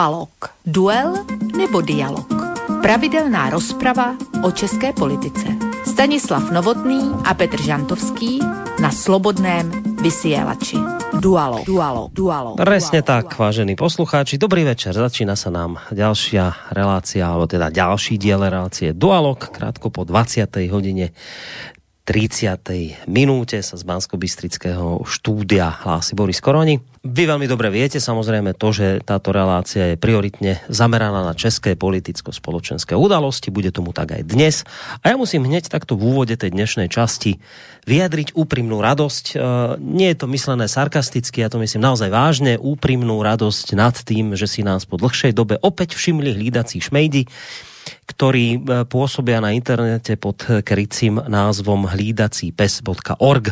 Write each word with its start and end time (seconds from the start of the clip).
Dualog. 0.00 0.32
Duel 0.64 1.12
nebo 1.52 1.84
dialog. 1.84 2.24
Pravidelná 2.80 3.52
rozprava 3.52 4.16
o 4.40 4.48
české 4.48 4.96
politice. 4.96 5.44
Stanislav 5.84 6.48
Novotný 6.48 7.12
a 7.28 7.36
Petr 7.36 7.60
Žantovský 7.60 8.40
na 8.80 8.88
Slobodném 8.88 9.68
vysielači. 10.00 10.80
Dualo, 11.20 11.60
dualo, 11.68 12.08
dualo. 12.16 12.56
Presne 12.56 13.04
dualo, 13.04 13.12
tak, 13.12 13.36
dualo. 13.36 13.40
vážení 13.44 13.76
poslucháči. 13.76 14.40
Dobrý 14.40 14.64
večer, 14.64 14.96
začína 14.96 15.36
sa 15.36 15.52
nám 15.52 15.76
ďalšia 15.92 16.72
relácia, 16.72 17.28
alebo 17.28 17.44
teda 17.44 17.68
ďalší 17.68 18.16
diel 18.16 18.40
relácie 18.40 18.96
Dualog, 18.96 19.52
krátko 19.52 19.92
po 19.92 20.08
20. 20.08 20.48
hodine 20.72 21.12
30. 22.10 23.06
minúte 23.06 23.62
sa 23.62 23.78
z 23.78 23.86
bansko 23.86 24.18
štúdia 25.06 25.70
hlási 25.86 26.18
Boris 26.18 26.42
Koroni. 26.42 26.82
Vy 27.06 27.22
veľmi 27.22 27.46
dobre 27.46 27.70
viete 27.70 28.02
samozrejme 28.02 28.50
to, 28.58 28.74
že 28.74 28.98
táto 29.06 29.30
relácia 29.30 29.94
je 29.94 29.96
prioritne 29.96 30.58
zameraná 30.66 31.22
na 31.22 31.38
české 31.38 31.78
politicko-spoločenské 31.78 32.98
udalosti, 32.98 33.54
bude 33.54 33.70
tomu 33.70 33.94
tak 33.94 34.18
aj 34.18 34.26
dnes. 34.26 34.66
A 35.06 35.14
ja 35.14 35.16
musím 35.16 35.46
hneď 35.46 35.70
takto 35.70 35.94
v 35.94 36.10
úvode 36.10 36.34
tej 36.34 36.50
dnešnej 36.50 36.90
časti 36.90 37.38
vyjadriť 37.86 38.34
úprimnú 38.34 38.82
radosť. 38.82 39.24
E, 39.30 39.34
nie 39.78 40.10
je 40.10 40.18
to 40.18 40.26
myslené 40.34 40.66
sarkasticky, 40.66 41.46
ja 41.46 41.48
to 41.48 41.62
myslím 41.62 41.94
naozaj 41.94 42.10
vážne, 42.10 42.58
úprimnú 42.58 43.22
radosť 43.22 43.78
nad 43.78 43.94
tým, 43.94 44.34
že 44.34 44.50
si 44.50 44.66
nás 44.66 44.82
po 44.82 44.98
dlhšej 44.98 45.30
dobe 45.30 45.62
opäť 45.62 45.94
všimli 45.94 46.34
hlídací 46.34 46.82
šmejdy, 46.82 47.30
ktorí 48.06 48.46
e, 48.56 48.58
pôsobia 48.88 49.38
na 49.38 49.54
internete 49.54 50.16
pod 50.16 50.42
krycím 50.64 51.20
názvom 51.20 51.88
hlídacípes.org. 51.88 53.46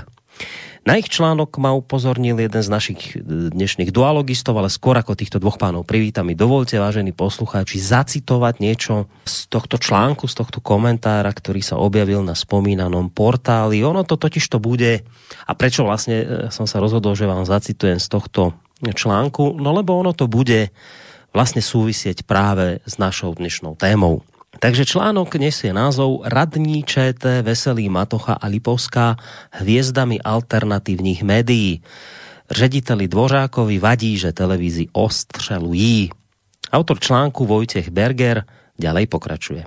Na 0.88 0.96
ich 0.96 1.12
článok 1.12 1.60
ma 1.60 1.77
upozornil 1.77 2.40
jeden 2.40 2.63
z 2.65 2.71
našich 2.73 3.01
e, 3.13 3.21
dnešných 3.52 3.93
dualogistov, 3.93 4.57
ale 4.57 4.73
skôr 4.73 4.96
ako 4.96 5.13
týchto 5.18 5.37
dvoch 5.37 5.60
pánov 5.60 5.85
privítam 5.85 6.24
mi 6.24 6.32
dovolte, 6.32 6.80
vážení 6.80 7.13
poslucháči, 7.13 7.76
zacitovať 7.76 8.54
niečo 8.65 9.04
z 9.29 9.52
tohto 9.52 9.76
článku, 9.76 10.24
z 10.24 10.35
tohto 10.41 10.65
komentára, 10.65 11.29
ktorý 11.29 11.60
sa 11.60 11.76
objavil 11.76 12.24
na 12.24 12.32
spomínanom 12.32 13.13
portáli. 13.13 13.85
Ono 13.85 14.01
to 14.07 14.16
totiž 14.16 14.48
to 14.48 14.57
bude, 14.63 15.04
a 15.45 15.52
prečo 15.52 15.85
vlastne 15.85 16.48
som 16.48 16.65
sa 16.65 16.80
rozhodol, 16.80 17.13
že 17.13 17.29
vám 17.29 17.45
zacitujem 17.45 18.01
z 18.01 18.09
tohto 18.09 18.57
článku, 18.80 19.59
no 19.59 19.74
lebo 19.74 19.98
ono 19.98 20.15
to 20.15 20.30
bude 20.30 20.70
vlastne 21.32 21.60
súvisieť 21.60 22.24
práve 22.24 22.80
s 22.88 22.96
našou 22.96 23.34
dnešnou 23.37 23.76
témou. 23.76 24.24
Takže 24.59 24.88
článok 24.88 25.38
nesie 25.38 25.70
názov 25.70 26.26
Radní 26.26 26.82
ČT 26.82 27.46
Veselý 27.46 27.87
Matocha 27.87 28.35
a 28.35 28.46
Lipovská 28.51 29.15
hviezdami 29.60 30.18
alternatívnych 30.18 31.23
médií. 31.23 31.85
Řediteli 32.51 33.07
Dvořákovi 33.09 33.79
vadí, 33.79 34.18
že 34.18 34.32
televízi 34.32 34.88
ostřelují. 34.93 36.10
Autor 36.73 36.98
článku 37.01 37.46
Vojtech 37.46 37.92
Berger 37.92 38.45
ďalej 38.80 39.07
pokračuje. 39.07 39.65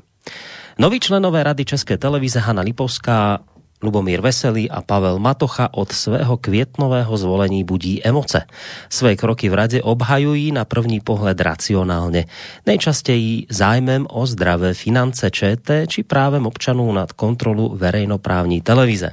Noví 0.80 1.00
členové 1.00 1.44
Rady 1.44 1.66
České 1.66 1.98
televize 1.98 2.40
Hanna 2.40 2.62
Lipovská 2.62 3.40
Lubomír 3.84 4.22
Veselý 4.22 4.70
a 4.70 4.82
Pavel 4.82 5.20
Matocha 5.20 5.70
od 5.72 5.92
svého 5.92 6.38
květnového 6.38 7.18
zvolení 7.18 7.64
budí 7.64 8.04
emoce. 8.04 8.46
Své 8.90 9.16
kroky 9.16 9.50
v 9.50 9.54
rade 9.54 9.82
obhajují 9.82 10.52
na 10.52 10.66
první 10.66 11.00
pohled 11.00 11.42
racionálně. 11.42 12.26
Nejčastěji 12.66 13.46
zájmem 13.50 14.08
o 14.09 14.26
zdravé 14.26 14.74
finance 14.74 15.32
ČT 15.32 15.90
či 15.90 16.04
právem 16.04 16.48
občanů 16.48 16.92
nad 16.92 17.12
kontrolu 17.12 17.76
verejnoprávní 17.76 18.62
televize. 18.62 19.12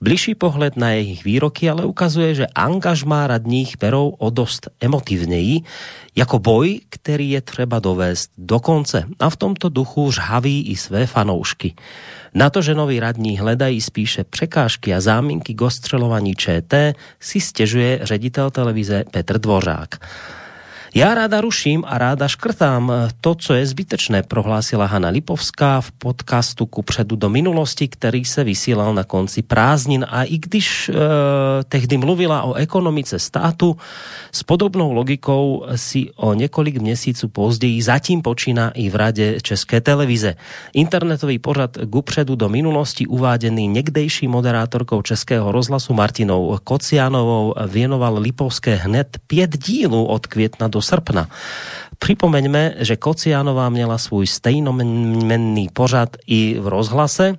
Bližší 0.00 0.34
pohled 0.34 0.76
na 0.76 0.90
jejich 0.90 1.24
výroky 1.24 1.70
ale 1.70 1.84
ukazuje, 1.84 2.34
že 2.34 2.46
angažmá 2.46 3.26
radních 3.26 3.78
berou 3.80 4.08
o 4.08 4.30
dost 4.30 4.68
emotivněji, 4.80 5.60
jako 6.16 6.38
boj, 6.38 6.80
který 6.90 7.30
je 7.30 7.40
třeba 7.40 7.78
dovést 7.78 8.30
do 8.38 8.60
konce. 8.60 9.04
A 9.20 9.30
v 9.30 9.36
tomto 9.36 9.68
duchu 9.68 10.10
žhaví 10.10 10.68
i 10.68 10.76
své 10.76 11.06
fanoušky. 11.06 11.74
Na 12.34 12.50
to, 12.50 12.62
že 12.62 12.74
noví 12.74 13.00
radní 13.00 13.38
hledají 13.38 13.80
spíše 13.80 14.24
překážky 14.24 14.94
a 14.94 15.00
záminky 15.00 15.54
k 15.54 15.62
ostřelovaní 15.62 16.34
ČT, 16.34 16.94
si 17.20 17.40
stěžuje 17.40 18.00
ředitel 18.02 18.50
televize 18.50 19.04
Petr 19.10 19.38
Dvořák. 19.38 19.88
Já 20.96 21.14
ráda 21.14 21.40
ruším 21.40 21.84
a 21.86 21.98
ráda 21.98 22.28
škrtám 22.28 22.92
to, 23.20 23.34
co 23.34 23.54
je 23.54 23.66
zbytečné, 23.66 24.22
prohlásila 24.22 24.86
Hanna 24.86 25.08
Lipovská 25.08 25.80
v 25.80 25.92
podcastu 25.92 26.66
ku 26.66 26.82
předu 26.82 27.16
do 27.16 27.28
minulosti, 27.28 27.88
který 27.88 28.24
se 28.24 28.44
vysílal 28.44 28.94
na 28.94 29.04
konci 29.04 29.42
prázdnin 29.42 30.06
a 30.08 30.22
i 30.22 30.38
když 30.38 30.88
e, 30.88 30.94
tehdy 31.68 31.96
mluvila 31.98 32.42
o 32.42 32.54
ekonomice 32.54 33.18
státu, 33.18 33.76
s 34.32 34.42
podobnou 34.42 34.92
logikou 34.92 35.66
si 35.74 36.10
o 36.16 36.34
několik 36.34 36.78
měsíců 36.78 37.28
později 37.28 37.82
zatím 37.82 38.22
počíná 38.22 38.70
i 38.70 38.90
v 38.90 38.94
Rade 38.94 39.40
České 39.40 39.80
televize. 39.80 40.34
Internetový 40.72 41.38
pořad 41.38 41.78
ku 41.90 42.02
předu 42.02 42.36
do 42.36 42.48
minulosti 42.48 43.06
uváděný 43.06 43.68
někdejší 43.68 44.28
moderátorkou 44.28 45.02
Českého 45.02 45.52
rozhlasu 45.52 45.94
Martinou 45.94 46.58
Kocianovou 46.64 47.54
věnoval 47.66 48.18
Lipovské 48.18 48.74
hned 48.74 49.18
pět 49.26 49.58
dílů 49.58 50.06
od 50.06 50.26
května 50.26 50.68
do 50.68 50.83
srpna. 50.84 51.28
Připomeňme, 51.98 52.74
že 52.78 52.96
Kocianová 52.96 53.68
měla 53.68 53.98
svůj 53.98 54.26
stejnomenný 54.26 55.68
pořad 55.72 56.16
i 56.26 56.56
v 56.60 56.68
rozhlase, 56.68 57.34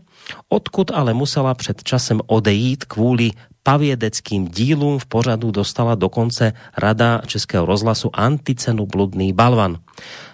odkud 0.49 0.91
ale 0.91 1.13
musela 1.13 1.53
před 1.53 1.83
časem 1.83 2.21
odejít 2.27 2.85
kvůli 2.85 3.31
paviedeckým 3.63 4.47
dílům 4.47 4.99
v 4.99 5.05
pořadu 5.05 5.51
dostala 5.51 5.95
dokonce 5.95 6.53
Rada 6.77 7.21
Českého 7.25 7.65
rozhlasu 7.65 8.09
anticenu 8.13 8.85
Bludný 8.85 9.33
balvan. 9.33 9.77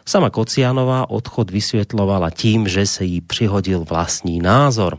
Sama 0.05 0.29
Kocianová 0.29 1.09
odchod 1.09 1.51
vysvětlovala 1.51 2.29
tím, 2.29 2.67
že 2.67 2.85
se 2.85 3.05
jí 3.05 3.21
přihodil 3.21 3.85
vlastní 3.89 4.39
názor. 4.39 4.97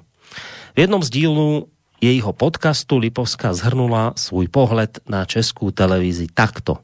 V 0.76 0.80
jednom 0.80 1.02
z 1.02 1.10
dílů 1.10 1.68
jejího 2.00 2.32
podcastu 2.32 2.98
Lipovská 2.98 3.54
zhrnula 3.54 4.12
svůj 4.16 4.48
pohled 4.48 4.98
na 5.08 5.24
českou 5.24 5.70
televizi 5.70 6.26
takto. 6.34 6.76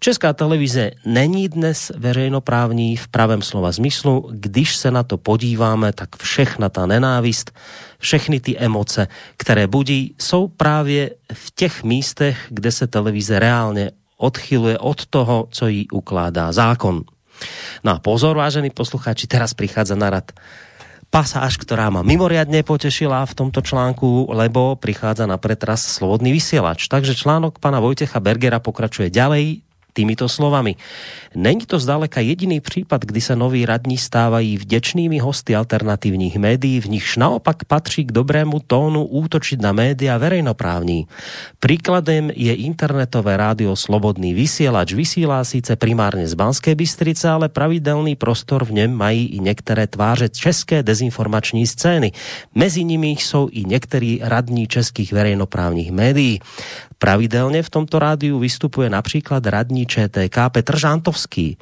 Česká 0.00 0.32
televize 0.32 0.90
není 1.06 1.48
dnes 1.48 1.92
veřejnoprávní 1.96 2.96
v 2.96 3.08
pravém 3.08 3.42
slova 3.42 3.72
zmyslu. 3.72 4.30
Když 4.32 4.76
se 4.76 4.90
na 4.90 5.02
to 5.02 5.18
podíváme, 5.18 5.92
tak 5.92 6.16
všechna 6.16 6.68
ta 6.68 6.86
nenávist, 6.86 7.50
všechny 7.98 8.40
ty 8.40 8.58
emoce, 8.58 9.08
které 9.36 9.66
budí, 9.66 10.14
jsou 10.18 10.48
právě 10.48 11.10
v 11.32 11.50
těch 11.54 11.82
místech, 11.84 12.46
kde 12.48 12.72
se 12.72 12.86
televize 12.86 13.38
reálně 13.38 13.90
odchyluje 14.16 14.78
od 14.78 15.06
toho, 15.06 15.48
co 15.50 15.66
jí 15.66 15.90
ukládá 15.90 16.52
zákon. 16.52 17.02
No 17.84 17.92
a 17.92 17.98
pozor, 17.98 18.36
vážení 18.36 18.70
poslucháči, 18.70 19.26
teraz 19.26 19.54
prichádza 19.54 19.94
na 19.94 20.10
rad 20.10 20.30
pasáž, 21.10 21.56
ktorá 21.56 21.88
ma 21.88 22.04
mimoriadne 22.04 22.60
potešila 22.62 23.24
v 23.24 23.34
tomto 23.34 23.64
článku, 23.64 24.28
lebo 24.30 24.76
prichádza 24.76 25.24
na 25.24 25.40
pretras 25.40 25.86
Slobodný 25.86 26.36
vysielač. 26.36 26.84
Takže 26.86 27.16
článok 27.16 27.58
pana 27.58 27.80
Vojtecha 27.80 28.20
Bergera 28.20 28.60
pokračuje 28.60 29.08
ďalej 29.08 29.67
týmito 29.98 30.30
slovami. 30.30 30.78
Není 31.34 31.66
to 31.66 31.82
zdaleka 31.82 32.22
jediný 32.22 32.62
případ, 32.62 33.02
kdy 33.02 33.20
se 33.20 33.34
noví 33.34 33.66
radní 33.66 33.98
stávají 33.98 34.54
vděčnými 34.62 35.18
hosty 35.18 35.58
alternativních 35.58 36.38
médií, 36.38 36.78
v 36.80 36.86
nichž 36.86 37.18
naopak 37.18 37.66
patří 37.66 38.06
k 38.06 38.14
dobrému 38.14 38.62
tónu 38.62 39.02
útočit 39.02 39.58
na 39.58 39.74
média 39.74 40.14
verejnoprávní. 40.14 41.10
Príkladem 41.58 42.30
je 42.30 42.54
internetové 42.54 43.34
rádio 43.36 43.74
Slobodný 43.74 44.34
vysielač. 44.34 44.94
Vysílá 44.94 45.42
síce 45.44 45.74
primárně 45.76 46.28
z 46.28 46.34
Banské 46.38 46.74
Bystrice, 46.78 47.26
ale 47.26 47.48
pravidelný 47.48 48.14
prostor 48.14 48.64
v 48.64 48.72
něm 48.72 48.94
mají 48.94 49.26
i 49.26 49.38
některé 49.42 49.86
tváře 49.86 50.28
české 50.28 50.82
dezinformační 50.82 51.66
scény. 51.66 52.12
Mezi 52.54 52.84
nimi 52.84 53.18
jsou 53.18 53.48
i 53.50 53.64
některý 53.64 54.20
radní 54.22 54.66
českých 54.66 55.12
verejnoprávních 55.12 55.90
médií. 55.90 56.40
Pravidelně 56.98 57.62
v 57.62 57.70
tomto 57.70 57.98
rádiu 57.98 58.38
vystupuje 58.38 58.90
například 58.90 59.46
radní 59.46 59.86
ČTK 59.86 60.38
Petr 60.52 60.78
Žántovský. 60.78 61.58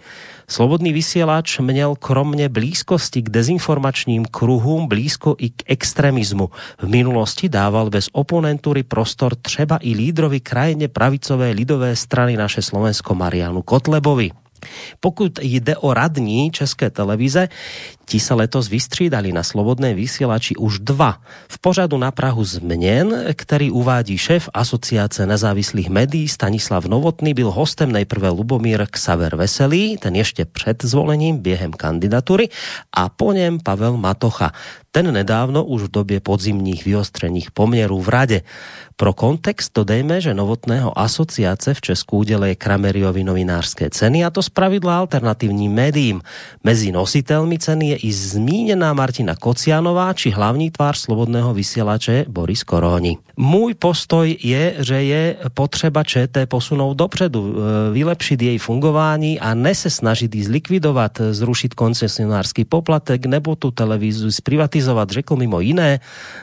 Slobodný 0.49 0.93
vysielač 0.93 1.59
měl 1.59 1.95
kromě 1.95 2.49
blízkosti 2.49 3.23
k 3.23 3.31
dezinformačním 3.31 4.25
kruhům 4.25 4.89
blízko 4.89 5.37
i 5.39 5.51
k 5.51 5.63
extremismu. 5.67 6.51
V 6.79 6.89
minulosti 6.89 7.49
dával 7.49 7.91
bez 7.91 8.09
oponentury 8.13 8.83
prostor 8.83 9.35
třeba 9.35 9.79
i 9.83 9.91
lídrovi 9.91 10.41
krajně 10.41 10.89
pravicové 10.89 11.51
lidové 11.51 11.97
strany 11.97 12.37
naše 12.37 12.63
Slovensko 12.63 13.15
Marianu 13.15 13.63
Kotlebovi. 13.63 14.31
Pokud 15.01 15.39
jde 15.43 15.77
o 15.77 15.95
radní 15.95 16.51
České 16.51 16.91
televize, 16.91 17.49
ti 18.07 18.21
se 18.21 18.35
letos 18.35 18.71
vystřídali 18.71 19.33
na 19.33 19.43
slobodné 19.43 19.95
vysílači 19.95 20.57
už 20.57 20.79
dva. 20.79 21.19
V 21.51 21.59
pořadu 21.59 21.99
na 21.99 22.11
Prahu 22.11 22.45
změn, 22.45 23.35
který 23.35 23.71
uvádí 23.71 24.19
šéf 24.19 24.49
Asociace 24.55 25.27
nezávislých 25.27 25.91
médií 25.91 26.29
Stanislav 26.29 26.87
Novotný, 26.87 27.35
byl 27.35 27.51
hostem 27.51 27.93
nejprve 27.93 28.31
Lubomír 28.31 28.87
Ksaver 28.91 29.37
Veselý, 29.37 29.99
ten 29.99 30.15
ještě 30.17 30.45
před 30.45 30.85
zvolením 30.85 31.39
během 31.39 31.73
kandidatury, 31.73 32.49
a 32.97 33.09
po 33.09 33.33
něm 33.33 33.59
Pavel 33.59 33.97
Matocha. 33.97 34.53
Ten 34.97 35.13
nedávno 35.13 35.65
už 35.65 35.83
v 35.83 36.01
době 36.01 36.19
podzimních 36.21 36.85
vyostřených 36.85 37.51
poměrů 37.51 38.01
v 38.01 38.09
rade. 38.09 38.39
Pro 38.97 39.13
kontext 39.13 39.77
dodejme, 39.77 40.25
že 40.25 40.33
Novotného 40.33 40.99
asociace 40.99 41.75
v 41.75 41.81
Česku 41.81 42.25
uděluje 42.25 42.57
Krameriovi 42.57 43.25
novinářské 43.25 43.91
ceny 43.91 44.25
a 44.25 44.33
to 44.33 44.41
spravidla 44.41 45.05
alternatívnym 45.05 45.69
médiím. 45.69 46.25
Mezi 46.65 46.97
nositeľmi 46.97 47.61
ceny 47.61 47.85
je 47.93 47.96
i 47.97 48.13
zmínená 48.13 48.93
Martina 48.93 49.35
Kocianová 49.35 50.13
či 50.13 50.31
hlavní 50.31 50.71
tvár 50.71 50.97
slobodného 50.97 51.55
vysielače 51.55 52.25
Boris 52.29 52.63
Koróni. 52.63 53.19
Můj 53.37 53.75
postoj 53.75 54.37
je, 54.43 54.75
že 54.79 55.03
je 55.03 55.37
potřeba 55.55 56.05
ČT 56.05 56.47
posunout 56.47 56.95
dopředu, 56.95 57.41
e, 57.41 57.93
vylepšit 57.93 58.43
jej 58.43 58.59
fungování 58.59 59.41
a 59.41 59.55
ne 59.55 59.75
se 59.75 59.91
snažit 59.91 60.35
ji 60.35 60.45
zlikvidovat, 60.45 61.21
zrušit 61.31 61.75
koncesionářský 61.75 62.65
poplatek 62.65 63.27
nebo 63.27 63.57
tu 63.57 63.71
televízu 63.71 64.33
zprivatizovat, 64.33 65.11
řekl 65.11 65.37
mimo 65.37 65.61
jiné 65.61 66.01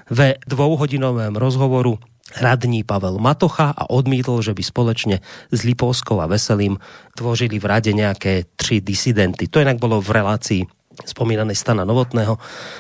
ve 0.09 0.35
dvouhodinovém 0.47 1.35
rozhovoru 1.35 1.97
radní 2.41 2.83
Pavel 2.83 3.17
Matocha 3.17 3.73
a 3.77 3.89
odmítl, 3.89 4.41
že 4.41 4.53
by 4.53 4.63
společně 4.63 5.19
s 5.51 5.63
Lipovskou 5.63 6.21
a 6.21 6.27
Veselým 6.27 6.77
tvořili 7.17 7.59
v 7.59 7.65
rade 7.65 7.93
nějaké 7.93 8.43
tři 8.55 8.81
disidenty. 8.81 9.47
To 9.47 9.59
jinak 9.59 9.77
bylo 9.77 10.01
v 10.01 10.09
relácii 10.09 10.65
spomínanej 11.05 11.55
Stana 11.55 11.85
Novotného 11.85 12.37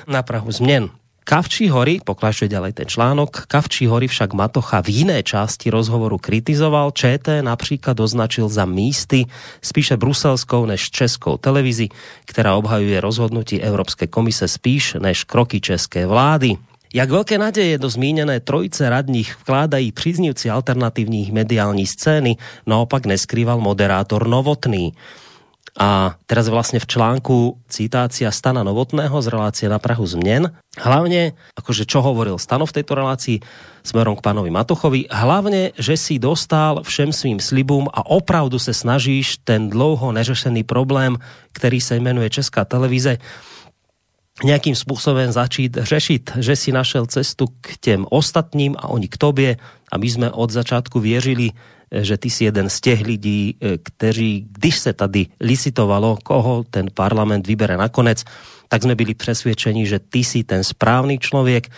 na 0.07 0.23
Prahu 0.23 0.51
změn. 0.51 0.89
Kavčí 1.23 1.71
hory, 1.71 2.03
pokračuje 2.03 2.51
ďalej 2.51 2.83
ten 2.83 2.87
článok, 2.87 3.47
Kavčí 3.47 3.87
hory 3.87 4.11
však 4.11 4.35
Matocha 4.35 4.83
v 4.83 4.89
jiné 4.89 5.23
části 5.23 5.71
rozhovoru 5.71 6.19
kritizoval, 6.19 6.91
ČT 6.91 7.41
například 7.41 7.99
označil 7.99 8.51
za 8.51 8.65
místy 8.65 9.25
spíše 9.63 9.97
bruselskou 9.97 10.65
než 10.65 10.91
českou 10.91 11.37
televizi, 11.37 11.87
která 12.25 12.55
obhajuje 12.55 13.01
rozhodnutí 13.01 13.61
Evropské 13.61 14.07
komise 14.07 14.47
spíš 14.47 14.99
než 14.99 15.23
kroky 15.23 15.61
české 15.61 16.07
vlády. 16.07 16.59
Jak 16.93 17.09
velké 17.09 17.37
naděje 17.37 17.77
do 17.77 17.89
zmíněné 17.89 18.39
trojice 18.39 18.89
radních 18.89 19.37
vkládají 19.39 19.91
příznivci 19.91 20.49
alternativních 20.49 21.31
mediální 21.31 21.87
scény, 21.87 22.37
naopak 22.67 23.05
neskrýval 23.05 23.59
moderátor 23.59 24.27
Novotný. 24.27 24.93
A 25.79 26.15
teraz 26.25 26.47
vlastně 26.47 26.79
v 26.79 26.87
článku 26.87 27.57
citácia 27.69 28.31
Stana 28.31 28.63
Novotného 28.63 29.21
z 29.21 29.27
relácie 29.27 29.69
na 29.69 29.79
Prahu 29.79 30.05
změn. 30.05 30.53
Hlavně, 30.77 31.33
akože 31.57 31.85
čo 31.85 32.01
hovoril 32.01 32.37
Stano 32.37 32.65
v 32.65 32.73
tejto 32.77 32.93
relácii 32.93 33.39
smerom 33.83 34.15
k 34.15 34.21
pánovi 34.21 34.49
Matochovi, 34.49 35.05
hlavně, 35.09 35.71
že 35.77 35.97
si 35.97 36.19
dostal 36.19 36.83
všem 36.85 37.13
svým 37.13 37.39
slibům 37.39 37.89
a 37.93 38.05
opravdu 38.05 38.59
se 38.59 38.73
snažíš 38.73 39.37
ten 39.43 39.69
dlouho 39.69 40.11
neřešený 40.11 40.63
problém, 40.63 41.17
který 41.53 41.81
se 41.81 41.95
jmenuje 41.95 42.29
Česká 42.29 42.65
televize, 42.65 43.17
nejakým 44.41 44.75
způsobem 44.75 45.31
začít 45.31 45.77
řešit, 45.81 46.31
že 46.41 46.55
si 46.55 46.71
našel 46.71 47.05
cestu 47.05 47.45
k 47.61 47.77
těm 47.77 48.05
ostatním 48.09 48.75
a 48.79 48.89
oni 48.89 49.07
k 49.07 49.17
tobě 49.17 49.57
a 49.91 49.97
my 49.97 50.09
jsme 50.09 50.31
od 50.31 50.49
začátku 50.49 50.99
věřili, 50.99 51.49
že 52.01 52.17
ty 52.17 52.29
si 52.29 52.43
jeden 52.43 52.69
z 52.69 52.81
těch 52.81 53.01
lidí, 53.01 53.57
kteří, 53.83 54.47
když 54.49 54.79
se 54.79 54.93
tady 54.93 55.27
licitovalo, 55.41 56.17
koho 56.23 56.63
ten 56.69 56.87
parlament 56.93 57.47
vybere 57.47 57.77
nakonec, 57.77 58.23
tak 58.67 58.83
jsme 58.83 58.95
byli 58.95 59.13
přesvědčeni, 59.13 59.85
že 59.85 59.99
ty 59.99 60.23
si 60.23 60.43
ten 60.43 60.63
správný 60.63 61.19
člověk. 61.19 61.69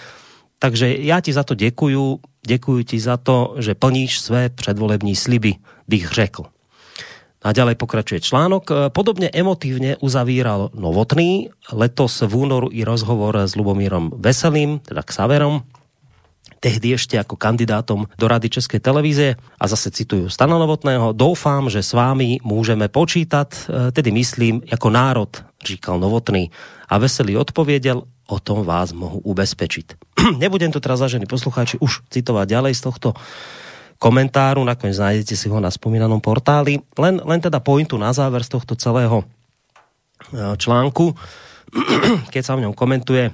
Takže 0.60 0.96
já 1.04 1.20
ti 1.20 1.34
za 1.34 1.44
to 1.44 1.56
děkuju, 1.56 2.20
děkuju 2.48 2.84
ti 2.84 3.00
za 3.00 3.18
to, 3.18 3.56
že 3.60 3.76
plníš 3.76 4.20
své 4.20 4.50
předvolební 4.50 5.16
sliby, 5.16 5.54
bych 5.88 6.12
řekl. 6.12 6.44
A 7.46 7.54
ďalej 7.54 7.76
pokračuje 7.76 8.26
článok. 8.26 8.72
E, 8.72 8.90
podobně 8.90 9.30
emotívne 9.30 10.02
uzavíral 10.02 10.74
Novotný 10.74 11.54
letos 11.70 12.26
v 12.26 12.34
únoru 12.36 12.74
i 12.74 12.82
rozhovor 12.82 13.38
s 13.38 13.54
Lubomírom 13.54 14.10
Veselým, 14.18 14.80
teda 14.80 15.06
Xaverom, 15.06 15.62
tehdy 16.60 16.98
ešte 16.98 17.16
ako 17.20 17.36
kandidátom 17.38 18.10
do 18.18 18.26
Rady 18.26 18.50
Českej 18.60 18.80
televízie 18.82 19.38
a 19.38 19.66
zase 19.70 19.92
citujú 19.92 20.30
Stana 20.30 20.58
Novotného, 20.58 21.14
doufám, 21.14 21.70
že 21.70 21.84
s 21.84 21.94
vámi 21.94 22.40
můžeme 22.44 22.88
počítat, 22.88 23.54
e, 23.70 23.92
tedy 23.92 24.12
myslím, 24.12 24.62
jako 24.66 24.90
národ, 24.90 25.30
říkal 25.66 26.00
Novotný. 26.00 26.52
A 26.90 26.98
Veselý 26.98 27.38
odpověděl, 27.38 28.04
o 28.26 28.38
tom 28.42 28.66
vás 28.66 28.90
mohu 28.92 29.22
ubezpečiť. 29.22 29.86
Nebudem 30.42 30.74
to 30.74 30.82
teraz, 30.82 31.02
vážení 31.02 31.30
poslucháči, 31.30 31.78
už 31.78 32.02
citovať 32.10 32.48
ďalej 32.50 32.74
z 32.74 32.82
tohto 32.82 33.10
komentáru, 34.02 34.66
nakoniec 34.66 34.98
nájdete 34.98 35.36
si 35.38 35.48
ho 35.48 35.62
na 35.62 35.70
spomínanom 35.72 36.20
portáli. 36.20 36.82
Len, 36.98 37.22
len 37.22 37.40
teda 37.40 37.62
pointu 37.62 37.96
na 37.96 38.12
záver 38.12 38.44
z 38.44 38.50
tohto 38.58 38.74
celého 38.76 39.22
e, 39.22 39.26
článku, 40.58 41.14
keď 42.34 42.42
sa 42.44 42.58
v 42.58 42.66
ňom 42.66 42.74
komentuje, 42.74 43.30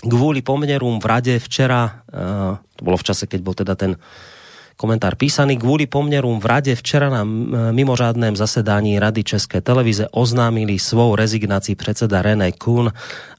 kvůli 0.00 0.42
poměrům 0.42 1.00
v 1.00 1.04
rade 1.04 1.38
včera, 1.38 1.92
e, 2.12 2.56
to 2.76 2.84
bylo 2.84 2.96
v 2.96 3.02
čase, 3.02 3.26
keď 3.26 3.40
bol 3.42 3.54
teda 3.54 3.74
ten 3.74 3.96
komentár 4.78 5.18
písaný, 5.18 5.58
kvůli 5.58 5.86
poměrům 5.86 6.40
v 6.40 6.46
rade 6.46 6.74
včera 6.74 7.10
na 7.10 7.24
mimořádném 7.70 8.36
zasedání 8.36 8.98
Rady 8.98 9.24
České 9.24 9.60
televize 9.60 10.06
oznámili 10.10 10.78
svou 10.78 11.16
rezignaci 11.16 11.74
předseda 11.74 12.22
René 12.22 12.52
Kuhn 12.52 12.92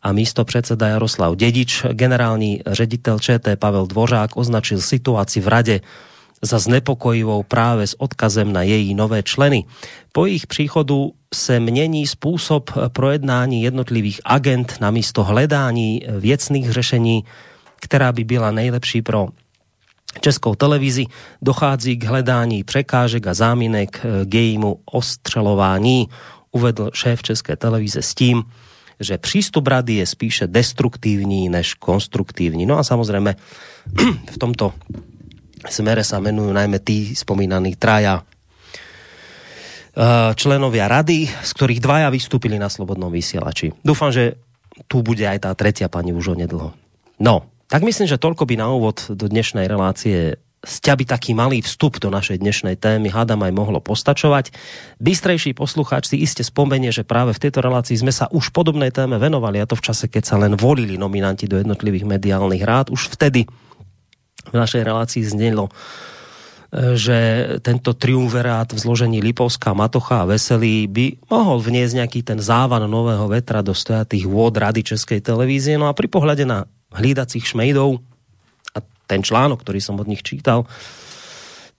a 0.03 0.11
místo 0.11 0.45
předseda 0.45 0.87
Jaroslav 0.87 1.35
Dedič. 1.35 1.85
Generální 1.95 2.61
ředitel 2.67 3.19
ČT 3.19 3.59
Pavel 3.59 3.87
Dvořák 3.87 4.37
označil 4.37 4.81
situaci 4.81 5.39
v 5.39 5.47
rade 5.47 5.79
za 6.41 6.59
znepokojivou 6.59 7.43
právě 7.43 7.87
s 7.87 8.01
odkazem 8.01 8.53
na 8.53 8.61
její 8.61 8.95
nové 8.95 9.23
členy. 9.23 9.65
Po 10.11 10.25
jejich 10.25 10.47
příchodu 10.47 11.11
se 11.33 11.59
mění 11.59 12.07
způsob 12.07 12.71
projednání 12.87 13.63
jednotlivých 13.63 14.21
agent 14.25 14.77
na 14.81 14.91
místo 14.91 15.23
hledání 15.23 16.01
věcných 16.19 16.71
řešení, 16.71 17.23
která 17.81 18.11
by 18.11 18.23
byla 18.23 18.51
nejlepší 18.51 19.01
pro 19.01 19.27
Českou 20.21 20.55
televizi 20.55 21.05
dochází 21.41 21.97
k 21.97 22.03
hledání 22.03 22.63
překážek 22.63 23.27
a 23.27 23.33
záminek 23.33 24.05
k 24.25 24.33
jejímu 24.33 24.79
ostřelování, 24.85 26.09
uvedl 26.51 26.89
šéf 26.93 27.23
České 27.23 27.55
televize 27.55 28.01
s 28.01 28.15
tím, 28.15 28.43
že 28.99 29.17
přístup 29.17 29.67
rady 29.67 29.93
je 29.93 30.05
spíše 30.05 30.47
destruktivní 30.47 31.49
než 31.49 31.73
konstruktivní. 31.73 32.65
No 32.65 32.77
a 32.77 32.83
samozřejmě 32.83 33.35
v 34.31 34.37
tomto 34.37 34.73
smere 35.67 36.07
sa 36.07 36.23
menujú 36.23 36.55
najmä 36.55 36.79
tí 36.79 37.11
spomínaní 37.11 37.75
traja 37.75 38.21
eh, 38.21 38.23
členovia 40.37 40.87
rady, 40.87 41.27
z 41.27 41.51
ktorých 41.51 41.83
dvaja 41.83 42.07
vystúpili 42.07 42.55
na 42.55 42.71
Slobodnom 42.71 43.11
vysielači. 43.11 43.75
Dúfam, 43.83 44.13
že 44.13 44.39
tu 44.87 45.03
bude 45.03 45.27
aj 45.27 45.43
tá 45.43 45.51
tretia 45.57 45.91
pani 45.91 46.15
už 46.15 46.39
onedlho. 46.39 46.71
No, 47.19 47.35
tak 47.67 47.83
myslím, 47.83 48.07
že 48.07 48.21
toľko 48.21 48.47
by 48.47 48.55
na 48.55 48.71
úvod 48.71 49.11
do 49.11 49.27
dnešnej 49.27 49.67
relácie 49.67 50.39
z 50.59 50.75
by 50.83 51.07
taký 51.07 51.31
malý 51.31 51.63
vstup 51.63 52.03
do 52.03 52.11
našej 52.11 52.43
dnešnej 52.43 52.75
témy 52.75 53.07
hádam 53.07 53.47
aj 53.47 53.55
mohlo 53.55 53.79
postačovať. 53.79 54.51
Bystrejší 54.99 55.55
poslucháč 55.55 56.11
si 56.11 56.19
iste 56.19 56.43
spomenie, 56.43 56.91
že 56.91 57.07
práve 57.07 57.31
v 57.31 57.47
tejto 57.47 57.63
relácii 57.63 57.95
sme 57.95 58.11
sa 58.11 58.27
už 58.27 58.51
podobnej 58.51 58.91
téme 58.91 59.15
venovali 59.15 59.63
a 59.63 59.69
to 59.69 59.79
v 59.79 59.85
čase, 59.87 60.11
keď 60.11 60.23
sa 60.27 60.35
len 60.35 60.59
volili 60.59 60.99
nominanti 60.99 61.47
do 61.47 61.55
jednotlivých 61.55 62.03
mediálnych 62.03 62.59
rád. 62.59 62.91
Už 62.91 63.07
vtedy 63.07 63.47
v 64.47 64.55
našej 64.55 64.81
relácii 64.87 65.23
znelo, 65.27 65.67
e, 65.67 65.73
že 66.95 67.17
tento 67.59 67.91
triumverát 67.91 68.71
v 68.71 68.79
zložení 68.79 69.19
Lipovská, 69.19 69.75
Matocha 69.75 70.23
a 70.23 70.29
Veselý 70.29 70.87
by 70.87 71.27
mohol 71.27 71.59
vniesť 71.59 71.93
nejaký 71.99 72.19
ten 72.23 72.39
závan 72.39 72.87
nového 72.87 73.27
vetra 73.27 73.59
do 73.59 73.75
stojatých 73.75 74.25
vôd 74.29 74.55
Rady 74.55 74.95
Českej 74.95 75.19
televízie. 75.19 75.75
No 75.75 75.91
a 75.91 75.97
pri 75.97 76.07
pohľade 76.07 76.47
na 76.47 76.69
hlídacích 76.95 77.43
šmejdov 77.43 77.99
a 78.75 78.79
ten 79.09 79.21
článok, 79.21 79.61
ktorý 79.61 79.79
som 79.83 79.99
od 79.99 80.07
nich 80.07 80.23
čítal, 80.23 80.65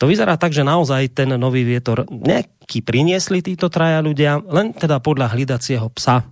to 0.00 0.09
vyzerá 0.09 0.40
tak, 0.40 0.57
že 0.57 0.64
naozaj 0.64 1.12
ten 1.12 1.29
nový 1.37 1.61
vietor 1.61 2.09
nejaký 2.09 2.81
priniesli 2.81 3.45
títo 3.45 3.69
traja 3.69 4.00
ľudia, 4.00 4.40
len 4.49 4.73
teda 4.73 4.97
podľa 4.97 5.37
hlídacieho 5.37 5.93
psa 5.93 6.25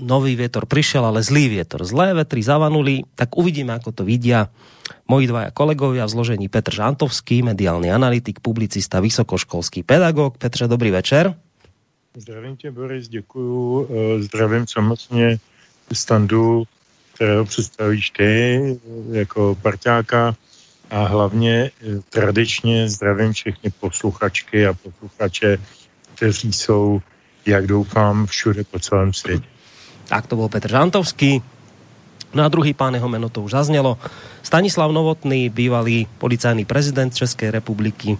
nový 0.00 0.36
vietor 0.36 0.66
prišiel, 0.66 1.04
ale 1.04 1.22
zlý 1.22 1.60
vietor. 1.60 1.84
Zlé 1.84 2.16
vetry 2.16 2.42
zavanuli, 2.42 3.04
tak 3.14 3.36
uvidíme, 3.36 3.76
ako 3.76 3.92
to 3.92 4.02
vidia 4.02 4.48
moji 5.06 5.26
dvaja 5.26 5.50
kolegovia 5.50 6.06
v 6.06 6.14
zložení 6.14 6.46
Petr 6.48 6.74
Žantovský, 6.74 7.42
mediálny 7.42 7.90
analytik, 7.92 8.40
publicista, 8.40 9.00
vysokoškolský 9.00 9.82
pedagog. 9.82 10.38
Petře, 10.38 10.66
dobrý 10.66 10.90
večer. 10.90 11.34
Zdravím 12.16 12.56
tě, 12.56 12.70
Boris, 12.70 13.08
děkuju. 13.08 13.88
Eh, 13.90 14.22
zdravím 14.22 14.66
samozřejmě 14.66 15.38
standu, 15.92 16.64
kterého 17.14 17.44
představíš 17.44 18.10
ty 18.10 18.60
jako 19.10 19.56
parťáka 19.62 20.34
a 20.90 21.04
hlavně 21.04 21.70
eh, 21.70 22.00
tradičně 22.10 22.88
zdravím 22.88 23.32
všechny 23.32 23.70
posluchačky 23.80 24.66
a 24.66 24.74
posluchače, 24.74 25.58
kteří 26.14 26.52
jsou, 26.52 27.00
jak 27.46 27.66
doufám, 27.66 28.26
všude 28.26 28.64
po 28.64 28.78
celém 28.78 29.12
světě. 29.12 29.59
Tak 30.10 30.26
to 30.26 30.36
byl 30.36 30.48
Petr 30.50 30.70
Žantovský. 30.70 31.42
No 32.34 32.42
a 32.42 32.48
druhý 32.50 32.74
pán, 32.74 32.94
jeho 32.94 33.08
meno 33.08 33.30
to 33.30 33.42
už 33.42 33.50
zaznělo. 33.50 33.98
Stanislav 34.42 34.90
Novotný, 34.90 35.48
bývalý 35.48 36.06
policajný 36.18 36.64
prezident 36.66 37.14
České 37.14 37.50
republiky, 37.50 38.18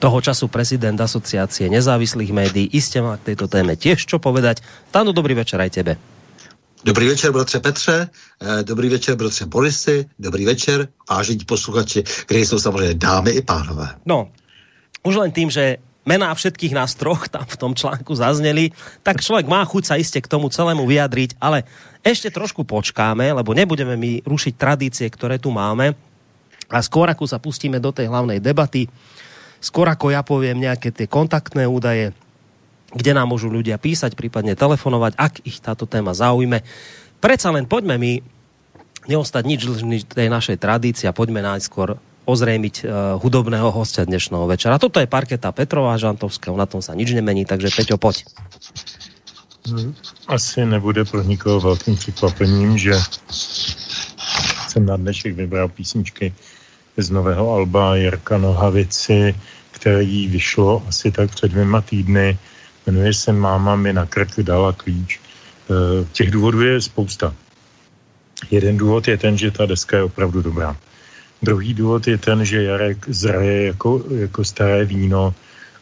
toho 0.00 0.20
času 0.20 0.48
prezident 0.48 0.96
asociácie 1.00 1.68
nezávislých 1.68 2.32
médií. 2.32 2.72
Iste 2.72 3.04
má 3.04 3.20
k 3.20 3.32
tejto 3.32 3.48
téme 3.48 3.76
tiež 3.76 4.08
čo 4.08 4.16
povedať. 4.16 4.64
Stanu, 4.88 5.12
dobrý 5.12 5.36
večer 5.36 5.60
aj 5.60 5.70
tebe. 5.76 5.92
Dobrý 6.80 7.12
večer, 7.12 7.32
bratře 7.32 7.60
Petře, 7.60 8.08
eh, 8.08 8.62
dobrý 8.64 8.88
večer, 8.88 9.12
bratře 9.16 9.44
Borisy, 9.46 10.08
dobrý 10.18 10.48
večer, 10.48 10.88
vážení 11.10 11.44
posluchači, 11.44 12.04
kde 12.28 12.38
jsou 12.40 12.58
samozřejmě 12.58 12.94
dámy 12.94 13.30
i 13.30 13.42
pánové. 13.42 13.88
No, 14.08 14.32
už 15.04 15.16
len 15.16 15.32
tým, 15.32 15.52
že 15.52 15.76
mená 16.04 16.32
všetkých 16.32 16.72
nás 16.72 16.96
troch 16.96 17.28
tam 17.28 17.44
v 17.44 17.58
tom 17.60 17.72
článku 17.76 18.12
zazneli, 18.16 18.72
tak 19.04 19.20
človek 19.20 19.46
má 19.46 19.60
chuť 19.64 19.84
sa 19.84 19.94
iste 20.00 20.20
k 20.20 20.30
tomu 20.30 20.48
celému 20.48 20.88
vyjadriť, 20.88 21.36
ale 21.36 21.68
ešte 22.00 22.32
trošku 22.32 22.64
počkáme, 22.64 23.28
lebo 23.36 23.52
nebudeme 23.52 23.94
my 23.96 24.24
rušiť 24.24 24.54
tradície, 24.56 25.06
ktoré 25.12 25.36
tu 25.36 25.52
máme. 25.52 25.92
A 26.70 26.78
skôr 26.80 27.10
ako 27.10 27.26
sa 27.26 27.42
pustíme 27.42 27.82
do 27.82 27.90
tej 27.90 28.08
hlavnej 28.08 28.38
debaty, 28.38 28.86
skôr 29.60 29.90
ako 29.90 30.14
ja 30.14 30.24
poviem 30.24 30.56
nejaké 30.56 30.94
tie 30.94 31.10
kontaktné 31.10 31.68
údaje, 31.68 32.16
kde 32.90 33.12
nám 33.14 33.30
môžu 33.30 33.52
ľudia 33.52 33.76
písať, 33.78 34.16
prípadne 34.16 34.58
telefonovať, 34.58 35.12
ak 35.14 35.34
ich 35.46 35.62
táto 35.62 35.84
téma 35.86 36.16
zaujme. 36.16 36.62
Predsa 37.20 37.52
len 37.52 37.68
poďme 37.68 38.00
my 38.00 38.12
neostať 39.06 39.42
nič 39.46 39.60
dlžný 39.66 39.98
tej 40.08 40.28
našej 40.32 40.56
tradícii 40.58 41.06
a 41.06 41.14
poďme 41.14 41.44
najskôr 41.44 42.00
ozrejmiť 42.30 42.76
uh, 42.86 42.88
hudobného 43.18 43.74
hostia 43.74 44.06
dnešného 44.06 44.46
večera. 44.46 44.78
Toto 44.78 45.02
je 45.02 45.10
parketa 45.10 45.50
Petrova 45.50 45.98
Žantovského, 45.98 46.54
na 46.54 46.70
tom 46.70 46.78
sa 46.78 46.94
nič 46.94 47.10
nemení, 47.10 47.42
takže 47.42 47.74
Peťo, 47.74 47.98
poď. 47.98 48.22
Asi 50.26 50.66
nebude 50.66 51.04
pro 51.04 51.22
nikoho 51.22 51.60
velkým 51.60 51.96
překvapením, 51.96 52.78
že 52.78 52.94
jsem 54.68 54.86
na 54.86 54.96
dnešek 54.96 55.36
vybral 55.36 55.68
písničky 55.68 56.34
z 56.96 57.10
nového 57.10 57.52
alba 57.52 57.96
Jirka 57.96 58.38
Nohavici, 58.38 59.34
který 59.70 60.28
vyšlo 60.28 60.82
asi 60.88 61.10
tak 61.10 61.30
před 61.30 61.50
dvěma 61.50 61.80
týdny. 61.80 62.38
Jmenuje 62.86 63.14
se 63.14 63.32
Máma 63.32 63.76
mi 63.76 63.92
na 63.92 64.06
krk 64.06 64.40
dala 64.40 64.72
klíč. 64.72 65.20
E, 65.20 66.04
těch 66.12 66.30
důvodů 66.30 66.62
je 66.62 66.80
spousta. 66.80 67.34
Jeden 68.50 68.76
důvod 68.76 69.08
je 69.08 69.18
ten, 69.18 69.38
že 69.38 69.50
ta 69.50 69.66
deska 69.66 69.96
je 69.96 70.02
opravdu 70.02 70.42
dobrá. 70.42 70.76
Druhý 71.42 71.74
důvod 71.74 72.06
je 72.06 72.18
ten, 72.18 72.44
že 72.44 72.62
Jarek 72.62 73.08
zraje 73.08 73.66
jako, 73.66 74.04
jako 74.14 74.44
staré 74.44 74.84
víno 74.84 75.34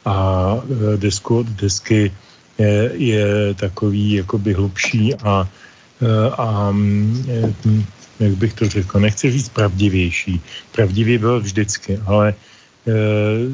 a 0.04 0.54
e, 0.94 0.96
desku 0.96 1.38
od 1.38 1.46
desky 1.46 2.12
je, 2.58 2.90
je 2.94 3.54
takový 3.54 4.12
jakoby 4.12 4.52
hlubší 4.52 5.14
a, 5.14 5.48
e, 6.02 6.30
a 6.30 6.74
je, 7.26 7.54
jak 8.20 8.32
bych 8.32 8.54
to 8.54 8.68
řekl, 8.68 9.00
nechci 9.00 9.30
říct 9.30 9.48
pravdivější. 9.48 10.40
Pravdivý 10.72 11.18
byl 11.18 11.40
vždycky, 11.40 11.98
ale 12.06 12.34
e, 12.34 12.34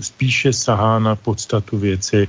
spíše 0.02 0.52
sahá 0.52 0.98
na 0.98 1.16
podstatu 1.16 1.78
věci 1.78 2.28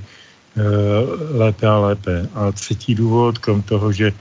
lépe 1.36 1.66
a 1.66 1.78
lépe. 1.78 2.28
A 2.34 2.52
třetí 2.52 2.94
důvod, 2.94 3.38
krom 3.38 3.62
toho, 3.62 3.92
že 3.92 4.08
e, 4.08 4.12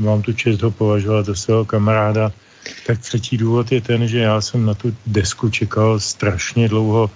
mám 0.00 0.22
tu 0.22 0.32
čest 0.32 0.62
ho 0.62 0.70
považovat 0.70 1.26
za 1.26 1.34
svého 1.34 1.64
kamaráda, 1.64 2.32
tak 2.86 2.98
třetí 2.98 3.36
důvod 3.36 3.72
je 3.72 3.80
ten, 3.80 4.08
že 4.08 4.18
já 4.18 4.40
jsem 4.40 4.66
na 4.66 4.74
tu 4.74 4.96
desku 5.06 5.50
čekal 5.50 6.00
strašně 6.00 6.68
dlouho 6.68 7.10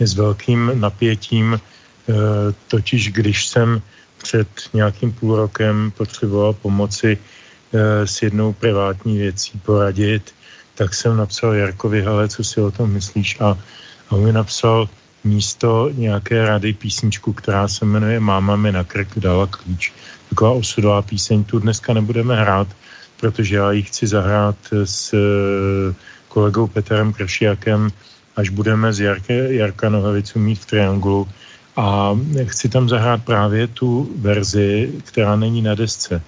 s 0.00 0.14
velkým 0.14 0.72
napětím, 0.74 1.54
e, 1.54 1.60
totiž 2.68 3.12
když 3.12 3.48
jsem 3.48 3.82
před 4.22 4.48
nějakým 4.72 5.12
půl 5.12 5.36
rokem 5.36 5.92
potřeboval 5.96 6.52
pomoci 6.52 7.18
e, 7.18 8.06
s 8.06 8.22
jednou 8.22 8.52
privátní 8.52 9.18
věcí 9.18 9.58
poradit, 9.58 10.34
tak 10.74 10.94
jsem 10.94 11.16
napsal 11.16 11.54
Jarkovi, 11.54 12.02
hele, 12.02 12.28
co 12.28 12.44
si 12.44 12.60
o 12.60 12.70
tom 12.70 12.92
myslíš? 12.92 13.40
A, 13.40 13.58
a 14.08 14.10
on 14.10 14.24
mi 14.24 14.32
napsal 14.32 14.88
místo 15.24 15.90
nějaké 15.92 16.44
rady 16.44 16.72
písničku, 16.72 17.32
která 17.32 17.68
se 17.68 17.84
jmenuje 17.84 18.20
Máma 18.20 18.56
mi 18.56 18.72
na 18.72 18.84
krk 18.84 19.18
dala 19.18 19.46
klíč. 19.46 19.92
Taková 20.28 20.50
osudová 20.50 21.02
píseň, 21.02 21.44
tu 21.44 21.58
dneska 21.58 21.92
nebudeme 21.92 22.40
hrát, 22.40 22.68
protože 23.20 23.56
já 23.56 23.72
ji 23.72 23.82
chci 23.82 24.06
zahrát 24.06 24.56
s 24.72 25.14
eh, 25.14 25.94
kolegou 26.28 26.66
Petrem 26.66 27.12
Kršiakem, 27.12 27.90
až 28.36 28.48
budeme 28.48 28.92
z 28.92 29.00
Jarka, 29.00 29.32
Jarka 29.32 29.88
Nohavicu 29.88 30.38
mít 30.38 30.58
v 30.58 30.66
Triangulu. 30.66 31.28
A 31.76 32.18
chci 32.44 32.68
tam 32.68 32.88
zahrát 32.88 33.24
právě 33.24 33.66
tu 33.66 34.10
verzi, 34.18 34.92
která 35.04 35.36
není 35.36 35.62
na 35.62 35.74
desce. 35.74 36.22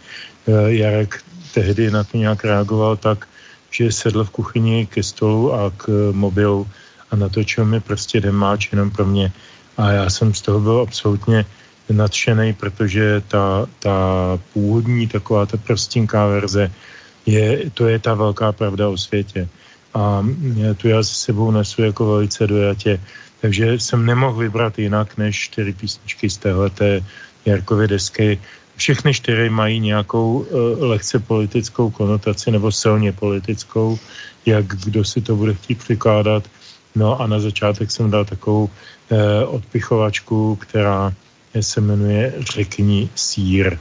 Eh, 0.49 0.73
Jarek 0.73 1.21
tehdy 1.55 1.91
na 1.91 2.05
to 2.05 2.17
nějak 2.17 2.45
reagoval 2.45 2.97
tak, 2.97 3.29
že 3.71 3.93
sedl 3.93 4.25
v 4.25 4.31
kuchyni 4.31 4.87
ke 4.87 5.03
stolu 5.03 5.55
a 5.55 5.73
k 5.77 5.89
mobilu 6.13 6.69
a 7.11 7.17
natočil 7.17 7.65
mi 7.65 7.81
prostě 7.81 8.21
demáč 8.21 8.73
jenom 8.73 8.91
pro 8.91 9.05
mě. 9.05 9.33
A 9.77 9.91
já 9.91 10.11
jsem 10.11 10.35
z 10.35 10.41
toho 10.41 10.61
byl 10.61 10.81
absolutně 10.81 11.45
nadšený, 11.93 12.53
protože 12.53 13.23
ta, 13.29 13.67
ta 13.79 13.99
původní 14.53 15.09
taková 15.09 15.47
ta 15.47 15.57
prostinká 15.57 16.27
verze, 16.27 16.73
je, 17.27 17.71
to 17.75 17.89
je 17.89 17.99
ta 17.99 18.15
velká 18.15 18.53
pravda 18.53 18.89
o 18.89 18.97
světě. 18.97 19.49
A 19.95 20.27
tu 20.77 20.89
já 20.89 21.03
se 21.03 21.15
sebou 21.15 21.51
nesu 21.51 21.83
jako 21.83 22.07
velice 22.07 22.47
dojatě. 22.47 23.01
Takže 23.41 23.79
jsem 23.79 24.07
nemohl 24.07 24.39
vybrat 24.39 24.79
jinak 24.79 25.17
než 25.17 25.37
čtyři 25.41 25.73
písničky 25.73 26.31
z 26.31 26.37
téhleté 26.37 27.05
Jarkovy 27.45 27.89
desky. 27.89 28.41
Všechny 28.77 29.15
čtyři 29.15 29.49
mají 29.51 29.81
nějakou 29.81 30.39
uh, 30.39 30.47
lehce 30.81 31.19
politickou 31.19 31.91
konotaci 31.91 32.51
nebo 32.51 32.73
silně 32.73 33.13
politickou, 33.13 33.99
jak 34.47 34.67
kdo 34.67 35.05
si 35.05 35.21
to 35.21 35.37
bude 35.37 35.55
chtít 35.55 35.79
přikládat. 35.79 36.45
No 36.95 37.21
a 37.21 37.27
na 37.27 37.41
začátek 37.41 37.91
jsem 37.91 38.11
dal 38.11 38.25
takovou 38.25 38.65
uh, 38.65 39.55
odpichovačku, 39.55 40.57
která 40.57 41.13
se 41.61 41.81
jmenuje 41.81 42.35
Řekni 42.39 43.09
sír. 43.15 43.73
E, 43.73 43.79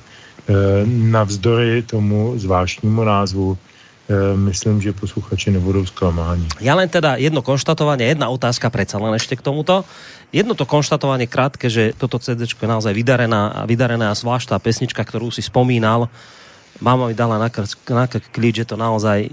navzdory 0.85 1.81
tomu 1.81 2.33
zvláštnímu 2.35 3.03
názvu 3.03 3.57
e, 4.09 4.37
myslím, 4.37 4.81
že 4.81 4.93
posluchači 4.93 5.51
nebudou 5.51 5.85
zklamáni. 5.85 6.49
Ja 6.59 6.75
len 6.75 6.89
teda 6.89 7.15
jedno 7.15 7.45
konštatovanie, 7.45 8.11
jedna 8.11 8.27
otázka 8.27 8.67
predsa 8.73 8.99
len 8.99 9.15
ešte 9.15 9.37
k 9.37 9.45
tomuto. 9.45 9.85
Jedno 10.33 10.57
to 10.57 10.65
konštatovanie 10.65 11.29
krátke, 11.29 11.69
že 11.69 11.93
toto 11.95 12.19
CD 12.19 12.43
je 12.43 12.67
naozaj 12.67 12.91
vydarená, 12.91 13.63
vydarená 13.69 14.11
a 14.11 14.17
zvláštna 14.17 14.59
pesnička, 14.59 15.05
ktorú 15.05 15.31
si 15.31 15.45
spomínal. 15.45 16.09
Máma 16.81 17.07
mi 17.07 17.15
dala 17.15 17.37
na 17.37 17.53
krk, 17.53 17.87
na 17.93 18.09
to 18.09 18.75
naozaj 18.75 19.29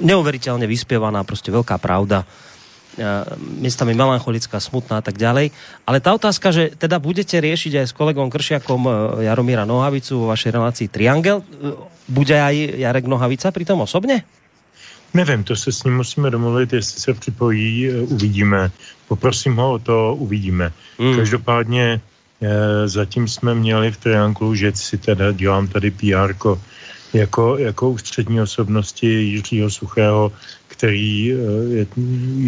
neuveriteľne 0.00 0.66
vyspievaná, 0.66 1.24
prostě 1.24 1.52
veľká 1.52 1.78
pravda 1.78 2.24
miestami 3.58 3.94
melancholická, 3.94 4.60
smutná 4.60 4.98
a 4.98 5.04
tak 5.04 5.16
ďalej. 5.16 5.54
Ale 5.86 5.98
tá 6.02 6.12
otázka, 6.14 6.50
že 6.50 6.74
teda 6.74 6.98
budete 6.98 7.38
riešiť 7.38 7.82
aj 7.82 7.86
s 7.88 7.96
kolegom 7.96 8.28
Kršiakom 8.28 8.82
e, 8.84 8.90
Jaromíra 9.30 9.64
Nohavicu 9.64 10.18
vo 10.18 10.30
vašej 10.34 10.50
relácii 10.52 10.88
Triangel, 10.90 11.40
e, 11.40 11.44
bude 12.08 12.34
aj 12.34 12.54
Jarek 12.78 13.06
Nohavica 13.06 13.50
pri 13.50 13.64
tom 13.64 13.80
osobně? 13.80 14.22
Nevím, 15.14 15.44
to 15.44 15.56
se 15.56 15.72
s 15.72 15.84
ním 15.84 15.96
musíme 15.96 16.30
domluvit, 16.30 16.72
jestli 16.72 17.00
se 17.00 17.14
připojí, 17.14 17.88
e, 17.88 18.00
uvidíme. 18.00 18.70
Poprosím 19.08 19.56
ho 19.56 19.72
o 19.72 19.78
to, 19.78 20.14
uvidíme. 20.18 20.72
Mm. 20.98 21.16
Každopádně 21.16 22.00
zatím 22.84 23.28
jsme 23.28 23.54
měli 23.54 23.90
v 23.90 23.96
Trianglu, 23.96 24.54
že 24.54 24.72
si 24.74 24.98
teda 24.98 25.32
dělám 25.32 25.68
tady 25.68 25.90
PR 25.90 26.34
jako, 27.12 27.56
jako 27.58 27.90
ústřední 27.90 28.40
osobnosti 28.40 29.06
Jiřího 29.06 29.70
Suchého, 29.70 30.32
který 30.78 31.34
eh, 31.34 31.36
je 31.74 31.86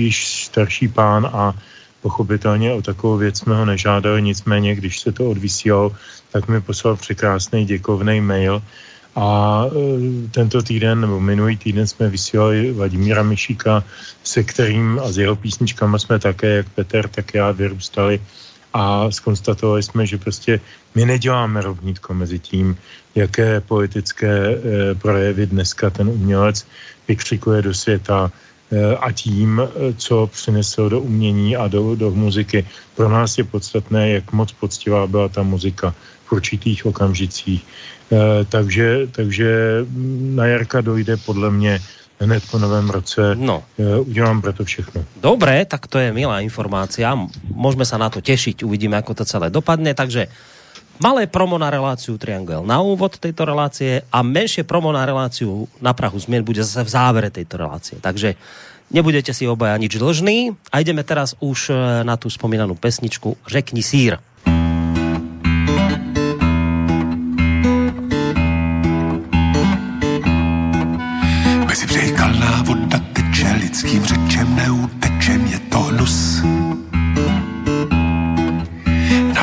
již 0.07 0.47
starší 0.47 0.89
pán 0.89 1.27
a 1.27 1.55
pochopitelně 2.03 2.73
o 2.73 2.83
takovou 2.83 3.17
věc 3.17 3.39
jsme 3.39 3.55
ho 3.59 3.65
nežádali, 3.65 4.23
nicméně 4.23 4.75
když 4.75 5.01
se 5.01 5.13
to 5.13 5.31
odvysílal, 5.31 5.91
tak 6.31 6.49
mi 6.49 6.61
poslal 6.63 6.97
překrásný 6.97 7.67
děkovný 7.67 8.21
mail. 8.23 8.63
A 9.19 9.29
eh, 9.67 9.75
tento 10.31 10.63
týden 10.63 11.01
nebo 11.03 11.21
minulý 11.21 11.59
týden 11.59 11.87
jsme 11.87 12.09
vysílali 12.09 12.73
Vladimíra 12.73 13.23
Mišíka, 13.27 13.83
se 14.23 14.47
kterým 14.47 15.03
a 15.03 15.11
s 15.11 15.19
jeho 15.19 15.37
písničkami 15.37 15.99
jsme 15.99 16.19
také, 16.19 16.63
jak 16.63 16.69
Petr, 16.71 17.09
tak 17.09 17.35
já 17.35 17.51
vyrůstali. 17.51 18.23
A 18.73 19.11
skonstatovali 19.11 19.83
jsme, 19.83 20.07
že 20.07 20.19
prostě 20.23 20.61
my 20.95 21.03
neděláme 21.07 21.59
rovnítko 21.61 22.15
mezi 22.15 22.39
tím, 22.39 22.79
jaké 23.15 23.61
politické 23.61 24.31
e, 24.31 24.55
projevy 24.95 25.47
dneska 25.47 25.91
ten 25.91 26.07
umělec 26.09 26.67
vykřikuje 27.11 27.59
do 27.63 27.75
světa 27.75 28.31
e, 28.71 28.97
a 28.97 29.09
tím, 29.11 29.59
e, 29.59 29.67
co 29.99 30.31
přinesl 30.31 30.89
do 30.89 30.99
umění 31.03 31.59
a 31.59 31.67
do, 31.67 31.99
do 31.99 32.15
muziky. 32.15 32.63
Pro 32.95 33.11
nás 33.11 33.35
je 33.39 33.45
podstatné, 33.45 34.23
jak 34.23 34.31
moc 34.33 34.55
poctivá 34.55 35.07
byla 35.11 35.29
ta 35.29 35.43
muzika 35.43 35.91
v 36.27 36.39
určitých 36.39 36.87
okamžicích. 36.87 37.67
E, 37.67 38.47
takže, 38.47 39.11
takže 39.11 39.49
na 40.39 40.47
Jarka 40.47 40.81
dojde 40.81 41.19
podle 41.27 41.51
mě 41.51 41.83
hned 42.21 42.43
po 42.53 42.59
novém 42.61 42.85
roce. 42.91 43.33
No. 43.35 43.65
Udělám 44.05 44.45
pro 44.45 44.53
to 44.53 44.65
všechno. 44.69 45.05
Dobré, 45.17 45.65
tak 45.65 45.89
to 45.89 45.97
je 45.97 46.13
milá 46.13 46.45
informácia. 46.45 47.17
Môžeme 47.49 47.89
sa 47.89 47.97
na 47.97 48.13
to 48.13 48.21
tešiť, 48.21 48.61
uvidíme, 48.61 48.93
ako 49.01 49.17
to 49.17 49.25
celé 49.25 49.49
dopadne. 49.49 49.97
Takže 49.97 50.29
malé 51.01 51.27
promo 51.27 51.57
na 51.57 51.73
reláciu 51.73 52.21
Triangel 52.21 52.63
na 52.63 52.85
úvod 52.85 53.17
tejto 53.17 53.49
relácie 53.49 54.05
a 54.13 54.21
menšie 54.21 54.63
promo 54.69 54.93
na 54.93 55.03
reláciu 55.09 55.65
na 55.81 55.97
Prahu 55.97 56.21
zmien 56.21 56.45
bude 56.45 56.61
zase 56.61 56.85
v 56.85 56.93
závere 56.93 57.29
tejto 57.33 57.57
relácie. 57.57 57.97
Takže 57.99 58.37
nebudete 58.93 59.33
si 59.33 59.49
obaja 59.49 59.81
nič 59.81 59.97
dlžní 59.97 60.55
a 60.69 60.85
ideme 60.85 61.01
teraz 61.01 61.33
už 61.41 61.73
e, 61.73 61.75
na 62.05 62.21
tú 62.21 62.29
spomínanú 62.29 62.77
pesničku 62.77 63.41
Řekni 63.49 63.81
sír. 63.81 64.21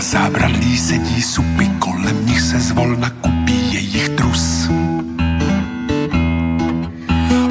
zábradlí 0.07 0.77
sedí 0.77 1.21
supy, 1.21 1.67
kolem 1.79 2.25
nich 2.25 2.41
se 2.41 2.59
zvolna 2.59 3.09
kupí 3.09 3.73
jejich 3.73 4.09
trus. 4.09 4.69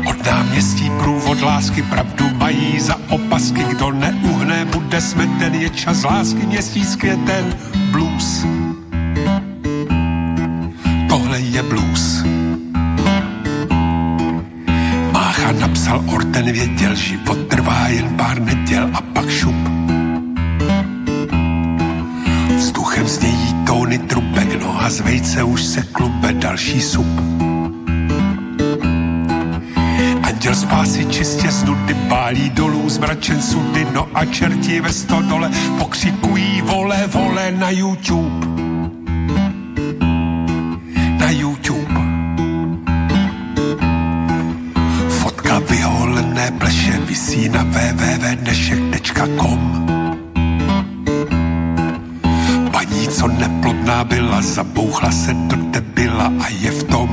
Od 0.09 0.27
náměstí 0.27 0.91
průvod 0.91 1.43
lásky 1.43 1.83
pravdu 1.83 2.25
mají 2.37 2.81
za 2.81 2.97
opasky, 3.09 3.65
kdo 3.65 3.93
neuhne, 3.93 4.65
bude 4.65 5.01
smeten, 5.01 5.55
je 5.55 5.71
čas 5.71 6.05
lásky, 6.05 6.47
měsíc 6.47 6.97
květen, 6.97 7.45
blues. 7.93 8.47
Tohle 11.09 11.41
je 11.41 11.63
blues. 11.63 12.25
Mácha 15.13 15.53
napsal 15.53 16.05
Orten, 16.07 16.53
věděl, 16.53 16.95
život 16.95 17.39
trvá 17.49 17.89
jen 17.89 18.09
pár 18.17 18.41
neděl 18.41 18.91
a 18.95 19.01
pak 19.01 19.31
šup 19.31 19.86
Vzduchem 22.67 23.09
znějí 23.09 23.55
tóny 23.67 23.99
trubek, 23.99 24.63
noha 24.63 24.91
z 24.91 25.01
vejce 25.01 25.43
už 25.43 25.63
se 25.63 25.83
klube, 25.83 26.33
další 26.33 26.81
sup. 26.81 27.07
Anděl 30.23 30.55
spásy 30.55 31.07
čistě 31.07 31.51
z 31.51 31.65
nudy 31.65 31.95
pálí 31.95 32.51
dolů 32.51 32.89
zmračen 32.89 33.43
sudy, 33.43 33.87
no 33.95 34.09
a 34.15 34.25
čerti 34.25 34.81
ve 34.81 34.93
stodole 34.93 35.51
pokřikují 35.79 36.63
vole, 36.63 37.07
vole 37.07 37.53
na 37.53 37.71
YouTube. 37.71 38.47
Na 41.19 41.31
YouTube. 41.31 41.95
Fotka 45.09 45.59
vyholené 45.59 46.51
pleše 46.51 46.99
visí 46.99 47.49
na 47.49 47.63
www.dnešek.com 47.63 49.96
co 53.17 53.29
neplodná 53.29 54.05
byla, 54.05 54.43
zabouchla 54.43 55.11
se 55.11 55.35
do 55.35 55.57
debila 55.57 56.33
a 56.41 56.49
je 56.49 56.71
v 56.71 56.85
tom 56.85 57.09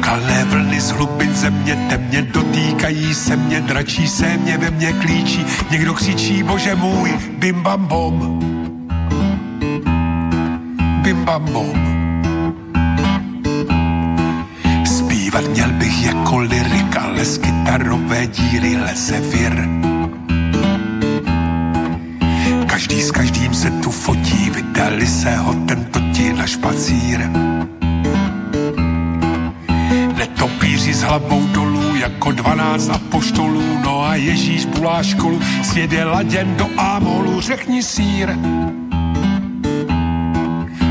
Kalné 0.00 0.44
vlny 0.44 0.80
z 0.80 0.90
hlubin 0.90 1.34
země 1.34 1.86
temně 1.90 2.22
dotýkají 2.22 3.14
se 3.14 3.36
mě, 3.36 3.60
dračí 3.60 4.08
se 4.08 4.36
mě, 4.36 4.58
ve 4.58 4.70
mně 4.70 4.92
klíčí. 4.92 5.44
Někdo 5.70 5.94
křičí, 5.94 6.42
bože 6.42 6.74
můj, 6.74 7.18
bim 7.38 7.62
bam 7.62 7.86
bom. 7.86 8.40
Bim 11.02 11.24
bam 11.24 11.44
bom. 11.44 11.76
Zpívat 14.84 15.44
měl 15.48 15.72
bych 15.72 16.06
jako 16.06 16.38
lyrik, 16.38 16.96
ale 16.96 17.24
z 17.24 17.38
kytarové 17.38 18.26
díry 18.26 18.76
leze 18.76 19.20
vir. 19.20 19.93
Každý 22.74 22.98
s 23.02 23.10
každým 23.14 23.54
se 23.54 23.70
tu 23.70 23.90
fotí, 23.90 24.50
vydali 24.50 25.06
se 25.06 25.30
ho 25.30 25.54
tento 25.62 26.02
ti 26.10 26.34
na 26.34 26.42
špacír. 26.42 27.22
Netopíři 30.18 30.94
s 30.94 31.06
hlavou 31.06 31.46
dolů 31.54 31.96
jako 31.96 32.32
dvanáct 32.32 32.90
apoštolů, 32.90 33.78
no 33.78 34.02
a 34.02 34.14
Ježíš 34.18 34.66
bulá 34.66 35.02
školu, 35.02 35.38
svět 35.62 35.92
je 35.92 36.04
laděn 36.04 36.58
do 36.58 36.66
Ámolu, 36.76 37.40
řekni 37.40 37.82
sír. 37.82 38.34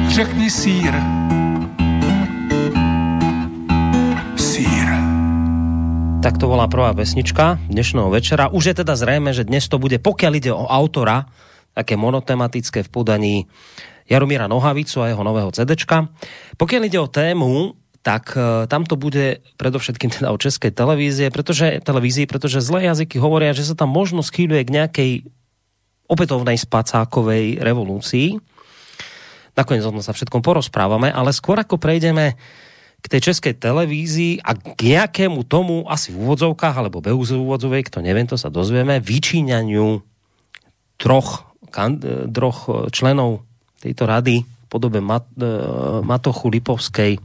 Řekni 0.07 0.47
sír. 0.49 0.95
Tak 6.23 6.39
to 6.39 6.47
bola 6.47 6.71
prvá 6.71 6.95
pesnička 6.95 7.59
dnešného 7.67 8.07
večera. 8.07 8.47
Už 8.47 8.71
je 8.71 8.73
teda 8.79 8.95
zrejme, 8.95 9.35
že 9.35 9.43
dnes 9.43 9.67
to 9.67 9.75
bude, 9.75 9.99
pokiaľ 9.99 10.31
ide 10.39 10.55
o 10.55 10.63
autora, 10.63 11.27
také 11.73 11.97
monotematické 11.97 12.85
v 12.85 12.89
podaní 12.89 13.35
Jaromíra 14.09 14.47
Nohavicu 14.49 15.01
a 15.01 15.09
jeho 15.09 15.23
nového 15.25 15.49
CDčka. 15.49 16.09
Pokiaľ 16.57 16.81
ide 16.85 16.99
o 17.01 17.09
tému, 17.09 17.73
tak 18.03 18.35
uh, 18.35 18.67
tam 18.67 18.83
to 18.83 18.99
bude 18.99 19.39
predovšetkým 19.55 20.11
teda 20.11 20.27
o 20.29 20.37
českej 20.37 20.75
televízie, 20.75 21.31
pretože, 21.31 21.79
televízii, 21.81 22.27
pretože 22.27 22.59
zlé 22.59 22.91
jazyky 22.91 23.15
hovoria, 23.15 23.55
že 23.55 23.63
sa 23.63 23.79
tam 23.79 23.95
možno 23.95 24.19
skýľuje 24.19 24.61
k 24.67 24.75
nejakej 24.75 25.11
opätovnej 26.11 26.59
spacákovej 26.59 27.63
revolúcii. 27.63 28.37
Nakoniec 29.55 29.87
o 29.87 29.93
tom 29.95 30.03
sa 30.03 30.11
všetkom 30.11 30.43
porozprávame, 30.43 31.07
ale 31.07 31.31
skôr 31.31 31.55
ako 31.55 31.79
prejdeme 31.79 32.35
k 33.03 33.05
tej 33.07 33.31
českej 33.31 33.55
televízii 33.55 34.43
a 34.43 34.51
k 34.55 34.95
nejakému 34.99 35.47
tomu, 35.47 35.87
asi 35.87 36.11
v 36.11 36.27
úvodzovkách, 36.27 36.75
alebo 36.75 36.99
bez 36.99 37.15
úvodzovej, 37.15 37.87
kto 37.87 38.03
neviem, 38.03 38.27
to 38.27 38.35
sa 38.35 38.51
dozvieme, 38.51 38.99
vyčíňaniu 38.99 40.03
troch, 40.99 41.52
troch 42.29 42.89
členov 42.93 43.41
tejto 43.81 44.05
rady 44.05 44.45
v 44.45 44.65
podobe 44.69 45.01
Mat, 45.01 45.25
Matochu 46.05 46.53
Lipovskej 46.53 47.17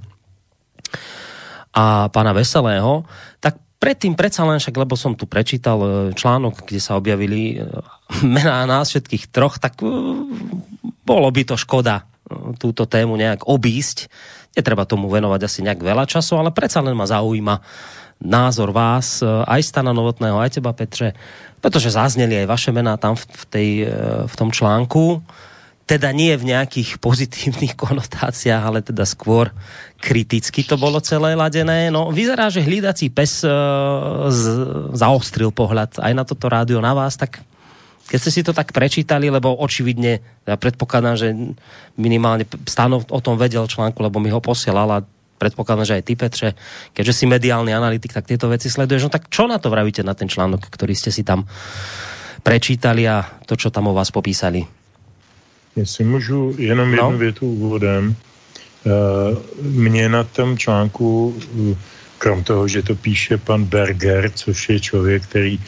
a 1.77 2.09
pána 2.09 2.33
Veselého, 2.33 3.07
tak 3.39 3.61
predtým 3.79 4.19
predsa 4.19 4.43
len 4.49 4.59
však, 4.59 4.75
lebo 4.75 4.99
som 4.99 5.15
tu 5.15 5.29
prečítal 5.29 6.11
článok, 6.17 6.67
kde 6.67 6.81
sa 6.81 6.97
objavili 6.99 7.61
mená 8.25 8.65
nás 8.65 8.91
všetkých 8.91 9.31
troch, 9.31 9.61
tak 9.61 9.79
bolo 11.05 11.29
by 11.31 11.43
to 11.45 11.55
škoda 11.55 12.09
túto 12.61 12.85
tému 12.85 13.17
nejak 13.17 13.49
obísť. 13.49 14.11
Netreba 14.53 14.85
tomu 14.85 15.09
venovať 15.09 15.41
asi 15.45 15.61
nejak 15.65 15.81
veľa 15.81 16.05
času, 16.05 16.37
ale 16.37 16.51
predsa 16.53 16.85
len 16.85 16.93
ma 16.93 17.07
zaujíma 17.09 17.55
názor 18.19 18.75
vás, 18.75 19.23
aj 19.23 19.63
Stana 19.63 19.95
Novotného, 19.95 20.43
aj 20.43 20.59
teba 20.59 20.75
Petře, 20.75 21.15
pretože 21.63 21.95
zazneli 21.95 22.43
aj 22.43 22.51
vaše 22.51 22.71
mená 22.75 22.99
tam 22.99 23.15
v, 23.15 23.25
v, 23.25 23.45
tej, 23.47 23.69
v 24.27 24.35
tom 24.35 24.51
článku 24.51 25.23
teda 25.89 26.13
nie 26.13 26.37
v 26.37 26.53
nejakých 26.53 26.99
pozitívnych 27.05 27.73
konotáciách, 27.73 28.63
ale 28.63 28.85
teda 28.85 29.09
skôr 29.09 29.49
kriticky 29.99 30.63
to 30.63 30.77
bolo 30.77 31.01
celé 31.01 31.33
ladené. 31.33 31.89
No, 31.89 32.13
vyzerá, 32.13 32.53
že 32.53 32.63
hlídací 32.63 33.09
pes 33.09 33.43
uh, 33.43 34.29
z, 34.29 34.45
zaostril 34.93 35.51
pohľad 35.51 35.97
aj 35.99 36.13
na 36.13 36.23
toto 36.29 36.47
rádio, 36.53 36.85
na 36.85 36.93
vás, 36.93 37.17
tak 37.17 37.41
keď 38.09 38.19
ste 38.25 38.33
si 38.33 38.43
to 38.45 38.57
tak 38.57 38.73
prečítali, 38.73 39.29
lebo 39.29 39.53
očividne, 39.53 40.25
ja 40.49 40.57
predpokladám, 40.57 41.17
že 41.21 41.29
minimálne 42.01 42.49
Stanov 42.65 43.05
o 43.13 43.21
tom 43.21 43.37
vedel 43.37 43.69
článku, 43.69 44.01
lebo 44.01 44.17
mi 44.17 44.33
ho 44.33 44.41
posielal 44.41 44.89
a 44.89 45.05
predpokladám, 45.39 45.87
že 45.87 45.95
aj 45.95 46.05
ty, 46.05 46.15
Petře, 46.19 46.49
keďže 46.93 47.13
si 47.13 47.25
mediálny 47.31 47.71
analytik, 47.71 48.13
tak 48.13 48.27
tieto 48.27 48.51
veci 48.51 48.67
sleduješ. 48.67 49.07
No 49.07 49.11
tak 49.15 49.31
čo 49.31 49.47
na 49.47 49.63
to 49.63 49.71
vravíte 49.71 50.03
na 50.03 50.13
ten 50.19 50.29
článok, 50.29 50.67
ktorý 50.67 50.99
ste 50.99 51.15
si 51.15 51.23
tam 51.23 51.47
prečítali 52.43 53.07
a 53.07 53.23
to, 53.47 53.55
čo 53.57 53.71
tam 53.71 53.89
o 53.89 53.95
vás 53.95 54.11
popísali? 54.11 54.67
Jestli 55.77 56.05
můžu 56.05 56.55
jenom 56.59 56.91
jednu 56.91 57.11
no. 57.11 57.19
větu 57.19 57.47
úvodem. 57.47 58.17
Mně 59.63 60.09
na 60.09 60.25
tom 60.25 60.59
článku, 60.59 61.35
krom 62.19 62.45
toho, 62.45 62.69
že 62.69 62.83
to 62.83 62.95
píše 62.95 63.39
pan 63.39 63.65
Berger, 63.65 64.31
což 64.35 64.69
je 64.69 64.81
člověk, 64.81 65.23
který 65.23 65.61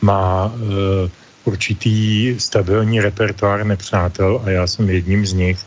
má 0.00 0.52
určitý 1.44 2.34
stabilní 2.38 3.00
repertoár 3.00 3.66
nepřátel 3.66 4.42
a 4.44 4.50
já 4.50 4.66
jsem 4.66 4.90
jedním 4.90 5.26
z 5.26 5.32
nich, 5.32 5.58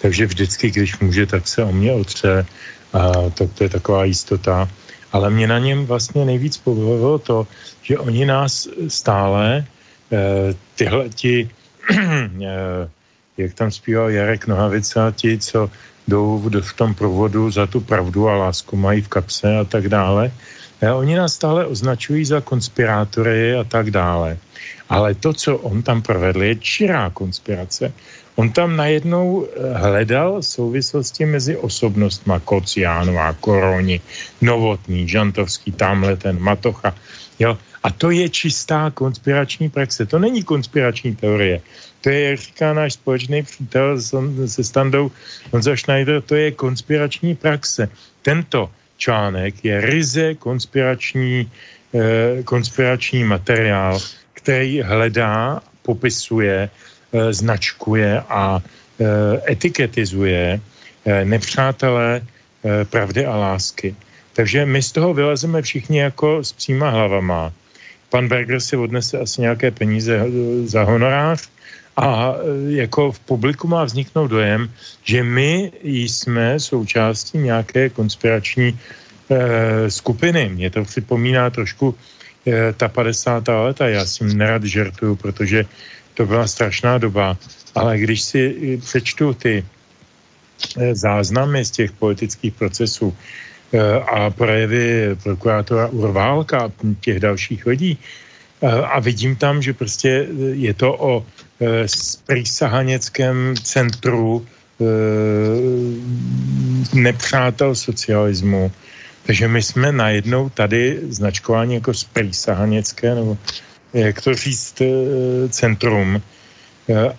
takže 0.00 0.26
vždycky, 0.26 0.70
když 0.70 0.98
může, 0.98 1.26
tak 1.26 1.48
se 1.48 1.64
o 1.64 1.72
mě 1.72 1.92
otře, 1.92 2.46
a 2.92 3.30
tak 3.30 3.52
to 3.54 3.64
je 3.64 3.70
taková 3.70 4.04
jistota. 4.04 4.68
Ale 5.12 5.30
mě 5.30 5.46
na 5.46 5.58
něm 5.58 5.86
vlastně 5.86 6.24
nejvíc 6.24 6.56
pobavilo 6.58 7.18
to, 7.18 7.46
že 7.82 7.98
oni 7.98 8.26
nás 8.26 8.68
stále 8.88 9.64
tyhle 10.74 11.08
ti 11.08 11.50
jak 13.36 13.54
tam 13.54 13.70
zpíval 13.70 14.10
Jarek 14.10 14.46
Nohavica, 14.46 15.10
ti, 15.10 15.38
co 15.38 15.70
jdou 16.08 16.50
v 16.60 16.72
tom 16.72 16.94
provodu 16.94 17.50
za 17.50 17.66
tu 17.66 17.80
pravdu 17.80 18.28
a 18.28 18.36
lásku 18.36 18.76
mají 18.76 19.00
v 19.00 19.08
kapse 19.08 19.58
a 19.58 19.64
tak 19.64 19.88
dále. 19.88 20.32
A 20.82 20.94
oni 20.94 21.14
nás 21.16 21.34
stále 21.34 21.66
označují 21.66 22.24
za 22.24 22.40
konspirátory 22.40 23.54
a 23.54 23.64
tak 23.64 23.90
dále. 23.90 24.38
Ale 24.88 25.14
to, 25.14 25.32
co 25.32 25.56
on 25.56 25.82
tam 25.82 26.02
provedl, 26.02 26.42
je 26.42 26.54
čirá 26.56 27.10
konspirace. 27.10 27.92
On 28.36 28.50
tam 28.50 28.76
najednou 28.76 29.46
eh, 29.46 29.78
hledal 29.78 30.42
souvislosti 30.42 31.26
mezi 31.26 31.56
osobnostma 31.56 32.40
Kociánová, 32.40 33.32
Koroni, 33.32 34.00
Novotný, 34.40 35.08
Žantovský, 35.08 35.72
tamhle 35.72 36.16
ten 36.16 36.40
Matocha. 36.40 36.94
Jo? 37.38 37.58
A 37.82 37.90
to 37.90 38.10
je 38.10 38.28
čistá 38.28 38.90
konspirační 38.90 39.68
praxe. 39.68 40.06
To 40.06 40.18
není 40.18 40.42
konspirační 40.42 41.16
teorie 41.16 41.60
to 42.02 42.10
je, 42.10 42.20
jak 42.30 42.38
říká 42.38 42.72
náš 42.74 42.92
společný 42.92 43.42
přítel 43.42 44.00
se 44.46 44.64
standou 44.64 45.10
Honza 45.52 45.76
Schneider, 45.76 46.22
to 46.22 46.34
je 46.34 46.50
konspirační 46.50 47.34
praxe. 47.34 47.88
Tento 48.22 48.70
článek 48.96 49.54
je 49.64 49.80
ryze 49.80 50.34
konspirační, 50.34 51.50
eh, 51.94 52.42
konspirační 52.42 53.24
materiál, 53.24 53.98
který 54.32 54.82
hledá, 54.82 55.62
popisuje, 55.82 56.70
značkuje 57.30 58.20
a 58.28 58.60
eh, 58.60 59.52
etiketizuje 59.52 60.60
eh, 60.60 61.24
nepřátelé 61.24 62.20
eh, 62.20 62.84
pravdy 62.84 63.26
a 63.26 63.36
lásky. 63.36 63.94
Takže 64.32 64.66
my 64.66 64.82
z 64.82 64.92
toho 64.92 65.14
vylezeme 65.14 65.62
všichni 65.62 65.98
jako 65.98 66.44
s 66.44 66.52
příma 66.52 66.90
hlavama. 66.90 67.52
Pan 68.10 68.28
Berger 68.28 68.60
si 68.60 68.76
odnese 68.76 69.18
asi 69.18 69.40
nějaké 69.40 69.70
peníze 69.70 70.16
eh, 70.16 70.28
za 70.66 70.82
honorář, 70.84 71.48
a 71.96 72.34
jako 72.68 73.12
v 73.12 73.20
publiku 73.20 73.68
má 73.68 73.84
vzniknout 73.84 74.28
dojem, 74.32 74.72
že 75.04 75.22
my 75.22 75.72
jsme 75.84 76.60
součástí 76.60 77.38
nějaké 77.38 77.92
konspirační 77.92 78.78
skupiny. 79.88 80.48
Mě 80.48 80.70
to 80.70 80.84
připomíná 80.84 81.50
trošku 81.50 81.94
ta 82.76 82.88
50. 82.88 83.48
leta. 83.48 83.88
Já 83.88 84.04
s 84.04 84.18
tím 84.18 84.38
nerad 84.38 84.64
žertuju, 84.64 85.16
protože 85.16 85.64
to 86.14 86.26
byla 86.26 86.46
strašná 86.46 86.98
doba. 86.98 87.36
Ale 87.74 87.98
když 87.98 88.22
si 88.22 88.78
přečtu 88.84 89.34
ty 89.34 89.64
záznamy 90.92 91.64
z 91.64 91.70
těch 91.70 91.92
politických 91.92 92.54
procesů 92.54 93.16
a 94.12 94.30
projevy 94.30 95.16
prokurátora 95.22 95.86
Urválka 95.86 96.58
a 96.60 96.72
těch 97.00 97.20
dalších 97.20 97.66
lidí, 97.66 97.98
a 98.62 99.00
vidím 99.00 99.36
tam, 99.36 99.62
že 99.62 99.72
prostě 99.72 100.26
je 100.52 100.74
to 100.74 100.94
o 100.98 101.26
prísahaneckém 102.26 103.54
centru 103.62 104.46
nepřátel 106.94 107.74
socialismu. 107.74 108.72
Takže 109.26 109.48
my 109.48 109.62
jsme 109.62 109.92
najednou 109.92 110.48
tady 110.48 110.98
značkováni 111.08 111.74
jako 111.74 111.94
sprísahanecké, 111.94 113.14
nebo 113.14 113.38
jak 113.94 114.20
to 114.20 114.34
říct, 114.34 114.82
centrum. 115.48 116.22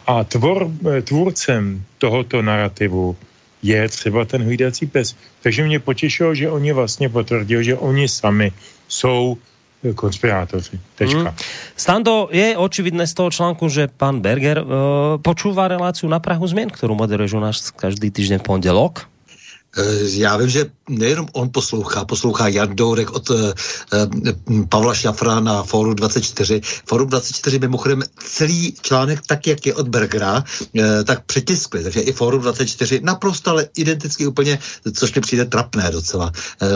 A 0.07 0.23
tvor, 0.23 0.71
tvůrcem 1.03 1.83
tohoto 1.97 2.41
narrativu 2.41 3.15
je 3.63 3.89
třeba 3.89 4.25
ten 4.25 4.43
hlídací 4.43 4.85
pes. 4.85 5.15
Takže 5.41 5.63
mě 5.63 5.79
potěšilo, 5.79 6.35
že 6.35 6.49
oni 6.49 6.73
vlastně 6.73 7.09
potvrdili, 7.09 7.63
že 7.63 7.75
oni 7.77 8.07
sami 8.07 8.51
jsou 8.87 9.37
konspirátoři. 9.95 10.79
Tečka. 10.95 11.19
Mm. 11.19 11.35
Stando, 11.75 12.29
je 12.31 12.57
očividné 12.57 13.07
z 13.07 13.13
toho 13.13 13.31
článku, 13.31 13.69
že 13.69 13.87
pan 13.87 14.23
Berger 14.23 14.63
uh, 14.63 14.67
počúva 15.19 15.67
reláciu 15.67 16.07
na 16.07 16.23
Prahu 16.23 16.47
změn, 16.47 16.71
kterou 16.71 16.95
moderuješ 16.95 17.33
u 17.33 17.39
nás 17.43 17.71
každý 17.71 18.11
týždeň 18.11 18.39
v 18.39 18.47
pondelok. 18.47 19.12
Eh, 19.77 19.83
já 20.03 20.37
vím, 20.37 20.49
že 20.49 20.65
nejenom 20.89 21.27
on 21.33 21.49
poslouchá, 21.49 22.05
poslouchá 22.05 22.47
Jan 22.47 22.75
Dourek 22.75 23.11
od 23.11 23.29
uh, 23.29 23.37
Pavla 24.69 24.93
Šafra 24.93 25.39
na 25.39 25.63
Fóru 25.63 25.93
24. 25.93 26.61
Fórum 26.85 27.09
24 27.09 27.59
mimochodem 27.59 28.03
celý 28.25 28.73
článek, 28.81 29.19
tak 29.27 29.47
jak 29.47 29.65
je 29.65 29.73
od 29.73 29.87
Bergera, 29.87 30.43
tak 31.03 31.25
přetiskli. 31.25 31.83
Takže 31.83 31.99
i 31.99 32.11
Fórum 32.11 32.41
24 32.41 32.99
naprosto, 33.03 33.51
ale 33.51 33.67
identicky 33.77 34.27
úplně, 34.27 34.59
což 34.93 35.13
mi 35.13 35.21
přijde 35.21 35.45
trapné 35.45 35.91
docela. 35.91 36.31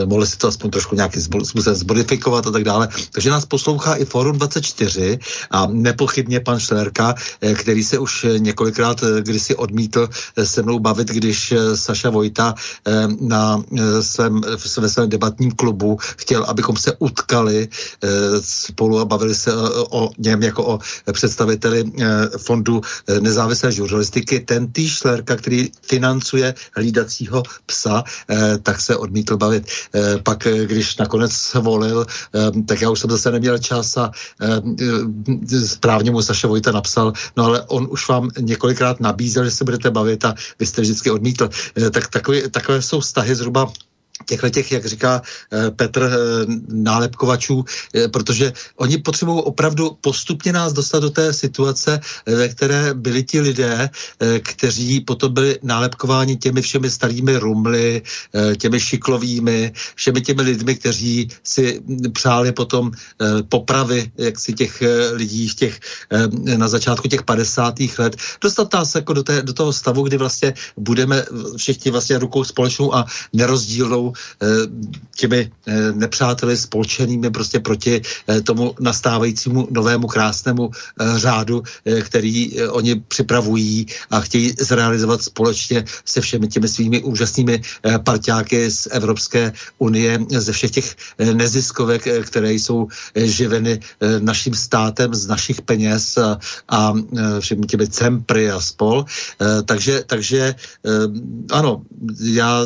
Mohli 0.05 0.27
si 0.27 0.37
to 0.37 0.47
aspoň 0.47 0.71
trošku 0.71 0.95
nějakým 0.95 1.21
způsobem 1.21 1.75
zmodifikovat 1.75 2.47
a 2.47 2.51
tak 2.51 2.63
dále. 2.63 2.87
Takže 3.11 3.29
nás 3.29 3.45
poslouchá 3.45 3.95
i 3.95 4.05
Fórum 4.05 4.37
24 4.37 5.19
a 5.51 5.67
nepochybně 5.67 6.39
pan 6.39 6.59
Šlerka, 6.59 7.15
který 7.53 7.83
se 7.83 7.97
už 7.97 8.25
několikrát 8.37 9.03
kdysi 9.19 9.55
odmítl 9.55 10.09
se 10.43 10.61
mnou 10.61 10.79
bavit, 10.79 11.07
když 11.07 11.53
Saša 11.75 12.09
Vojta 12.09 12.55
na 13.19 13.63
svém, 14.01 14.41
ve 14.79 14.89
svém 14.89 15.09
debatním 15.09 15.51
klubu 15.51 15.97
chtěl, 16.17 16.43
abychom 16.43 16.77
se 16.77 16.93
utkali 16.99 17.67
eh, 18.03 18.09
spolu 18.41 18.99
a 18.99 19.05
bavili 19.05 19.35
se 19.35 19.51
eh, 19.51 19.55
o 19.89 20.09
něm 20.17 20.43
jako 20.43 20.65
o 20.65 20.79
představiteli 21.11 21.83
eh, 21.85 22.05
fondu 22.37 22.81
nezávislé 23.19 23.71
žurnalistiky. 23.71 24.39
Ten 24.39 24.71
tý 24.71 24.89
Šlerka, 24.89 25.35
který 25.35 25.69
financuje 25.81 26.55
hlídacího 26.75 27.43
psa, 27.65 28.03
tak 28.63 28.81
se 28.81 28.95
odmítl 28.95 29.37
bavit. 29.37 29.67
Pak, 30.23 30.47
když 30.63 30.97
nakonec 30.97 31.53
volil, 31.53 32.05
tak 32.65 32.81
já 32.81 32.89
už 32.89 32.99
jsem 32.99 33.09
zase 33.09 33.31
neměl 33.31 33.57
čas 33.57 33.97
a 33.97 34.11
správně 35.65 36.11
mu 36.11 36.21
Saša 36.21 36.47
Vojta 36.47 36.71
napsal, 36.71 37.13
no 37.37 37.43
ale 37.43 37.61
on 37.61 37.87
už 37.89 38.07
vám 38.07 38.29
několikrát 38.39 38.99
nabízel, 38.99 39.45
že 39.45 39.51
se 39.51 39.63
budete 39.63 39.91
bavit 39.91 40.25
a 40.25 40.35
vy 40.59 40.65
jste 40.65 40.81
vždycky 40.81 41.11
odmítl. 41.11 41.49
Tak 41.91 42.07
takové, 42.07 42.49
takové 42.49 42.76
jsou 42.81 42.99
vztahy 42.99 43.35
zhruba 43.35 43.71
těchto 44.25 44.49
těch, 44.49 44.71
jak 44.71 44.85
říká 44.85 45.21
eh, 45.53 45.71
Petr, 45.71 46.03
eh, 46.03 46.45
nálepkovačů, 46.67 47.65
eh, 47.95 48.07
protože 48.07 48.53
oni 48.75 48.97
potřebují 48.97 49.41
opravdu 49.43 49.97
postupně 50.01 50.53
nás 50.53 50.73
dostat 50.73 50.99
do 50.99 51.09
té 51.09 51.33
situace, 51.33 51.99
ve 52.25 52.49
které 52.49 52.93
byli 52.93 53.23
ti 53.23 53.39
lidé, 53.41 53.89
kteří 54.41 55.01
potom 55.01 55.33
byli 55.33 55.59
nálepkováni 55.63 56.37
těmi 56.37 56.61
všemi 56.61 56.89
starými 56.89 57.37
rumly, 57.37 58.01
těmi 58.57 58.79
šiklovými, 58.79 59.73
všemi 59.95 60.21
těmi 60.21 60.41
lidmi, 60.41 60.75
kteří 60.75 61.29
si 61.43 61.81
přáli 62.13 62.51
potom 62.51 62.91
popravy, 63.49 64.11
jak 64.17 64.39
si 64.39 64.53
těch 64.53 64.83
lidí 65.13 65.47
v 65.47 65.55
těch, 65.55 65.79
na 66.57 66.67
začátku 66.67 67.07
těch 67.07 67.23
50. 67.23 67.75
let, 67.97 68.15
dostat 68.41 68.73
nás 68.73 68.95
jako 68.95 69.13
do, 69.13 69.23
té, 69.23 69.41
do 69.41 69.53
toho 69.53 69.73
stavu, 69.73 70.03
kdy 70.03 70.17
vlastně 70.17 70.53
budeme 70.77 71.25
všichni 71.57 71.91
vlastně 71.91 72.17
rukou 72.19 72.43
společnou 72.43 72.95
a 72.95 73.05
nerozdílnou 73.33 74.06
Eh, 74.41 74.47
těmi 75.15 75.51
eh, 75.67 75.91
nepřáteli 75.91 76.57
spolčenými 76.57 77.31
prostě 77.31 77.59
proti 77.59 78.01
eh, 78.27 78.41
tomu 78.41 78.75
nastávajícímu 78.79 79.67
novému 79.71 80.07
krásnému 80.07 80.71
řádu, 81.15 81.63
který 82.03 82.61
oni 82.61 82.95
připravují 82.95 83.87
a 84.09 84.19
chtějí 84.19 84.53
zrealizovat 84.59 85.21
společně 85.21 85.85
se 86.05 86.21
všemi 86.21 86.47
těmi 86.47 86.67
svými 86.67 87.03
úžasnými 87.03 87.61
parťáky 88.03 88.71
z 88.71 88.87
Evropské 88.91 89.53
unie, 89.77 90.19
ze 90.29 90.51
všech 90.51 90.71
těch 90.71 90.95
neziskovek, 91.33 92.07
které 92.21 92.53
jsou 92.53 92.87
živeny 93.15 93.79
naším 94.19 94.55
státem 94.55 95.15
z 95.15 95.27
našich 95.27 95.61
peněz 95.61 96.17
a, 96.17 96.39
a 96.69 96.93
všemi 97.39 97.65
těmi 97.65 97.87
cempry 97.87 98.51
a 98.51 98.61
spol. 98.61 99.05
Takže, 99.65 100.03
takže 100.07 100.55
ano, 101.51 101.81
já 102.19 102.65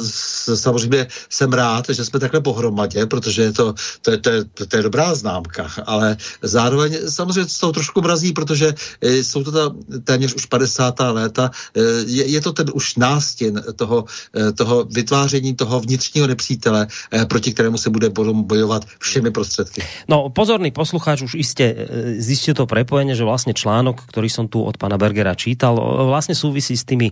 samozřejmě 0.56 1.08
jsem 1.32 1.54
rád, 1.54 1.89
že 1.89 2.06
jsme 2.06 2.20
takhle 2.20 2.41
pohromadě, 2.41 3.06
protože 3.06 3.41
je 3.41 3.54
to, 3.54 3.74
to, 4.02 4.12
je, 4.12 4.17
to, 4.17 4.30
je, 4.30 4.44
to 4.67 4.78
je 4.78 4.84
dobrá 4.84 5.15
známka, 5.15 5.72
ale 5.86 6.17
zároveň 6.41 6.98
samozřejmě 7.10 7.46
to 7.46 7.60
toho 7.60 7.74
trošku 7.74 8.02
mrazí, 8.02 8.34
protože 8.34 8.74
e, 9.02 9.24
jsou 9.24 9.44
to 9.44 9.52
ta 9.52 9.76
téměř 10.04 10.34
už 10.34 10.46
50. 10.46 11.00
léta, 11.00 11.52
e, 11.76 11.82
je, 12.06 12.26
je 12.26 12.41
to 12.41 12.52
ten 12.54 12.67
už 12.74 12.96
nástěn 12.96 13.63
toho, 13.76 14.06
e, 14.36 14.52
toho 14.52 14.84
vytváření 14.84 15.56
toho 15.56 15.80
vnitřního 15.80 16.28
nepřítele, 16.28 16.88
proti 17.28 17.54
kterému 17.54 17.78
se 17.78 17.89
bude 17.89 18.10
bojovat 18.32 18.86
všemi 19.00 19.32
prostředky. 19.32 19.84
No, 20.08 20.30
pozorný 20.30 20.72
posluchač 20.72 21.22
už 21.22 21.34
jistě 21.34 21.76
zjistil 22.17 22.54
to 22.54 22.65
prepojenie, 22.65 23.15
že 23.15 23.24
vlastně 23.24 23.54
článok, 23.54 24.02
který 24.08 24.30
jsem 24.30 24.48
tu 24.48 24.63
od 24.63 24.78
pana 24.78 24.98
Bergera 24.98 25.36
čítal, 25.36 25.76
vlastně 26.08 26.36
souvisí 26.36 26.78
s 26.78 26.84
tými 26.84 27.12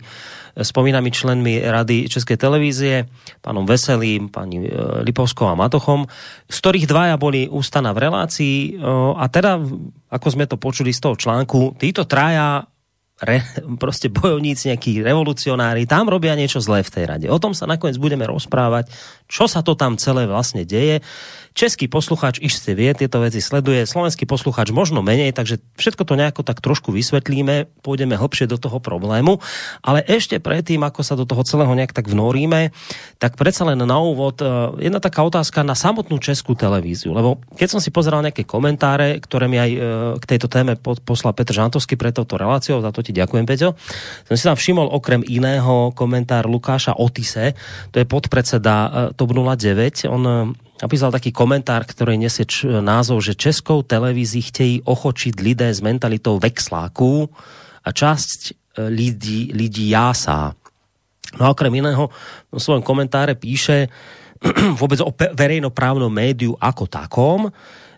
spomínami 0.58 1.12
členmi 1.12 1.62
Rady 1.66 2.10
Českej 2.10 2.38
televízie, 2.38 3.08
pánom 3.42 3.66
Veselým, 3.66 4.09
pani 4.34 4.66
e, 4.66 4.72
Lipovskou 5.06 5.46
a 5.46 5.54
Matochom, 5.54 6.10
z 6.50 6.58
ktorých 6.58 6.90
dvaja 6.90 7.16
boli 7.22 7.46
ústana 7.46 7.94
v 7.94 8.10
relácii 8.10 8.56
e, 8.58 8.70
a 9.14 9.30
teda, 9.30 9.62
ako 10.10 10.28
sme 10.34 10.50
to 10.50 10.58
počuli 10.58 10.90
z 10.90 11.06
toho 11.06 11.14
článku, 11.14 11.78
títo 11.78 12.10
traja 12.10 12.66
re, 13.22 13.44
prostě 13.80 14.10
bojovníci, 14.10 14.72
nejakí 14.72 15.04
revolucionári, 15.04 15.86
tam 15.86 16.08
robia 16.08 16.36
niečo 16.36 16.64
zlé 16.64 16.84
v 16.84 16.92
tej 16.92 17.04
rade. 17.06 17.28
O 17.28 17.40
tom 17.40 17.52
sa 17.52 17.68
nakoniec 17.68 18.00
budeme 18.00 18.24
rozprávať, 18.28 18.92
čo 19.28 19.48
sa 19.48 19.60
to 19.62 19.76
tam 19.76 20.00
celé 20.00 20.26
vlastne 20.28 20.64
deje. 20.64 21.04
Český 21.60 21.92
posluchač 21.92 22.40
iste 22.40 22.72
vie, 22.72 22.88
tieto 22.96 23.20
veci 23.20 23.44
sleduje, 23.44 23.84
slovenský 23.84 24.24
posluchač 24.24 24.72
možno 24.72 25.04
menej, 25.04 25.36
takže 25.36 25.60
všetko 25.76 26.08
to 26.08 26.16
nejako 26.16 26.48
tak 26.48 26.64
trošku 26.64 26.96
vysvetlíme, 26.96 27.68
pôjdeme 27.84 28.16
hlbšie 28.16 28.48
do 28.48 28.56
toho 28.56 28.80
problému, 28.80 29.44
ale 29.84 30.00
ešte 30.08 30.40
predtým, 30.40 30.80
ako 30.88 31.04
sa 31.04 31.20
do 31.20 31.28
toho 31.28 31.44
celého 31.44 31.76
nejak 31.76 31.92
tak 31.92 32.08
vnoríme, 32.08 32.72
tak 33.20 33.36
predsa 33.36 33.68
len 33.68 33.76
na 33.76 34.00
úvod 34.00 34.40
e, 34.40 34.48
jedna 34.88 35.04
taká 35.04 35.20
otázka 35.20 35.68
na 35.68 35.76
samotnú 35.76 36.24
českú 36.24 36.56
televíziu, 36.56 37.12
lebo 37.12 37.44
keď 37.60 37.76
som 37.76 37.84
si 37.84 37.92
pozeral 37.92 38.24
nejaké 38.24 38.48
komentáre, 38.48 39.20
ktoré 39.20 39.52
mi 39.52 39.60
aj 39.60 39.72
e, 39.76 39.80
k 40.16 40.24
tejto 40.32 40.48
téme 40.48 40.80
poslal 40.80 41.36
Petr 41.36 41.52
Žantovský 41.60 42.00
pre 42.00 42.16
touto 42.16 42.40
reláciou, 42.40 42.80
za 42.80 42.96
to 42.96 43.04
ti 43.04 43.12
ďakujem, 43.12 43.44
Peťo, 43.44 43.76
som 44.32 44.36
si 44.40 44.48
tam 44.48 44.56
všimol 44.56 44.96
okrem 44.96 45.28
iného 45.28 45.92
komentár 45.92 46.48
Lukáša 46.48 46.96
Otise, 46.96 47.52
to 47.92 48.00
je 48.00 48.08
podpredseda 48.08 49.12
e, 49.12 49.20
TOP 49.20 49.36
09, 49.36 50.08
on 50.08 50.56
napísal 50.80 51.12
taký 51.12 51.36
komentár, 51.36 51.84
ktorý 51.84 52.16
nesie 52.16 52.48
názov, 52.80 53.24
že 53.24 53.36
českou 53.36 53.84
televízii 53.84 54.44
chtějí 54.50 54.76
ochočiť 54.88 55.34
lidé 55.44 55.70
s 55.70 55.84
mentalitou 55.84 56.40
vexláků 56.40 57.30
a 57.84 57.90
časť 57.92 58.40
e, 58.48 58.52
lidí, 58.88 59.52
lidí 59.54 59.92
jásá. 59.92 60.56
No 61.38 61.46
a 61.46 61.52
okrem 61.54 61.76
iného 61.76 62.10
v 62.50 62.58
svojom 62.58 62.82
komentáre 62.82 63.38
píše 63.38 63.92
vôbec 64.80 65.04
o 65.04 65.12
verejnoprávnom 65.14 66.10
médiu 66.10 66.56
ako 66.58 66.88
takom, 66.88 67.52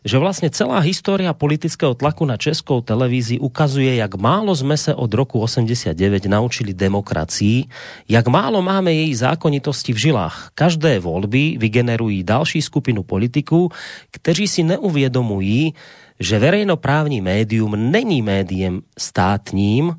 že 0.05 0.17
vlastně 0.17 0.49
celá 0.49 0.79
história 0.79 1.33
politického 1.33 1.93
tlaku 1.93 2.25
na 2.25 2.37
českou 2.37 2.81
televízii 2.81 3.39
ukazuje, 3.39 3.95
jak 3.95 4.15
málo 4.15 4.55
jsme 4.55 4.77
se 4.77 4.95
od 4.95 5.13
roku 5.13 5.39
89 5.39 6.25
naučili 6.25 6.73
demokracii, 6.73 7.65
jak 8.09 8.27
málo 8.27 8.61
máme 8.61 8.93
její 8.93 9.15
zákonitosti 9.15 9.93
v 9.93 9.97
žilách. 9.97 10.49
Každé 10.55 10.99
volby 10.99 11.57
vygenerují 11.59 12.23
další 12.23 12.61
skupinu 12.61 13.03
politiků, 13.03 13.69
kteří 14.11 14.47
si 14.47 14.63
neuvědomují, 14.63 15.73
že 16.19 16.39
verejnoprávní 16.39 17.21
médium 17.21 17.91
není 17.91 18.21
médiem 18.21 18.81
státním, 18.99 19.95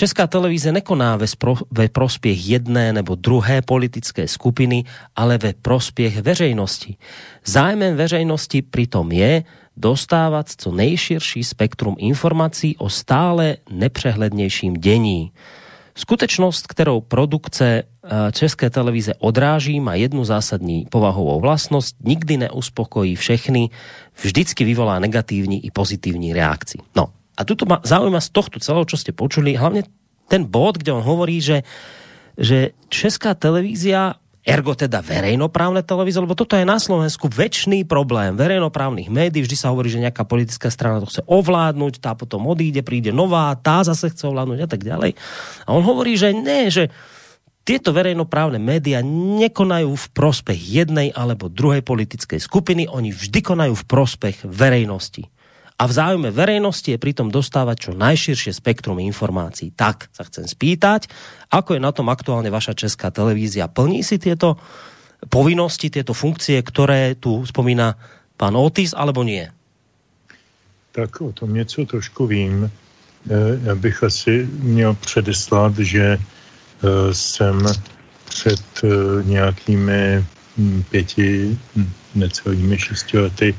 Česká 0.00 0.26
televíze 0.26 0.72
nekoná 0.72 1.16
ve, 1.16 1.26
spro, 1.26 1.54
ve 1.70 1.88
prospěch 1.88 2.48
jedné 2.48 2.92
nebo 2.92 3.14
druhé 3.14 3.62
politické 3.62 4.28
skupiny, 4.28 4.84
ale 5.16 5.38
ve 5.38 5.52
prospěch 5.52 6.22
veřejnosti. 6.22 6.96
Zájmem 7.44 7.96
veřejnosti 7.96 8.62
pritom 8.62 9.12
je 9.12 9.44
dostávat 9.76 10.48
co 10.56 10.72
nejširší 10.72 11.44
spektrum 11.44 11.96
informací 11.98 12.76
o 12.76 12.88
stále 12.88 13.56
nepřehlednějším 13.70 14.74
dění. 14.74 15.32
Skutečnost, 15.94 16.66
kterou 16.66 17.00
produkce 17.00 17.82
eh, 17.84 18.32
České 18.32 18.70
televize 18.70 19.14
odráží, 19.18 19.80
má 19.80 19.94
jednu 19.94 20.24
zásadní 20.24 20.86
povahovou 20.90 21.40
vlastnost, 21.40 21.96
nikdy 22.04 22.36
neuspokojí 22.36 23.16
všechny, 23.16 23.70
vždycky 24.22 24.64
vyvolá 24.64 24.98
negativní 24.98 25.66
i 25.66 25.70
pozitivní 25.70 26.32
reakci. 26.32 26.78
No 26.96 27.19
a 27.40 27.48
tuto 27.48 27.64
ma 27.64 27.80
zaujíma 27.80 28.20
z 28.20 28.28
tohto 28.36 28.60
celého, 28.60 28.84
čo 28.84 29.00
ste 29.00 29.16
počuli, 29.16 29.56
hlavne 29.56 29.88
ten 30.28 30.44
bod, 30.44 30.76
kde 30.76 30.92
on 30.92 31.00
hovorí, 31.00 31.40
že, 31.40 31.64
že 32.36 32.76
Česká 32.92 33.32
televízia 33.32 34.20
ergo 34.44 34.76
teda 34.76 35.00
verejnoprávne 35.00 35.80
televízie, 35.84 36.20
lebo 36.20 36.36
toto 36.36 36.56
je 36.56 36.68
na 36.68 36.76
Slovensku 36.76 37.28
väčší 37.28 37.84
problém 37.88 38.36
verejnoprávnych 38.36 39.08
médií. 39.08 39.44
Vždy 39.44 39.56
sa 39.56 39.72
hovorí, 39.72 39.88
že 39.92 40.00
nejaká 40.00 40.24
politická 40.28 40.68
strana 40.68 41.00
to 41.00 41.08
chce 41.08 41.24
ovládnuť, 41.24 42.00
tá 42.00 42.12
potom 42.12 42.44
odíde, 42.48 42.84
príde 42.84 43.12
nová, 43.12 43.52
tá 43.56 43.84
zase 43.84 44.12
chce 44.12 44.28
ovládnuť 44.28 44.60
a 44.64 44.68
tak 44.68 44.84
ďalej. 44.84 45.16
A 45.64 45.68
on 45.72 45.84
hovorí, 45.84 46.16
že 46.16 46.32
ne, 46.32 46.68
že 46.72 46.88
tieto 47.68 47.92
verejnoprávne 47.92 48.56
média 48.56 49.04
nekonajú 49.04 49.92
v 49.92 50.06
prospech 50.16 50.60
jednej 50.60 51.12
alebo 51.12 51.52
druhej 51.52 51.84
politickej 51.84 52.40
skupiny, 52.40 52.88
oni 52.88 53.12
vždy 53.12 53.40
konajú 53.44 53.76
v 53.76 53.88
prospech 53.88 54.48
verejnosti 54.48 55.28
a 55.80 55.88
v 55.88 55.96
záujme 55.96 56.28
verejnosti 56.28 56.92
je 56.92 57.00
pritom 57.00 57.32
dostávať 57.32 57.88
čo 57.88 57.92
najširšie 57.96 58.52
spektrum 58.52 59.00
informácií. 59.00 59.72
Tak 59.72 60.12
sa 60.12 60.28
chcem 60.28 60.44
spýtať, 60.44 61.08
ako 61.48 61.72
je 61.72 61.80
na 61.80 61.88
tom 61.88 62.12
aktuálne 62.12 62.52
vaša 62.52 62.76
česká 62.76 63.08
televízia? 63.08 63.64
Plní 63.64 64.04
si 64.04 64.20
tieto 64.20 64.60
povinnosti, 65.32 65.88
tieto 65.88 66.12
funkcie, 66.12 66.60
které 66.60 67.16
tu 67.16 67.48
spomíná 67.48 67.96
pan 68.36 68.52
Otis, 68.60 68.92
alebo 68.92 69.24
nie? 69.24 69.48
Tak 70.92 71.20
o 71.20 71.32
tom 71.32 71.54
něco 71.54 71.84
trošku 71.84 72.26
vím. 72.26 72.64
E, 72.64 72.70
já 73.64 73.74
bych 73.74 74.02
asi 74.02 74.48
měl 74.52 74.94
předeslat, 74.94 75.78
že 75.78 76.04
e, 76.04 76.18
jsem 77.14 77.56
před 78.24 78.64
e, 78.84 78.88
nějakými 79.24 80.24
hm, 80.58 80.82
pěti, 80.90 81.58
hm, 81.76 81.90
necelými 82.14 82.78
šesti 82.78 83.18
lety 83.18 83.54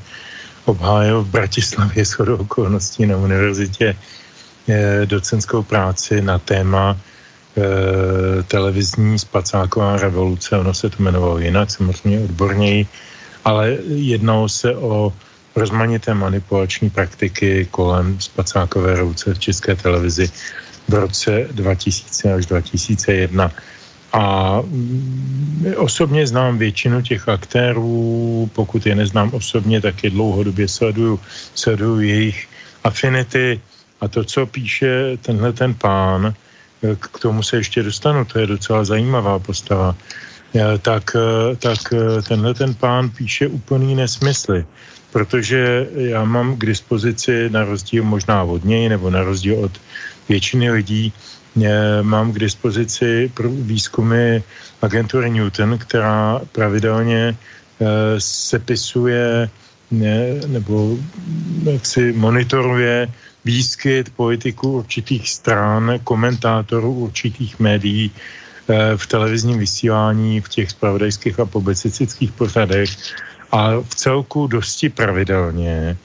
obhájil 0.64 1.22
v 1.22 1.28
Bratislavě 1.28 2.04
s 2.04 2.20
okolností 2.20 3.06
na 3.06 3.16
univerzitě 3.16 3.96
eh, 4.68 5.06
docenskou 5.06 5.62
práci 5.62 6.22
na 6.22 6.38
téma 6.38 6.96
eh, 6.96 8.42
televizní 8.42 9.18
spacáková 9.18 9.96
revoluce. 9.96 10.58
Ono 10.58 10.74
se 10.74 10.90
to 10.90 10.96
jmenovalo 10.98 11.38
jinak, 11.38 11.70
samozřejmě 11.70 12.24
odborněji, 12.24 12.86
ale 13.44 13.78
jednalo 13.86 14.48
se 14.48 14.76
o 14.76 15.12
rozmanité 15.56 16.14
manipulační 16.14 16.90
praktiky 16.90 17.68
kolem 17.70 18.20
spacákové 18.20 18.94
revoluce 18.94 19.34
v 19.34 19.38
české 19.38 19.74
televizi 19.74 20.30
v 20.88 20.94
roce 20.94 21.48
2000 21.52 22.34
až 22.34 22.46
2001. 22.46 23.50
A 24.12 24.60
mm, 24.60 25.74
osobně 25.76 26.26
znám 26.26 26.58
většinu 26.58 27.02
těch 27.02 27.28
aktérů, 27.28 28.50
pokud 28.52 28.86
je 28.86 28.94
neznám 28.94 29.30
osobně, 29.34 29.80
tak 29.80 30.04
je 30.04 30.10
dlouhodobě 30.10 30.68
sleduju, 30.68 31.20
sleduju 31.54 32.00
jejich 32.00 32.48
afinity 32.84 33.60
a 34.00 34.08
to, 34.08 34.24
co 34.24 34.46
píše 34.46 35.16
tenhle 35.22 35.52
ten 35.52 35.74
pán, 35.74 36.34
k 37.00 37.18
tomu 37.18 37.42
se 37.42 37.56
ještě 37.56 37.82
dostanu, 37.82 38.24
to 38.24 38.38
je 38.38 38.46
docela 38.46 38.84
zajímavá 38.84 39.38
postava, 39.38 39.94
tak, 40.82 41.16
tak 41.58 41.78
tenhle 42.28 42.54
ten 42.54 42.74
pán 42.74 43.10
píše 43.10 43.46
úplný 43.46 43.94
nesmysly, 43.94 44.66
protože 45.12 45.86
já 45.94 46.24
mám 46.24 46.56
k 46.56 46.66
dispozici 46.66 47.50
na 47.50 47.64
rozdíl 47.64 48.04
možná 48.04 48.42
od 48.42 48.64
něj 48.64 48.88
nebo 48.88 49.10
na 49.10 49.22
rozdíl 49.22 49.64
od 49.64 49.72
většiny 50.28 50.70
lidí 50.70 51.12
mám 52.02 52.32
k 52.32 52.38
dispozici 52.38 53.32
výzkumy 53.50 54.42
agentury 54.82 55.30
Newton, 55.30 55.78
která 55.78 56.40
pravidelně 56.52 57.36
eh, 57.36 57.86
sepisuje 58.18 59.50
nebo 60.46 60.96
si 61.82 62.12
monitoruje 62.12 63.08
výskyt 63.44 64.10
politiků 64.16 64.72
určitých 64.72 65.30
stran, 65.30 66.00
komentátorů 66.04 66.92
určitých 66.92 67.60
médií 67.60 68.10
eh, 68.10 68.96
v 68.96 69.06
televizním 69.06 69.58
vysílání, 69.58 70.40
v 70.40 70.48
těch 70.48 70.70
spravodajských 70.70 71.40
a 71.40 71.46
publicistických 71.46 72.32
pořadech 72.32 72.90
a 73.52 73.80
v 73.80 73.94
celku 73.94 74.46
dosti 74.46 74.88
pravidelně 74.88 75.96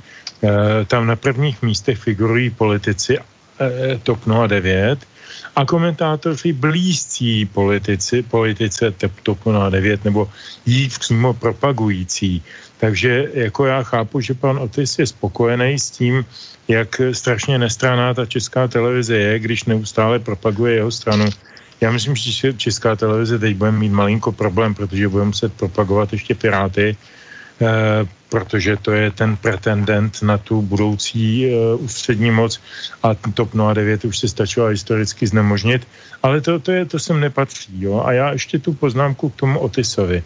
eh, 0.43 0.85
tam 0.85 1.07
na 1.07 1.15
prvních 1.15 1.61
místech 1.61 1.97
figurují 1.97 2.49
politici 2.49 3.17
TOP 4.03 4.19
09, 4.47 4.99
a 5.57 5.65
komentátoři 5.65 6.53
blízcí 6.53 7.45
politici, 7.45 8.21
politice 8.21 8.93
TOP 9.23 9.39
09 9.69 10.05
nebo 10.05 10.29
jí 10.65 10.89
přímo 10.89 11.33
propagující. 11.33 12.43
Takže 12.77 13.25
jako 13.33 13.65
já 13.65 13.83
chápu, 13.83 14.21
že 14.21 14.33
pan 14.33 14.57
Otis 14.57 14.99
je 14.99 15.07
spokojený 15.07 15.79
s 15.79 15.89
tím, 15.89 16.25
jak 16.67 17.01
strašně 17.11 17.57
nestraná 17.57 18.13
ta 18.13 18.25
česká 18.25 18.67
televize 18.67 19.17
je, 19.17 19.39
když 19.39 19.65
neustále 19.65 20.19
propaguje 20.19 20.73
jeho 20.73 20.91
stranu. 20.91 21.25
Já 21.81 21.91
myslím, 21.91 22.15
že 22.15 22.53
česká 22.53 22.95
televize 22.95 23.39
teď 23.39 23.55
bude 23.55 23.71
mít 23.71 23.91
malinko 23.91 24.31
problém, 24.31 24.75
protože 24.75 25.07
bude 25.07 25.25
muset 25.25 25.53
propagovat 25.53 26.13
ještě 26.13 26.35
Piráty, 26.35 26.97
protože 28.29 28.77
to 28.77 28.91
je 28.91 29.11
ten 29.11 29.37
pretendent 29.37 30.21
na 30.21 30.37
tu 30.37 30.61
budoucí 30.61 31.47
uh, 31.47 31.83
ústřední 31.83 32.31
moc 32.31 32.61
a 33.03 33.15
TOP 33.15 33.49
09 33.73 34.05
už 34.05 34.17
se 34.17 34.27
stačilo 34.27 34.67
historicky 34.67 35.27
znemožnit, 35.27 35.87
ale 36.23 36.41
to, 36.41 36.59
to, 36.59 36.71
je, 36.71 36.85
to 36.85 36.99
sem 36.99 37.19
nepatří. 37.19 37.81
Jo? 37.81 38.03
A 38.05 38.11
já 38.11 38.31
ještě 38.31 38.59
tu 38.59 38.73
poznámku 38.73 39.29
k 39.29 39.35
tomu 39.35 39.59
Otisovi. 39.59 40.23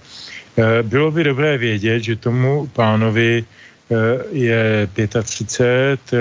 Uh, 0.56 0.65
bylo 0.82 1.12
by 1.12 1.24
dobré 1.24 1.58
vědět, 1.58 2.00
že 2.04 2.15
tomu 2.15 2.67
pánovi 2.67 3.44
je 4.32 4.89
35, 5.24 6.00
uh, 6.13 6.20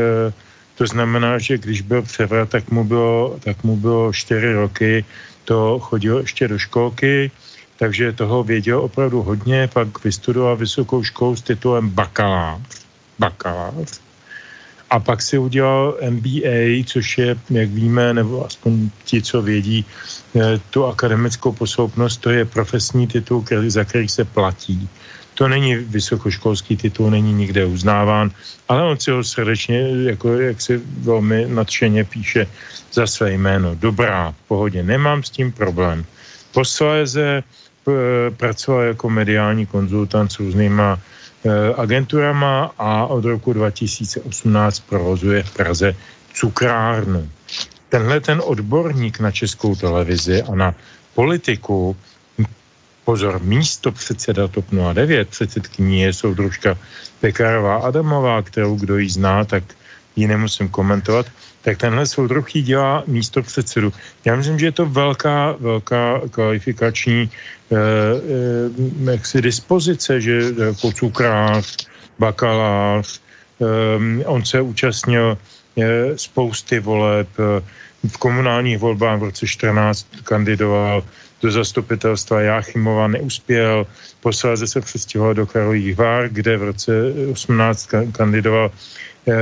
to 0.75 0.87
znamená, 0.87 1.39
že 1.39 1.59
když 1.59 1.81
byl 1.81 2.03
převrat, 2.03 2.49
tak 2.49 2.71
mu 2.71 2.85
bylo, 2.85 3.39
tak 3.45 3.65
mu 3.65 3.77
bylo 3.77 4.13
4 4.13 4.53
roky, 4.53 5.05
to 5.45 5.79
chodilo 5.79 6.19
ještě 6.19 6.49
do 6.49 6.59
školky, 6.59 7.31
takže 7.81 8.13
toho 8.13 8.45
věděl 8.45 8.81
opravdu 8.81 9.23
hodně, 9.23 9.69
pak 9.73 10.05
vystudoval 10.05 10.57
vysokou 10.57 11.03
školu 11.03 11.37
s 11.37 11.43
titulem 11.43 11.89
bakalář, 11.89 12.61
bakalář 13.19 14.01
a 14.91 15.01
pak 15.01 15.23
si 15.23 15.39
udělal 15.39 15.97
MBA, 16.11 16.85
což 16.87 17.19
je, 17.19 17.37
jak 17.51 17.69
víme, 17.71 18.15
nebo 18.15 18.47
aspoň 18.47 18.91
ti, 19.05 19.23
co 19.23 19.43
vědí, 19.43 19.85
eh, 20.37 20.61
tu 20.71 20.85
akademickou 20.85 21.53
posloupnost, 21.53 22.21
to 22.21 22.31
je 22.31 22.45
profesní 22.45 23.07
titul, 23.07 23.43
který, 23.43 23.71
za 23.71 23.85
který 23.85 24.09
se 24.09 24.25
platí. 24.25 24.89
To 25.35 25.49
není 25.49 25.75
vysokoškolský 25.75 26.77
titul, 26.77 27.11
není 27.11 27.33
nikde 27.33 27.65
uznáván, 27.65 28.31
ale 28.69 28.83
on 28.83 29.01
si 29.01 29.11
ho 29.11 29.25
srdečně, 29.25 30.11
jako, 30.11 30.37
jak 30.53 30.61
si 30.61 30.83
velmi 31.01 31.49
nadšeně 31.49 32.05
píše 32.05 32.47
za 32.93 33.07
své 33.07 33.33
jméno. 33.33 33.75
Dobrá, 33.75 34.37
v 34.37 34.49
pohodě, 34.49 34.83
nemám 34.83 35.23
s 35.23 35.31
tím 35.31 35.53
problém. 35.53 36.05
Posléze 36.53 37.43
pracoval 38.37 38.83
jako 38.83 39.11
mediální 39.11 39.67
konzultant 39.67 40.33
s 40.33 40.39
různýma 40.39 40.99
eh, 40.99 41.51
agenturama 41.77 42.75
a 42.79 43.07
od 43.07 43.25
roku 43.25 43.53
2018 43.53 44.81
provozuje 44.81 45.43
v 45.43 45.55
Praze 45.55 45.97
cukrárnu. 46.35 47.29
Tenhle 47.89 48.21
ten 48.21 48.43
odborník 48.45 49.21
na 49.21 49.31
českou 49.31 49.75
televizi 49.75 50.43
a 50.43 50.55
na 50.55 50.75
politiku, 51.15 51.97
pozor, 53.05 53.41
místo 53.43 53.93
předseda 53.93 54.49
TOP 54.49 54.65
09, 54.95 55.29
předsedkyní 55.29 56.01
je 56.01 56.13
soudružka 56.13 56.79
Pekarová 57.21 57.77
Adamová, 57.77 58.43
kterou 58.43 58.77
kdo 58.77 58.99
jí 58.99 59.11
zná, 59.11 59.45
tak 59.45 59.65
ji 60.17 60.27
nemusím 60.27 60.69
komentovat, 60.69 61.27
tak 61.63 61.79
tenhle 61.79 62.07
soudruh 62.07 62.57
jí 62.57 62.63
dělá 62.63 63.05
místo 63.07 63.43
předsedu. 63.43 63.93
Já 64.25 64.37
myslím, 64.37 64.59
že 64.59 64.67
je 64.67 64.73
to 64.73 64.87
velká, 64.87 65.57
velká 65.61 66.21
kvalifikační 66.31 67.31
eh, 67.31 67.77
eh, 67.77 69.11
jaksi 69.13 69.43
dispozice, 69.43 70.21
že 70.21 70.43
jako 70.59 70.93
cukrář, 70.93 71.87
bakalář, 72.19 73.21
eh, 73.61 74.25
on 74.25 74.45
se 74.45 74.61
účastnil 74.61 75.39
eh, 75.79 76.19
spousty 76.19 76.81
voleb, 76.81 77.29
eh, 77.39 77.63
v 78.09 78.17
komunálních 78.17 78.79
volbách 78.79 79.21
v 79.21 79.23
roce 79.23 79.47
14 79.47 80.07
kandidoval 80.25 81.05
do 81.43 81.49
zastupitelstva 81.51 82.41
Jáchymova, 82.41 83.09
neuspěl, 83.09 83.87
posléze 84.21 84.67
se 84.67 84.81
přestěhoval 84.81 85.35
do 85.35 85.47
Karlových 85.47 85.97
Vár, 85.97 86.29
kde 86.29 86.57
v 86.57 86.63
roce 86.63 86.93
18 87.33 87.89
kandidoval 88.13 88.71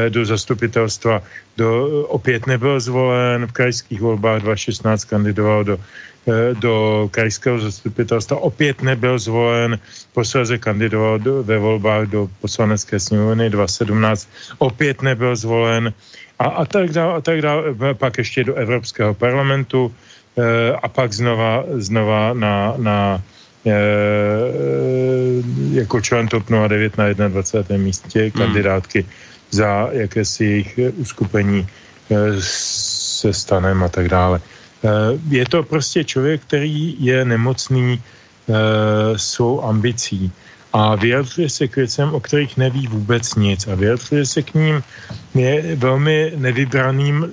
do 0.09 0.25
zastupitelstva. 0.25 1.23
Do, 1.57 2.03
opět 2.09 2.47
nebyl 2.47 2.81
zvolen, 2.81 3.47
v 3.47 3.53
krajských 3.53 4.01
volbách 4.01 4.43
2016 4.43 5.05
kandidoval 5.05 5.65
do, 5.65 5.79
do 6.61 7.09
krajského 7.11 7.59
zastupitelstva, 7.59 8.37
opět 8.37 8.83
nebyl 8.83 9.19
zvolen, 9.19 9.79
posledně 10.13 10.59
kandidoval 10.59 11.19
do, 11.19 11.43
ve 11.43 11.59
volbách 11.59 12.07
do 12.07 12.29
poslanecké 12.41 13.01
sněmovny 13.01 13.51
2017, 13.51 14.29
opět 14.59 15.03
nebyl 15.03 15.37
zvolen 15.37 15.93
a, 16.39 16.45
a 16.45 16.65
tak 16.65 16.91
dále, 16.91 17.15
a 17.15 17.21
tak 17.21 17.43
dále, 17.43 17.63
pak 17.95 18.19
ještě 18.19 18.45
do 18.45 18.55
Evropského 18.55 19.15
parlamentu 19.15 19.95
a 20.83 20.89
pak 20.89 21.13
znova, 21.13 21.65
znova 21.75 22.33
na, 22.33 22.75
na 22.77 23.23
jako 25.73 26.01
člen 26.01 26.29
TOP 26.29 26.45
09 26.69 26.99
na 26.99 27.29
21. 27.29 27.85
místě 27.85 28.21
hmm. 28.21 28.31
kandidátky 28.31 29.07
za 29.51 29.89
jakési 29.93 30.45
jejich 30.45 30.79
uskupení 30.97 31.67
se 32.41 33.33
stanem 33.33 33.83
a 33.83 33.89
tak 33.89 34.09
dále. 34.09 34.41
Je 35.29 35.47
to 35.47 35.63
prostě 35.63 36.05
člověk, 36.05 36.43
který 36.43 36.97
je 37.05 37.25
nemocný 37.25 38.03
svou 39.17 39.65
ambicí 39.65 40.33
a 40.73 40.95
vyjadřuje 40.95 41.51
se 41.51 41.69
k 41.69 41.77
věcem, 41.77 42.15
o 42.15 42.21
kterých 42.21 42.57
neví 42.57 42.87
vůbec 42.87 43.35
nic 43.35 43.67
a 43.67 43.75
vyjadřuje 43.75 44.27
se 44.27 44.43
k 44.43 44.55
ním 44.55 44.83
je 45.35 45.77
velmi 45.77 46.33
nevybraným 46.37 47.33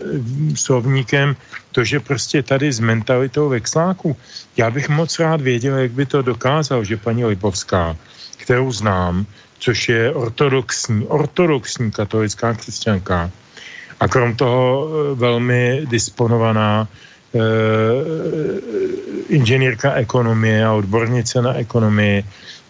slovníkem 0.56 1.36
to, 1.72 1.84
že 1.84 2.00
prostě 2.00 2.44
tady 2.44 2.74
s 2.74 2.80
mentalitou 2.80 3.50
vexláku. 3.50 4.18
Já 4.58 4.72
bych 4.72 4.90
moc 4.90 5.20
rád 5.20 5.42
věděl, 5.42 5.78
jak 5.78 5.92
by 5.92 6.06
to 6.06 6.22
dokázal, 6.22 6.84
že 6.84 6.98
paní 6.98 7.26
Lipovská, 7.26 7.96
kterou 8.38 8.72
znám, 8.72 9.26
což 9.66 9.90
je 9.90 10.14
ortodoxní, 10.14 11.10
ortodoxní 11.10 11.92
katolická 11.92 12.54
křesťanka, 12.54 13.32
a 14.00 14.04
krom 14.08 14.36
toho 14.38 14.62
e, 14.86 15.16
velmi 15.16 15.90
disponovaná 15.90 16.86
e, 16.86 17.42
inženýrka 19.34 19.98
ekonomie 19.98 20.62
a 20.62 20.74
odbornice 20.78 21.42
na 21.42 21.58
ekonomii, 21.58 22.22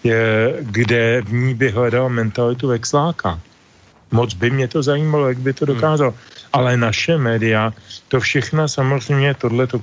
je, 0.08 0.24
kde 0.62 1.22
v 1.28 1.34
ní 1.34 1.54
by 1.54 1.68
hledal 1.72 2.08
mentalitu 2.10 2.72
vexláka. 2.72 3.40
Moc 4.12 4.34
by 4.34 4.50
mě 4.50 4.68
to 4.68 4.84
zajímalo, 4.84 5.28
jak 5.28 5.40
by 5.44 5.52
to 5.54 5.66
hmm. 5.66 5.76
dokázal. 5.76 6.10
Hmm. 6.16 6.20
Ale 6.54 6.78
naše 6.78 7.18
média, 7.18 7.74
to 8.08 8.20
všechno 8.24 8.72
samozřejmě, 8.72 9.34
tohleto, 9.34 9.82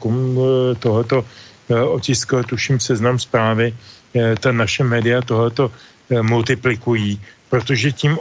tohleto 0.79 1.25
eh, 1.69 1.83
otiskové, 1.83 2.49
tuším 2.49 2.81
seznam 2.81 3.19
zprávy, 3.19 3.77
eh, 4.17 4.35
ta 4.41 4.53
naše 4.53 4.85
média 4.85 5.21
tohleto 5.21 5.69
eh, 5.69 5.92
multiplikují, 6.23 7.21
protože 7.51 7.93
tím 7.93 8.19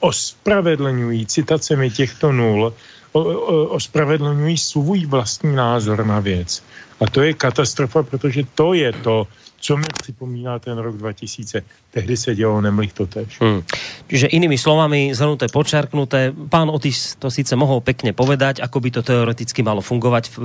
ospravedlňují 0.00 1.26
citacemi 1.26 1.90
těchto 1.90 2.32
nul, 2.32 2.74
ospravedlňují 3.68 4.58
svůj 4.58 5.06
vlastní 5.06 5.54
názor 5.54 6.06
na 6.06 6.20
věc. 6.20 6.62
A 7.00 7.06
to 7.10 7.22
je 7.22 7.34
katastrofa, 7.34 8.02
protože 8.02 8.42
to 8.54 8.74
je 8.74 8.92
to, 8.92 9.26
co 9.62 9.76
mi 9.76 9.86
připomíná 10.02 10.58
ten 10.58 10.78
rok 10.78 10.96
2000. 10.96 11.62
Tehdy 11.90 12.16
se 12.16 12.34
dělo 12.34 12.60
nemlich 12.60 12.92
to 12.92 13.06
tež. 13.06 13.40
Hmm. 13.40 13.62
Čiže 14.10 14.26
inými 14.26 14.58
slovami, 14.58 15.14
zhrnuté, 15.14 15.46
počarknuté, 15.46 16.34
pán 16.50 16.66
Otis 16.70 17.14
to 17.18 17.30
síce 17.30 17.54
mohol 17.54 17.78
pekne 17.78 18.10
povedať, 18.10 18.58
ako 18.58 18.78
by 18.82 18.90
to 18.90 19.02
teoreticky 19.06 19.62
malo 19.62 19.78
fungovať 19.78 20.24
v, 20.34 20.36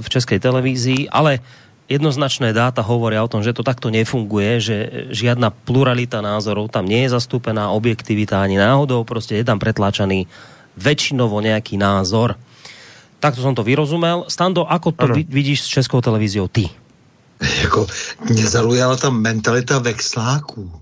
v 0.00 0.06
českej 0.08 0.40
televízii, 0.40 1.12
ale 1.12 1.44
jednoznačné 1.92 2.56
dáta 2.56 2.80
hovoria 2.80 3.20
o 3.20 3.28
tom, 3.28 3.44
že 3.44 3.52
to 3.52 3.60
takto 3.60 3.92
nefunguje, 3.92 4.50
že 4.60 4.76
žiadna 5.12 5.52
pluralita 5.52 6.24
názorov 6.24 6.72
tam 6.72 6.88
nie 6.88 7.04
je 7.04 7.12
zastúpená, 7.12 7.68
objektivita 7.70 8.40
ani 8.40 8.56
náhodou, 8.56 9.04
prostě 9.04 9.34
je 9.34 9.44
tam 9.44 9.58
pretláčaný 9.58 10.26
väčšinovo 10.72 11.36
nejaký 11.44 11.76
názor. 11.76 12.40
Takto 13.20 13.44
som 13.44 13.54
to 13.54 13.62
vyrozumel. 13.62 14.26
Stando, 14.26 14.64
ako 14.66 14.90
to 14.96 15.04
ano. 15.04 15.14
vidíš 15.14 15.62
s 15.62 15.68
českou 15.68 16.00
televíziou 16.00 16.48
ty? 16.48 16.70
jako 17.62 17.86
mě 18.30 18.46
zaujala 18.46 18.96
ta 18.96 19.10
mentalita 19.10 19.78
vexláků. 19.78 20.72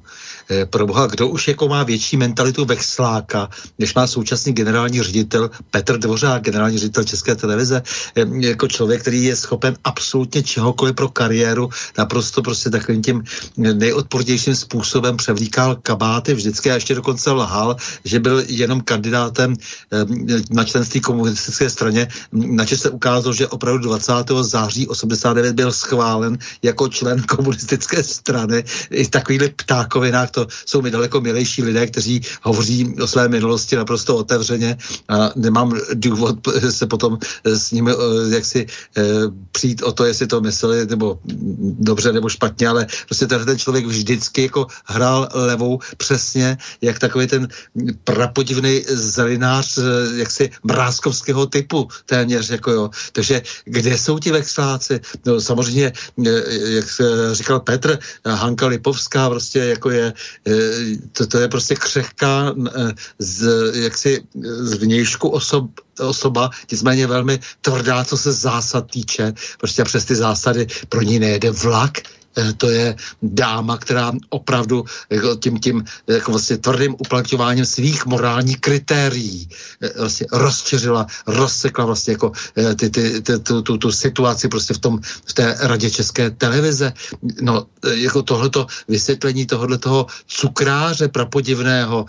Eh, 0.50 0.66
pro 0.66 0.86
boha, 0.86 1.06
kdo 1.06 1.28
už 1.28 1.48
jako 1.48 1.68
má 1.68 1.82
větší 1.82 2.16
mentalitu 2.16 2.64
vexláka, 2.64 3.48
než 3.78 3.94
má 3.94 4.06
současný 4.06 4.52
generální 4.52 5.02
ředitel 5.02 5.50
Petr 5.70 5.98
Dvořák, 5.98 6.42
generální 6.42 6.78
ředitel 6.78 7.04
České 7.04 7.34
televize, 7.36 7.82
eh, 8.16 8.26
jako 8.40 8.68
člověk, 8.68 9.00
který 9.00 9.24
je 9.24 9.36
schopen 9.36 9.76
absolutně 9.84 10.42
čehokoliv 10.42 10.94
pro 10.94 11.08
kariéru, 11.08 11.70
naprosto 11.98 12.42
prostě 12.42 12.70
takovým 12.70 13.02
tím 13.02 13.24
nejodpornějším 13.56 14.54
způsobem 14.56 15.16
převlíkal 15.16 15.76
kabáty 15.82 16.34
vždycky 16.34 16.70
a 16.70 16.74
ještě 16.74 16.94
dokonce 16.94 17.30
lhal, 17.30 17.76
že 18.04 18.20
byl 18.20 18.42
jenom 18.46 18.80
kandidátem 18.80 19.54
eh, 19.54 20.04
na 20.50 20.64
členství 20.64 21.00
komunistické 21.00 21.70
straně, 21.70 22.08
na 22.32 22.66
se 22.66 22.90
ukázalo, 22.90 23.34
že 23.34 23.48
opravdu 23.48 23.84
20. 23.84 24.12
září 24.42 24.88
89 24.88 25.54
byl 25.54 25.72
schválen 25.72 26.38
jako 26.62 26.88
člen 26.88 27.22
komunistické 27.36 28.02
strany. 28.02 28.64
I 28.90 29.06
takovýhle 29.06 29.48
ptákovinách 29.48 30.30
to 30.30 30.39
to 30.40 30.46
jsou 30.66 30.82
mi 30.82 30.90
daleko 30.90 31.20
milejší 31.20 31.62
lidé, 31.62 31.86
kteří 31.86 32.20
hovoří 32.42 32.94
o 33.02 33.06
své 33.06 33.28
minulosti 33.28 33.76
naprosto 33.76 34.16
otevřeně 34.16 34.76
a 35.08 35.30
nemám 35.36 35.72
důvod 35.94 36.36
se 36.70 36.86
potom 36.86 37.18
s 37.44 37.70
nimi 37.70 37.92
eh, 37.92 38.34
jak 38.34 38.44
si 38.44 38.66
eh, 38.96 39.02
přijít 39.52 39.82
o 39.82 39.92
to, 39.92 40.04
jestli 40.04 40.26
to 40.26 40.40
mysleli 40.40 40.86
nebo 40.86 41.18
dobře 41.80 42.12
nebo 42.12 42.28
špatně, 42.28 42.68
ale 42.68 42.86
prostě 43.06 43.26
ten, 43.26 43.44
ten 43.44 43.58
člověk 43.58 43.86
vždycky 43.86 44.42
jako 44.42 44.66
hrál 44.84 45.28
levou 45.34 45.78
přesně, 45.96 46.58
jak 46.80 46.98
takový 46.98 47.26
ten 47.26 47.48
prapodivný 48.04 48.84
zelinář 48.88 49.78
eh, 49.78 49.82
jaksi 50.18 50.50
mrázkovského 50.64 51.46
typu 51.46 51.88
téměř, 52.06 52.50
jako 52.50 52.70
jo. 52.70 52.90
Takže 53.12 53.42
kde 53.64 53.98
jsou 53.98 54.18
ti 54.18 54.30
vexláci? 54.32 55.00
No 55.26 55.40
samozřejmě, 55.40 55.92
jak 56.64 56.86
říkal 57.32 57.60
Petr, 57.60 57.98
Hanka 58.24 58.66
Lipovská 58.66 59.30
prostě 59.30 59.58
jako 59.58 59.90
je 59.90 60.12
to, 61.12 61.26
to 61.26 61.38
je 61.38 61.48
prostě 61.48 61.74
křehká 61.74 62.54
eh, 62.76 62.92
z, 63.18 63.48
jaksi 63.74 64.22
z 64.60 64.74
vnějšku 64.74 65.28
osob, 65.28 65.64
osoba, 66.00 66.50
nicméně 66.70 67.06
velmi 67.06 67.38
tvrdá, 67.60 68.04
co 68.04 68.16
se 68.16 68.32
zásad 68.32 68.90
týče. 68.90 69.32
Prostě 69.58 69.84
přes 69.84 70.04
ty 70.04 70.14
zásady 70.14 70.66
pro 70.88 71.02
ní 71.02 71.18
nejede 71.18 71.50
vlak, 71.50 71.98
Eh, 71.98 72.19
to 72.56 72.70
je 72.70 72.96
dáma, 73.22 73.78
která 73.78 74.12
opravdu 74.28 74.84
jako 75.10 75.36
tím, 75.36 75.58
tím 75.58 75.84
jako 76.06 76.30
vlastně 76.30 76.56
tvrdým 76.56 76.94
uplatňováním 76.98 77.64
svých 77.64 78.06
morálních 78.06 78.60
kritérií 78.60 79.48
eh, 79.80 79.92
vlastně 79.98 80.26
rozčeřila, 80.32 81.06
rozsekla 81.26 81.84
vlastně 81.84 82.12
jako 82.12 82.32
eh, 82.56 82.74
ty, 82.74 82.90
ty, 82.90 83.20
ty, 83.20 83.38
tu, 83.38 83.62
tu, 83.62 83.78
tu 83.78 83.92
situaci 83.92 84.48
prostě 84.48 84.74
v, 84.74 84.78
tom, 84.78 85.00
v 85.24 85.32
té 85.32 85.56
radě 85.60 85.90
české 85.90 86.30
televize. 86.30 86.92
No, 87.40 87.66
jako 87.94 88.22
tohleto 88.22 88.66
vysvětlení 88.88 89.46
tohoto 89.46 90.06
cukráře 90.26 91.08
prapodivného, 91.08 92.06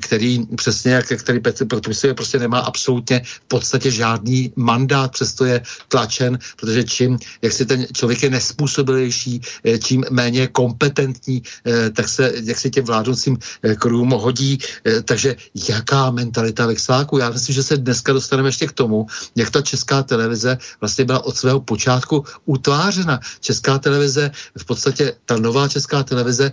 který 0.00 0.46
přesně 0.56 0.92
jak 0.92 1.12
který 1.16 1.40
Petr 1.40 1.66
prostě 2.14 2.38
nemá 2.38 2.58
absolutně 2.58 3.22
v 3.24 3.48
podstatě 3.48 3.90
žádný 3.90 4.52
mandát, 4.56 5.12
přesto 5.12 5.44
je 5.44 5.62
tlačen, 5.88 6.38
protože 6.56 6.84
čím, 6.84 7.18
jak 7.42 7.52
si 7.52 7.66
ten 7.66 7.86
člověk 7.92 8.22
je 8.22 8.30
nespůsobilější, 8.30 9.40
Eh, 9.64 9.78
čím 9.78 10.04
méně 10.10 10.46
kompetentní, 10.46 11.42
eh, 11.66 11.90
tak 11.90 12.08
se 12.08 12.32
jak 12.42 12.58
se 12.58 12.70
těm 12.70 12.84
vládnoucím 12.84 13.38
eh, 13.62 13.74
kruhům 13.74 14.10
hodí. 14.10 14.58
Takže 15.04 15.36
jaká 15.68 16.10
mentalita 16.10 16.66
vexláku? 16.66 17.18
Já 17.18 17.30
myslím, 17.30 17.54
že 17.54 17.62
se 17.62 17.76
dneska 17.76 18.12
dostaneme 18.12 18.48
ještě 18.48 18.66
k 18.66 18.72
tomu, 18.72 19.06
jak 19.36 19.50
ta 19.50 19.62
česká 19.62 20.02
televize 20.02 20.58
vlastně 20.80 21.04
byla 21.04 21.24
od 21.24 21.36
svého 21.36 21.60
počátku 21.60 22.24
utvářena. 22.44 23.20
Česká 23.40 23.78
televize, 23.78 24.30
v 24.58 24.64
podstatě 24.64 25.14
ta 25.26 25.36
nová 25.36 25.68
česká 25.68 26.02
televize 26.02 26.52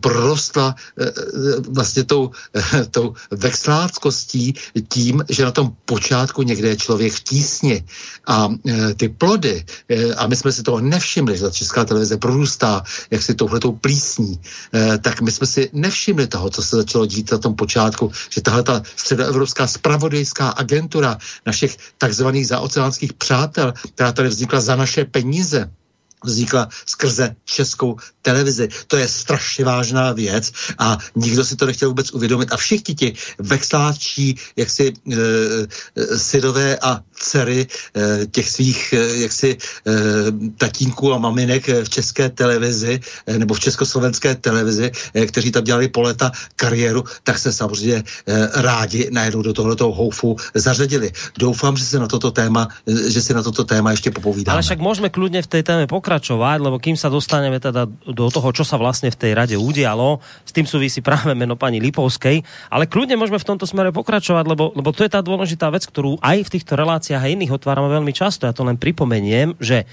prorostla 0.00 0.74
vlastně 1.68 2.04
tou, 2.04 2.30
tou 2.90 3.14
vexláckostí 3.30 4.54
tím, 4.88 5.24
že 5.28 5.44
na 5.44 5.52
tom 5.52 5.72
počátku 5.84 6.42
někde 6.42 6.68
je 6.68 6.76
člověk 6.76 7.12
v 7.12 7.24
tísni 7.24 7.84
a 8.26 8.48
ty 8.96 9.08
plody, 9.08 9.64
a 10.16 10.26
my 10.26 10.36
jsme 10.36 10.52
si 10.52 10.62
toho 10.62 10.80
nevšimli, 10.80 11.36
že 11.36 11.42
ta 11.42 11.50
česká 11.50 11.84
televize 11.84 12.16
prorůstá 12.38 12.82
jak 13.10 13.22
si 13.22 13.34
touhletou 13.34 13.72
plísní, 13.72 14.38
eh, 14.74 14.98
tak 14.98 15.20
my 15.20 15.30
jsme 15.32 15.46
si 15.46 15.70
nevšimli 15.72 16.26
toho, 16.26 16.50
co 16.50 16.62
se 16.62 16.76
začalo 16.76 17.06
dít 17.06 17.32
na 17.32 17.38
tom 17.38 17.54
počátku, 17.54 18.12
že 18.30 18.40
tahle 18.40 18.62
ta 18.62 18.82
středoevropská 18.96 19.66
spravodajská 19.66 20.48
agentura 20.48 21.18
našich 21.46 21.98
takzvaných 21.98 22.46
zaoceánských 22.46 23.12
přátel, 23.12 23.74
která 23.94 24.12
tady 24.12 24.28
vznikla 24.28 24.60
za 24.60 24.76
naše 24.76 25.04
peníze, 25.04 25.70
vznikla 26.24 26.68
skrze 26.86 27.36
českou 27.44 27.96
televizi. 28.22 28.68
To 28.86 28.96
je 28.96 29.08
strašně 29.08 29.64
vážná 29.64 30.12
věc 30.12 30.52
a 30.78 30.98
nikdo 31.18 31.44
si 31.44 31.56
to 31.56 31.66
nechtěl 31.66 31.88
vůbec 31.88 32.14
uvědomit. 32.14 32.52
A 32.52 32.56
všichni 32.56 32.94
ti 32.94 33.08
vexláčí, 33.38 34.38
jaksi 34.56 34.94
e, 34.94 35.16
e, 36.62 36.78
a 36.78 37.02
dcery 37.18 37.66
těch 38.30 38.48
svých 38.50 38.94
jaksi 39.14 39.56
tatínků 40.56 41.14
a 41.14 41.18
maminek 41.18 41.68
v 41.68 41.88
české 41.88 42.28
televizi 42.28 43.00
nebo 43.38 43.54
v 43.54 43.60
československé 43.60 44.34
televizi, 44.34 44.90
kteří 45.26 45.50
tam 45.50 45.64
dělali 45.64 45.88
po 45.88 46.02
léta 46.02 46.32
kariéru, 46.56 47.04
tak 47.22 47.38
se 47.38 47.52
samozřejmě 47.52 48.04
rádi 48.54 49.08
najednou 49.10 49.42
do 49.42 49.52
tohoto 49.52 49.92
houfu 49.92 50.36
zařadili. 50.54 51.12
Doufám, 51.38 51.76
že 51.76 51.84
se 51.84 51.98
na 51.98 52.06
toto 52.06 52.30
téma, 52.30 52.68
že 52.86 53.22
si 53.22 53.34
na 53.34 53.42
toto 53.42 53.64
téma 53.64 53.90
ještě 53.90 54.10
popovídáme. 54.10 54.52
Ale 54.52 54.62
však 54.62 54.78
můžeme 54.78 55.08
kludně 55.08 55.42
v 55.42 55.46
té 55.46 55.62
téme 55.62 55.86
pokračovat, 55.86 56.60
lebo 56.60 56.78
kým 56.78 56.96
sa 56.96 57.08
dostaneme 57.08 57.56
teda 57.56 57.88
do 57.88 58.28
toho, 58.28 58.52
čo 58.52 58.60
sa 58.60 58.76
vlastne 58.76 59.08
v 59.08 59.16
tej 59.16 59.32
rade 59.32 59.56
udialo, 59.56 60.20
s 60.44 60.52
tým 60.52 60.68
súvisí 60.68 61.00
práve 61.00 61.32
meno 61.32 61.56
pani 61.56 61.80
Lipovskej, 61.80 62.44
ale 62.68 62.84
kľudne 62.84 63.16
môžeme 63.16 63.40
v 63.40 63.48
tomto 63.48 63.64
smere 63.64 63.88
pokračovať, 63.96 64.44
lebo, 64.44 64.76
lebo 64.76 64.92
to 64.92 65.08
je 65.08 65.10
tá 65.10 65.24
dôležitá 65.24 65.72
vec, 65.72 65.88
ktorú 65.88 66.20
aj 66.20 66.44
v 66.44 66.52
týchto 66.52 66.76
reláciách 66.76 67.07
a 67.14 67.24
iných 67.24 67.54
otvárame 67.54 67.88
veľmi 67.88 68.12
často. 68.12 68.44
Ja 68.44 68.56
to 68.56 68.66
len 68.66 68.76
pripomeniem, 68.80 69.56
že 69.60 69.86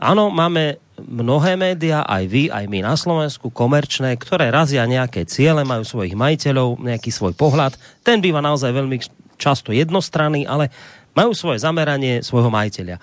áno, 0.00 0.32
máme 0.32 0.78
mnohé 1.00 1.58
média, 1.58 2.04
aj 2.06 2.24
vy, 2.28 2.42
aj 2.52 2.64
my 2.68 2.78
na 2.84 2.94
Slovensku, 2.94 3.50
komerčné, 3.50 4.14
ktoré 4.20 4.52
razia 4.52 4.86
nejaké 4.86 5.26
ciele, 5.26 5.66
majú 5.66 5.82
svojich 5.82 6.14
majiteľov, 6.14 6.78
nejaký 6.78 7.10
svoj 7.10 7.34
pohľad. 7.34 7.74
Ten 8.06 8.22
býva 8.22 8.38
naozaj 8.44 8.70
veľmi 8.70 8.98
často 9.40 9.74
jednostranný, 9.74 10.46
ale 10.46 10.70
majú 11.12 11.36
svoje 11.36 11.60
zameranie 11.60 12.24
svojho 12.24 12.48
majiteľa. 12.48 13.02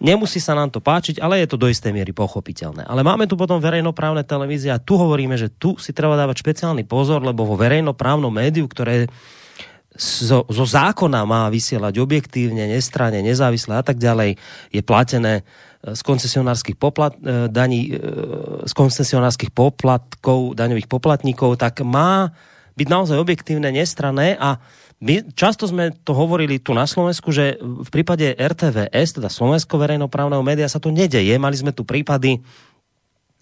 Nemusí 0.00 0.40
sa 0.40 0.56
nám 0.56 0.72
to 0.72 0.80
páčiť, 0.80 1.20
ale 1.20 1.44
je 1.44 1.52
to 1.52 1.60
do 1.60 1.68
istej 1.68 1.92
miery 1.92 2.16
pochopiteľné. 2.16 2.88
Ale 2.88 3.04
máme 3.04 3.28
tu 3.28 3.36
potom 3.36 3.60
verejnoprávne 3.60 4.24
televízie 4.24 4.72
a 4.72 4.80
tu 4.80 4.96
hovoríme, 4.96 5.36
že 5.36 5.52
tu 5.52 5.76
si 5.76 5.92
treba 5.92 6.16
dávať 6.16 6.40
špeciálny 6.40 6.88
pozor, 6.88 7.20
lebo 7.20 7.44
vo 7.44 7.60
verejnoprávnom 7.60 8.32
médiu, 8.32 8.64
ktoré 8.64 9.12
zo, 9.98 10.46
zo 10.46 10.64
zákona 10.66 11.26
má 11.26 11.50
vysielať 11.50 11.98
objektívne, 11.98 12.70
nestranne, 12.70 13.26
nezávisle 13.26 13.74
a 13.74 13.82
tak 13.82 13.98
ďalej, 13.98 14.38
je 14.70 14.82
platené 14.86 15.42
e, 15.42 15.42
z 15.98 16.00
koncesionárskych 16.06 16.78
poplat, 16.78 17.18
e, 17.18 17.50
daní, 17.50 17.90
e, 17.90 17.98
z 18.70 18.72
koncesionárskych 18.72 19.50
poplatkov 19.50 20.54
daňových 20.54 20.86
poplatníkov, 20.86 21.58
tak 21.58 21.82
má 21.82 22.30
byť 22.78 22.86
naozaj 22.86 23.18
objektívne, 23.18 23.74
nestrané 23.74 24.38
a 24.38 24.62
my 25.00 25.32
často 25.32 25.64
sme 25.64 25.96
to 26.04 26.12
hovorili 26.12 26.60
tu 26.60 26.76
na 26.76 26.84
Slovensku, 26.84 27.32
že 27.32 27.56
v 27.60 27.88
prípade 27.88 28.36
RTVS, 28.36 29.16
teda 29.16 29.32
Slovensko 29.32 29.80
verejnoprávneho 29.80 30.44
média, 30.44 30.68
sa 30.68 30.76
to 30.76 30.92
nedeje. 30.92 31.32
Mali 31.40 31.56
sme 31.56 31.72
tu 31.72 31.88
prípady 31.88 32.36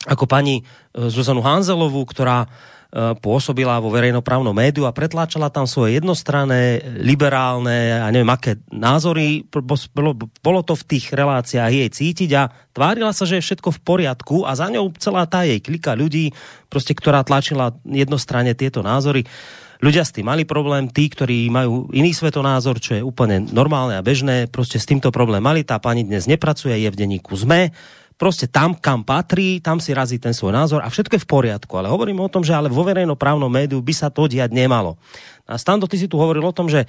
ako 0.07 0.31
pani 0.31 0.63
Zuzanu 0.95 1.43
Hanzelovú, 1.43 2.07
ktorá 2.07 2.47
pôsobila 3.21 3.77
vo 3.85 3.93
verejnoprávnom 3.93 4.57
médiu 4.57 4.89
a 4.89 4.97
pretláčala 4.97 5.53
tam 5.53 5.69
svoje 5.69 6.01
jednostranné, 6.01 6.81
liberálne 7.05 8.01
a 8.01 8.09
neviem 8.09 8.33
aké 8.33 8.57
názory. 8.73 9.45
Bolo, 10.41 10.61
to 10.65 10.73
v 10.73 10.97
tých 10.97 11.13
reláciách 11.13 11.69
jej 11.69 11.91
cítiť 11.93 12.31
a 12.33 12.49
tvárila 12.73 13.13
sa, 13.13 13.29
že 13.29 13.37
je 13.39 13.45
všetko 13.45 13.77
v 13.77 13.83
poriadku 13.85 14.49
a 14.49 14.57
za 14.57 14.73
ňou 14.73 14.89
celá 14.97 15.29
tá 15.29 15.45
jej 15.45 15.61
klika 15.61 15.93
ľudí, 15.93 16.33
proste, 16.73 16.97
ktorá 16.97 17.21
tlačila 17.29 17.77
jednostranne 17.85 18.57
tieto 18.57 18.81
názory. 18.81 19.29
Ľudia 19.85 20.03
s 20.03 20.11
tým 20.11 20.27
mali 20.27 20.49
problém, 20.49 20.89
tí, 20.89 21.13
ktorí 21.13 21.53
majú 21.53 21.93
iný 21.95 22.11
svetonázor, 22.17 22.81
čo 22.83 22.99
je 22.99 23.03
úplne 23.05 23.47
normálne 23.53 23.95
a 23.95 24.03
bežné, 24.03 24.49
prostě 24.51 24.81
s 24.81 24.89
týmto 24.89 25.13
problém 25.13 25.45
mali, 25.45 25.63
tá 25.63 25.79
pani 25.79 26.03
dnes 26.03 26.27
nepracuje, 26.27 26.73
je 26.73 26.91
v 26.91 26.99
denníku 26.99 27.37
ZME, 27.37 27.71
prostě 28.19 28.51
tam, 28.51 28.75
kam 28.75 29.07
patrí, 29.07 29.63
tam 29.63 29.79
si 29.81 29.95
razí 29.95 30.19
ten 30.19 30.35
svoj 30.35 30.53
názor 30.53 30.83
a 30.83 30.91
všetko 30.91 31.17
je 31.17 31.25
v 31.25 31.31
poriadku. 31.31 31.73
Ale 31.79 31.89
hovorím 31.89 32.21
o 32.21 32.29
tom, 32.29 32.43
že 32.43 32.51
ale 32.51 32.67
vo 32.67 32.83
verejnoprávnom 32.83 33.49
médiu 33.49 33.79
by 33.79 33.95
sa 33.95 34.11
to 34.11 34.27
diať 34.27 34.51
nemalo. 34.51 34.99
A 35.47 35.55
Stando, 35.57 35.87
ty 35.87 35.97
si 35.97 36.11
tu 36.11 36.19
hovoril 36.19 36.43
o 36.43 36.53
tom, 36.53 36.67
že 36.67 36.85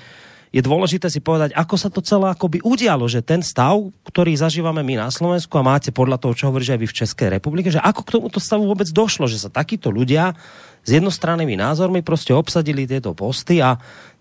je 0.50 0.66
dôležité 0.66 1.14
si 1.14 1.22
povedať, 1.22 1.54
ako 1.54 1.76
sa 1.78 1.94
to 1.94 2.02
celé 2.02 2.34
akoby 2.34 2.58
udialo, 2.66 3.06
že 3.06 3.22
ten 3.22 3.46
stav, 3.46 3.78
ktorý 4.02 4.34
zažívame 4.34 4.82
my 4.82 5.06
na 5.06 5.10
Slovensku 5.14 5.54
a 5.62 5.62
máte 5.62 5.94
podľa 5.94 6.18
toho, 6.18 6.34
čo 6.34 6.50
hovoríš 6.50 6.74
aj 6.74 6.80
vy 6.82 6.88
v 6.90 6.98
Českej 7.06 7.30
republike, 7.38 7.70
že 7.70 7.78
ako 7.78 8.02
k 8.02 8.14
tomuto 8.18 8.42
stavu 8.42 8.66
vôbec 8.66 8.90
došlo, 8.90 9.30
že 9.30 9.38
sa 9.38 9.54
takíto 9.54 9.94
ľudia 9.94 10.34
s 10.82 10.90
jednostrannými 10.90 11.54
názormi 11.54 12.02
prostě 12.02 12.34
obsadili 12.34 12.90
tieto 12.90 13.14
posty 13.14 13.62
a 13.62 13.78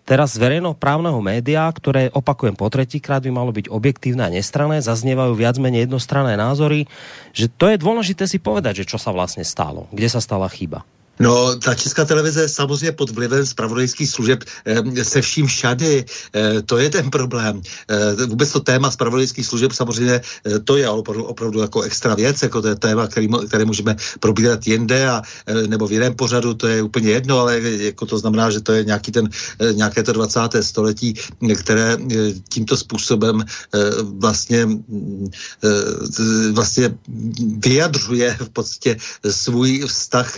teraz 0.09 0.32
z 0.32 0.40
verejnoprávneho 0.40 1.20
média, 1.20 1.68
ktoré 1.68 2.09
opakujem 2.16 2.56
po 2.56 2.72
tretíkrát 2.72 3.20
by 3.20 3.28
malo 3.28 3.52
byť 3.52 3.68
objektívne 3.68 4.24
a 4.24 4.32
nestrané, 4.32 4.80
zaznievajú 4.80 5.36
viac 5.36 5.61
menej 5.61 5.84
jednostranné 5.84 6.40
názory, 6.40 6.88
že 7.36 7.52
to 7.52 7.68
je 7.68 7.76
dôležité 7.76 8.24
si 8.24 8.40
povedať, 8.40 8.82
že 8.82 8.88
čo 8.88 8.96
sa 8.96 9.12
vlastne 9.12 9.44
stalo, 9.44 9.84
kde 9.92 10.09
sa 10.09 10.24
stala 10.24 10.48
chyba. 10.48 10.88
No, 11.20 11.56
ta 11.56 11.74
česká 11.74 12.04
televize 12.04 12.42
je 12.42 12.48
samozřejmě 12.48 12.92
pod 12.92 13.10
vlivem 13.10 13.46
spravodajských 13.46 14.10
služeb 14.10 14.44
eh, 14.64 15.04
se 15.04 15.22
vším 15.22 15.46
všady. 15.46 16.04
Eh, 16.34 16.62
to 16.62 16.78
je 16.78 16.90
ten 16.90 17.10
problém. 17.10 17.62
Eh, 17.88 18.26
vůbec 18.26 18.52
to 18.52 18.60
téma 18.60 18.90
spravodajských 18.90 19.46
služeb 19.46 19.72
samozřejmě 19.72 20.20
to 20.64 20.76
je 20.76 20.88
opravdu, 20.88 21.24
opravdu 21.24 21.60
jako 21.60 21.82
extra 21.82 22.14
věc, 22.14 22.42
jako 22.42 22.62
to 22.62 22.68
je 22.68 22.76
téma, 22.76 23.06
který, 23.06 23.28
které 23.48 23.64
můžeme 23.64 23.96
probírat 24.20 24.66
jinde 24.66 25.08
a, 25.08 25.22
nebo 25.66 25.86
v 25.86 25.92
jiném 25.92 26.14
pořadu, 26.14 26.54
to 26.54 26.66
je 26.66 26.82
úplně 26.82 27.10
jedno, 27.10 27.38
ale 27.38 27.60
jako 27.60 28.06
to 28.06 28.18
znamená, 28.18 28.50
že 28.50 28.60
to 28.60 28.72
je 28.72 28.84
nějaký 28.84 29.12
ten, 29.12 29.28
nějaké 29.72 30.02
to 30.02 30.12
20. 30.12 30.40
století, 30.60 31.14
které 31.54 31.96
tímto 32.48 32.76
způsobem 32.76 33.44
vlastně, 34.02 34.68
vlastně 36.52 36.94
vyjadřuje 37.58 38.36
v 38.40 38.50
podstatě 38.50 38.96
svůj 39.30 39.84
vztah 39.86 40.36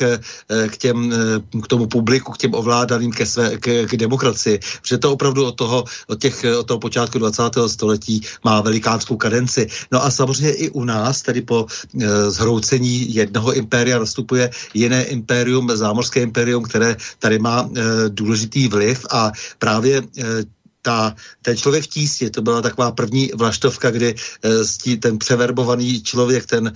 k, 0.70 0.76
těm, 0.76 1.12
eh, 1.12 1.60
k 1.60 1.66
tomu 1.66 1.86
publiku, 1.86 2.32
k 2.32 2.38
těm 2.38 2.54
ovládaným, 2.54 3.12
ke 3.12 3.26
své, 3.26 3.58
k, 3.58 3.86
k 3.86 3.96
demokracii. 3.96 4.60
Protože 4.82 4.98
to 4.98 5.12
opravdu 5.12 5.46
od 5.46 5.52
toho, 5.52 5.84
od, 6.06 6.20
těch, 6.20 6.44
od 6.58 6.66
toho 6.66 6.78
počátku 6.78 7.18
20. 7.18 7.42
století 7.68 8.20
má 8.44 8.60
velikánskou 8.60 9.16
kadenci. 9.16 9.66
No 9.92 10.04
a 10.04 10.10
samozřejmě 10.10 10.52
i 10.52 10.70
u 10.70 10.84
nás, 10.84 11.22
tedy 11.22 11.42
po 11.42 11.66
e, 11.66 12.30
zhroucení 12.30 13.14
jednoho 13.14 13.52
impéria 13.52 13.98
nastupuje 13.98 14.50
jiné 14.74 15.04
impérium, 15.04 15.70
zámořské 15.74 16.22
impérium, 16.22 16.62
které 16.62 16.96
tady 17.18 17.38
má 17.38 17.66
e, 17.66 17.80
důležitý 18.08 18.68
vliv 18.68 19.06
a 19.10 19.32
právě 19.58 19.98
e, 19.98 20.59
ta, 20.82 21.14
ten 21.42 21.56
člověk 21.56 21.84
v 21.84 21.86
tísni, 21.86 22.30
to 22.30 22.42
byla 22.42 22.62
taková 22.62 22.92
první 22.92 23.30
vlaštovka, 23.34 23.90
kdy 23.90 24.14
e, 24.44 24.96
ten 24.96 25.18
převerbovaný 25.18 26.02
člověk, 26.02 26.46
ten 26.46 26.66
e, 26.66 26.72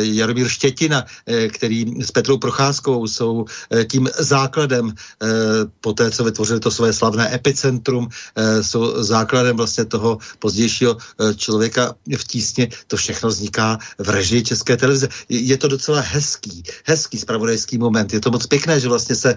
Jaromír 0.00 0.48
Štětina, 0.48 1.04
e, 1.26 1.48
který 1.48 2.02
s 2.02 2.10
Petrou 2.10 2.38
Procházkou 2.38 3.06
jsou 3.06 3.44
e, 3.70 3.84
tím 3.84 4.08
základem, 4.18 4.88
e, 4.88 4.94
po 5.80 5.92
té, 5.92 6.10
co 6.10 6.24
vytvořili 6.24 6.60
to 6.60 6.70
své 6.70 6.92
slavné 6.92 7.34
epicentrum, 7.34 8.08
e, 8.36 8.62
jsou 8.62 9.02
základem 9.02 9.56
vlastně 9.56 9.84
toho 9.84 10.18
pozdějšího 10.38 10.96
e, 10.96 11.34
člověka 11.34 11.94
v 12.16 12.24
tísni. 12.24 12.68
To 12.86 12.96
všechno 12.96 13.28
vzniká 13.28 13.78
v 13.98 14.08
režii 14.08 14.44
České 14.44 14.76
televize. 14.76 15.08
Je, 15.28 15.40
je 15.40 15.56
to 15.56 15.68
docela 15.68 16.00
hezký, 16.00 16.62
hezký 16.84 17.18
spravodajský 17.18 17.78
moment. 17.78 18.12
Je 18.12 18.20
to 18.20 18.30
moc 18.30 18.46
pěkné, 18.46 18.80
že 18.80 18.88
vlastně 18.88 19.16
se 19.16 19.30
e, 19.30 19.36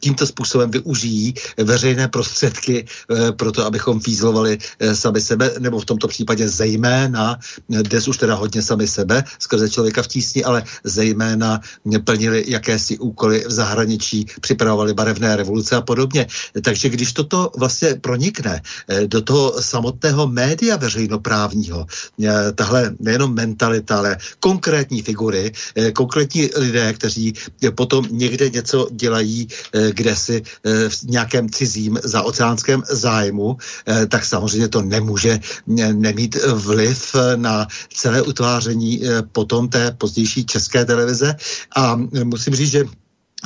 tímto 0.00 0.26
způsobem 0.26 0.70
využijí 0.70 1.34
veřejné 1.56 2.08
prostředky 2.08 2.84
e, 2.84 3.32
proto, 3.44 3.66
abychom 3.66 4.00
fízlovali 4.00 4.56
eh, 4.56 4.96
sami 4.96 5.20
sebe, 5.20 5.52
nebo 5.60 5.80
v 5.80 5.84
tomto 5.84 6.08
případě 6.08 6.48
zejména, 6.48 7.36
dnes 7.68 8.08
už 8.08 8.16
teda 8.16 8.34
hodně 8.40 8.62
sami 8.62 8.88
sebe, 8.88 9.24
skrze 9.38 9.68
člověka 9.68 10.02
v 10.02 10.08
tísni, 10.08 10.44
ale 10.44 10.64
zejména 10.84 11.60
plnili 12.04 12.44
jakési 12.48 12.98
úkoly 12.98 13.44
v 13.44 13.52
zahraničí, 13.52 14.26
připravovali 14.40 14.94
barevné 14.94 15.36
revoluce 15.36 15.76
a 15.76 15.84
podobně. 15.84 16.26
Takže 16.62 16.88
když 16.88 17.12
toto 17.12 17.52
vlastně 17.56 18.00
pronikne 18.00 18.62
eh, 18.88 19.06
do 19.12 19.20
toho 19.20 19.60
samotného 19.60 20.24
média 20.26 20.80
veřejnoprávního, 20.80 21.84
eh, 21.84 22.52
tahle 22.56 22.96
nejenom 22.96 23.34
mentalita, 23.34 24.00
ale 24.00 24.16
konkrétní 24.40 25.02
figury, 25.02 25.52
konkrétní 25.92 26.48
lidé, 26.56 26.92
kteří 26.92 27.34
potom 27.74 28.06
někde 28.10 28.48
něco 28.48 28.88
dělají, 28.90 29.48
kde 29.90 30.16
si 30.16 30.42
v 30.88 31.02
nějakém 31.02 31.50
cizím 31.50 31.98
zaoceánském 32.04 32.82
zájmu, 32.90 33.33
zájmu, 33.34 33.56
eh, 33.86 34.06
tak 34.06 34.24
samozřejmě 34.24 34.68
to 34.68 34.82
nemůže 34.82 35.40
eh, 35.78 35.92
nemít 35.92 36.36
vliv 36.54 37.16
na 37.36 37.66
celé 37.94 38.22
utváření 38.22 39.02
eh, 39.02 39.22
potom 39.32 39.68
té 39.68 39.90
pozdější 39.90 40.46
české 40.46 40.84
televize. 40.84 41.36
A 41.76 41.96
musím 42.24 42.54
říct, 42.54 42.70
že 42.70 42.84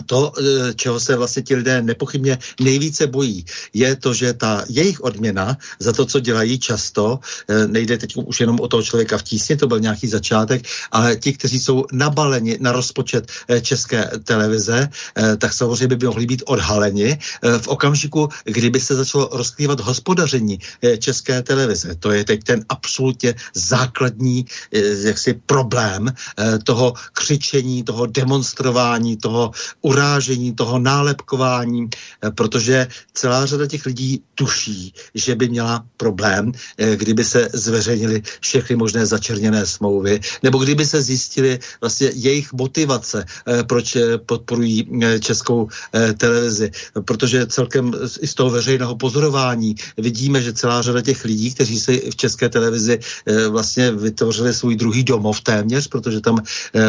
to, 0.06 0.32
eh, 0.38 0.74
čeho 0.74 1.00
se 1.00 1.16
vlastně 1.16 1.42
ti 1.42 1.54
lidé 1.54 1.82
nepochybně 1.82 2.38
nejvíce 2.60 3.06
bojí, 3.06 3.44
je 3.74 3.96
to, 3.96 4.14
že 4.14 4.32
ta 4.32 4.64
jejich 4.68 5.00
odměna 5.00 5.56
za 5.78 5.92
to, 5.92 6.06
co 6.06 6.20
dělají 6.20 6.58
často, 6.58 7.18
eh, 7.48 7.66
nejde 7.66 7.98
teď 7.98 8.16
už 8.16 8.40
jenom 8.40 8.60
o 8.60 8.68
toho 8.68 8.82
člověka 8.82 9.18
v 9.18 9.22
tísně, 9.22 9.56
to 9.56 9.66
byl 9.66 9.80
nějaký 9.80 10.06
začátek, 10.08 10.62
ale 10.92 11.16
ti, 11.16 11.32
kteří 11.32 11.60
jsou 11.60 11.84
nabaleni 11.92 12.58
na 12.60 12.72
rozpočet 12.72 13.26
eh, 13.48 13.60
české 13.60 14.10
televize, 14.24 14.88
tak 15.38 15.52
samozřejmě 15.52 15.96
by 15.96 16.06
mohli 16.06 16.26
být 16.26 16.42
odhaleni 16.46 17.18
v 17.42 17.68
okamžiku, 17.68 18.28
kdyby 18.44 18.80
se 18.80 18.94
začalo 18.94 19.28
rozkrývat 19.32 19.80
hospodaření 19.80 20.58
české 20.98 21.42
televize. 21.42 21.94
To 22.00 22.10
je 22.10 22.24
teď 22.24 22.44
ten 22.44 22.64
absolutně 22.68 23.34
základní 23.54 24.46
jaksi 25.04 25.40
problém 25.46 26.12
toho 26.64 26.94
křičení, 27.12 27.82
toho 27.82 28.06
demonstrování, 28.06 29.16
toho 29.16 29.50
urážení, 29.88 30.52
toho 30.52 30.78
nálepkování, 30.78 31.88
protože 32.34 32.86
celá 33.14 33.46
řada 33.46 33.66
těch 33.66 33.86
lidí 33.86 34.20
tuší, 34.34 34.92
že 35.14 35.34
by 35.34 35.48
měla 35.48 35.84
problém, 35.96 36.52
kdyby 36.76 37.24
se 37.24 37.48
zveřejnili 37.52 38.22
všechny 38.40 38.76
možné 38.76 39.06
začerněné 39.06 39.66
smlouvy, 39.66 40.20
nebo 40.42 40.58
kdyby 40.58 40.86
se 40.86 41.02
zjistili 41.02 41.58
vlastně 41.80 42.10
jejich 42.14 42.52
motivace, 42.52 43.24
proč 43.66 43.96
podporují 44.26 45.00
českou 45.20 45.68
televizi. 46.16 46.70
Protože 47.04 47.46
celkem 47.46 47.92
i 48.20 48.26
z 48.26 48.34
toho 48.34 48.50
veřejného 48.50 48.96
pozorování 48.96 49.74
vidíme, 49.96 50.42
že 50.42 50.52
celá 50.52 50.82
řada 50.82 51.00
těch 51.00 51.24
lidí, 51.24 51.54
kteří 51.54 51.80
si 51.80 52.10
v 52.10 52.16
české 52.16 52.48
televizi 52.48 52.98
vlastně 53.48 53.92
vytvořili 53.92 54.54
svůj 54.54 54.76
druhý 54.76 55.04
domov 55.04 55.40
téměř, 55.40 55.88
protože 55.88 56.20
tam 56.20 56.42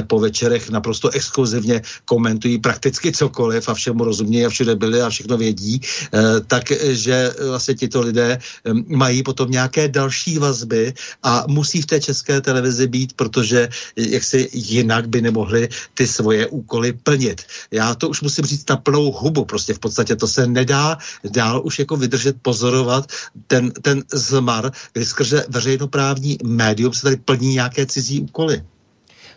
po 0.08 0.20
večerech 0.20 0.70
naprosto 0.70 1.10
exkluzivně 1.10 1.82
komentují 2.06 2.58
prakticky 2.58 2.89
cokoliv 2.92 3.70
a 3.70 3.74
všemu 3.74 4.04
rozumějí 4.04 4.46
a 4.46 4.50
všude 4.50 4.76
byli 4.76 5.02
a 5.02 5.10
všechno 5.10 5.38
vědí, 5.38 5.82
eh, 5.82 6.20
takže 6.48 7.34
vlastně 7.48 7.76
tito 7.76 8.02
lidé 8.02 8.40
eh, 8.40 8.72
mají 8.88 9.24
potom 9.24 9.52
nějaké 9.52 9.88
další 9.88 10.38
vazby 10.38 10.94
a 11.24 11.44
musí 11.48 11.82
v 11.82 11.86
té 11.86 12.00
české 12.02 12.42
televizi 12.42 12.88
být, 12.88 13.14
protože 13.14 13.70
jak 13.96 14.24
si 14.24 14.50
jinak 14.54 15.10
by 15.10 15.22
nemohli 15.22 15.70
ty 15.94 16.08
svoje 16.08 16.48
úkoly 16.48 16.94
plnit. 16.94 17.42
Já 17.72 17.96
to 17.96 18.10
už 18.10 18.22
musím 18.22 18.46
říct 18.46 18.70
na 18.70 18.78
plnou 18.78 19.12
hubu, 19.12 19.46
prostě 19.46 19.74
v 19.74 19.80
podstatě 19.80 20.16
to 20.16 20.28
se 20.28 20.48
nedá 20.48 20.98
dál 21.32 21.62
už 21.66 21.80
jako 21.80 21.98
vydržet 21.98 22.36
pozorovat 22.42 23.12
ten, 23.48 23.72
ten 23.72 24.04
zmar, 24.14 24.72
kdy 24.94 25.06
skrze 25.06 25.46
veřejnoprávní 25.50 26.38
médium 26.44 26.94
se 26.94 27.02
tady 27.02 27.16
plní 27.16 27.54
nějaké 27.54 27.86
cizí 27.86 28.22
úkoly. 28.22 28.64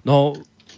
No, 0.05 0.33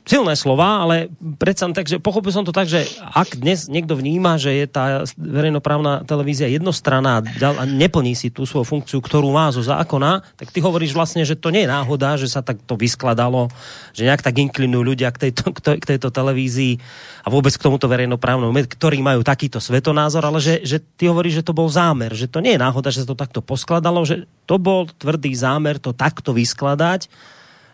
silné 0.04 0.36
slova, 0.36 0.84
ale 0.84 1.08
predsa 1.40 1.64
tak, 1.72 1.88
že 1.88 1.96
pochopil 1.96 2.28
som 2.28 2.44
to 2.44 2.52
tak, 2.52 2.68
že 2.68 2.84
ak 3.00 3.40
dnes 3.40 3.72
niekto 3.72 3.96
vníma, 3.96 4.36
že 4.36 4.52
je 4.52 4.66
tá 4.68 4.84
verejnoprávna 5.16 6.04
televízia 6.04 6.44
jednostranná 6.52 7.24
a 7.24 7.64
neplní 7.64 8.12
si 8.12 8.28
tú 8.28 8.44
svoju 8.44 8.68
funkciu, 8.68 9.00
ktorú 9.00 9.32
má 9.32 9.48
zo 9.48 9.64
zákona, 9.64 10.20
tak 10.36 10.52
ty 10.52 10.60
hovoríš 10.60 10.92
vlastne, 10.92 11.24
že 11.24 11.40
to 11.40 11.48
nie 11.48 11.64
je 11.64 11.72
náhoda, 11.72 12.20
že 12.20 12.28
sa 12.28 12.44
tak 12.44 12.60
to 12.68 12.76
vyskladalo, 12.76 13.48
že 13.96 14.04
nejak 14.04 14.20
tak 14.20 14.36
inklinujú 14.36 14.92
ľudia 14.92 15.08
k 15.08 15.28
tejto, 15.28 15.56
k 15.56 15.84
tejto 15.96 16.12
televízii 16.12 16.76
a 17.24 17.32
vôbec 17.32 17.56
k 17.56 17.64
tomuto 17.64 17.88
verejnoprávnom, 17.88 18.52
ktorí 18.52 19.00
majú 19.00 19.24
takýto 19.24 19.56
svetonázor, 19.56 20.20
ale 20.20 20.36
že, 20.44 20.60
že 20.68 20.84
ty 20.84 21.08
hovoríš, 21.08 21.40
že 21.40 21.46
to 21.48 21.56
bol 21.56 21.72
zámer, 21.72 22.12
že 22.12 22.28
to 22.28 22.44
nie 22.44 22.54
je 22.54 22.60
náhoda, 22.60 22.92
že 22.92 23.08
sa 23.08 23.08
to 23.08 23.16
takto 23.16 23.40
poskladalo, 23.40 24.04
že 24.04 24.28
to 24.44 24.60
bol 24.60 24.84
tvrdý 24.84 25.32
zámer 25.32 25.80
to 25.80 25.96
takto 25.96 26.36
vyskladať 26.36 27.08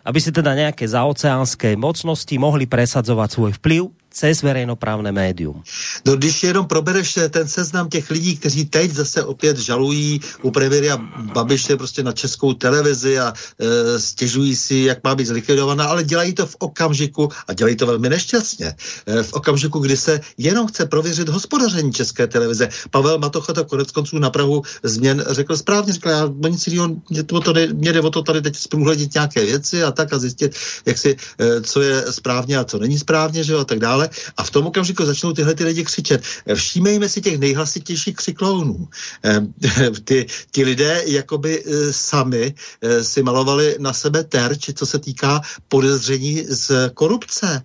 aby 0.01 0.19
si 0.19 0.33
teda 0.33 0.57
nejaké 0.57 0.85
zaoceánské 0.89 1.77
mocnosti 1.77 2.33
mohli 2.41 2.65
presadzovať 2.65 3.29
svoj 3.29 3.51
vplyv 3.61 4.00
cez 4.11 4.41
verejnoprávné 4.41 5.11
médium. 5.11 5.63
No 6.05 6.15
když 6.15 6.43
jenom 6.43 6.67
probereš 6.67 7.19
ten 7.29 7.47
seznam 7.47 7.89
těch 7.89 8.09
lidí, 8.11 8.37
kteří 8.37 8.65
teď 8.65 8.91
zase 8.91 9.23
opět 9.23 9.57
žalují 9.57 10.21
u 10.41 10.51
premiéra 10.51 10.97
Babiše 11.33 11.77
prostě 11.77 12.03
na 12.03 12.11
českou 12.11 12.53
televizi 12.53 13.19
a 13.19 13.33
e, 13.33 13.99
stěžují 13.99 14.55
si, 14.55 14.75
jak 14.75 15.03
má 15.03 15.15
být 15.15 15.27
zlikvidovaná, 15.27 15.85
ale 15.85 16.03
dělají 16.03 16.33
to 16.33 16.45
v 16.45 16.55
okamžiku 16.59 17.29
a 17.47 17.53
dělají 17.53 17.75
to 17.75 17.85
velmi 17.85 18.09
nešťastně. 18.09 18.75
E, 19.05 19.23
v 19.23 19.33
okamžiku, 19.33 19.79
kdy 19.79 19.97
se 19.97 20.19
jenom 20.37 20.67
chce 20.67 20.85
prověřit 20.85 21.29
hospodaření 21.29 21.93
české 21.93 22.27
televize. 22.27 22.69
Pavel 22.89 23.19
Matocha 23.19 23.53
to 23.53 23.65
konec 23.65 23.91
konců 23.91 24.19
na 24.19 24.29
Prahu 24.29 24.61
změn 24.83 25.23
řekl 25.29 25.57
správně, 25.57 25.93
řekl, 25.93 26.09
já 26.09 26.25
o 26.25 26.47
nic 26.47 26.67
jiného, 26.67 26.89
mě, 27.09 27.23
to 27.23 27.53
ne, 27.53 27.67
mě 27.67 27.93
jde 27.93 28.01
o 28.01 28.09
to 28.09 28.21
tady 28.21 28.41
teď 28.41 28.55
zprůhledit 28.55 29.13
nějaké 29.13 29.45
věci 29.45 29.83
a 29.83 29.91
tak 29.91 30.13
a 30.13 30.19
zjistit, 30.19 30.55
jak 30.85 30.97
si, 30.97 31.15
e, 31.39 31.61
co 31.61 31.81
je 31.81 32.11
správně 32.11 32.57
a 32.57 32.63
co 32.63 32.79
není 32.79 32.99
správně, 32.99 33.43
že 33.43 33.53
jo, 33.53 33.59
a 33.59 33.65
tak 33.65 33.79
dále 33.79 34.00
dále. 34.01 34.09
A 34.37 34.43
v 34.43 34.51
tom 34.51 34.67
okamžiku 34.67 35.05
začnou 35.05 35.33
tyhle 35.33 35.53
ty 35.53 35.63
lidi 35.63 35.83
křičet. 35.83 36.21
Všímejme 36.53 37.09
si 37.09 37.21
těch 37.21 37.39
nejhlasitějších 37.39 38.15
křiklounů. 38.15 38.87
Ehm, 39.23 39.53
ty, 40.03 40.25
ty 40.51 40.63
lidé 40.63 41.03
jakoby 41.05 41.63
e, 41.63 41.93
sami 41.93 42.53
si 43.01 43.23
malovali 43.23 43.75
na 43.79 43.93
sebe 43.93 44.23
terč, 44.23 44.69
co 44.73 44.85
se 44.85 44.99
týká 44.99 45.41
podezření 45.67 46.45
z 46.49 46.91
korupce, 46.93 47.61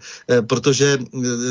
protože 0.47 0.99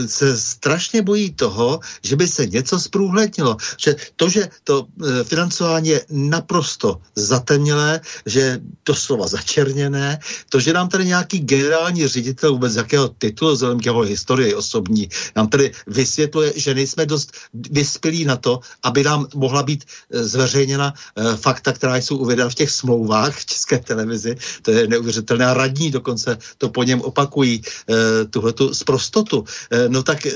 se 0.06 0.38
strašně 0.38 1.02
bojí 1.02 1.34
toho, 1.34 1.80
že 2.04 2.16
by 2.16 2.28
se 2.28 2.46
něco 2.46 2.80
zprůhlednilo. 2.80 3.58
Že 3.78 3.96
to, 4.16 4.30
že 4.30 4.50
to 4.64 4.88
financování 5.24 5.90
je 5.90 6.06
naprosto 6.10 7.02
zatemnělé, 7.16 8.02
že 8.26 8.60
doslova 8.86 9.28
začerněné, 9.28 10.20
to, 10.50 10.60
že 10.60 10.74
nám 10.74 10.90
tady 10.90 11.06
nějaký 11.06 11.40
generální 11.40 12.08
ředitel 12.08 12.52
vůbec 12.52 12.76
jakého 12.76 13.08
titulu, 13.08 13.54
vzhledem 13.54 13.80
k 13.80 13.86
jeho 13.86 14.02
historii 14.02 14.54
osobní. 14.76 15.10
Nám 15.36 15.48
tedy 15.48 15.72
vysvětluje, 15.88 16.54
že 16.56 16.76
nejsme 16.76 17.06
dost 17.06 17.32
vyspělí 17.72 18.26
na 18.26 18.36
to, 18.36 18.60
aby 18.84 19.04
nám 19.04 19.28
mohla 19.36 19.64
být 19.64 19.84
eh, 19.88 20.24
zveřejněna 20.24 20.94
eh, 20.94 21.38
fakta, 21.38 21.72
která 21.72 21.96
jsou 21.96 22.18
uvedena 22.18 22.50
v 22.50 22.56
těch 22.56 22.72
smlouvách 22.72 23.40
v 23.40 23.46
České 23.46 23.78
televizi. 23.80 24.36
To 24.62 24.72
je 24.72 24.88
neuvěřitelné. 24.88 25.46
A 25.46 25.54
radní 25.54 25.92
dokonce 25.92 26.38
to 26.58 26.70
po 26.70 26.84
něm 26.84 27.02
opakují, 27.02 27.62
eh, 27.64 28.26
tuhletu 28.26 28.74
zprostotu. 28.74 29.46
No 29.88 30.04
tak 30.04 30.28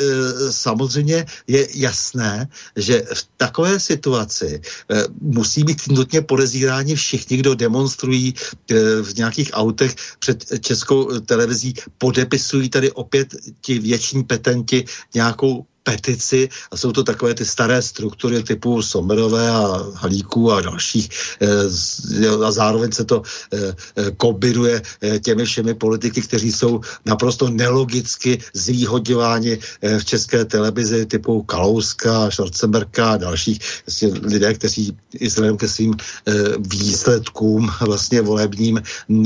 samozřejmě 0.50 1.26
je 1.48 1.68
jasné, 1.74 2.48
že 2.76 3.04
v 3.14 3.22
takové 3.38 3.80
situaci 3.80 4.62
musí 5.22 5.64
být 5.64 5.88
nutně 5.88 6.22
podezíráni 6.22 6.96
všichni, 6.96 7.38
kdo 7.38 7.56
demonstrují 7.56 8.34
v 9.02 9.12
nějakých 9.18 9.50
autech 9.54 9.96
před 10.20 10.46
českou 10.62 11.20
televizí, 11.20 11.74
podepisují 11.98 12.70
tady 12.70 12.92
opět 12.92 13.36
ti 13.62 13.80
věční 13.80 14.24
petenti 14.30 14.86
nějakou 15.16 15.66
petici 15.90 16.50
a 16.72 16.78
jsou 16.78 16.92
to 16.92 17.04
takové 17.04 17.34
ty 17.34 17.46
staré 17.46 17.82
struktury 17.82 18.44
typu 18.44 18.82
Somerové 18.82 19.50
a 19.50 19.90
Halíků 19.96 20.52
a 20.52 20.62
dalších 20.62 21.10
e, 21.42 22.28
a 22.46 22.52
zároveň 22.52 22.92
se 22.92 23.06
to 23.06 23.22
e, 23.54 23.74
kombinuje 24.18 24.82
e, 25.02 25.20
těmi 25.20 25.46
všemi 25.46 25.74
politiky, 25.74 26.22
kteří 26.22 26.52
jsou 26.52 26.82
naprosto 27.06 27.50
nelogicky 27.50 28.38
zvýhodňováni 28.54 29.58
v 29.82 30.06
české 30.06 30.46
televizi 30.46 31.06
typu 31.06 31.42
Kalouska, 31.44 32.32
Schwarzenberka 32.32 33.12
a 33.12 33.18
dalších 33.18 33.60
vlastně 33.86 34.08
lidé, 34.24 34.54
kteří 34.54 34.98
vzhledem 35.22 35.58
ke 35.58 35.68
svým 35.68 35.94
výsledkům 36.60 37.72
vlastně 37.82 38.22
volebním 38.22 38.82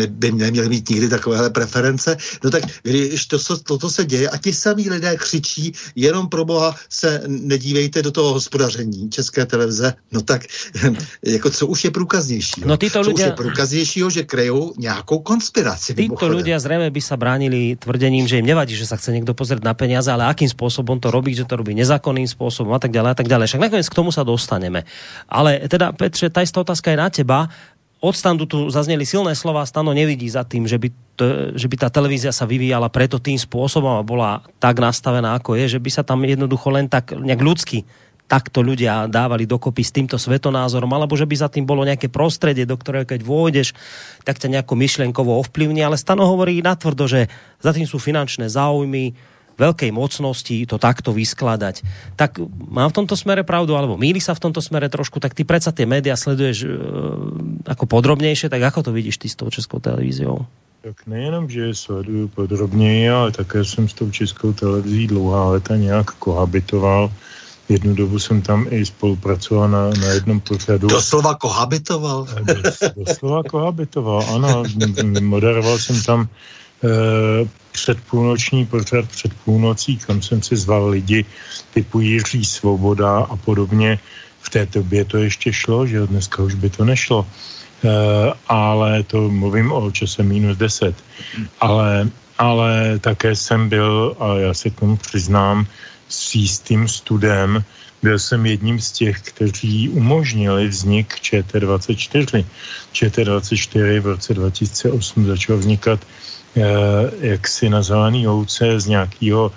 by 0.08 0.32
neměli 0.32 0.70
mít 0.70 0.90
nikdy 0.90 1.10
takovéhle 1.10 1.50
preference. 1.50 2.18
No 2.44 2.52
tak 2.52 2.64
když 2.84 3.26
to, 3.26 3.38
toto 3.64 3.90
se 3.90 4.06
děje 4.06 4.30
a 4.30 4.38
ti 4.38 4.54
samí 4.54 4.90
lidé 4.90 5.16
křičí 5.16 5.74
jenom 5.96 6.30
pro 6.30 6.46
boha 6.54 6.70
se 6.90 7.26
nedívejte 7.28 8.02
do 8.02 8.12
toho 8.14 8.38
hospodaření 8.38 9.10
České 9.10 9.46
televize, 9.46 9.94
no 10.12 10.22
tak 10.22 10.46
jako 11.26 11.50
co 11.50 11.68
už 11.68 11.80
je 11.84 11.92
průkaznější? 11.92 12.62
No 12.66 12.78
tyto 12.78 13.02
co 13.02 13.10
ľudia... 13.10 13.14
už 13.14 13.22
je 13.26 13.32
průkaznějšího, 13.32 14.08
že 14.10 14.24
krejou 14.24 14.74
nějakou 14.78 15.20
konspiraci. 15.20 15.94
Títo 15.94 16.30
ľudia 16.30 16.60
zřejmě 16.60 16.90
by 16.92 17.02
sa 17.02 17.16
bránili 17.18 17.76
tvrdením, 17.76 18.28
že 18.28 18.38
im 18.38 18.46
nevadí, 18.46 18.76
že 18.76 18.86
sa 18.86 18.96
chce 18.96 19.12
někdo 19.12 19.34
pozrieť 19.34 19.64
na 19.64 19.74
peniaze, 19.74 20.12
ale 20.12 20.30
akým 20.30 20.50
spôsobom 20.50 21.00
to 21.00 21.10
robí, 21.10 21.34
že 21.34 21.46
to 21.50 21.58
robí 21.58 21.74
nezákonným 21.74 22.28
spôsobom 22.30 22.74
a 22.74 22.80
tak 22.80 22.92
ďalej 22.92 23.12
a 23.12 23.18
tak 23.18 23.28
ďalej. 23.28 23.48
Však 23.48 23.64
nakoniec 23.64 23.88
k 23.90 23.98
tomu 23.98 24.12
sa 24.12 24.22
dostaneme. 24.24 24.86
Ale 25.26 25.66
teda, 25.66 25.92
Petře, 25.92 26.30
istá 26.30 26.62
otázka 26.62 26.92
je 26.92 26.98
na 26.98 27.10
teba 27.10 27.50
od 28.04 28.12
standu 28.12 28.44
tu 28.44 28.68
zazneli 28.68 29.08
silné 29.08 29.32
slova, 29.32 29.64
Stano 29.64 29.96
nevidí 29.96 30.28
za 30.28 30.44
tým, 30.44 30.68
že 30.68 30.76
by, 30.76 30.92
to, 31.14 31.54
že 31.54 31.70
by 31.70 31.76
tá 31.78 31.90
televízia 31.94 32.34
sa 32.34 32.50
vyvíjala 32.50 32.90
preto 32.90 33.22
tým 33.22 33.38
spôsobom 33.38 34.02
a 34.02 34.06
bola 34.06 34.42
tak 34.58 34.82
nastavená, 34.82 35.38
ako 35.38 35.54
je, 35.58 35.78
že 35.78 35.80
by 35.80 35.90
sa 35.94 36.04
tam 36.06 36.26
jednoducho 36.26 36.74
len 36.74 36.90
tak 36.90 37.14
nejak 37.14 37.42
ľudsky 37.42 37.86
takto 38.24 38.64
ľudia 38.66 39.06
dávali 39.12 39.46
dokopy 39.46 39.84
s 39.84 39.94
týmto 39.94 40.18
svetonázorom, 40.18 40.90
alebo 40.90 41.14
že 41.14 41.28
by 41.28 41.36
za 41.38 41.50
tým 41.52 41.68
bolo 41.68 41.86
nejaké 41.86 42.10
prostredie, 42.10 42.66
do 42.66 42.74
ktorého 42.74 43.06
keď 43.06 43.22
vôjdeš, 43.22 43.78
tak 44.26 44.42
ťa 44.42 44.58
nejako 44.58 44.74
myšlienkovo 44.74 45.38
ovplyvní, 45.44 45.86
ale 45.86 46.00
Stano 46.00 46.26
hovorí 46.26 46.64
natvrdo, 46.64 47.06
že 47.06 47.30
za 47.62 47.76
tým 47.76 47.86
sú 47.86 48.02
finančné 48.02 48.50
záujmy, 48.50 49.14
veľkej 49.54 49.94
mocnosti 49.94 50.66
to 50.66 50.82
takto 50.82 51.14
vyskladať. 51.14 51.86
Tak 52.18 52.42
mám 52.74 52.90
v 52.90 52.98
tomto 53.04 53.14
smere 53.14 53.46
pravdu, 53.46 53.78
alebo 53.78 54.00
míli 54.02 54.18
sa 54.18 54.34
v 54.34 54.50
tomto 54.50 54.66
smere 54.66 54.90
trošku, 54.90 55.22
tak 55.22 55.38
ty 55.38 55.46
predsa 55.46 55.70
tie 55.70 55.86
média 55.86 56.18
sleduješ 56.18 56.66
e, 56.66 56.68
ako 57.70 57.86
podrobnějšie, 57.86 58.50
tak 58.50 58.66
ako 58.66 58.90
to 58.90 58.92
vidíš 58.96 59.22
ty 59.22 59.30
s 59.30 59.38
tou 59.38 59.54
českou 59.54 59.78
televíziou? 59.78 60.50
Tak 60.84 61.08
nejenom, 61.08 61.50
že 61.50 61.60
je 61.60 61.76
sleduju 61.76 62.28
podrobněji, 62.28 63.10
ale 63.10 63.32
také 63.32 63.66
jsem 63.66 63.90
s 63.90 63.94
tou 63.94 64.12
českou 64.12 64.54
televizí 64.54 65.08
dlouhá 65.08 65.50
léta 65.50 65.76
nějak 65.76 66.12
kohabitoval. 66.12 67.12
Jednu 67.70 67.96
dobu 67.96 68.20
jsem 68.20 68.42
tam 68.42 68.68
i 68.70 68.86
spolupracoval 68.86 69.70
na, 69.70 69.90
na 69.90 70.08
jednom 70.08 70.40
pořadu. 70.40 70.88
Doslova 70.88 71.36
kohabitoval? 71.36 72.28
Doslova 72.96 73.44
kohabitoval, 73.44 74.26
ano. 74.36 74.64
Moderoval 75.20 75.80
jsem 75.80 76.04
tam 76.04 76.30
Eh, 76.84 77.48
předpůlnoční 77.72 78.66
pořad 78.66 79.06
před 79.08 79.34
půlnocí, 79.34 79.98
kam 79.98 80.22
jsem 80.22 80.42
si 80.42 80.56
zval 80.56 80.90
lidi 80.90 81.26
typu 81.74 82.00
Jiří 82.00 82.46
Svoboda 82.46 83.18
a 83.18 83.36
podobně. 83.36 84.00
V 84.42 84.50
té 84.50 84.66
době 84.66 85.06
to 85.06 85.18
ještě 85.18 85.54
šlo, 85.54 85.88
že 85.88 86.08
dneska 86.08 86.44
už 86.44 86.54
by 86.54 86.70
to 86.70 86.86
nešlo. 86.86 87.28
E, 87.84 88.34
ale 88.48 89.04
to 89.04 89.30
mluvím 89.30 89.72
o 89.72 89.92
čase 89.92 90.24
minus 90.24 90.58
10. 90.58 90.96
Ale, 91.60 92.10
ale 92.38 93.00
také 93.00 93.36
jsem 93.36 93.70
byl, 93.70 94.16
a 94.20 94.38
já 94.38 94.54
se 94.54 94.70
k 94.70 94.80
tomu 94.80 94.98
přiznám, 94.98 95.68
s 96.10 96.36
jistým 96.36 96.88
studem. 96.88 97.64
Byl 98.04 98.20
jsem 98.20 98.46
jedním 98.46 98.80
z 98.80 98.92
těch, 98.92 99.22
kteří 99.22 99.90
umožnili 99.90 100.68
vznik 100.68 101.16
ČT24. 101.16 102.46
ČT24 102.94 104.00
v 104.00 104.06
roce 104.06 104.34
2008 104.34 105.28
začal 105.28 105.58
vznikat 105.58 106.00
eh, 106.04 106.62
jaksi 107.20 107.70
na 107.70 107.82
zelený 107.82 108.28
ouce 108.28 108.80
z 108.80 108.86
nějakého 108.88 109.52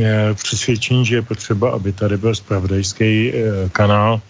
eh, 0.00 0.34
přesvědčení, 0.34 1.06
že 1.06 1.14
je 1.14 1.22
potřeba, 1.22 1.70
aby 1.70 1.92
tady 1.92 2.16
byl 2.16 2.34
spravodajský 2.34 3.32
eh, 3.32 3.68
kanál, 3.72 4.20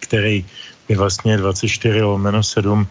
který 0.00 0.44
je 0.90 0.96
vlastně 0.96 1.36
24 1.36 2.02
lomeno 2.02 2.42
7 2.42 2.86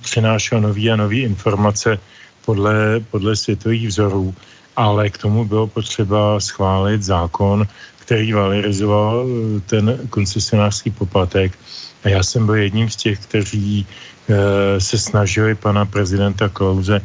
přinášel 0.00 0.60
nový 0.60 0.90
a 0.90 0.96
nový 0.96 1.20
informace 1.22 1.98
podle, 2.46 3.00
podle 3.10 3.36
světových 3.36 3.88
vzorů, 3.88 4.34
ale 4.76 5.10
k 5.10 5.18
tomu 5.18 5.44
bylo 5.44 5.66
potřeba 5.66 6.40
schválit 6.40 7.02
zákon, 7.02 7.66
který 7.98 8.32
valorizoval 8.32 9.26
eh, 9.26 9.60
ten 9.66 9.98
koncesionářský 10.10 10.90
poplatek. 10.90 11.58
A 12.04 12.08
já 12.08 12.22
jsem 12.22 12.46
byl 12.46 12.54
jedním 12.54 12.90
z 12.90 12.96
těch, 12.96 13.18
kteří 13.18 13.82
e, 13.82 14.80
se 14.80 14.98
snažili 14.98 15.54
pana 15.54 15.82
prezidenta 15.82 16.48
Klauze 16.48 17.02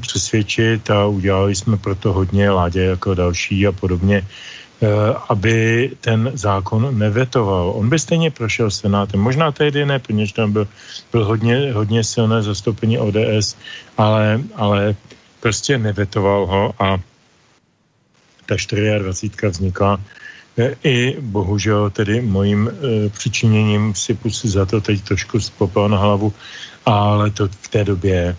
přesvědčit 0.00 0.90
a 0.90 1.06
udělali 1.06 1.56
jsme 1.56 1.76
proto 1.76 2.12
hodně 2.12 2.50
ládě 2.50 2.82
jako 3.00 3.14
další 3.14 3.66
a 3.66 3.72
podobně 3.72 4.26
aby 5.28 5.90
ten 6.00 6.30
zákon 6.34 6.98
nevetoval. 6.98 7.72
On 7.76 7.88
by 7.88 7.98
stejně 7.98 8.30
prošel 8.30 8.70
senátem. 8.70 9.20
Možná 9.20 9.52
tehdy 9.52 9.86
ne, 9.86 9.98
protože 9.98 10.34
tam 10.34 10.52
byl, 10.52 10.68
byl 11.12 11.24
hodně, 11.24 11.72
hodně 11.72 12.04
silné 12.04 12.42
zastoupení 12.42 12.98
ODS, 12.98 13.56
ale, 13.96 14.40
ale 14.54 14.94
prostě 15.40 15.78
nevetoval 15.78 16.46
ho 16.46 16.74
a 16.78 16.98
ta 18.46 18.54
24 18.54 19.48
vznikla 19.48 20.00
eh, 20.58 20.74
i 20.84 21.16
bohužel 21.20 21.90
tedy 21.90 22.20
mojím 22.20 22.68
e, 22.68 22.72
přičiněním 23.08 23.94
si 23.94 24.14
pusy 24.14 24.48
za 24.48 24.66
to 24.66 24.80
teď 24.80 25.02
trošku 25.02 25.40
spopel 25.40 25.88
na 25.88 25.98
hlavu, 25.98 26.32
ale 26.86 27.30
to 27.30 27.48
v 27.48 27.68
té 27.68 27.84
době, 27.84 28.36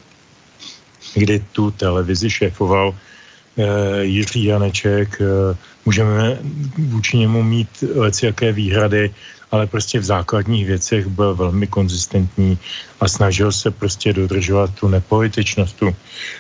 kdy 1.14 1.40
tu 1.52 1.72
televizi 1.72 2.30
šéfoval 2.30 2.96
Jiří 4.02 4.46
Janeček, 4.46 5.22
e, 5.22 5.26
můžeme 5.86 6.38
vůči 6.78 7.18
němu 7.18 7.44
mít 7.44 7.84
jaké 8.24 8.52
výhrady, 8.52 9.12
ale 9.52 9.68
prostě 9.68 10.00
v 10.00 10.04
základních 10.04 10.66
věcech 10.66 11.08
byl 11.08 11.36
velmi 11.36 11.68
konzistentní 11.68 12.58
a 13.00 13.08
snažil 13.08 13.52
se 13.52 13.72
prostě 13.72 14.14
dodržovat 14.14 14.74
tu 14.74 14.88
nepolitičnost, 14.88 15.76
tu 15.76 15.96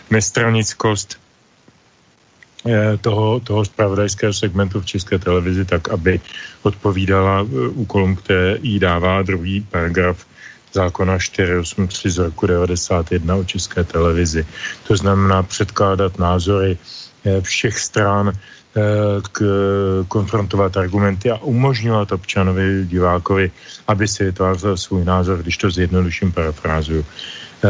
nestranickost 0.09 1.17
eh, 2.65 2.97
toho, 3.01 3.39
toho 3.39 3.65
spravodajského 3.65 4.33
segmentu 4.33 4.81
v 4.81 4.85
České 4.85 5.19
televizi 5.19 5.65
tak, 5.65 5.89
aby 5.89 6.21
odpovídala 6.61 7.41
eh, 7.41 7.67
úkolům, 7.67 8.15
které 8.15 8.57
jí 8.61 8.79
dává 8.79 9.21
druhý 9.21 9.61
paragraf 9.61 10.25
zákona 10.73 11.17
483 11.17 12.09
z 12.09 12.17
roku 12.17 12.47
91 12.47 13.35
o 13.35 13.43
České 13.43 13.83
televizi. 13.83 14.45
To 14.87 14.97
znamená 14.97 15.43
předkládat 15.43 16.19
názory 16.19 16.77
eh, 16.77 17.08
všech 17.41 17.79
stran, 17.79 18.33
Eh, 18.69 19.21
k, 19.31 19.41
konfrontovat 20.07 20.77
argumenty 20.77 21.31
a 21.31 21.41
umožňovat 21.41 22.11
občanovi, 22.11 22.85
divákovi, 22.85 23.51
aby 23.87 24.07
si 24.07 24.29
vytvářel 24.29 24.77
svůj 24.77 25.05
názor, 25.05 25.41
když 25.41 25.57
to 25.57 25.71
zjednoduším 25.71 26.31
parafrázuju. 26.31 27.01
Eh, 27.01 27.67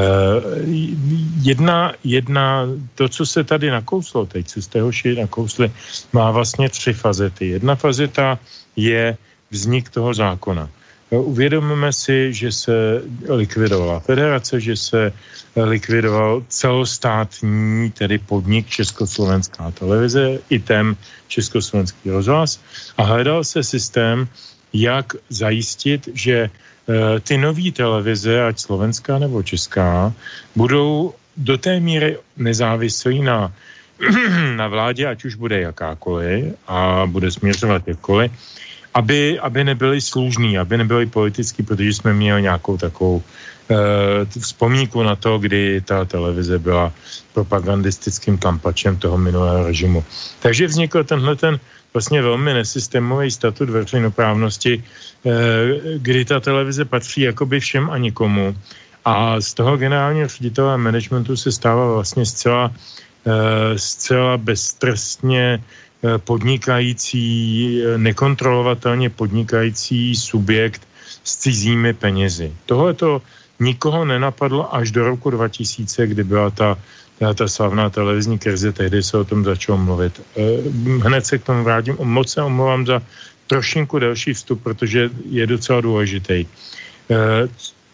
jedna, 1.39 1.95
jedna, 2.03 2.67
to, 2.99 3.09
co 3.09 3.25
se 3.25 3.43
tady 3.43 3.71
nakouslo 3.71 4.25
teď, 4.25 4.47
co 4.47 4.61
jste 4.61 4.81
hoši 4.81 5.15
nakousli, 5.15 5.71
má 6.13 6.31
vlastně 6.31 6.69
tři 6.69 6.93
fazety. 6.93 7.47
Jedna 7.47 7.75
fazeta 7.75 8.35
je 8.75 9.17
vznik 9.51 9.89
toho 9.89 10.13
zákona. 10.13 10.69
Uvědomíme 11.10 11.93
si, 11.93 12.34
že 12.34 12.51
se 12.51 13.01
likvidovala 13.30 13.99
federace, 13.99 14.62
že 14.62 14.76
se 14.76 15.14
likvidoval 15.55 16.43
celostátní, 16.47 17.91
tedy 17.91 18.18
podnik 18.18 18.70
Československá 18.70 19.72
televize, 19.72 20.39
i 20.49 20.60
ten 20.60 20.95
Československý 21.28 22.10
rozhlas. 22.10 22.60
A 22.97 23.03
hledal 23.03 23.43
se 23.43 23.64
systém, 23.64 24.28
jak 24.74 25.14
zajistit, 25.30 26.10
že 26.14 26.49
eh, 26.49 27.20
ty 27.20 27.38
nové 27.38 27.72
televize, 27.72 28.43
ať 28.43 28.60
slovenská 28.60 29.20
nebo 29.20 29.43
česká, 29.43 30.14
budou 30.55 31.14
do 31.38 31.57
té 31.57 31.80
míry 31.80 32.18
nezávislí 32.38 33.22
na, 33.22 33.53
na 34.55 34.68
vládě, 34.68 35.07
ať 35.07 35.26
už 35.26 35.36
bude 35.36 35.62
jakákoliv 35.62 36.53
a 36.68 37.03
bude 37.05 37.32
směřovat 37.32 37.88
jakkoliv, 37.88 38.32
aby, 38.93 39.39
aby 39.39 39.63
nebyli 39.63 40.01
služní, 40.01 40.57
aby 40.57 40.77
nebyli 40.77 41.05
politický, 41.05 41.63
protože 41.63 41.93
jsme 41.93 42.13
měli 42.13 42.41
nějakou 42.41 42.77
takovou 42.77 43.21
e, 43.21 44.39
vzpomínku 44.39 45.03
na 45.03 45.15
to, 45.15 45.37
kdy 45.37 45.81
ta 45.81 46.05
televize 46.05 46.59
byla 46.59 46.91
propagandistickým 47.33 48.37
kampačem 48.37 48.97
toho 48.97 49.17
minulého 49.17 49.63
režimu. 49.67 50.03
Takže 50.39 50.67
vznikl 50.67 51.03
tenhle 51.03 51.35
ten 51.35 51.59
vlastně 51.93 52.21
velmi 52.21 52.53
nesystémový 52.53 53.31
statut 53.31 53.69
veřejnoprávnosti, 53.69 54.73
e, 54.73 55.31
kdy 55.97 56.25
ta 56.25 56.39
televize 56.39 56.85
patří 56.85 57.21
jakoby 57.21 57.59
všem 57.59 57.89
a 57.89 57.97
nikomu. 57.97 58.57
A 59.05 59.41
z 59.41 59.53
toho 59.53 59.77
generálního 59.77 60.27
ředitele 60.27 60.77
managementu 60.77 61.37
se 61.37 61.51
stává 61.51 61.93
vlastně 61.93 62.25
zcela, 62.25 62.71
e, 63.25 63.79
zcela 63.79 64.37
beztrestně 64.37 65.59
Eh, 65.59 65.88
podnikající, 66.17 67.23
eh, 67.83 67.97
nekontrolovatelně 67.97 69.09
podnikající 69.09 70.15
subjekt 70.15 70.81
s 71.23 71.35
cizími 71.37 71.93
penězi. 71.93 72.53
Tohle 72.65 72.93
to 72.93 73.21
nikoho 73.59 74.05
nenapadlo 74.05 74.75
až 74.75 74.91
do 74.91 75.03
roku 75.03 75.29
2000, 75.29 76.07
kdy 76.07 76.23
byla 76.23 76.49
ta, 76.49 76.77
ta, 77.19 77.33
ta 77.33 77.47
slavná 77.47 77.89
televizní 77.89 78.39
krize, 78.39 78.71
tehdy 78.71 79.03
se 79.03 79.17
o 79.17 79.23
tom 79.23 79.43
začalo 79.43 79.77
mluvit. 79.77 80.21
Eh, 80.37 80.41
hned 81.03 81.25
se 81.25 81.37
k 81.37 81.43
tomu 81.43 81.63
vrátím, 81.63 81.97
moc 82.03 82.31
se 82.31 82.41
omlouvám 82.41 82.85
za 82.85 83.01
trošinku 83.47 83.99
delší 83.99 84.33
vstup, 84.33 84.63
protože 84.63 85.09
je 85.25 85.47
docela 85.47 85.81
důležitý. 85.81 86.45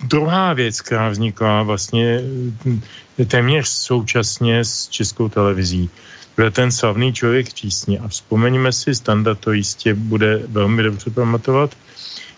Druhá 0.04 0.54
věc, 0.54 0.82
která 0.82 1.10
vznikla 1.10 1.64
vlastně 1.64 2.22
téměř 3.28 3.68
současně 3.68 4.66
s 4.66 4.88
českou 4.88 5.30
televizí, 5.30 5.90
byl 6.38 6.52
ten 6.52 6.72
slavný 6.72 7.14
člověk 7.14 7.54
tísně. 7.54 8.00
A 8.00 8.08
vzpomeňme 8.08 8.72
si, 8.72 8.96
Standa 8.96 9.36
to 9.36 9.52
jistě 9.52 9.94
bude 9.94 10.42
velmi 10.48 10.84
dobře 10.84 11.10
pamatovat, 11.10 11.78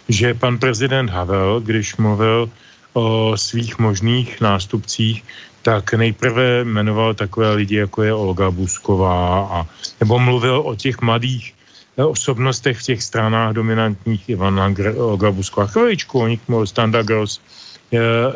že 0.09 0.33
pan 0.33 0.57
prezident 0.57 1.09
Havel, 1.09 1.61
když 1.61 1.95
mluvil 1.97 2.49
o 2.93 3.37
svých 3.37 3.79
možných 3.79 4.41
nástupcích, 4.41 5.23
tak 5.61 5.93
nejprve 5.93 6.63
jmenoval 6.63 7.13
takové 7.13 7.53
lidi, 7.53 7.75
jako 7.75 8.03
je 8.03 8.13
Olga 8.13 8.51
Busková, 8.51 9.47
a, 9.51 9.67
nebo 9.99 10.19
mluvil 10.19 10.61
o 10.65 10.75
těch 10.75 11.01
mladých 11.01 11.53
osobnostech 11.97 12.79
v 12.79 12.83
těch 12.83 13.03
stranách 13.03 13.53
dominantních, 13.53 14.29
Ivan 14.29 14.57
Langer, 14.57 14.93
Olga 14.97 15.31
Busková, 15.31 15.67
chviličku, 15.67 16.19
o 16.19 16.27
nich 16.27 16.39
mluvil 16.47 16.67
Standa 16.67 17.01
Gross, 17.01 17.41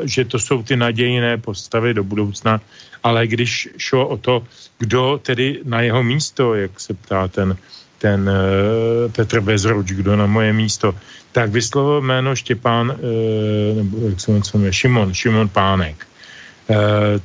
že 0.03 0.26
to 0.26 0.39
jsou 0.39 0.64
ty 0.64 0.76
nadějné 0.76 1.38
postavy 1.38 1.93
do 1.93 2.03
budoucna, 2.03 2.62
ale 3.04 3.28
když 3.28 3.70
šlo 3.78 4.08
o 4.08 4.18
to, 4.18 4.43
kdo 4.80 5.20
tedy 5.24 5.60
na 5.64 5.82
jeho 5.82 6.04
místo, 6.04 6.56
jak 6.56 6.80
se 6.80 6.93
ptá 6.93 7.28
ten, 7.28 7.58
ten 7.97 8.30
uh, 8.30 9.12
Petr 9.12 9.41
Bezruč, 9.41 9.91
kdo 9.91 10.16
na 10.16 10.26
moje 10.26 10.54
místo, 10.54 10.95
tak 11.32 11.49
vyslovil 11.49 12.02
jméno 12.02 12.36
Štěpán, 12.36 12.89
uh, 12.89 13.78
nebo 13.78 14.08
jak 14.08 14.20
se 14.20 14.32
jmenuje, 14.32 14.74
Šimon, 14.74 15.14
Šimon 15.14 15.49
Pánek. 15.49 16.08
Uh, 16.70 16.76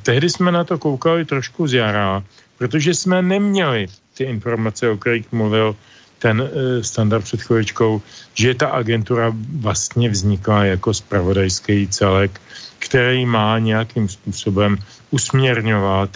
tehdy 0.03 0.29
jsme 0.29 0.51
na 0.51 0.63
to 0.63 0.77
koukali 0.77 1.25
trošku 1.25 1.67
z 1.67 1.73
jara, 1.73 2.23
protože 2.57 2.93
jsme 2.93 3.21
neměli 3.21 3.87
ty 4.13 4.23
informace, 4.23 4.89
o 4.89 4.97
kterých 4.97 5.31
mluvil 5.31 5.75
ten 6.19 6.41
uh, 6.41 6.47
standard 6.81 7.23
před 7.23 7.41
chvíličkou, 7.41 8.01
že 8.33 8.53
ta 8.53 8.67
agentura 8.67 9.33
vlastně 9.59 10.09
vznikla 10.09 10.65
jako 10.65 10.93
spravodajský 10.93 11.87
celek, 11.87 12.41
který 12.87 13.25
má 13.25 13.59
nějakým 13.59 14.09
způsobem 14.09 14.77
usměrňovat 15.11 16.09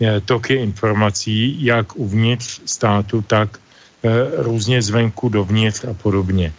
eh, 0.00 0.20
toky 0.20 0.54
informací, 0.54 1.64
jak 1.64 1.96
uvnitř 1.96 2.60
státu, 2.66 3.22
tak 3.22 3.58
eh, 4.04 4.08
různě 4.42 4.82
zvenku 4.82 5.28
dovnitř 5.28 5.84
a 5.84 5.94
podobně. 5.94 6.52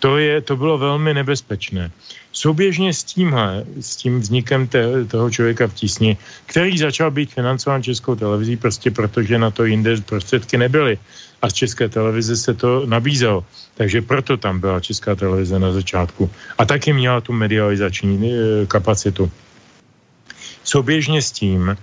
Eh, 0.00 0.08
to, 0.08 0.18
je, 0.18 0.40
to 0.40 0.56
bylo 0.56 0.78
velmi 0.78 1.14
nebezpečné. 1.14 1.90
Souběžně 2.32 2.94
s 2.94 3.04
tímhle, 3.04 3.64
s 3.80 3.96
tím 3.96 4.20
vznikem 4.20 4.66
te, 4.66 5.04
toho 5.04 5.30
člověka 5.30 5.68
v 5.68 5.74
tísni, 5.74 6.16
který 6.46 6.78
začal 6.78 7.10
být 7.10 7.34
financován 7.34 7.82
českou 7.82 8.14
televizí 8.14 8.56
prostě 8.56 8.90
protože 8.90 9.38
na 9.38 9.50
to 9.50 9.64
jinde 9.64 10.00
prostředky 10.00 10.58
nebyly. 10.58 10.98
A 11.42 11.48
z 11.48 11.52
české 11.52 11.88
televize 11.88 12.36
se 12.36 12.54
to 12.54 12.86
nabízelo. 12.86 13.44
Takže 13.74 14.02
proto 14.02 14.36
tam 14.36 14.60
byla 14.60 14.80
česká 14.80 15.14
televize 15.14 15.58
na 15.58 15.72
začátku. 15.72 16.30
A 16.58 16.64
taky 16.64 16.92
měla 16.92 17.20
tu 17.20 17.32
medializační 17.32 18.20
kapacitu. 18.68 19.30
Souběžně 20.64 21.22
s 21.22 21.32
tím 21.32 21.76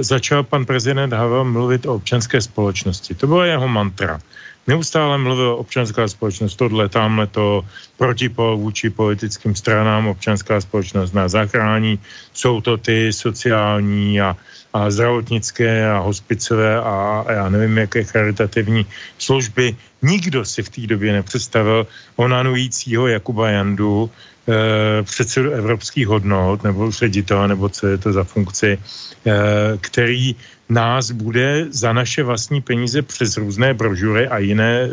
začal 0.00 0.44
pan 0.44 0.68
prezident 0.68 1.12
Havel 1.12 1.44
mluvit 1.44 1.86
o 1.86 1.94
občanské 1.94 2.40
společnosti. 2.40 3.14
To 3.14 3.26
byla 3.26 3.46
jeho 3.46 3.68
mantra. 3.68 4.20
Neustále 4.66 5.18
mluvil 5.18 5.58
občanská 5.58 6.08
společnost, 6.08 6.54
tohle, 6.54 6.88
tamhle 6.88 7.26
to, 7.26 7.66
protipol 7.96 8.56
vůči 8.56 8.90
politickým 8.90 9.54
stranám, 9.54 10.06
občanská 10.06 10.60
společnost 10.60 11.12
nás 11.12 11.32
zachrání, 11.32 11.98
jsou 12.32 12.60
to 12.60 12.76
ty 12.76 13.12
sociální 13.12 14.20
a, 14.20 14.36
a 14.72 14.90
zdravotnické 14.90 15.90
a 15.90 15.98
hospicové 15.98 16.76
a, 16.78 17.24
a 17.26 17.32
já 17.32 17.48
nevím, 17.48 17.78
jaké 17.78 18.04
charitativní 18.04 18.86
služby. 19.18 19.76
Nikdo 20.02 20.44
si 20.44 20.62
v 20.62 20.70
té 20.70 20.80
době 20.86 21.12
nepředstavil 21.12 21.86
onanujícího 22.16 23.06
Jakuba 23.06 23.50
Jandu, 23.50 24.10
předsedu 25.02 25.50
evropských 25.50 26.06
hodnot, 26.06 26.62
nebo 26.62 26.90
ředitele, 26.90 27.48
nebo 27.48 27.68
co 27.68 27.86
je 27.86 27.98
to 27.98 28.12
za 28.12 28.24
funkci, 28.24 28.78
e, 28.78 28.78
který 29.80 30.36
nás 30.68 31.10
bude 31.10 31.66
za 31.70 31.92
naše 31.92 32.22
vlastní 32.22 32.60
peníze 32.60 33.02
přes 33.02 33.36
různé 33.36 33.74
brožury 33.74 34.28
a 34.28 34.38
jiné 34.38 34.82
e, 34.82 34.88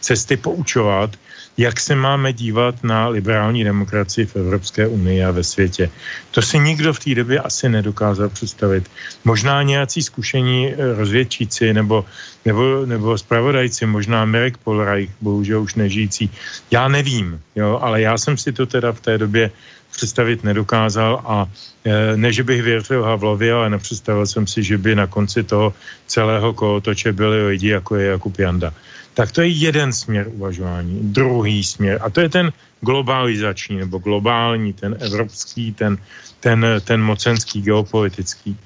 cesty 0.00 0.36
poučovat, 0.36 1.16
jak 1.56 1.80
se 1.80 1.94
máme 1.94 2.32
dívat 2.32 2.84
na 2.84 3.08
liberální 3.08 3.64
demokracii 3.64 4.26
v 4.26 4.36
Evropské 4.36 4.86
unii 4.86 5.24
a 5.24 5.30
ve 5.30 5.44
světě. 5.44 5.90
To 6.30 6.42
si 6.42 6.58
nikdo 6.58 6.92
v 6.92 7.00
té 7.00 7.14
době 7.14 7.40
asi 7.40 7.68
nedokázal 7.68 8.28
představit. 8.28 8.90
Možná 9.24 9.62
nějací 9.62 10.02
zkušení 10.02 10.68
e, 10.68 10.94
rozvědčíci 10.94 11.72
nebo, 11.72 12.04
nebo, 12.44 12.86
nebo 12.86 13.18
spravodajci, 13.18 13.86
možná 13.86 14.24
Mirek 14.24 14.56
Polreich, 14.56 15.10
bohužel 15.20 15.62
už 15.62 15.74
nežijící. 15.74 16.30
Já 16.70 16.88
nevím, 16.88 17.40
jo, 17.56 17.78
ale 17.82 18.00
já 18.00 18.18
jsem 18.18 18.36
si 18.36 18.52
to 18.52 18.66
teda 18.66 18.92
v 18.92 19.00
té 19.00 19.18
době 19.18 19.50
představit 19.96 20.44
nedokázal 20.44 21.22
a 21.24 21.46
e, 21.84 22.16
ne, 22.16 22.32
že 22.32 22.44
bych 22.44 22.62
věřil 22.62 23.02
Havlovi, 23.02 23.52
ale 23.52 23.70
nepředstavil 23.70 24.26
jsem 24.26 24.46
si, 24.46 24.62
že 24.62 24.78
by 24.78 24.94
na 24.94 25.06
konci 25.06 25.42
toho 25.42 25.74
celého 26.06 26.52
kolotoče 26.52 27.12
byli 27.12 27.46
lidi, 27.46 27.68
jako 27.68 27.96
je 27.96 28.06
Jakub 28.06 28.38
Janda. 28.38 28.72
Tak 29.16 29.32
to 29.32 29.40
je 29.40 29.48
jeden 29.48 29.92
směr 29.92 30.28
uvažování. 30.28 31.00
Druhý 31.02 31.64
směr, 31.64 31.98
a 32.02 32.10
to 32.10 32.20
je 32.20 32.28
ten 32.28 32.52
globalizační 32.80 33.76
nebo 33.76 33.98
globální, 33.98 34.72
ten 34.72 34.96
evropský, 35.00 35.72
ten, 35.72 35.98
ten, 36.40 36.66
ten 36.84 37.02
mocenský, 37.02 37.62
geopolitický. 37.62 38.56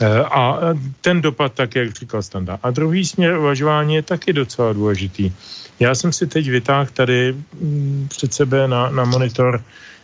E, 0.00 0.24
a 0.24 0.58
ten 1.00 1.22
dopad, 1.22 1.52
tak 1.54 1.76
jak 1.76 1.94
říkal 1.94 2.22
Standa. 2.22 2.58
A 2.62 2.70
druhý 2.70 3.04
směr 3.04 3.38
uvažování 3.38 3.94
je 3.94 4.02
taky 4.02 4.32
docela 4.32 4.72
důležitý. 4.72 5.32
Já 5.80 5.94
jsem 5.94 6.12
si 6.12 6.26
teď 6.26 6.50
vytáhl 6.50 6.90
tady 6.92 7.32
mm, 7.32 8.06
před 8.10 8.34
sebe 8.34 8.68
na, 8.68 8.90
na 8.90 9.04
monitor 9.04 9.62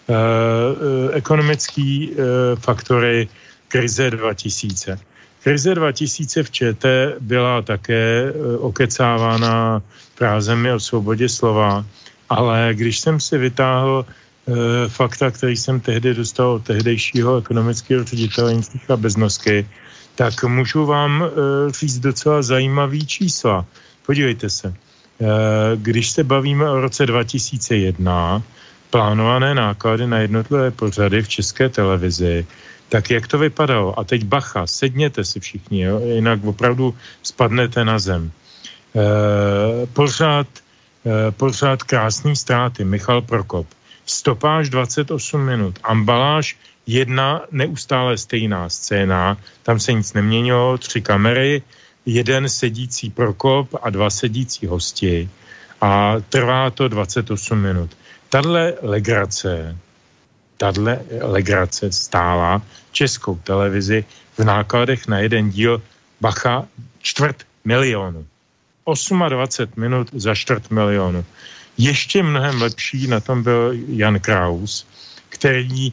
Eh, 0.08 1.12
ekonomický 1.12 2.12
eh, 2.12 2.56
faktory 2.56 3.28
krize 3.68 4.10
2000. 4.10 4.98
Krize 5.48 5.74
2000 5.74 6.42
v 6.42 6.50
ČT 6.50 7.16
byla 7.20 7.62
také 7.62 8.32
okecávána 8.58 9.82
frázemi 10.14 10.72
o 10.72 10.80
svobodě 10.80 11.28
slova, 11.28 11.84
ale 12.28 12.70
když 12.72 13.00
jsem 13.00 13.20
si 13.20 13.38
vytáhl 13.38 14.06
fakta, 14.88 15.30
který 15.30 15.56
jsem 15.56 15.80
tehdy 15.80 16.14
dostal 16.14 16.60
od 16.60 16.64
tehdejšího 16.64 17.38
ekonomického 17.38 18.04
ředitele 18.04 18.52
Jindřicha 18.52 18.96
Beznosky, 18.96 19.68
tak 20.14 20.44
můžu 20.44 20.86
vám 20.86 21.24
říct 21.80 21.98
docela 21.98 22.42
zajímavý 22.42 23.06
čísla. 23.06 23.64
Podívejte 24.06 24.50
se. 24.50 24.74
Když 25.76 26.10
se 26.10 26.24
bavíme 26.24 26.70
o 26.70 26.80
roce 26.80 27.06
2001, 27.06 28.42
plánované 28.90 29.54
náklady 29.54 30.06
na 30.06 30.18
jednotlivé 30.18 30.70
pořady 30.70 31.22
v 31.22 31.28
české 31.28 31.68
televizi, 31.68 32.46
tak 32.88 33.10
jak 33.10 33.26
to 33.26 33.38
vypadalo? 33.38 33.98
A 33.98 34.04
teď 34.04 34.24
bacha, 34.24 34.66
sedněte 34.66 35.24
si 35.24 35.40
všichni, 35.40 35.80
jo? 35.80 36.00
jinak 36.00 36.44
opravdu 36.44 36.94
spadnete 37.22 37.84
na 37.84 37.98
zem. 37.98 38.30
E, 38.30 39.86
pořád, 39.86 40.46
e, 41.06 41.30
pořád 41.30 41.82
krásný 41.82 42.36
ztráty, 42.36 42.84
Michal 42.84 43.22
Prokop. 43.22 43.66
Stopáž 44.06 44.68
28 44.68 45.44
minut, 45.44 45.78
ambaláž 45.82 46.56
jedna 46.86 47.42
neustále 47.50 48.18
stejná 48.18 48.68
scéna, 48.68 49.36
tam 49.62 49.80
se 49.80 49.92
nic 49.92 50.12
neměnilo, 50.12 50.78
tři 50.78 51.00
kamery, 51.00 51.62
jeden 52.06 52.48
sedící 52.48 53.10
Prokop 53.10 53.68
a 53.82 53.90
dva 53.90 54.10
sedící 54.10 54.66
hosti 54.66 55.28
a 55.80 56.14
trvá 56.28 56.70
to 56.70 56.88
28 56.88 57.58
minut. 57.58 57.90
Tadle 58.28 58.74
legrace, 58.82 59.76
tadle 60.58 61.00
legrace 61.22 61.92
stála 61.92 62.62
českou 62.92 63.38
televizi 63.38 64.04
v 64.38 64.44
nákladech 64.44 65.08
na 65.08 65.18
jeden 65.18 65.50
díl 65.50 65.82
Bacha 66.20 66.66
čtvrt 67.02 67.46
milionu. 67.64 68.26
28 69.28 69.80
minut 69.80 70.08
za 70.12 70.34
čtvrt 70.34 70.70
milionu. 70.70 71.24
Ještě 71.78 72.22
mnohem 72.22 72.62
lepší 72.62 73.06
na 73.06 73.20
tom 73.20 73.42
byl 73.42 73.72
Jan 73.88 74.18
Kraus, 74.20 74.86
který 75.28 75.92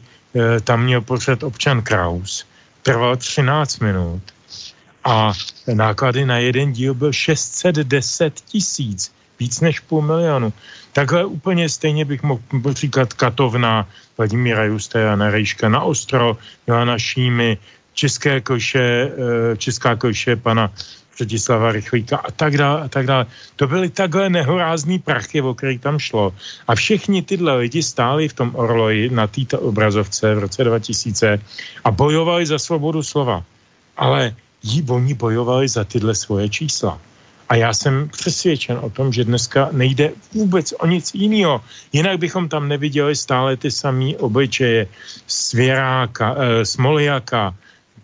tam 0.60 0.82
měl 0.82 1.00
pořád 1.00 1.42
občan 1.42 1.82
Kraus. 1.82 2.46
Trval 2.82 3.16
13 3.16 3.78
minut 3.78 4.22
a 5.04 5.32
náklady 5.74 6.26
na 6.26 6.38
jeden 6.38 6.72
díl 6.72 6.94
byl 6.94 7.12
610 7.12 8.34
tisíc 8.40 9.12
víc 9.38 9.60
než 9.60 9.80
půl 9.80 10.02
milionu. 10.02 10.52
Takhle 10.92 11.24
úplně 11.24 11.68
stejně 11.68 12.04
bych 12.04 12.22
mohl 12.22 12.40
říkat 12.72 13.12
Katovna, 13.12 13.86
Vladimíra 14.18 14.64
Justajana 14.64 15.30
Rejška 15.30 15.68
na 15.68 15.80
Ostro, 15.82 16.36
Joana 16.66 16.98
Šímy, 16.98 17.58
České 17.94 18.40
koše, 18.40 19.12
eh, 19.12 19.56
Česká 19.56 19.96
koše 19.96 20.36
pana 20.36 20.72
Přetislava 21.16 21.72
Rychlíka 21.72 22.16
a 22.16 22.30
tak 22.30 22.56
dále 22.56 22.80
a 22.82 22.88
tak 22.88 23.06
dále. 23.06 23.26
To 23.56 23.66
byly 23.66 23.88
takhle 23.88 24.28
nehorázný 24.28 24.98
prachy, 24.98 25.40
o 25.40 25.54
který 25.54 25.78
tam 25.78 25.98
šlo. 25.98 26.36
A 26.68 26.74
všichni 26.74 27.24
tyhle 27.24 27.56
lidi 27.56 27.80
stáli 27.82 28.28
v 28.28 28.36
tom 28.36 28.52
Orloji 28.52 29.08
na 29.08 29.26
této 29.26 29.60
obrazovce 29.60 30.34
v 30.34 30.38
roce 30.38 30.64
2000 30.64 31.40
a 31.84 31.88
bojovali 31.90 32.46
za 32.46 32.58
svobodu 32.60 33.00
slova. 33.02 33.44
Ale 33.96 34.36
jí 34.62 34.84
oni 34.88 35.14
bojovali 35.14 35.68
za 35.68 35.84
tyhle 35.84 36.14
svoje 36.14 36.48
čísla. 36.48 37.00
A 37.48 37.54
já 37.54 37.74
jsem 37.74 38.08
přesvědčen 38.08 38.78
o 38.82 38.90
tom, 38.90 39.12
že 39.12 39.24
dneska 39.24 39.68
nejde 39.72 40.12
vůbec 40.34 40.74
o 40.78 40.86
nic 40.86 41.14
jiného. 41.14 41.60
Jinak 41.92 42.18
bychom 42.18 42.48
tam 42.48 42.68
neviděli 42.68 43.16
stále 43.16 43.56
ty 43.56 43.70
samé 43.70 44.18
obličeje 44.18 44.86
Svěráka, 45.26 46.34
eh, 46.38 46.64
Smoliaka, 46.64 47.54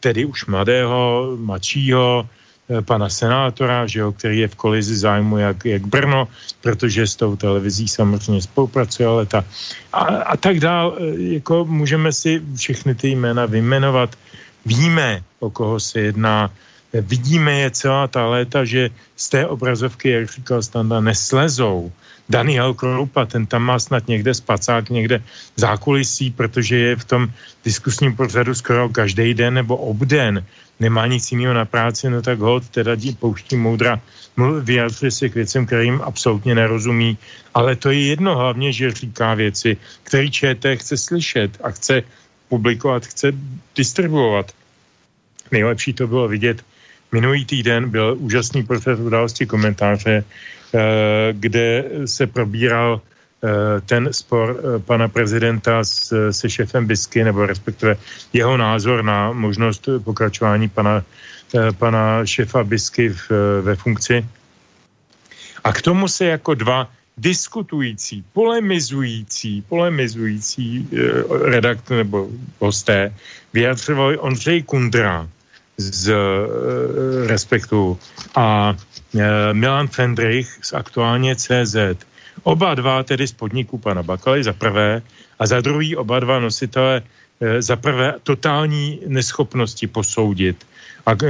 tedy 0.00 0.24
už 0.24 0.46
mladého, 0.46 1.34
mladšího, 1.38 2.22
eh, 2.22 2.82
pana 2.82 3.08
senátora, 3.08 3.86
že 3.86 4.00
jo, 4.00 4.12
který 4.12 4.38
je 4.46 4.48
v 4.48 4.58
kolizi 4.58 4.96
zájmu 4.96 5.38
jak, 5.38 5.58
jak 5.64 5.86
Brno, 5.86 6.28
protože 6.62 7.06
s 7.06 7.16
tou 7.16 7.36
televizí 7.36 7.88
samozřejmě 7.88 8.42
spolupracuje 8.42 9.08
leta 9.08 9.44
a, 9.92 10.02
a 10.02 10.34
tak 10.36 10.62
dál. 10.62 10.94
Eh, 10.98 11.42
jako 11.42 11.66
můžeme 11.66 12.12
si 12.12 12.42
všechny 12.54 12.94
ty 12.94 13.10
jména 13.10 13.46
vyjmenovat. 13.46 14.14
Víme, 14.66 15.22
o 15.42 15.50
koho 15.50 15.82
se 15.82 16.14
jedná, 16.14 16.50
vidíme 17.00 17.52
je 17.60 17.70
celá 17.70 18.08
ta 18.08 18.26
léta, 18.26 18.64
že 18.64 18.90
z 19.16 19.28
té 19.28 19.46
obrazovky, 19.46 20.10
jak 20.10 20.30
říkal 20.30 20.62
Standa, 20.62 21.00
neslezou. 21.00 21.92
Daniel 22.28 22.74
Krupa, 22.74 23.26
ten 23.26 23.46
tam 23.46 23.62
má 23.62 23.78
snad 23.78 24.08
někde 24.08 24.34
spacák, 24.34 24.90
někde 24.90 25.22
zákulisí, 25.56 26.30
protože 26.30 26.76
je 26.78 26.96
v 26.96 27.04
tom 27.04 27.22
diskusním 27.64 28.16
pořadu 28.16 28.54
skoro 28.54 28.88
každý 28.88 29.34
den 29.34 29.54
nebo 29.54 29.76
obden. 29.76 30.44
Nemá 30.80 31.06
nic 31.06 31.32
jiného 31.32 31.54
na 31.54 31.64
práci, 31.64 32.10
no 32.10 32.22
tak 32.22 32.38
hod 32.38 32.68
teda 32.68 32.94
dí, 32.94 33.14
pouští 33.14 33.56
moudra, 33.56 34.00
vyjadřuje 34.60 35.10
se 35.10 35.28
k 35.28 35.34
věcem, 35.34 35.66
kterým 35.66 36.00
absolutně 36.00 36.54
nerozumí, 36.54 37.18
ale 37.54 37.76
to 37.76 37.90
je 37.90 38.06
jedno 38.06 38.36
hlavně, 38.36 38.72
že 38.72 38.90
říká 38.90 39.34
věci, 39.34 39.76
které 40.02 40.30
ČT 40.30 40.78
chce 40.78 40.96
slyšet 40.96 41.58
a 41.62 41.70
chce 41.70 42.02
publikovat, 42.48 43.06
chce 43.06 43.32
distribuovat. 43.76 44.52
Nejlepší 45.50 45.92
to 45.92 46.06
bylo 46.06 46.28
vidět 46.28 46.64
Minulý 47.12 47.44
týden 47.44 47.88
byl 47.90 48.16
úžasný 48.18 48.62
proces 48.62 49.00
události 49.00 49.46
komentáře, 49.46 50.24
eh, 50.24 50.78
kde 51.32 51.84
se 52.04 52.26
probíral 52.26 53.00
eh, 53.00 53.80
ten 53.80 54.08
spor 54.12 54.56
eh, 54.56 54.78
pana 54.78 55.08
prezidenta 55.08 55.84
se 56.30 56.50
šefem 56.50 56.86
Bisky, 56.86 57.24
nebo 57.24 57.46
respektive 57.46 57.96
jeho 58.32 58.56
názor 58.56 59.04
na 59.04 59.32
možnost 59.32 59.88
pokračování 60.04 60.68
pana, 60.68 61.04
pana 61.78 62.26
šefa 62.26 62.64
Bisky 62.64 63.08
v, 63.08 63.30
ve 63.62 63.76
funkci. 63.76 64.24
A 65.64 65.72
k 65.72 65.82
tomu 65.82 66.08
se 66.08 66.24
jako 66.24 66.54
dva 66.54 66.88
diskutující, 67.16 68.24
polemizující, 68.32 69.62
polemizující 69.68 70.88
redaktor 71.44 71.96
nebo 71.96 72.28
hosté 72.58 73.14
vyjadřovali 73.52 74.18
Ondřej 74.18 74.62
Kundra, 74.62 75.28
z 75.82 76.08
e, 76.08 76.16
Respektu 77.26 77.98
a 78.34 78.76
e, 79.14 79.54
Milan 79.54 79.88
Fendrich 79.88 80.58
z 80.62 80.72
aktuálně 80.72 81.36
CZ. 81.36 81.76
Oba 82.42 82.74
dva 82.74 83.02
tedy 83.02 83.26
z 83.26 83.32
podniku 83.32 83.78
pana 83.78 84.02
Bakaly 84.02 84.44
za 84.44 84.52
prvé 84.52 85.02
a 85.38 85.46
za 85.46 85.60
druhý 85.60 85.96
oba 85.96 86.20
dva 86.20 86.40
nositele 86.40 87.02
za 87.58 87.76
prvé 87.76 88.14
totální 88.22 89.00
neschopnosti 89.06 89.86
posoudit 89.86 90.66
a, 91.06 91.12
e, 91.12 91.26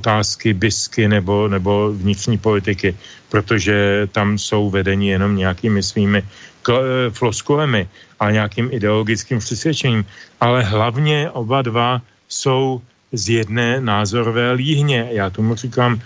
otázky 0.00 0.52
bisky 0.52 1.08
nebo, 1.08 1.48
nebo 1.48 1.92
vnitřní 1.92 2.38
politiky, 2.38 2.96
protože 3.28 4.08
tam 4.12 4.38
jsou 4.38 4.70
vedeni 4.70 5.08
jenom 5.10 5.36
nějakými 5.36 5.82
svými 5.82 6.22
kl- 6.64 7.10
floskulemi 7.10 7.88
a 8.20 8.30
nějakým 8.30 8.68
ideologickým 8.72 9.38
přesvědčením. 9.38 10.04
Ale 10.40 10.62
hlavně 10.62 11.30
oba 11.30 11.62
dva 11.62 12.00
jsou 12.28 12.80
z 13.14 13.28
jedné 13.28 13.80
názorové 13.80 14.52
líhně. 14.52 15.08
Já 15.10 15.30
tomu 15.30 15.54
říkám 15.54 15.94
e, 15.94 16.00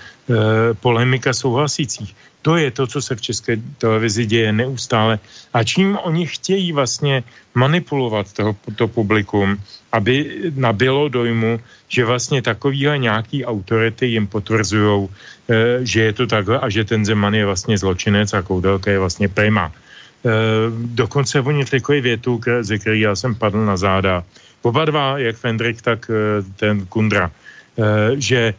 polemika 0.74 1.32
souhlasících. 1.32 2.14
To 2.42 2.56
je 2.56 2.70
to, 2.70 2.86
co 2.86 3.02
se 3.02 3.16
v 3.16 3.20
české 3.20 3.52
televizi 3.78 4.26
děje 4.26 4.52
neustále. 4.52 5.18
A 5.52 5.64
čím 5.64 5.98
oni 6.02 6.26
chtějí 6.26 6.72
vlastně 6.72 7.24
manipulovat 7.54 8.32
toho, 8.32 8.56
to 8.76 8.88
publikum, 8.88 9.59
aby 9.92 10.38
nabilo 10.54 11.09
dojmu, 11.09 11.61
že 11.88 12.04
vlastně 12.04 12.42
takovýhle 12.42 12.98
nějaký 12.98 13.44
autority 13.44 14.06
jim 14.06 14.26
potvrzují, 14.26 15.09
e, 15.50 15.86
že 15.86 16.00
je 16.00 16.12
to 16.12 16.26
takhle 16.26 16.59
a 16.59 16.68
že 16.68 16.84
ten 16.84 17.04
Zeman 17.04 17.34
je 17.34 17.44
vlastně 17.46 17.78
zločinec 17.78 18.32
a 18.32 18.42
Koudelka 18.42 18.90
je 18.90 18.98
vlastně 18.98 19.28
prima. 19.28 19.68
E, 19.68 20.30
dokonce 20.72 21.40
oni 21.40 21.64
řekli 21.64 22.00
větu, 22.00 22.40
ze 22.61 22.78
které 22.78 22.98
já 22.98 23.16
jsem 23.16 23.34
padl 23.34 23.64
na 23.64 23.76
záda. 23.76 24.24
Oba 24.62 24.84
dva, 24.84 25.18
jak 25.18 25.36
Fendrik, 25.36 25.82
tak 25.82 26.11
e, 26.11 26.42
ten 26.56 26.86
Kundra, 26.86 27.30
že 28.16 28.54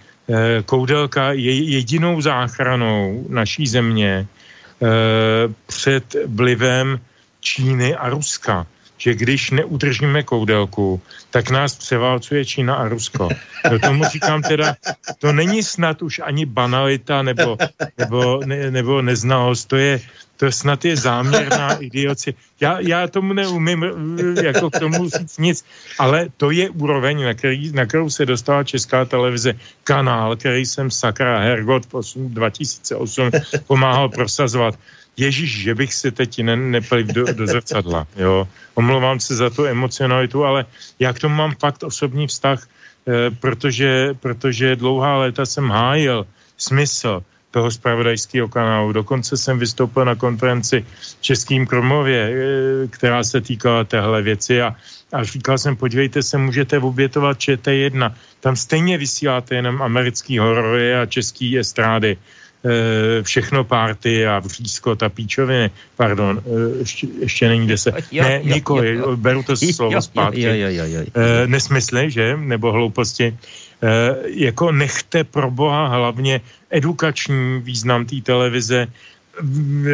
Koudelka 0.65 1.31
je 1.31 1.53
jedinou 1.53 2.21
záchranou 2.21 3.25
naší 3.29 3.67
země 3.67 4.27
před 5.67 6.15
vlivem 6.25 6.99
Číny 7.39 7.95
a 7.95 8.09
Ruska. 8.09 8.67
Že 8.97 9.13
když 9.15 9.51
neudržíme 9.51 10.23
koudelku, 10.23 11.01
tak 11.31 11.49
nás 11.49 11.75
převálcuje 11.75 12.45
Čína 12.45 12.75
a 12.75 12.87
Rusko. 12.87 13.29
No 13.71 13.79
tomu 13.79 14.03
říkám 14.05 14.41
teda, 14.41 14.75
to 15.19 15.31
není 15.31 15.63
snad 15.63 16.01
už 16.01 16.21
ani 16.23 16.45
banalita 16.45 17.21
nebo, 17.21 17.57
nebo, 17.97 18.41
ne, 18.45 18.71
nebo 18.71 19.01
neznalost, 19.01 19.65
to 19.65 19.75
je, 19.75 19.99
to 20.39 20.51
snad 20.51 20.85
je 20.85 20.95
záměrná 20.97 21.73
idioci. 21.79 22.33
Já, 22.59 22.79
já 22.79 23.07
tomu 23.07 23.33
neumím 23.33 23.85
jako 24.43 24.69
k 24.69 24.79
tomu 24.79 25.09
říct 25.09 25.37
nic, 25.37 25.65
ale 25.99 26.27
to 26.37 26.51
je 26.51 26.69
úroveň, 26.69 27.23
na, 27.23 27.33
který, 27.33 27.71
na 27.71 27.85
kterou 27.85 28.09
se 28.09 28.25
dostala 28.25 28.63
Česká 28.63 29.05
televize, 29.05 29.53
kanál, 29.83 30.35
který 30.35 30.65
jsem 30.65 30.91
sakra 30.91 31.39
Hergot 31.39 31.85
v 31.93 32.15
2008 32.15 33.31
pomáhal 33.67 34.09
prosazovat. 34.09 34.79
Ježíš, 35.17 35.61
že 35.61 35.75
bych 35.75 35.93
se 35.93 36.11
teď 36.11 36.43
ne, 36.43 36.55
neplil 36.55 37.03
do, 37.03 37.33
do 37.33 37.47
zrcadla, 37.47 38.07
jo. 38.15 38.47
Omlouvám 38.75 39.19
se 39.19 39.35
za 39.35 39.49
tu 39.49 39.65
emocionalitu, 39.65 40.45
ale 40.45 40.65
já 40.99 41.13
k 41.13 41.19
tomu 41.19 41.35
mám 41.35 41.55
fakt 41.59 41.83
osobní 41.83 42.27
vztah, 42.27 42.63
eh, 42.63 43.31
protože, 43.31 44.15
protože 44.19 44.75
dlouhá 44.75 45.17
léta 45.17 45.45
jsem 45.45 45.69
hájil 45.69 46.27
smysl 46.57 47.23
toho 47.51 47.71
spravodajského 47.71 48.47
kanálu. 48.47 48.93
Dokonce 48.93 49.37
jsem 49.37 49.59
vystoupil 49.59 50.05
na 50.05 50.15
konferenci 50.15 50.85
v 51.01 51.21
Českým 51.21 51.67
Kromově, 51.67 52.21
eh, 52.21 52.87
která 52.87 53.23
se 53.23 53.41
týkala 53.41 53.83
téhle 53.83 54.21
věci 54.21 54.61
a, 54.61 54.75
a 55.13 55.23
říkal 55.23 55.57
jsem, 55.57 55.75
podívejte 55.75 56.23
se, 56.23 56.37
můžete 56.37 56.79
obětovat 56.79 57.37
ČT1. 57.37 58.13
Tam 58.39 58.55
stejně 58.55 58.97
vysíláte 58.97 59.55
jenom 59.55 59.81
americký 59.81 60.37
horory 60.37 60.95
a 60.95 61.05
český 61.05 61.59
estrády. 61.59 62.17
Eh, 62.65 63.23
všechno 63.23 63.63
párty 63.63 64.27
a 64.27 64.39
vřízko, 64.39 64.95
ta 64.95 65.09
píčoviny, 65.09 65.71
pardon, 65.95 66.43
eh, 66.43 66.79
ještě, 66.79 67.07
ještě 67.19 67.47
není 67.47 67.67
deset. 67.67 67.95
Jo, 68.11 68.23
ne, 68.23 68.41
jo, 68.43 68.55
nikoli, 68.55 68.95
jo, 68.95 69.09
jo. 69.09 69.17
beru 69.17 69.43
to 69.43 69.57
slovo 69.75 69.93
jo, 69.93 70.01
zpátky. 70.01 70.41
Jo, 70.41 70.53
jo, 70.53 70.67
jo, 70.69 70.85
jo, 70.85 70.99
jo. 70.99 71.05
E, 71.15 71.47
nesmysly, 71.47 72.11
že? 72.11 72.37
Nebo 72.37 72.71
hlouposti. 72.71 73.25
E, 73.31 73.37
jako 74.27 74.71
nechte 74.71 75.23
pro 75.23 75.51
boha 75.51 75.87
hlavně 75.87 76.41
edukační 76.69 77.61
význam 77.63 78.05
té 78.05 78.15
televize, 78.21 78.87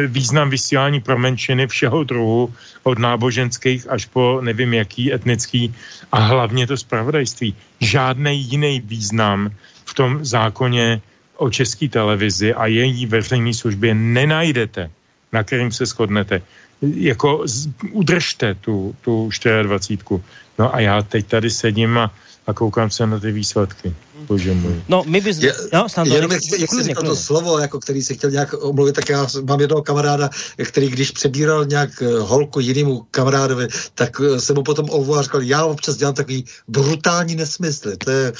význam 0.06 0.50
vysílání 0.50 1.00
pro 1.00 1.18
menšiny 1.18 1.66
všeho 1.66 2.04
druhu, 2.04 2.54
od 2.82 2.98
náboženských 2.98 3.90
až 3.90 4.04
po 4.10 4.40
nevím 4.42 4.74
jaký 4.74 5.14
etnický 5.14 5.74
a 6.12 6.18
hlavně 6.18 6.66
to 6.66 6.76
spravodajství. 6.76 7.54
Žádný 7.80 8.42
jiný 8.42 8.82
význam 8.84 9.50
v 9.84 9.94
tom 9.94 10.24
zákoně 10.24 11.00
o 11.36 11.50
české 11.50 11.88
televizi 11.88 12.54
a 12.54 12.66
její 12.66 13.06
veřejné 13.06 13.54
službě 13.54 13.94
nenajdete, 13.94 14.90
na 15.32 15.44
kterým 15.44 15.72
se 15.72 15.86
shodnete. 15.86 16.42
Jako 16.82 17.42
z, 17.44 17.68
udržte 17.92 18.54
tu, 18.54 18.94
tu 19.00 19.30
24. 19.62 20.22
No 20.58 20.74
a 20.74 20.80
já 20.80 21.02
teď 21.02 21.26
tady 21.26 21.50
sedím 21.50 21.98
a, 21.98 22.12
a 22.46 22.52
koukám 22.52 22.90
se 22.90 23.06
na 23.06 23.20
ty 23.20 23.32
výsledky. 23.32 23.94
Bože 24.28 24.54
můj. 24.54 24.82
No, 24.88 25.04
my 25.06 25.20
bys... 25.20 25.38
Je, 25.38 25.54
no, 25.72 25.88
Stando, 25.88 26.14
jenom 26.14 26.32
jak, 26.32 26.42
jak 26.58 26.70
jsi 26.70 26.82
říkal 26.82 27.02
to 27.02 27.16
slovo, 27.16 27.58
jako 27.58 27.80
který 27.80 28.02
se 28.02 28.14
chtěl 28.14 28.30
nějak 28.30 28.54
omluvit, 28.60 28.94
tak 28.94 29.08
já 29.08 29.26
mám 29.44 29.60
jednoho 29.60 29.82
kamaráda, 29.82 30.30
který 30.64 30.88
když 30.88 31.10
přebíral 31.10 31.64
nějak 31.64 32.02
eh, 32.02 32.18
holku 32.18 32.60
jinému 32.60 33.06
kamarádovi, 33.10 33.68
tak 33.94 34.20
eh, 34.20 34.40
se 34.40 34.54
mu 34.54 34.62
potom 34.62 34.90
omluval 34.90 35.18
a 35.18 35.22
říkal, 35.22 35.42
já 35.42 35.64
občas 35.64 35.96
dělám 35.96 36.14
takový 36.14 36.44
brutální 36.68 37.36
nesmysly. 37.36 37.96
To 37.96 38.10
je 38.10 38.32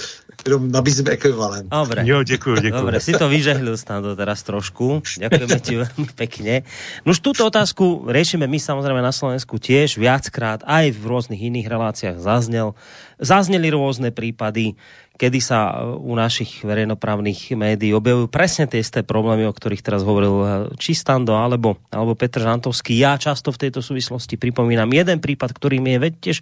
jenom 0.47 0.71
nabízím 0.71 1.09
ekvivalent. 1.09 1.69
Dobre. 1.71 2.03
Jo, 2.07 2.23
děkuji, 2.23 2.55
děkuji. 2.61 2.81
Dobre, 2.81 3.01
si 3.01 3.13
to 3.13 3.29
vyžehlil 3.29 3.77
Stando 3.77 4.17
teraz 4.17 4.43
trošku. 4.43 5.03
Ďakujeme 5.19 5.59
ti 5.61 5.75
veľmi 5.77 6.09
pekne. 6.15 6.63
No 7.03 7.11
už 7.11 7.21
túto 7.21 7.43
otázku 7.47 8.07
riešime 8.07 8.47
my 8.47 8.59
samozrejme 8.59 9.03
na 9.03 9.13
Slovensku 9.13 9.59
tiež 9.59 9.99
viackrát, 9.99 10.63
aj 10.63 10.95
v 10.95 11.03
rôznych 11.03 11.43
iných 11.43 11.67
reláciách 11.67 12.17
zaznel. 12.23 12.79
Zazneli 13.17 13.73
rôzne 13.73 14.13
prípady, 14.13 14.77
kedy 15.17 15.41
sa 15.41 15.73
e, 15.73 15.97
u 15.97 16.13
našich 16.13 16.61
verejnoprávnych 16.63 17.57
médií 17.57 17.97
objavujú 17.97 18.29
presne 18.29 18.69
tie 18.69 18.85
isté 18.85 19.01
problémy, 19.01 19.49
o 19.49 19.57
ktorých 19.57 19.81
teraz 19.81 20.05
hovoril 20.05 20.35
e, 20.37 20.47
či 20.77 20.93
Stando 20.93 21.33
alebo, 21.33 21.81
alebo 21.89 22.13
Petr 22.13 22.45
Žantovský. 22.45 22.93
Ja 22.93 23.17
často 23.17 23.51
v 23.51 23.67
tejto 23.67 23.81
súvislosti 23.81 24.37
pripomínam 24.37 24.93
jeden 24.93 25.19
prípad, 25.19 25.57
ktorý 25.57 25.81
mi 25.81 25.97
je 25.97 26.13
tiež 26.13 26.39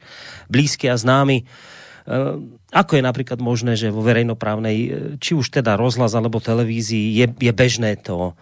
blízky 0.51 0.91
a 0.91 0.99
známy. 0.99 1.47
Uh, 2.05 2.41
ako 2.69 3.01
je 3.01 3.03
napríklad 3.03 3.41
možné, 3.41 3.81
že 3.81 3.89
vo 3.89 4.05
verejnoprávnej, 4.05 4.77
či 5.23 5.33
už 5.33 5.49
teda 5.49 5.81
rozhlas 5.81 6.13
alebo 6.13 6.43
televízii, 6.43 7.17
je, 7.17 7.27
je 7.33 7.53
bežné 7.55 7.97
to, 7.97 8.37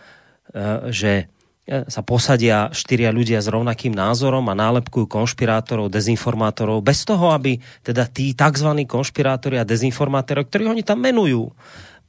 že 0.90 1.32
E, 1.62 1.86
sa 1.86 2.02
posadia 2.02 2.74
štyria 2.74 3.14
ľudia 3.14 3.38
s 3.38 3.46
rovnakým 3.46 3.94
názorom 3.94 4.42
a 4.50 4.58
nálepkujú 4.58 5.06
konšpirátorov, 5.06 5.94
dezinformátorov, 5.94 6.82
bez 6.82 7.06
toho, 7.06 7.30
aby 7.30 7.62
teda 7.86 8.10
tí 8.10 8.34
tzv. 8.34 8.82
konšpirátori 8.82 9.62
a 9.62 9.68
dezinformátori, 9.68 10.42
ktorých 10.42 10.72
oni 10.74 10.82
tam 10.82 10.98
menujú, 10.98 11.54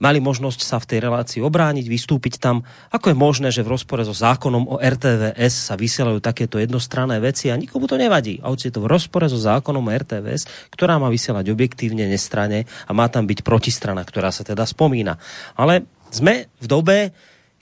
mali 0.03 0.19
možnosť 0.19 0.59
sa 0.59 0.83
v 0.83 0.89
tej 0.91 0.99
relácii 1.07 1.39
obrániť, 1.39 1.87
vystúpiť 1.87 2.43
tam. 2.43 2.67
Ako 2.91 3.15
je 3.15 3.17
možné, 3.17 3.47
že 3.55 3.63
v 3.63 3.71
rozpore 3.71 4.03
so 4.03 4.11
zákonom 4.11 4.67
o 4.67 4.75
RTVS 4.83 5.71
sa 5.71 5.79
vysielajú 5.79 6.19
takéto 6.19 6.59
jednostranné 6.59 7.23
veci 7.23 7.47
a 7.47 7.55
nikomu 7.55 7.87
to 7.87 7.95
nevadí. 7.95 8.43
A 8.43 8.51
je 8.51 8.67
to 8.67 8.83
v 8.83 8.91
rozpore 8.91 9.23
so 9.31 9.39
zákonom 9.39 9.87
o 9.87 9.95
RTVS, 9.95 10.75
ktorá 10.75 10.99
má 10.99 11.07
vysielať 11.07 11.47
objektívne, 11.47 12.03
nestrane 12.11 12.67
a 12.83 12.91
má 12.91 13.07
tam 13.07 13.23
byť 13.23 13.39
protistrana, 13.47 14.03
ktorá 14.03 14.35
sa 14.35 14.43
teda 14.43 14.67
spomína. 14.67 15.15
Ale 15.55 15.87
sme 16.11 16.51
v 16.59 16.67
dobe, 16.67 16.97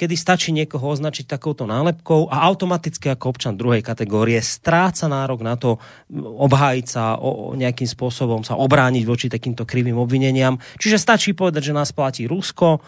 kedy 0.02 0.18
stačí 0.18 0.50
niekoho 0.50 0.82
označiť 0.82 1.30
takouto 1.30 1.70
nálepkou 1.70 2.26
a 2.34 2.50
automaticky 2.50 3.14
ako 3.14 3.38
občan 3.38 3.54
druhej 3.54 3.86
kategórie 3.86 4.42
stráca 4.42 5.06
nárok 5.06 5.46
na 5.46 5.54
to 5.54 5.78
obhájiť 6.18 6.86
sa 6.90 7.22
o, 7.22 7.54
o 7.54 7.60
nejakým 7.60 7.86
spôsobom 7.86 8.42
sa 8.42 8.58
obrániť 8.58 9.04
voči 9.06 9.30
takýmto 9.30 9.62
krivým 9.62 10.02
obvineniam. 10.02 10.58
Čiže 10.82 10.98
stačí 10.98 11.38
povedať, 11.38 11.70
že 11.70 11.78
nás 11.78 11.94
platí 11.94 12.26
Rusko, 12.26 12.82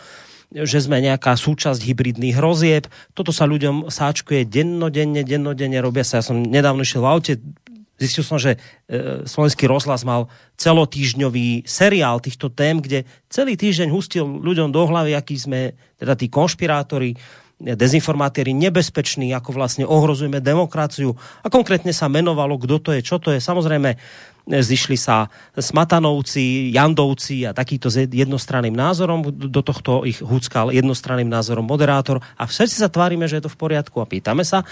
že 0.49 0.81
sme 0.81 1.05
nejaká 1.05 1.37
súčasť 1.37 1.85
hybridných 1.85 2.33
hrozieb. 2.33 2.89
Toto 3.13 3.29
sa 3.29 3.45
ľuďom 3.45 3.93
sáčkuje 3.93 4.49
dennodenne, 4.49 5.21
dennodenne 5.21 5.77
robia 5.85 6.01
sa. 6.01 6.21
Ja 6.21 6.25
som 6.25 6.41
nedávno 6.41 6.81
šiel 6.81 7.05
v 7.05 7.09
aute, 7.13 7.33
Zistil 8.03 8.27
som, 8.27 8.35
že 8.35 8.59
e, 8.91 9.23
slovenský 9.23 9.63
rozhlas 9.71 10.03
mal 10.03 10.27
celotýždňový 10.59 11.63
seriál 11.63 12.19
týchto 12.19 12.51
tém, 12.51 12.83
kde 12.83 13.07
celý 13.31 13.55
týždeň 13.55 13.87
hustil 13.87 14.27
ľuďom 14.27 14.75
do 14.75 14.83
hlavy, 14.83 15.15
akí 15.15 15.39
sme 15.39 15.79
teda 15.95 16.19
tí 16.19 16.27
konšpirátori, 16.27 17.15
dezinformátori 17.63 18.51
nebezpeční, 18.51 19.31
ako 19.31 19.55
vlastne 19.55 19.87
ohrozujeme 19.87 20.43
demokraciu. 20.43 21.15
A 21.41 21.47
konkrétne 21.47 21.95
sa 21.95 22.11
menovalo, 22.11 22.59
kdo 22.59 22.83
to 22.83 22.91
je, 22.91 22.99
čo 22.99 23.23
to 23.23 23.31
je. 23.31 23.39
Samozrejme, 23.39 23.95
zišli 24.43 24.99
sa 24.99 25.31
Smatanovci, 25.55 26.75
Jandovci 26.75 27.47
a 27.47 27.55
takýto 27.55 27.87
s 27.87 28.03
jednostranným 28.03 28.75
názorom. 28.75 29.23
Do 29.31 29.63
tohto 29.63 30.03
ich 30.03 30.19
húckal 30.19 30.75
jednostranným 30.75 31.31
názorom 31.31 31.63
moderátor. 31.63 32.19
A 32.35 32.43
všetci 32.43 32.83
sa 32.83 32.91
tvárime, 32.91 33.23
že 33.31 33.39
je 33.39 33.47
to 33.47 33.53
v 33.55 33.59
poriadku. 33.63 34.03
A 34.03 34.09
pýtame 34.09 34.43
sa, 34.43 34.67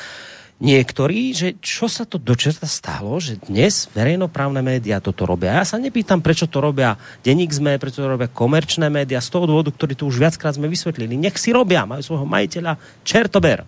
niektorí, 0.62 1.34
že 1.34 1.58
čo 1.58 1.90
sa 1.90 2.06
to 2.06 2.22
dočerta 2.22 2.70
stalo, 2.70 3.18
že 3.18 3.42
dnes 3.42 3.90
verejnoprávne 3.98 4.62
médiá 4.62 5.02
toto 5.02 5.26
robia. 5.26 5.58
Ja 5.58 5.66
sa 5.66 5.82
nepýtam, 5.82 6.22
prečo 6.22 6.46
to 6.46 6.62
robia 6.62 6.96
denník 7.26 7.50
sme, 7.50 7.82
prečo 7.82 8.06
to 8.06 8.08
robia 8.08 8.30
komerčné 8.30 8.88
médiá, 8.94 9.18
z 9.20 9.34
toho 9.34 9.50
dôvodu, 9.50 9.74
ktorý 9.74 9.98
tu 9.98 10.06
už 10.06 10.22
viackrát 10.22 10.54
sme 10.54 10.70
vysvetlili. 10.70 11.18
Nech 11.18 11.36
si 11.42 11.50
robia, 11.50 11.90
majú 11.90 12.06
svojho 12.06 12.30
majiteľa 12.30 12.78
čertober. 13.02 13.66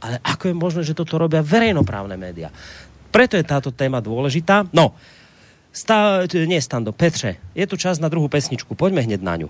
Ale 0.00 0.16
ako 0.22 0.48
je 0.48 0.54
možné, 0.56 0.82
že 0.86 0.96
toto 0.96 1.18
robia 1.18 1.44
verejnoprávne 1.44 2.14
médiá? 2.14 2.48
Preto 3.10 3.34
je 3.34 3.44
táto 3.44 3.74
téma 3.74 3.98
dôležitá. 3.98 4.70
No, 4.70 4.94
Sta, 5.70 6.26
nie 6.26 6.58
Stando, 6.58 6.90
Petře, 6.90 7.54
je 7.54 7.66
tu 7.66 7.78
čas 7.78 8.02
na 8.02 8.10
druhou 8.10 8.26
pesničku, 8.26 8.74
pojďme 8.74 9.06
hned 9.06 9.22
na 9.22 9.34
ňu. 9.38 9.48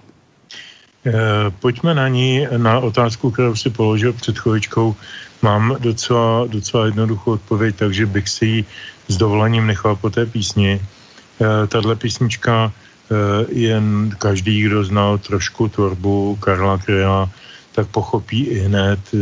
E, 1.01 1.49
pojďme 1.49 1.97
na 1.97 2.09
ní, 2.13 2.45
na 2.61 2.81
otázku, 2.81 3.31
kterou 3.31 3.57
si 3.57 3.71
položil 3.71 4.13
před 4.13 4.39
chvíličkou. 4.39 4.97
Mám 5.43 5.77
docela, 5.81 6.47
docela 6.47 6.87
jednoduchou 6.87 7.33
odpověď, 7.33 7.77
takže 7.77 8.07
bych 8.07 8.29
si 8.29 8.47
ji 8.47 8.65
s 9.09 9.17
dovolením 9.17 9.67
nechal 9.67 9.97
po 9.97 10.11
té 10.11 10.27
písni. 10.27 10.77
E, 10.77 11.67
tahle 11.67 11.97
písnička 11.97 12.73
e, 12.73 12.73
jen 13.49 14.11
každý, 14.19 14.63
kdo 14.63 14.85
znal 14.85 15.19
trošku 15.19 15.69
tvorbu 15.69 16.37
Karla 16.41 16.79
Kryla, 16.79 17.31
tak 17.73 17.89
pochopí 17.89 18.45
i 18.45 18.59
hned 18.59 19.01
e, 19.15 19.19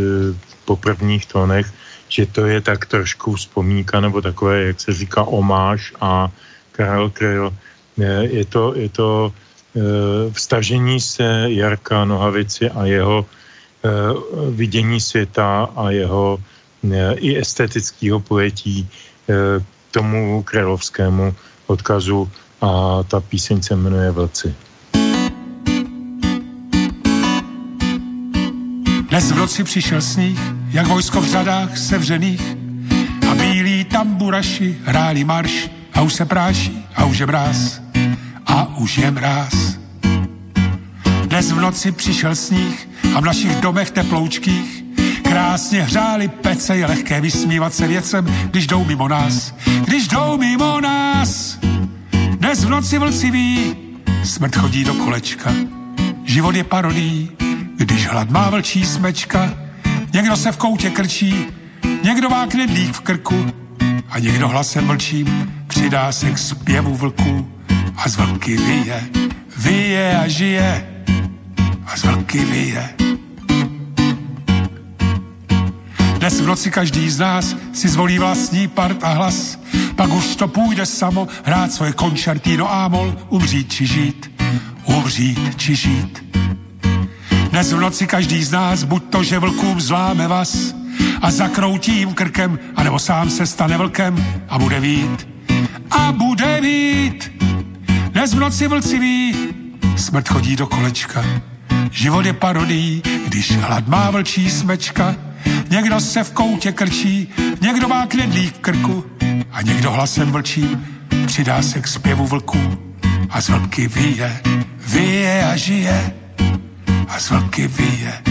po 0.65 0.77
prvních 0.77 1.27
tónech, 1.27 1.73
že 2.09 2.27
to 2.27 2.47
je 2.47 2.61
tak 2.61 2.87
trošku 2.87 3.35
vzpomínka 3.35 4.01
nebo 4.01 4.21
takové, 4.21 4.63
jak 4.65 4.81
se 4.81 4.93
říká, 4.93 5.23
omáž 5.23 5.93
a 6.01 6.29
Karel 6.73 7.11
Kryl. 7.11 7.55
Je 8.21 8.45
to, 8.45 8.75
je 8.77 8.89
to 8.89 9.33
vstažení 10.33 11.01
se 11.01 11.51
Jarka 11.51 12.05
Nohavici 12.05 12.71
a 12.71 12.85
jeho 12.85 13.27
vidění 14.51 15.01
světa 15.01 15.69
a 15.77 15.91
jeho 15.91 16.39
i 17.15 17.39
estetického 17.39 18.21
pojetí 18.21 18.89
tomu 19.91 20.43
královskému 20.43 21.35
odkazu 21.67 22.31
a 22.61 23.03
ta 23.03 23.21
píseň 23.21 23.63
se 23.63 23.77
jmenuje 23.77 24.11
Vlci. 24.11 24.55
Dnes 29.09 29.33
v 29.33 29.37
noci 29.37 29.65
přišel 29.65 30.01
sníh, 30.01 30.41
jak 30.71 30.87
vojsko 30.87 31.21
v 31.21 31.31
řadách 31.31 31.79
sevřených 31.79 32.57
a 33.31 33.35
bílí 33.35 33.85
tamburaši 33.85 34.77
hráli 34.85 35.25
marš 35.25 35.71
a 35.93 36.03
už 36.03 36.15
se 36.15 36.25
práší 36.25 36.87
a 36.95 37.05
už 37.05 37.19
je 37.19 37.27
mráz 37.27 37.81
a 38.47 38.77
už 38.77 38.99
je 38.99 39.11
mráz. 39.11 39.78
Dnes 41.39 41.53
v 41.53 41.61
noci 41.61 41.93
přišel 41.93 42.35
sníh 42.35 42.89
a 43.15 43.21
v 43.21 43.25
našich 43.25 43.57
domech 43.57 43.91
teploučkých 43.91 44.85
krásně 45.23 45.83
hřáli 45.83 46.29
pece, 46.29 46.77
je 46.77 46.87
lehké 46.87 47.21
vysmívat 47.21 47.75
se 47.75 47.87
věcem, 47.87 48.27
když 48.51 48.67
jdou 48.67 48.85
mimo 48.85 49.09
nás. 49.09 49.55
Když 49.87 50.09
jdou 50.09 50.39
mimo 50.39 50.81
nás, 50.81 51.59
dnes 52.31 52.65
v 52.65 52.69
noci 52.69 52.99
vlci 52.99 53.31
ví, 53.31 53.77
smrt 54.25 54.57
chodí 54.57 54.85
do 54.85 54.95
kolečka. 54.95 55.53
Život 56.25 56.55
je 56.55 56.65
parodí, 56.65 57.31
když 57.77 58.07
hlad 58.07 58.31
má 58.31 58.51
vlčí 58.51 58.87
smečka. 58.87 59.55
Někdo 60.13 60.37
se 60.37 60.53
v 60.53 60.57
koutě 60.57 60.91
krčí, 60.91 61.47
někdo 62.03 62.31
má 62.31 62.47
knedlík 62.47 62.93
v 62.93 63.01
krku 63.01 63.47
a 64.11 64.19
někdo 64.19 64.49
hlasem 64.49 64.87
vlčím 64.87 65.53
přidá 65.67 66.13
se 66.13 66.31
k 66.31 66.39
zpěvu 66.39 66.95
vlků 66.95 67.49
a 67.97 68.09
z 68.09 68.17
vlky 68.17 68.57
vyje, 68.57 69.09
vyje 69.57 70.19
a 70.19 70.29
žije 70.29 70.98
a 71.89 71.97
z 71.97 72.05
vlky 72.05 72.45
vyje. 72.45 72.89
Dnes 76.19 76.41
v 76.41 76.47
noci 76.47 76.71
každý 76.71 77.11
z 77.11 77.19
nás 77.19 77.57
si 77.73 77.89
zvolí 77.89 78.19
vlastní 78.19 78.69
part 78.69 79.05
a 79.05 79.13
hlas, 79.13 79.59
pak 79.97 80.13
už 80.13 80.37
to 80.37 80.49
půjde 80.49 80.87
samo 80.87 81.29
hrát 81.45 81.73
svoje 81.73 81.93
koncertino 81.93 82.73
ámol, 82.73 83.17
umřít 83.29 83.73
či 83.73 83.87
žít, 83.87 84.31
umřít 84.85 85.57
či 85.57 85.77
žít. 85.77 86.25
Dnes 87.51 87.73
v 87.73 87.81
noci 87.81 88.07
každý 88.07 88.45
z 88.45 88.53
nás, 88.53 88.85
buď 88.85 89.03
to, 89.11 89.23
že 89.23 89.39
vlkům 89.39 89.81
zláme 89.81 90.29
vás 90.29 90.75
a 91.23 91.31
zakroutí 91.31 91.99
jim 91.99 92.15
krkem, 92.15 92.59
anebo 92.77 92.99
sám 92.99 93.31
se 93.31 93.47
stane 93.47 93.77
vlkem 93.77 94.43
a 94.49 94.59
bude 94.59 94.81
vít. 94.81 95.29
A 95.91 96.13
bude 96.13 96.61
vít. 96.61 97.33
Dnes 98.09 98.35
v 98.35 98.39
noci 98.39 98.67
vlci 98.69 98.99
ví, 98.99 99.35
smrt 99.97 100.29
chodí 100.29 100.57
do 100.57 100.67
kolečka. 100.67 101.25
Život 101.91 102.27
je 102.27 102.33
parodí, 102.33 103.03
když 103.27 103.57
hlad 103.57 103.89
má 103.89 104.11
vlčí 104.11 104.51
smečka. 104.51 105.15
Někdo 105.71 106.01
se 106.01 106.25
v 106.25 106.33
koutě 106.33 106.73
krčí, 106.73 107.29
někdo 107.61 107.89
má 107.89 108.07
knedlík 108.07 108.55
v 108.55 108.59
krku 108.59 109.05
a 109.53 109.63
někdo 109.63 109.91
hlasem 109.91 110.33
vlčí 110.33 110.77
přidá 111.27 111.63
se 111.63 111.81
k 111.81 111.89
zpěvu 111.89 112.27
vlků 112.27 112.79
a 113.31 113.41
z 113.41 113.49
vlky 113.49 113.89
vyje, 113.89 114.41
vyje 114.87 115.45
a 115.45 115.57
žije 115.57 116.13
a 117.09 117.21
z 117.21 117.31
vlky 117.31 117.69
vyje, 117.69 118.23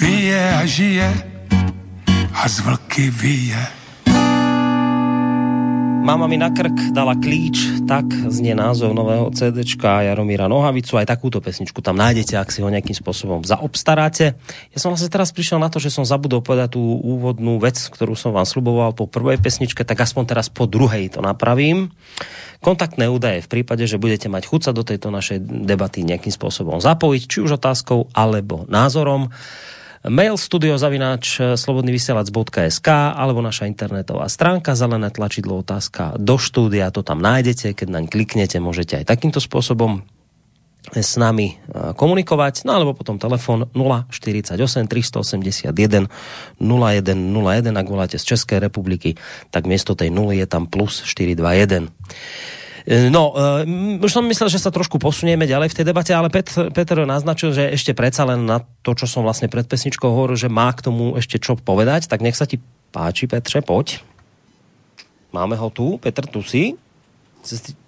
vyje 0.00 0.56
a 0.56 0.66
žije 0.66 1.22
a 2.34 2.48
z 2.48 2.60
vlky 2.60 3.10
vyje. 3.10 3.66
Mama 6.06 6.30
mi 6.30 6.38
na 6.38 6.54
krk 6.54 6.94
dala 6.94 7.18
klíč, 7.18 7.82
tak 7.82 8.06
znie 8.30 8.54
názov 8.54 8.94
nového 8.94 9.26
CDčka 9.34 10.06
Jaromíra 10.06 10.46
Nohavicu. 10.46 10.94
Aj 10.94 11.02
takúto 11.02 11.42
pesničku 11.42 11.82
tam 11.82 11.98
nájdete, 11.98 12.38
ak 12.38 12.54
si 12.54 12.62
ho 12.62 12.70
nejakým 12.70 12.94
spôsobom 12.94 13.42
zaobstaráte. 13.42 14.38
Ja 14.70 14.78
som 14.78 14.94
vlastne 14.94 15.10
teraz 15.10 15.34
prišiel 15.34 15.58
na 15.58 15.66
to, 15.66 15.82
že 15.82 15.90
som 15.90 16.06
zabudol 16.06 16.46
povedať 16.46 16.78
tú 16.78 16.82
úvodnú 17.02 17.58
vec, 17.58 17.74
ktorú 17.90 18.14
som 18.14 18.30
vám 18.30 18.46
sluboval 18.46 18.94
po 18.94 19.10
prvej 19.10 19.42
pesničke, 19.42 19.82
tak 19.82 19.98
aspoň 19.98 20.30
teraz 20.30 20.46
po 20.46 20.70
druhej 20.70 21.10
to 21.10 21.18
napravím. 21.26 21.90
Kontaktné 22.62 23.10
údaje 23.10 23.42
v 23.42 23.50
prípade, 23.58 23.82
že 23.90 23.98
budete 23.98 24.30
mať 24.30 24.46
chuť 24.46 24.60
sa 24.62 24.70
do 24.70 24.86
tejto 24.86 25.10
našej 25.10 25.42
debaty 25.42 26.06
nejakým 26.06 26.30
spôsobom 26.30 26.78
zapojiť, 26.78 27.22
či 27.26 27.42
už 27.42 27.58
otázkou 27.58 28.14
alebo 28.14 28.62
názorom 28.70 29.34
mail 30.04 30.36
studiozavináč 30.36 31.56
slobodnyvysielac.sk 31.56 32.88
alebo 33.16 33.40
naša 33.40 33.70
internetová 33.70 34.28
stránka 34.28 34.76
zelené 34.76 35.08
tlačidlo 35.08 35.64
otázka 35.64 36.20
do 36.20 36.36
štúdia, 36.36 36.92
to 36.92 37.00
tam 37.00 37.22
nájdete, 37.24 37.72
keď 37.72 37.88
naň 37.88 38.04
kliknete, 38.10 38.60
môžete 38.60 39.00
aj 39.00 39.08
takýmto 39.08 39.40
spôsobom 39.40 40.04
s 40.94 41.18
nami 41.18 41.58
komunikovať, 41.98 42.62
no 42.62 42.78
alebo 42.78 42.94
potom 42.94 43.18
telefon 43.18 43.66
048 43.74 44.54
381 44.86 46.06
0101, 46.62 47.74
ak 47.74 47.86
voláte 47.90 48.16
z 48.22 48.24
Českej 48.24 48.62
republiky, 48.62 49.18
tak 49.50 49.66
miesto 49.66 49.98
tej 49.98 50.14
0 50.14 50.30
je 50.38 50.46
tam 50.46 50.70
plus 50.70 51.02
421. 51.02 51.90
E, 52.86 53.10
no, 53.10 53.34
uh, 53.34 53.66
už 53.98 54.14
som 54.14 54.22
myslel, 54.30 54.46
že 54.46 54.62
sa 54.62 54.70
trošku 54.70 55.02
posunieme 55.02 55.42
ďalej 55.42 55.74
v 55.74 55.76
tej 55.82 55.86
debate, 55.90 56.14
ale 56.14 56.30
Pet, 56.30 56.54
Petr 56.70 57.02
naznačil, 57.02 57.50
že 57.50 57.74
ešte 57.74 57.90
predsa 57.98 58.22
len 58.22 58.46
na 58.46 58.62
to, 58.86 58.94
čo 58.94 59.10
som 59.10 59.26
vlastne 59.26 59.50
pred 59.50 59.66
pesničkou 59.66 60.06
hovoril, 60.06 60.38
že 60.38 60.46
má 60.46 60.70
k 60.70 60.86
tomu 60.86 61.18
ešte 61.18 61.42
čo 61.42 61.58
povedať, 61.58 62.06
tak 62.06 62.22
nech 62.22 62.38
sa 62.38 62.46
ti 62.46 62.62
páči, 62.94 63.26
Petře, 63.26 63.66
poď. 63.66 63.98
Máme 65.34 65.58
ho 65.58 65.66
tu, 65.74 65.98
Petr, 65.98 66.30
tu 66.30 66.46
si. 66.46 66.78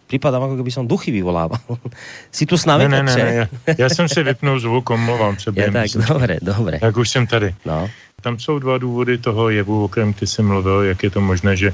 Připadám, 0.07 0.43
jako 0.43 0.55
kdyby 0.55 0.71
som 0.71 0.89
duchy 0.89 1.11
vyvolával. 1.11 1.61
si 2.33 2.47
tu 2.47 2.59
s 2.59 2.65
námi, 2.67 2.89
ne, 2.89 3.03
ne, 3.03 3.15
ne, 3.15 3.25
ne, 3.25 3.35
já, 3.35 3.47
já 3.79 3.89
jsem 3.89 4.09
si 4.09 4.23
vypnul 4.23 4.61
zvuk, 4.61 4.91
omlouvám 4.91 5.39
se. 5.39 5.53
Je 5.57 5.71
tak, 5.71 5.91
dobré, 6.09 6.39
dobré. 6.43 6.79
Tak 6.79 6.97
už 6.97 7.09
jsem 7.09 7.27
tady. 7.27 7.55
No. 7.65 7.91
Tam 8.23 8.39
jsou 8.39 8.59
dva 8.59 8.79
důvody 8.79 9.19
toho 9.19 9.51
jevu, 9.51 9.85
o 9.85 9.89
kterém 9.89 10.12
ty 10.12 10.27
jsi 10.27 10.43
mluvil, 10.43 10.83
jak 10.83 11.03
je 11.03 11.11
to 11.11 11.21
možné, 11.21 11.57
že 11.57 11.71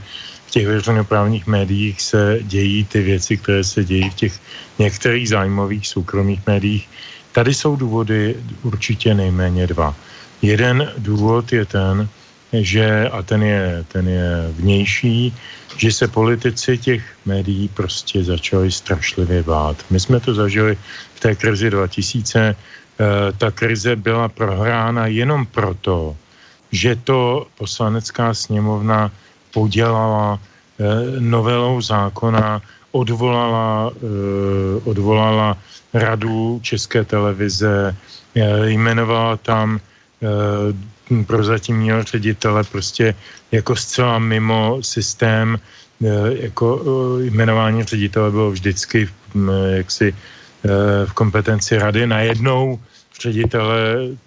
v 0.47 0.51
těch 0.51 0.66
veřejnoprávních 0.66 1.47
médiích 1.47 2.03
se 2.03 2.38
dějí 2.42 2.84
ty 2.84 3.03
věci, 3.03 3.36
které 3.36 3.64
se 3.64 3.84
dějí 3.84 4.11
v 4.11 4.14
těch 4.14 4.40
některých 4.78 5.28
zájmových 5.28 5.88
soukromých 5.88 6.47
médiích. 6.47 6.88
Tady 7.32 7.55
jsou 7.55 7.76
důvody 7.76 8.36
určitě 8.62 9.14
nejméně 9.14 9.66
dva. 9.66 9.97
Jeden 10.42 10.92
důvod 10.99 11.53
je 11.53 11.64
ten, 11.64 12.09
že, 12.53 13.09
a 13.09 13.22
ten 13.22 13.42
je, 13.42 13.84
ten 13.88 14.09
je 14.09 14.53
vnější, 14.53 15.34
že 15.76 15.92
se 15.92 16.09
politici 16.09 16.78
těch 16.78 17.03
médií 17.24 17.68
prostě 17.68 18.24
začali 18.24 18.72
strašlivě 18.72 19.42
bát. 19.42 19.76
My 19.90 20.01
jsme 20.01 20.20
to 20.20 20.34
zažili 20.34 20.76
v 21.14 21.20
té 21.20 21.34
krizi 21.34 21.70
2000. 21.70 22.38
E, 22.38 22.55
eh, 23.01 23.32
ta 23.32 23.51
krize 23.51 23.97
byla 23.97 24.28
prohrána 24.28 25.07
jenom 25.07 25.47
proto, 25.47 26.16
že 26.75 26.99
to 27.07 27.47
poslanecká 27.55 28.35
sněmovna 28.35 29.11
podělala 29.55 30.39
eh, 30.43 31.20
novelou 31.22 31.79
zákona, 31.79 32.59
odvolala, 32.91 33.95
eh, 33.95 34.81
odvolala 34.83 35.55
radu 35.95 36.59
České 36.66 37.07
televize, 37.07 37.95
eh, 38.35 38.75
jmenovala 38.75 39.37
tam 39.39 39.79
prozatímního 41.27 42.03
ředitele 42.03 42.64
prostě 42.64 43.14
jako 43.53 43.77
zcela 43.77 44.18
mimo 44.18 44.81
systém, 44.81 45.61
jako 46.41 46.81
jmenování 47.29 47.85
ředitele 47.85 48.31
bylo 48.31 48.51
vždycky 48.51 49.05
hm, 49.05 49.51
jaksi 49.85 50.16
v 51.05 51.12
kompetenci 51.12 51.77
rady. 51.77 52.09
Najednou 52.09 52.81
ředitele 53.20 53.77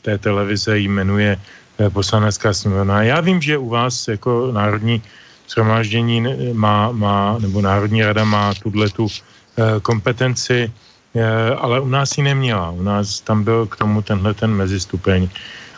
té 0.02 0.18
televize 0.22 0.78
jmenuje 0.78 1.42
poslanecká 1.90 2.54
sněmovna. 2.54 3.04
Já 3.04 3.22
vím, 3.22 3.42
že 3.42 3.58
u 3.58 3.70
vás 3.70 4.08
jako 4.08 4.52
národní 4.52 5.02
shromáždění 5.50 6.24
má, 6.54 6.92
má, 6.92 7.38
nebo 7.40 7.62
Národní 7.62 8.04
rada 8.04 8.24
má 8.24 8.54
tuhle 8.54 8.90
tu 8.90 9.08
eh, 9.08 9.80
kompetenci, 9.82 10.72
eh, 11.16 11.56
ale 11.56 11.80
u 11.80 11.88
nás 11.88 12.18
ji 12.18 12.24
neměla. 12.24 12.72
U 12.72 12.84
nás 12.84 13.22
tam 13.22 13.44
byl 13.44 13.66
k 13.66 13.76
tomu 13.76 14.02
tenhle 14.02 14.34
ten 14.34 14.52
mezistupeň. 14.52 15.30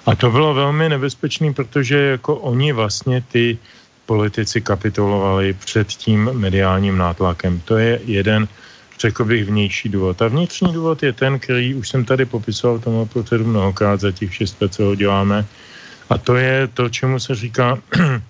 A 0.05 0.15
to 0.15 0.31
bylo 0.31 0.53
velmi 0.53 0.89
nebezpečný, 0.89 1.53
protože 1.53 1.97
jako 2.17 2.35
oni 2.35 2.73
vlastně 2.73 3.21
ty 3.21 3.57
politici 4.05 4.61
kapitulovali 4.61 5.53
před 5.53 5.87
tím 5.87 6.29
mediálním 6.33 6.97
nátlakem. 6.97 7.61
To 7.65 7.77
je 7.77 8.01
jeden, 8.05 8.47
řekl 8.99 9.25
bych, 9.25 9.45
vnější 9.45 9.89
důvod. 9.89 10.21
A 10.21 10.27
vnitřní 10.27 10.73
důvod 10.73 11.03
je 11.03 11.13
ten, 11.13 11.39
který 11.39 11.75
už 11.75 11.89
jsem 11.89 12.05
tady 12.05 12.25
popisoval 12.25 12.79
tomu 12.79 13.05
procedu 13.05 13.45
mnohokrát 13.45 14.01
za 14.01 14.11
těch 14.11 14.33
šest 14.33 14.61
let, 14.61 14.73
co 14.73 14.83
ho 14.83 14.95
děláme. 14.95 15.45
A 16.09 16.17
to 16.17 16.35
je 16.35 16.67
to, 16.67 16.89
čemu 16.89 17.19
se 17.19 17.35
říká 17.35 17.77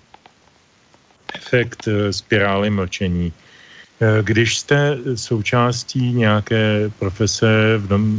efekt 1.34 1.88
eh, 1.88 2.12
spirály 2.12 2.70
mlčení. 2.70 3.32
Eh, 4.00 4.22
když 4.22 4.58
jste 4.58 4.98
součástí 5.14 6.12
nějaké 6.12 6.90
profese, 6.98 7.76
v, 7.78 7.88
tom, 7.88 8.18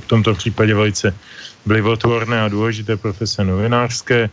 v 0.00 0.06
tomto 0.06 0.34
případě 0.34 0.74
velice 0.74 1.14
vlivotvorné 1.66 2.42
a 2.42 2.48
důležité 2.48 2.96
profese 2.96 3.44
novinářské, 3.44 4.30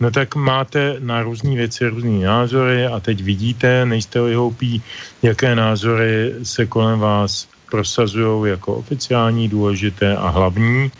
no 0.00 0.10
tak 0.10 0.34
máte 0.34 0.96
na 0.98 1.22
různé 1.22 1.54
věci 1.54 1.86
různé 1.88 2.26
názory 2.26 2.86
a 2.86 3.00
teď 3.00 3.22
vidíte, 3.22 3.86
nejste 3.86 4.20
hloupí, 4.20 4.82
jaké 5.22 5.54
názory 5.54 6.34
se 6.42 6.66
kolem 6.66 6.98
vás 6.98 7.48
prosazují 7.70 8.50
jako 8.50 8.74
oficiální, 8.74 9.48
důležité 9.48 10.16
a 10.16 10.28
hlavní 10.28 10.90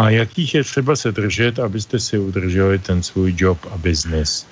a 0.00 0.10
jakých 0.10 0.54
je 0.54 0.64
třeba 0.64 0.96
se 0.96 1.12
držet, 1.12 1.58
abyste 1.58 2.00
si 2.00 2.18
udrželi 2.18 2.78
ten 2.78 3.02
svůj 3.02 3.34
job 3.36 3.58
a 3.70 3.76
business. 3.76 4.46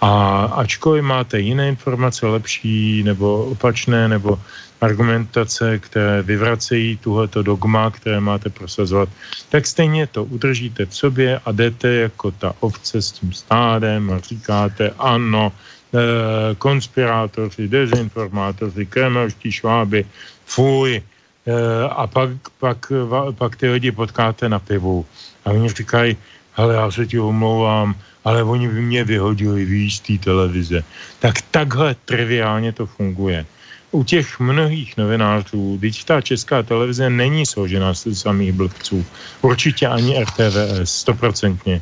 A 0.00 0.44
ačkoliv 0.64 1.04
máte 1.04 1.40
jiné 1.40 1.68
informace, 1.68 2.26
lepší 2.26 3.02
nebo 3.02 3.44
opačné, 3.44 4.08
nebo 4.08 4.40
argumentace, 4.80 5.78
které 5.78 6.22
vyvracejí 6.22 6.96
tuhleto 6.96 7.42
dogma, 7.42 7.90
které 7.90 8.20
máte 8.20 8.48
prosazovat, 8.48 9.08
tak 9.48 9.66
stejně 9.66 10.06
to 10.06 10.24
udržíte 10.24 10.86
v 10.86 10.96
sobě 10.96 11.40
a 11.44 11.52
jdete 11.52 11.88
jako 12.08 12.30
ta 12.30 12.54
ovce 12.60 13.02
s 13.02 13.12
tím 13.12 13.32
stádem 13.32 14.10
a 14.10 14.18
říkáte 14.18 14.90
ano, 14.98 15.52
e, 15.52 16.54
konspirátoři, 16.54 17.68
dezinformátoři, 17.68 18.86
kremelští 18.86 19.52
šváby, 19.52 20.06
fuj. 20.44 21.02
E, 21.46 21.88
a 21.88 22.06
pak, 22.06 22.30
pak, 22.58 22.92
pak 23.32 23.56
ty 23.56 23.68
lidi 23.68 23.92
potkáte 23.92 24.48
na 24.48 24.58
pivu 24.58 25.06
a 25.44 25.50
oni 25.50 25.68
říkají, 25.68 26.16
hele, 26.52 26.74
já 26.74 26.90
se 26.90 27.06
ti 27.06 27.18
omlouvám, 27.18 27.94
ale 28.24 28.42
oni 28.42 28.68
by 28.68 28.80
mě 28.80 29.04
vyhodili, 29.04 29.64
víc 29.64 29.94
z 29.94 30.00
té 30.00 30.24
televize. 30.24 30.84
Tak 31.18 31.40
takhle 31.50 31.94
triviálně 32.04 32.72
to 32.72 32.86
funguje. 32.86 33.46
U 33.90 34.04
těch 34.04 34.40
mnohých 34.40 34.96
novinářů, 34.96 35.78
teď 35.80 36.04
ta 36.04 36.20
česká 36.20 36.62
televize 36.62 37.10
není 37.10 37.46
složená 37.46 37.94
z 37.94 38.14
samých 38.14 38.52
blbců. 38.52 39.06
Určitě 39.42 39.86
ani 39.86 40.18
RTVS, 40.18 40.90
stoprocentně. 40.90 41.80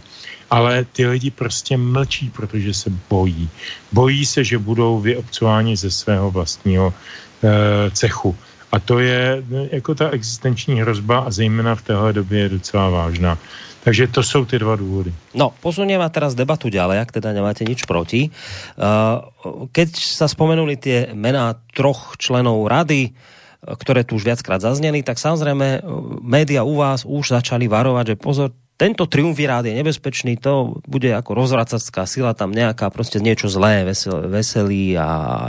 Ale 0.50 0.84
ty 0.84 1.06
lidi 1.06 1.30
prostě 1.30 1.76
mlčí, 1.76 2.30
protože 2.30 2.74
se 2.74 2.90
bojí. 3.08 3.48
Bojí 3.92 4.26
se, 4.26 4.44
že 4.44 4.58
budou 4.58 5.00
vyobcováni 5.00 5.76
ze 5.76 5.90
svého 5.90 6.30
vlastního 6.30 6.92
e, 6.92 7.90
cechu. 7.90 8.36
A 8.72 8.80
to 8.80 8.98
je 8.98 9.44
jako 9.72 9.94
ta 9.94 10.10
existenční 10.10 10.80
hrozba 10.80 11.18
a 11.18 11.30
zejména 11.30 11.74
v 11.74 11.82
téhle 11.82 12.12
době 12.12 12.40
je 12.40 12.48
docela 12.48 12.88
vážná. 12.88 13.38
Takže 13.84 14.06
to 14.06 14.22
jsou 14.22 14.44
ty 14.44 14.58
dva 14.58 14.76
důvody. 14.76 15.12
No, 15.34 15.50
posunieme 15.58 16.06
teraz 16.14 16.38
debatu 16.38 16.70
ďalej, 16.70 17.02
ak 17.02 17.18
teda 17.18 17.34
nemáte 17.34 17.66
nič 17.66 17.82
proti. 17.82 18.30
Uh, 18.78 19.26
keď 19.74 19.90
sa 19.98 20.30
spomenuli 20.30 20.78
tie 20.78 21.10
mená 21.18 21.58
troch 21.74 22.14
členov 22.14 22.62
rady, 22.70 23.10
uh, 23.10 23.74
ktoré 23.74 24.06
tu 24.06 24.14
už 24.14 24.22
viackrát 24.22 24.62
zazneli, 24.62 25.02
tak 25.02 25.18
samozrejme 25.18 25.82
uh, 25.82 26.22
média 26.22 26.62
u 26.62 26.78
vás 26.78 27.02
už 27.02 27.34
začali 27.42 27.66
varovať, 27.66 28.14
že 28.14 28.16
pozor, 28.22 28.48
tento 28.78 29.06
triumvirát 29.10 29.66
je 29.66 29.74
nebezpečný, 29.74 30.38
to 30.38 30.78
bude 30.86 31.10
ako 31.10 31.34
rozvracacká 31.34 32.06
sila, 32.06 32.38
tam 32.38 32.54
nejaká 32.54 32.90
prostě 32.90 33.18
niečo 33.18 33.50
zlé, 33.50 33.84
vesel, 33.84 34.30
Veselý 34.30 34.98
a 34.98 35.08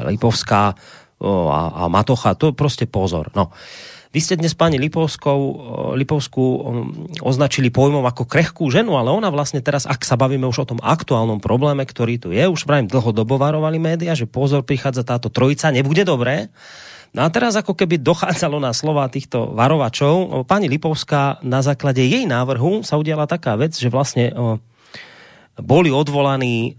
Lipovská 0.10 0.74
a, 1.50 1.72
a 1.76 1.88
Matocha, 1.88 2.36
to 2.36 2.52
prostě 2.52 2.86
pozor. 2.86 3.32
No. 3.36 3.50
Vy 4.14 4.22
ste 4.22 4.38
dnes 4.38 4.54
pani 4.54 4.78
Lipovskou, 4.78 5.40
Lipovskú 5.98 6.46
označili 7.26 7.74
pojmom 7.74 8.06
ako 8.06 8.30
krehkú 8.30 8.70
ženu, 8.70 8.94
ale 8.94 9.10
ona 9.10 9.34
vlastne 9.34 9.58
teraz, 9.58 9.90
ak 9.90 10.06
sa 10.06 10.14
bavíme 10.14 10.46
už 10.46 10.62
o 10.62 10.70
tom 10.70 10.78
aktuálnom 10.86 11.42
probléme, 11.42 11.82
ktorý 11.82 12.22
tu 12.22 12.30
je, 12.30 12.46
už 12.46 12.70
pravím 12.70 12.86
dlhodobo 12.86 13.42
varovali 13.42 13.82
média, 13.82 14.14
že 14.14 14.30
pozor, 14.30 14.62
prichádza 14.62 15.02
táto 15.02 15.34
trojica, 15.34 15.74
nebude 15.74 16.06
dobré. 16.06 16.54
No 17.10 17.26
a 17.26 17.34
teraz 17.34 17.58
ako 17.58 17.74
keby 17.74 18.06
dochádzalo 18.06 18.62
na 18.62 18.70
slova 18.70 19.10
týchto 19.10 19.50
varovačov, 19.58 20.46
pani 20.46 20.70
Lipovská 20.70 21.42
na 21.42 21.66
základe 21.66 22.06
jej 22.06 22.30
návrhu 22.30 22.86
sa 22.86 23.02
udiala 23.02 23.26
taká 23.26 23.58
vec, 23.58 23.74
že 23.74 23.90
vlastne 23.90 24.30
boli 25.58 25.90
odvolaní 25.90 26.78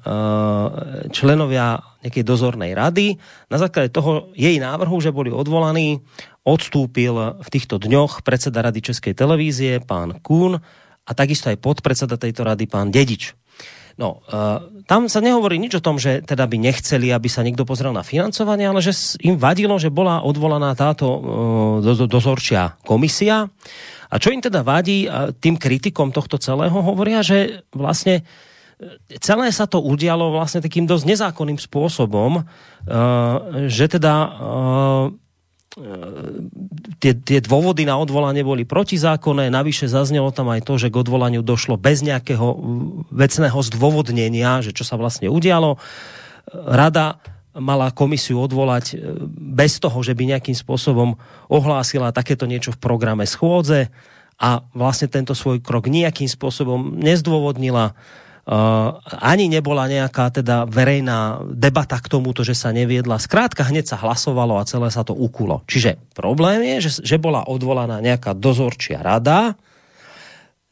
členovia 1.11 1.83
nejakej 2.05 2.25
dozornej 2.25 2.77
rady. 2.77 3.17
Na 3.49 3.57
základe 3.57 3.89
toho 3.89 4.31
jej 4.37 4.61
návrhu, 4.61 5.01
že 5.01 5.11
boli 5.11 5.33
odvolaní, 5.33 6.05
odstúpil 6.45 7.41
v 7.41 7.49
týchto 7.49 7.81
dňoch 7.81 8.21
predseda 8.21 8.61
Rady 8.61 8.93
Českej 8.93 9.17
televízie, 9.17 9.81
pán 9.81 10.21
Kuhn, 10.21 10.61
a 11.05 11.11
takisto 11.13 11.53
aj 11.53 11.61
podpredseda 11.61 12.17
tejto 12.17 12.45
rady, 12.49 12.65
pán 12.65 12.89
Dedič. 12.89 13.37
No, 13.95 14.27
uh, 14.27 14.83
tam 14.91 15.07
sa 15.07 15.23
nehovorí 15.23 15.55
nič 15.55 15.79
o 15.79 15.85
tom, 15.85 16.03
že 16.03 16.19
teda 16.27 16.51
by 16.51 16.59
nechceli, 16.59 17.15
aby 17.15 17.31
sa 17.31 17.47
niekto 17.47 17.63
pozrel 17.63 17.95
na 17.95 18.03
financovanie, 18.03 18.67
ale 18.67 18.83
že 18.83 18.91
im 19.23 19.39
vadilo, 19.39 19.79
že 19.79 19.95
bola 19.95 20.27
odvolaná 20.27 20.75
táto 20.75 21.07
uh, 21.07 21.21
do, 21.79 22.11
dozorčia 22.11 22.75
komisia. 22.83 23.47
A 24.11 24.15
čo 24.19 24.35
im 24.35 24.43
teda 24.43 24.67
vadí, 24.67 25.07
uh, 25.07 25.31
tým 25.31 25.55
kritikom 25.55 26.11
tohto 26.11 26.43
celého 26.43 26.75
hovoria, 26.75 27.23
že 27.23 27.63
vlastne 27.71 28.27
celé 29.23 29.49
sa 29.55 29.67
to 29.71 29.79
udialo 29.81 30.35
vlastne 30.35 30.61
takým 30.65 30.85
dosť 30.85 31.05
nezákonným 31.07 31.59
spôsobom, 31.59 32.43
že 33.71 33.85
teda 33.87 34.15
tie, 37.03 37.13
tie 37.19 37.39
dôvody 37.43 37.83
na 37.83 37.99
odvolanie 37.99 38.47
boli 38.47 38.63
protizákonné, 38.63 39.51
navyše 39.51 39.91
zaznelo 39.91 40.31
tam 40.31 40.55
aj 40.55 40.63
to, 40.63 40.79
že 40.79 40.91
k 40.91 41.01
odvolaniu 41.03 41.43
došlo 41.43 41.75
bez 41.75 42.03
nejakého 42.07 42.47
vecného 43.11 43.59
zdôvodnenia, 43.59 44.63
že 44.63 44.71
čo 44.71 44.87
sa 44.87 44.95
vlastne 44.95 45.27
udialo. 45.27 45.79
Rada 46.53 47.19
mala 47.55 47.95
komisiu 47.95 48.43
odvolať 48.43 48.99
bez 49.31 49.79
toho, 49.79 50.03
že 50.03 50.15
by 50.15 50.35
nejakým 50.35 50.59
spôsobom 50.59 51.15
ohlásila 51.47 52.11
takéto 52.11 52.51
niečo 52.51 52.75
v 52.75 52.83
programe 52.83 53.27
schôdze 53.27 53.91
a 54.39 54.67
vlastne 54.75 55.07
tento 55.07 55.39
svoj 55.39 55.63
krok 55.63 55.87
nejakým 55.87 56.27
spôsobom 56.27 56.99
nezdôvodnila 56.99 57.95
ani 59.25 59.49
nebola 59.49 59.89
nejaká 59.89 60.29
teda 60.29 60.69
verejná 60.69 61.41
debata 61.49 61.97
k 61.97 62.13
tomuto, 62.13 62.45
že 62.45 62.53
sa 62.53 62.77
neviedla. 62.77 63.17
Skrátka 63.17 63.65
hneď 63.65 63.89
sa 63.89 63.97
hlasovalo 63.97 64.61
a 64.61 64.69
celé 64.69 64.93
sa 64.93 65.01
to 65.01 65.17
ukulo. 65.17 65.65
Čiže 65.65 65.97
problém 66.13 66.61
je, 66.77 66.77
že, 66.89 66.91
že 67.01 67.17
bola 67.17 67.49
odvolaná 67.49 68.05
nejaká 68.05 68.37
dozorčia 68.37 69.01
rada, 69.01 69.57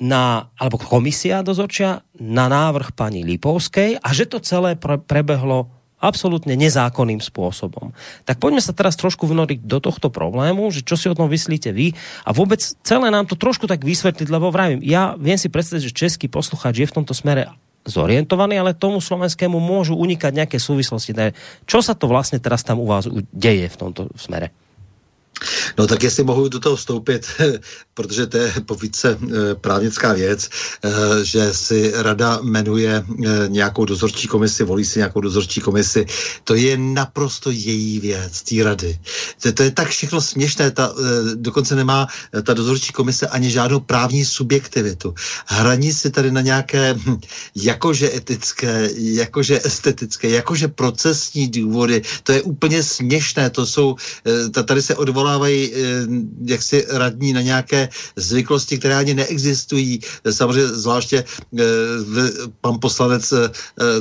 na, 0.03 0.51
alebo 0.59 0.83
komisia 0.83 1.47
dozorčia 1.47 2.03
na 2.19 2.51
návrh 2.51 2.91
pani 2.91 3.23
Lipovskej 3.23 4.03
a 4.03 4.09
že 4.11 4.27
to 4.27 4.43
celé 4.43 4.75
pre, 4.75 4.99
prebehlo 4.99 5.71
absolútne 6.03 6.59
nezákonným 6.59 7.23
spôsobom. 7.23 7.95
Tak 8.27 8.43
poďme 8.43 8.59
sa 8.59 8.75
teraz 8.75 8.99
trošku 8.99 9.31
vnoriť 9.31 9.63
do 9.63 9.79
tohto 9.79 10.11
problému, 10.11 10.75
že 10.75 10.83
čo 10.83 10.99
si 10.99 11.07
o 11.07 11.15
tom 11.15 11.31
vyslíte 11.31 11.71
vy 11.71 11.95
a 12.27 12.35
vôbec 12.35 12.59
celé 12.59 13.09
nám 13.15 13.31
to 13.31 13.39
trošku 13.39 13.71
tak 13.71 13.87
vysvetliť, 13.87 14.27
lebo 14.27 14.51
vravím, 14.51 14.83
ja 14.83 15.15
viem 15.15 15.39
si 15.39 15.47
predstaviť, 15.47 15.83
že 15.87 15.95
český 15.95 16.27
poslucháč 16.27 16.83
je 16.83 16.91
v 16.91 16.97
tomto 16.99 17.15
smere 17.15 17.55
zorientovaný, 17.87 18.63
ale 18.63 18.79
tomu 18.79 19.03
slovenskému 19.03 19.59
môžu 19.59 19.99
unikať 19.99 20.31
nejaké 20.35 20.59
súvislosti. 20.59 21.15
Čo 21.67 21.83
sa 21.83 21.95
to 21.99 22.11
vlastne 22.11 22.39
teraz 22.39 22.63
tam 22.63 22.83
u 22.83 22.87
vás 22.87 23.07
deje 23.31 23.67
v 23.71 23.77
tomto 23.79 24.11
smere? 24.19 24.55
No 25.79 25.87
tak 25.87 26.03
jestli 26.03 26.25
mohu 26.25 26.49
do 26.49 26.61
toho 26.61 26.77
vstoupit, 26.77 27.27
protože 27.95 28.27
to 28.27 28.37
je 28.37 28.53
povíce 28.67 29.19
eh, 29.23 29.55
právnická 29.55 30.13
věc, 30.13 30.49
eh, 30.85 30.91
že 31.23 31.55
si 31.55 31.93
rada 31.95 32.39
jmenuje 32.43 33.05
eh, 33.05 33.29
nějakou 33.49 33.85
dozorčí 33.85 34.29
komisi, 34.29 34.65
volí 34.65 34.85
si 34.85 34.99
nějakou 34.99 35.21
dozorčí 35.21 35.61
komisi, 35.61 36.07
to 36.45 36.55
je 36.55 36.77
naprosto 36.77 37.51
její 37.51 38.01
věc, 38.01 38.43
té 38.43 38.65
rady. 38.65 38.99
To, 39.43 39.53
to 39.53 39.63
je 39.63 39.71
tak 39.71 39.89
všechno 39.89 40.21
směšné, 40.21 40.71
ta, 40.71 40.95
dokonce 41.35 41.77
nemá 41.77 42.07
ta 42.43 42.55
dozorčí 42.55 42.93
komise 42.93 43.27
ani 43.27 43.51
žádnou 43.51 43.81
právní 43.81 44.25
subjektivitu. 44.25 45.15
Hraní 45.47 45.93
si 45.93 46.11
tady 46.11 46.31
na 46.31 46.41
nějaké 46.41 46.95
hm, 46.95 47.21
jakože 47.55 48.17
etické, 48.17 48.89
jakože 48.97 49.61
estetické, 49.65 50.29
jakože 50.29 50.69
procesní 50.69 51.49
důvody, 51.49 52.03
to 52.23 52.33
je 52.33 52.43
úplně 52.43 52.83
směšné, 52.83 53.51
to 53.51 53.67
jsou, 53.67 53.97
tady 54.65 54.83
se 54.83 54.95
odvolá 54.97 55.32
odvolávají 55.33 55.69
ti 55.69 56.53
jaksi 56.53 56.87
radní 56.89 57.33
na 57.33 57.41
nějaké 57.41 57.89
zvyklosti, 58.17 58.79
které 58.79 58.97
ani 58.97 59.15
neexistují. 59.15 60.01
Samozřejmě 60.31 60.69
zvláště 60.69 61.25
pan 62.61 62.79
poslanec 62.81 63.33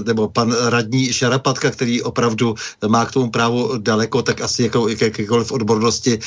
nebo 0.06 0.30
pan 0.30 0.52
radní 0.52 1.14
Šarapatka, 1.14 1.72
který 1.72 2.02
opravdu 2.02 2.56
má 2.88 3.06
k 3.06 3.12
tomu 3.12 3.30
právu 3.30 3.78
daleko, 3.78 4.22
tak 4.22 4.42
asi 4.42 4.64
jako 4.64 4.90
jakékoliv 4.90 5.52
odbornosti 5.52 6.20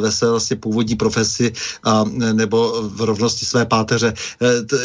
ve 0.00 0.12
své 0.12 0.30
vlastně 0.30 0.56
původní 0.56 0.96
profesi 0.96 1.52
a, 1.84 2.04
nebo 2.32 2.82
v 2.94 3.00
rovnosti 3.00 3.46
své 3.46 3.66
páteře. 3.66 4.14
To, 4.66 4.76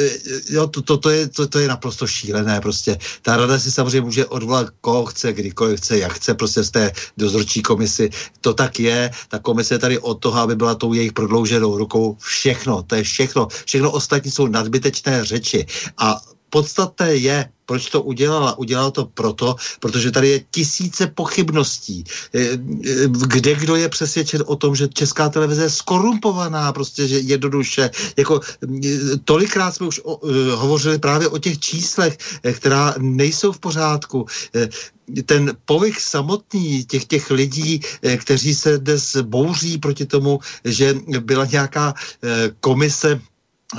jo, 0.49 0.67
to, 0.67 0.81
to, 0.81 0.97
to, 0.97 1.09
je, 1.09 1.27
to, 1.27 1.47
to 1.47 1.59
je 1.59 1.67
naprosto 1.67 2.07
šílené. 2.07 2.61
Prostě 2.61 2.97
ta 3.21 3.37
rada 3.37 3.59
si 3.59 3.71
samozřejmě 3.71 4.01
může 4.01 4.25
odvolat 4.25 4.67
koho 4.81 5.05
chce, 5.05 5.33
kdykoliv 5.33 5.79
chce, 5.79 5.97
jak 5.97 6.13
chce, 6.13 6.33
prostě 6.33 6.63
z 6.63 6.71
té 6.71 6.91
dozorčí 7.17 7.61
komisi. 7.61 8.09
To 8.41 8.53
tak 8.53 8.79
je. 8.79 9.11
Ta 9.29 9.39
komise 9.39 9.60
je 9.71 9.79
tady 9.79 9.99
od 9.99 10.13
toho, 10.13 10.39
aby 10.39 10.55
byla 10.55 10.75
tou 10.75 10.93
jejich 10.93 11.13
prodlouženou 11.13 11.77
rukou. 11.77 12.17
Všechno, 12.19 12.83
to 12.83 12.95
je 12.95 13.03
všechno. 13.03 13.47
Všechno 13.65 13.91
ostatní 13.91 14.31
jsou 14.31 14.47
nadbytečné 14.47 15.25
řeči. 15.25 15.65
A 15.97 16.21
podstatné 16.51 17.15
je, 17.15 17.49
proč 17.65 17.89
to 17.89 18.01
udělala? 18.03 18.59
Udělala 18.59 18.91
to 18.91 19.05
proto, 19.05 19.55
protože 19.79 20.11
tady 20.11 20.29
je 20.29 20.39
tisíce 20.51 21.07
pochybností. 21.07 22.03
Kde 23.07 23.55
kdo 23.55 23.75
je 23.75 23.89
přesvědčen 23.89 24.43
o 24.45 24.55
tom, 24.55 24.75
že 24.75 24.91
česká 24.91 25.29
televize 25.29 25.63
je 25.63 25.69
skorumpovaná, 25.79 26.71
prostě, 26.75 27.07
že 27.07 27.19
jednoduše. 27.19 27.89
Jako, 28.17 28.39
tolikrát 29.23 29.71
jsme 29.71 29.87
už 29.87 30.01
o, 30.03 30.19
hovořili 30.55 30.99
právě 30.99 31.27
o 31.27 31.37
těch 31.37 31.59
číslech, 31.59 32.17
eh, 32.43 32.53
která 32.53 32.95
nejsou 32.99 33.51
v 33.51 33.59
pořádku 33.59 34.25
eh, 34.55 34.67
ten 35.25 35.55
povih 35.65 36.01
samotný 36.01 36.85
těch, 36.85 37.05
těch 37.05 37.31
lidí, 37.31 37.81
kteří 38.17 38.55
se 38.55 38.77
dnes 38.77 39.17
bouří 39.27 39.77
proti 39.77 40.05
tomu, 40.05 40.39
že 40.63 40.95
byla 41.19 41.45
nějaká 41.45 41.93
komise 42.59 43.19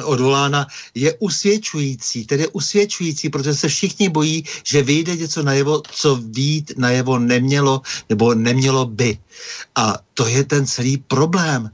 odvolána, 0.05 0.67
je 0.95 1.15
usvědčující, 1.19 2.27
tedy 2.27 2.49
usvědčující, 2.49 3.29
protože 3.29 3.55
se 3.55 3.69
všichni 3.69 4.09
bojí, 4.09 4.45
že 4.65 4.83
vyjde 4.83 5.17
něco 5.17 5.43
najevo, 5.43 5.83
co 5.91 6.17
vít 6.17 6.73
najevo 6.77 7.19
nemělo 7.19 7.83
nebo 8.09 8.35
nemělo 8.35 8.87
by. 8.87 9.19
A 9.77 9.99
to 10.15 10.27
je 10.27 10.45
ten 10.45 10.67
celý 10.67 10.97
problém. 10.97 11.71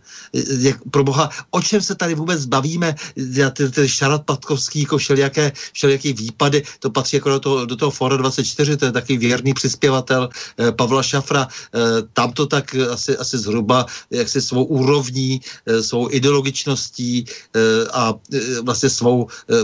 Jak, 0.59 0.77
pro 0.91 1.05
boha, 1.05 1.31
o 1.51 1.63
čem 1.63 1.83
se 1.83 1.95
tady 1.95 2.15
vůbec 2.15 2.45
bavíme? 2.45 2.95
Ty, 3.53 3.71
ty 3.71 3.89
Šarat 3.89 4.25
Patkovský, 4.25 4.81
jako 4.81 4.99
všelijaké, 4.99 5.53
všelijaký 5.73 6.13
výpady, 6.13 6.63
to 6.79 6.91
patří 6.91 7.17
jako 7.17 7.29
do 7.29 7.41
toho, 7.41 7.67
do 7.67 7.77
toho 7.77 7.91
Fora 7.91 8.17
24, 8.17 8.77
to 8.77 8.85
je 8.85 8.93
taky 8.93 9.17
věrný 9.17 9.55
přispěvatel 9.55 10.29
eh, 10.59 10.73
Pavla 10.73 11.03
Šafra. 11.03 11.49
Eh, 11.49 11.79
tam 12.13 12.33
to 12.33 12.47
tak 12.47 12.75
asi, 12.75 13.17
asi 13.17 13.39
zhruba 13.39 13.87
jak 14.11 14.29
si 14.29 14.43
svou 14.43 14.65
úrovní, 14.65 15.41
eh, 15.67 15.83
svou 15.83 16.09
ideologičností 16.11 17.25
eh, 17.25 17.61
a 17.93 18.15
eh, 18.35 18.61
vlastně 18.61 18.91
svou 18.91 19.27
eh, 19.51 19.55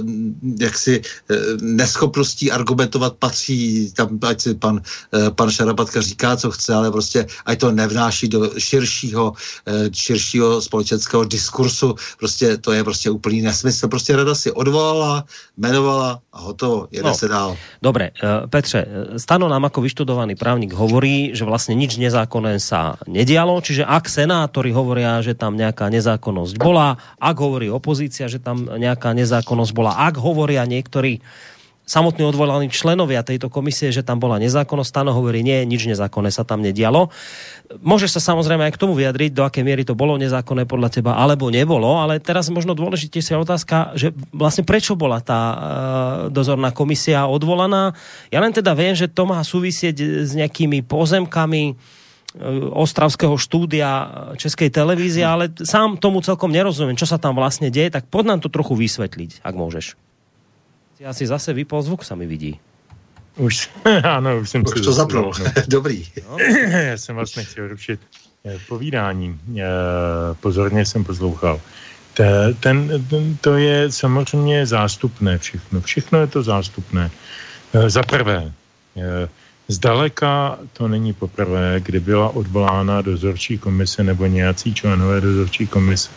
jaksi 0.58 1.02
eh, 1.30 1.36
neschopností 1.60 2.50
argumentovat 2.50 3.14
patří, 3.18 3.92
tam 3.92 4.18
ať 4.22 4.40
si 4.40 4.54
pan, 4.54 4.82
eh, 5.14 5.30
pan 5.30 5.50
Šarapatka 5.50 6.00
říká, 6.00 6.36
co 6.36 6.50
chce, 6.50 6.74
ale 6.74 6.90
prostě 6.90 7.26
ať 7.46 7.60
to 7.60 7.72
nevnáší 7.84 8.28
do 8.28 8.40
širšího, 8.58 9.32
eh, 9.66 9.88
širšího 9.92 10.60
společenského 10.60 11.24
diskursu. 11.24 11.94
Prostě 12.18 12.56
to 12.56 12.72
je 12.72 12.84
prostě 12.84 13.10
úplný 13.10 13.42
nesmysl. 13.42 13.88
Prostě 13.88 14.16
rada 14.16 14.34
si 14.34 14.52
odvolala, 14.52 15.24
jmenovala 15.56 16.18
a 16.32 16.38
hotovo, 16.40 16.88
jede 16.90 17.08
no, 17.08 17.14
se 17.14 17.28
dál. 17.28 17.56
Dobre, 17.82 18.10
eh, 18.16 18.46
Petře, 18.48 18.80
eh, 18.80 19.18
Stano 19.18 19.48
nám 19.48 19.68
ako 19.68 19.80
vyštudovaný 19.84 20.34
právnik 20.34 20.72
hovorí, 20.72 21.36
že 21.36 21.44
vlastně 21.44 21.74
nič 21.74 21.96
nezákonné 22.00 22.60
sa 22.60 22.96
nedialo, 23.06 23.60
čiže 23.60 23.84
ak 23.84 24.08
senátori 24.08 24.72
hovoria, 24.72 25.20
že 25.20 25.36
tam 25.36 25.56
nejaká 25.56 25.88
nezákonnosť 25.92 26.54
bola, 26.58 26.96
ak 27.20 27.36
hovorí 27.36 27.68
opozícia, 27.70 28.28
že 28.28 28.40
tam 28.40 28.66
nejaká 28.66 29.12
nezákonnosť 29.12 29.72
bola, 29.72 29.92
ak 29.98 30.16
hovoria 30.16 30.64
niektorí 30.64 31.20
samotní 31.84 32.24
odvolaní 32.24 32.72
členovia 32.72 33.20
tejto 33.20 33.52
komisie, 33.52 33.92
že 33.92 34.00
tam 34.00 34.16
bola 34.16 34.40
nezákonnosť. 34.40 34.88
Stano 34.88 35.12
hovorí, 35.12 35.44
nie, 35.44 35.68
nič 35.68 35.84
nezákonné 35.84 36.32
sa 36.32 36.42
tam 36.42 36.64
nedialo. 36.64 37.12
Môžeš 37.84 38.16
sa 38.18 38.32
samozrejme 38.32 38.64
aj 38.64 38.72
k 38.76 38.80
tomu 38.80 38.96
vyjadriť, 38.96 39.36
do 39.36 39.44
aké 39.44 39.60
miery 39.60 39.84
to 39.84 39.92
bolo 39.92 40.16
nezákonné 40.16 40.64
podľa 40.64 40.88
teba, 41.00 41.12
alebo 41.20 41.52
nebolo, 41.52 42.00
ale 42.00 42.24
teraz 42.24 42.48
možno 42.48 42.72
dôležitejšia 42.72 43.36
otázka, 43.36 43.92
že 44.00 44.16
vlastne 44.32 44.64
prečo 44.64 44.96
bola 44.96 45.20
tá 45.20 45.40
uh, 45.40 45.56
dozorná 46.32 46.72
komisia 46.72 47.28
odvolaná. 47.28 47.92
Ja 48.32 48.40
len 48.40 48.56
teda 48.56 48.72
viem, 48.72 48.96
že 48.96 49.08
to 49.08 49.28
má 49.28 49.44
súvisieť 49.44 50.24
s 50.24 50.32
nejakými 50.32 50.84
pozemkami 50.88 51.62
e, 51.68 51.74
ostravského 52.72 53.36
štúdia 53.36 53.88
Českej 54.40 54.72
televízie, 54.72 55.24
ale 55.24 55.52
sám 55.52 56.00
tomu 56.00 56.24
celkom 56.24 56.48
nerozumiem, 56.48 56.96
čo 56.96 57.08
sa 57.08 57.20
tam 57.20 57.36
vlastne 57.36 57.68
deje, 57.68 57.92
tak 57.92 58.08
pod 58.08 58.24
nám 58.24 58.40
to 58.40 58.48
trochu 58.48 58.72
vysvetliť, 58.72 59.44
ak 59.44 59.54
môžeš. 59.54 60.03
Já 61.00 61.12
si 61.12 61.26
zase 61.26 61.52
vypol 61.52 61.82
zvuk, 61.82 62.04
sa 62.04 62.14
mi 62.14 62.26
vidí. 62.26 62.60
Už, 63.36 63.70
ano, 64.04 64.38
už 64.38 64.50
jsem 64.50 64.62
už 64.62 64.80
to 64.80 64.92
zapnul. 64.92 65.32
No. 65.38 65.44
Dobrý. 65.68 66.06
No. 66.30 66.38
Já 66.70 66.96
jsem 66.96 67.16
vás 67.16 67.36
nechtěl 67.36 67.68
rušit 67.68 68.00
eh, 68.44 68.58
povídání. 68.68 69.40
Eh, 69.58 69.62
pozorně 70.40 70.86
jsem 70.86 71.04
poslouchal. 71.04 71.60
Ten, 72.14 72.54
ten, 72.60 73.36
to 73.40 73.56
je 73.56 73.92
samozřejmě 73.92 74.66
zástupné 74.66 75.38
všechno. 75.38 75.80
Všechno 75.80 76.20
je 76.20 76.26
to 76.26 76.42
zástupné. 76.42 77.10
Eh, 77.74 77.90
za 77.90 78.02
prvé, 78.02 78.52
zdaleka 79.68 80.58
to 80.72 80.88
není 80.88 81.12
poprvé, 81.12 81.80
kdy 81.82 82.00
byla 82.00 82.28
odvolána 82.28 83.02
dozorčí 83.02 83.58
komise 83.58 84.04
nebo 84.04 84.26
nějací 84.26 84.74
členové 84.74 85.20
dozorčí 85.20 85.66
komise. 85.66 86.10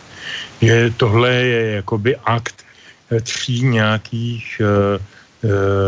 Je, 0.60 0.90
tohle 0.90 1.34
je 1.34 1.70
jakoby 1.70 2.16
akt 2.16 2.67
tří 3.22 3.62
nějakých 3.62 4.60
uh, 4.60 5.00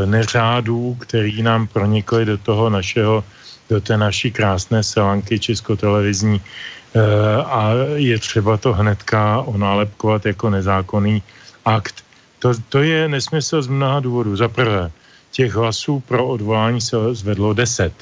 neřádů, 0.04 0.94
který 1.00 1.42
nám 1.42 1.66
pronikly 1.66 2.24
do 2.24 2.38
toho 2.38 2.70
našeho, 2.70 3.24
do 3.70 3.80
té 3.80 3.96
naší 3.96 4.30
krásné 4.30 4.82
selanky 4.82 5.38
českotelevizní 5.38 6.40
uh, 6.40 7.02
a 7.46 7.72
je 7.94 8.18
třeba 8.18 8.56
to 8.56 8.72
hnedka 8.72 9.40
onálepkovat 9.40 10.26
jako 10.26 10.50
nezákonný 10.50 11.22
akt. 11.64 12.04
To, 12.38 12.52
to 12.68 12.82
je 12.82 13.08
nesmysl 13.08 13.62
z 13.62 13.68
mnoha 13.68 14.00
důvodů. 14.00 14.36
Za 14.36 14.48
prvé, 14.48 14.90
těch 15.30 15.52
hlasů 15.54 16.00
pro 16.00 16.26
odvolání 16.26 16.80
se 16.80 16.96
zvedlo 17.12 17.52
10 17.52 17.92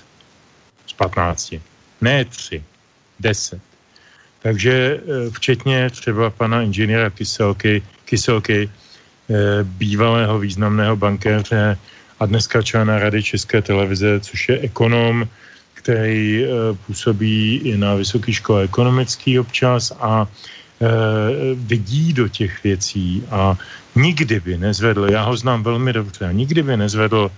z 0.87 0.93
15. 0.93 1.55
Ne 2.01 2.25
3, 2.25 2.63
10. 3.21 3.61
Takže 4.43 5.01
včetně 5.33 5.91
třeba 5.91 6.31
pana 6.31 6.63
inženýra 6.63 7.11
Kyselky, 7.11 7.83
Kyselky 8.05 8.71
Eh, 8.71 8.88
bývalého 9.63 10.39
významného 10.39 10.97
bankéře 10.97 11.79
a 12.21 12.27
dneska 12.27 12.63
člena 12.63 12.99
Rady 12.99 13.23
České 13.23 13.63
televize, 13.63 14.21
což 14.21 14.49
je 14.49 14.59
ekonom, 14.59 15.29
který 15.75 16.45
eh, 16.45 16.49
působí 16.87 17.57
i 17.57 17.77
na 17.77 17.95
Vysoké 17.95 18.33
škole 18.33 18.65
ekonomický 18.65 19.39
občas 19.39 19.93
a 20.01 20.27
eh, 20.27 20.87
vidí 21.55 22.13
do 22.13 22.29
těch 22.29 22.65
věcí 22.65 23.25
a 23.31 23.57
nikdy 23.95 24.41
by 24.41 24.59
nezvedl, 24.59 25.07
já 25.11 25.23
ho 25.23 25.37
znám 25.37 25.63
velmi 25.63 25.93
dobře, 25.93 26.27
a 26.27 26.33
nikdy 26.33 26.63
by 26.63 26.77
nezvedl 26.77 27.31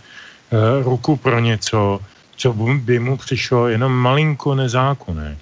ruku 0.83 1.17
pro 1.17 1.39
něco, 1.41 2.01
co 2.37 2.53
by 2.53 2.99
mu 2.99 3.17
přišlo 3.17 3.69
jenom 3.69 3.93
malinko 3.93 4.55
nezákonné. 4.55 5.39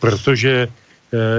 Protože 0.00 0.68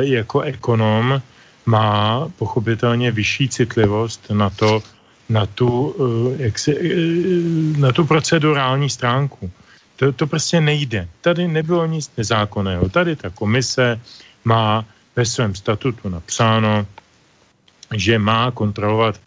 jako 0.01 0.41
ekonom 0.41 1.21
má 1.67 2.27
pochopitelně 2.39 3.11
vyšší 3.11 3.49
citlivost 3.49 4.31
na 4.31 4.49
to, 4.49 4.83
na 5.29 5.45
tu, 5.45 5.95
eh, 6.39 6.43
jak 6.43 6.59
si, 6.59 6.71
eh, 6.71 7.79
na 7.79 7.91
tu 7.91 8.07
procedurální 8.07 8.89
stránku. 8.89 9.51
To, 9.95 10.11
to 10.11 10.27
prostě 10.27 10.61
nejde. 10.61 11.07
Tady 11.21 11.47
nebylo 11.47 11.85
nic 11.85 12.11
nezákonného. 12.17 12.89
Tady 12.89 13.15
ta 13.15 13.29
komise 13.29 13.99
má 14.45 14.85
ve 15.15 15.25
svém 15.25 15.55
statutu 15.55 16.09
napsáno, 16.09 16.85
že 17.93 18.19
má 18.19 18.51
kontrolovat 18.51 19.19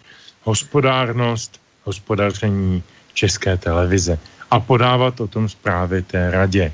hospodárnost, 0.42 1.60
hospodaření 1.84 2.82
České 3.14 3.56
televize 3.56 4.18
a 4.50 4.60
podávat 4.60 5.20
o 5.20 5.26
tom 5.28 5.48
zprávy 5.48 6.02
té 6.02 6.30
radě. 6.30 6.72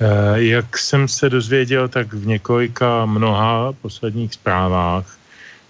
Eh, 0.00 0.42
jak 0.42 0.78
jsem 0.78 1.08
se 1.08 1.28
dozvěděl, 1.28 1.88
tak 1.88 2.12
v 2.12 2.26
několika 2.26 3.06
mnoha 3.06 3.72
posledních 3.82 4.34
zprávách 4.34 5.18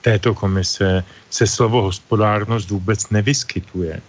této 0.01 0.35
komise 0.35 1.05
se 1.31 1.47
slovo 1.47 1.83
hospodárnost 1.83 2.71
vůbec 2.71 3.11
nevyskytuje. 3.11 4.01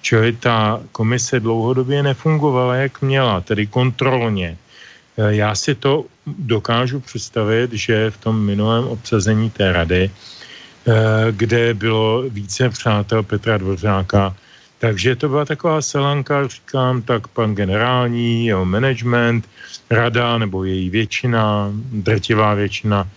Čili 0.00 0.32
ta 0.32 0.80
komise 0.92 1.40
dlouhodobě 1.40 2.02
nefungovala, 2.02 2.76
jak 2.76 3.02
měla, 3.02 3.40
tedy 3.40 3.66
kontrolně. 3.66 4.56
Eh, 4.56 5.34
já 5.44 5.54
si 5.54 5.74
to 5.74 6.04
dokážu 6.26 7.00
představit, 7.00 7.72
že 7.72 8.10
v 8.10 8.16
tom 8.16 8.40
minulém 8.40 8.84
obsazení 8.88 9.50
té 9.50 9.72
rady, 9.72 10.08
eh, 10.08 10.92
kde 11.36 11.74
bylo 11.74 12.24
více 12.32 12.70
přátel 12.70 13.22
Petra 13.22 13.58
Dvořáka, 13.58 14.36
Takže 14.78 15.16
to 15.16 15.28
byla 15.28 15.44
taková 15.44 15.82
selanka, 15.82 16.48
říkám, 16.48 17.02
tak 17.02 17.28
pan 17.28 17.54
generální, 17.54 18.46
jeho 18.46 18.64
management, 18.64 19.48
rada 19.90 20.38
nebo 20.38 20.64
její 20.64 20.90
většina, 20.90 21.72
drtivá 21.92 22.54
většina 22.54 23.08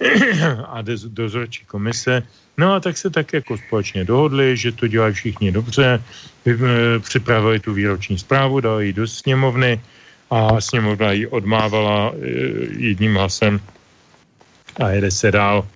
a 0.68 0.78
dozorčí 1.08 1.64
komise. 1.64 2.22
No 2.56 2.72
a 2.72 2.80
tak 2.80 2.96
se 2.96 3.10
tak 3.10 3.32
jako 3.32 3.58
společně 3.58 4.04
dohodli, 4.04 4.56
že 4.56 4.72
to 4.72 4.86
dělají 4.86 5.14
všichni 5.14 5.52
dobře, 5.52 6.02
připravili 7.00 7.60
tu 7.60 7.72
výroční 7.72 8.18
zprávu, 8.18 8.60
dali 8.60 8.86
ji 8.86 8.92
do 8.92 9.06
sněmovny 9.08 9.80
a 10.30 10.60
sněmovna 10.60 11.12
ji 11.12 11.26
odmávala 11.26 12.12
e, 12.12 12.26
jedním 12.78 13.14
hlasem 13.14 13.60
a 14.80 14.90
jede 14.90 15.10
se 15.10 15.32
dál 15.32 15.66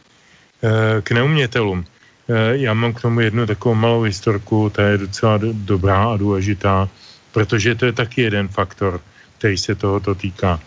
e, 0.63 1.03
k 1.03 1.11
neumětelům. 1.11 1.85
E, 2.29 2.57
já 2.57 2.75
mám 2.75 2.93
k 2.93 3.01
tomu 3.01 3.21
jednu 3.21 3.47
takovou 3.47 3.75
malou 3.75 4.03
historku, 4.03 4.71
ta 4.71 4.83
je 4.83 4.99
docela 4.99 5.41
dobrá 5.53 6.05
a 6.13 6.17
důležitá, 6.17 6.89
protože 7.33 7.75
to 7.75 7.87
je 7.87 7.93
taky 7.93 8.23
jeden 8.23 8.49
faktor, 8.49 9.01
který 9.39 9.59
se 9.59 9.75
tohoto 9.75 10.15
týká. 10.15 10.61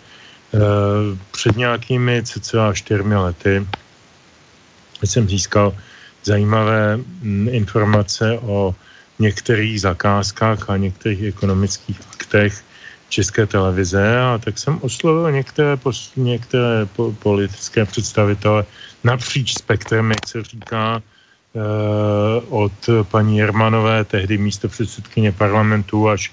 Před 1.31 1.57
nějakými 1.57 2.23
cca 2.23 2.73
čtyřmi 2.73 3.15
lety 3.15 3.67
jsem 5.03 5.29
získal 5.29 5.75
zajímavé 6.23 6.99
informace 7.49 8.39
o 8.39 8.75
některých 9.19 9.81
zakázkách 9.81 10.69
a 10.69 10.77
některých 10.77 11.23
ekonomických 11.23 11.99
aktech 12.13 12.63
České 13.09 13.45
televize 13.45 14.19
a 14.19 14.37
tak 14.37 14.57
jsem 14.57 14.79
oslovil 14.81 15.31
některé, 15.31 15.77
pos, 15.77 16.11
některé 16.15 16.85
po, 16.85 17.11
politické 17.11 17.85
představitele 17.85 18.65
napříč 19.03 19.53
spektrem, 19.53 20.09
jak 20.09 20.27
se 20.27 20.43
říká, 20.43 21.01
eh, 21.03 21.10
od 22.49 22.89
paní 23.03 23.37
Jermanové, 23.37 24.03
tehdy 24.03 24.37
místo 24.37 24.69
předsedkyně 24.69 25.31
parlamentu, 25.31 26.09
až 26.09 26.31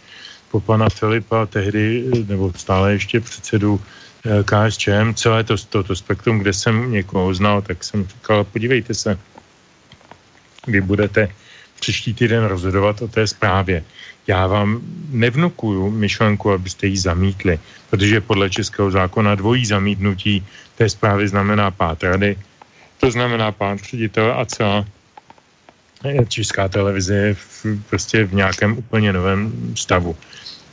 po 0.50 0.60
pana 0.60 0.88
Filipa, 0.88 1.46
tehdy, 1.46 2.04
nebo 2.28 2.52
stále 2.56 2.92
ještě 2.92 3.20
předsedu 3.20 3.80
eh, 4.24 4.44
KSČM, 4.44 5.14
celé 5.14 5.44
to, 5.44 5.56
toto 5.56 5.96
spektrum, 5.96 6.38
kde 6.38 6.52
jsem 6.52 6.92
někoho 6.92 7.34
znal, 7.34 7.62
tak 7.62 7.84
jsem 7.84 8.06
říkal, 8.06 8.44
podívejte 8.44 8.94
se, 8.94 9.18
vy 10.66 10.80
budete 10.80 11.28
příští 11.80 12.14
týden 12.14 12.44
rozhodovat 12.44 13.02
o 13.02 13.08
té 13.08 13.26
zprávě. 13.26 13.84
Já 14.26 14.46
vám 14.46 14.80
nevnukuju 15.10 15.90
myšlenku, 15.90 16.52
abyste 16.52 16.86
ji 16.86 16.98
zamítli, 16.98 17.58
protože 17.90 18.20
podle 18.20 18.50
českého 18.50 18.90
zákona 18.90 19.34
dvojí 19.34 19.66
zamítnutí 19.66 20.46
té 20.76 20.88
zprávy 20.88 21.28
znamená 21.28 21.70
pát 21.70 22.02
rady, 22.02 22.36
to 23.00 23.10
znamená 23.10 23.52
pán 23.52 23.78
ředitel 23.78 24.34
a 24.36 24.44
celá 24.44 24.84
česká 26.28 26.68
televize 26.68 27.14
je 27.14 27.34
v, 27.34 27.66
prostě 27.90 28.24
v 28.24 28.34
nějakém 28.34 28.78
úplně 28.78 29.12
novém 29.12 29.72
stavu. 29.76 30.16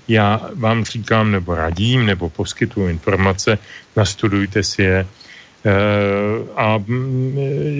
Já 0.07 0.49
vám 0.53 0.85
říkám, 0.85 1.31
nebo 1.31 1.55
radím, 1.55 2.05
nebo 2.05 2.29
poskytuju 2.29 2.87
informace, 2.87 3.57
nastudujte 3.95 4.63
si 4.63 4.81
je, 4.81 5.05
Eh, 5.65 6.45
a 6.55 6.77
mm, 6.77 7.37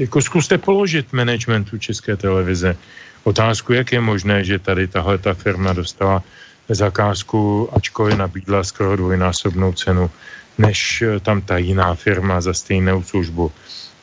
jako 0.09 0.21
zkuste 0.21 0.57
položit 0.57 1.13
managementu 1.13 1.77
České 1.77 2.17
televize 2.17 2.77
otázku, 3.23 3.73
jak 3.73 3.91
je 3.91 4.01
možné, 4.01 4.43
že 4.43 4.59
tady 4.59 4.87
tahle 4.87 5.17
ta 5.17 5.33
firma 5.33 5.73
dostala 5.73 6.23
zakázku, 6.69 7.69
ačkoliv 7.73 8.17
nabídla 8.17 8.63
skoro 8.63 8.95
dvojnásobnou 8.95 9.73
cenu, 9.73 10.09
než 10.57 11.01
eh, 11.01 11.19
tam 11.19 11.41
ta 11.41 11.57
jiná 11.57 11.93
firma 11.95 12.41
za 12.41 12.53
stejnou 12.53 13.03
službu. 13.03 13.51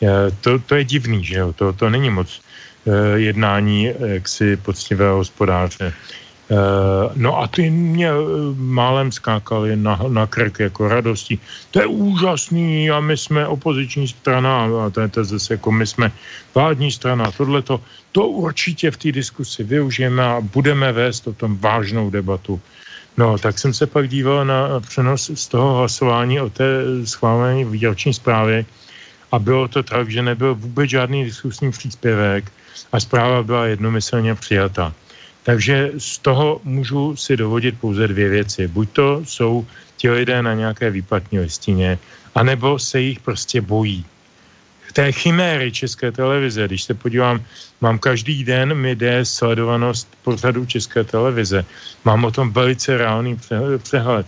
Eh, 0.02 0.30
to, 0.40 0.58
to 0.58 0.74
je 0.78 0.84
divný, 0.84 1.24
že 1.24 1.38
jo? 1.42 1.52
To, 1.52 1.72
to 1.72 1.90
není 1.90 2.10
moc 2.10 2.30
jednání 3.16 3.94
jaksi 3.98 4.56
poctivého 4.56 5.16
hospodáře. 5.16 5.94
Eh, 6.52 7.10
no 7.16 7.40
a 7.40 7.48
ty 7.48 7.70
mě 7.70 8.10
eh, 8.10 8.14
málem 8.56 9.12
skákali 9.12 9.76
na, 9.76 9.96
na 10.08 10.26
krk 10.26 10.58
jako 10.58 10.88
radosti. 10.88 11.38
To 11.70 11.80
je 11.80 11.86
úžasný 11.86 12.90
a 12.90 13.00
my 13.00 13.16
jsme 13.16 13.46
opoziční 13.46 14.08
strana 14.08 14.68
a 14.84 14.90
to 14.90 15.00
je 15.00 15.08
to 15.08 15.24
zase 15.24 15.54
jako 15.54 15.72
my 15.72 15.86
jsme 15.86 16.12
vládní 16.54 16.92
strana. 16.92 17.30
Tohle 17.30 17.62
to, 17.62 17.80
to 18.12 18.28
určitě 18.28 18.90
v 18.90 18.96
té 18.96 19.12
diskusi 19.12 19.64
využijeme 19.64 20.24
a 20.24 20.40
budeme 20.40 20.92
vést 20.92 21.26
o 21.26 21.32
tom 21.32 21.56
vážnou 21.56 22.10
debatu. 22.10 22.60
No, 23.16 23.38
tak 23.38 23.58
jsem 23.58 23.72
se 23.72 23.86
pak 23.86 24.08
díval 24.08 24.44
na 24.44 24.80
přenos 24.80 25.30
z 25.34 25.48
toho 25.48 25.78
hlasování 25.78 26.40
o 26.40 26.50
té 26.50 26.84
schválení 27.04 27.64
výroční 27.64 28.14
zprávy 28.14 28.66
a 29.32 29.38
bylo 29.38 29.68
to 29.68 29.82
tak, 29.82 30.10
že 30.10 30.22
nebyl 30.22 30.54
vůbec 30.54 30.90
žádný 30.90 31.24
diskusní 31.24 31.70
příspěvek 31.70 32.52
a 32.92 33.00
zpráva 33.00 33.42
byla 33.42 33.66
jednomyslně 33.66 34.34
přijata. 34.34 34.92
Takže 35.42 35.90
z 35.98 36.18
toho 36.18 36.60
můžu 36.64 37.16
si 37.16 37.36
dovodit 37.36 37.80
pouze 37.80 38.08
dvě 38.08 38.28
věci. 38.28 38.68
Buď 38.68 38.88
to 38.90 39.24
jsou 39.24 39.66
ti 39.96 40.10
lidé 40.10 40.42
na 40.42 40.54
nějaké 40.54 40.90
výplatní 40.90 41.38
listině, 41.38 41.98
anebo 42.34 42.78
se 42.78 43.00
jich 43.00 43.20
prostě 43.20 43.60
bojí. 43.60 44.04
Té 44.92 45.12
chiméry 45.12 45.72
České 45.72 46.12
televize, 46.12 46.68
když 46.68 46.82
se 46.82 46.94
podívám, 46.94 47.40
mám 47.80 47.98
každý 47.98 48.44
den 48.44 48.74
mi 48.74 48.94
jde 48.94 49.24
sledovanost 49.24 50.08
pořadu 50.22 50.66
České 50.66 51.04
televize. 51.04 51.64
Mám 52.04 52.24
o 52.24 52.30
tom 52.30 52.52
velice 52.52 52.98
reálný 52.98 53.40
přehled. 53.78 54.26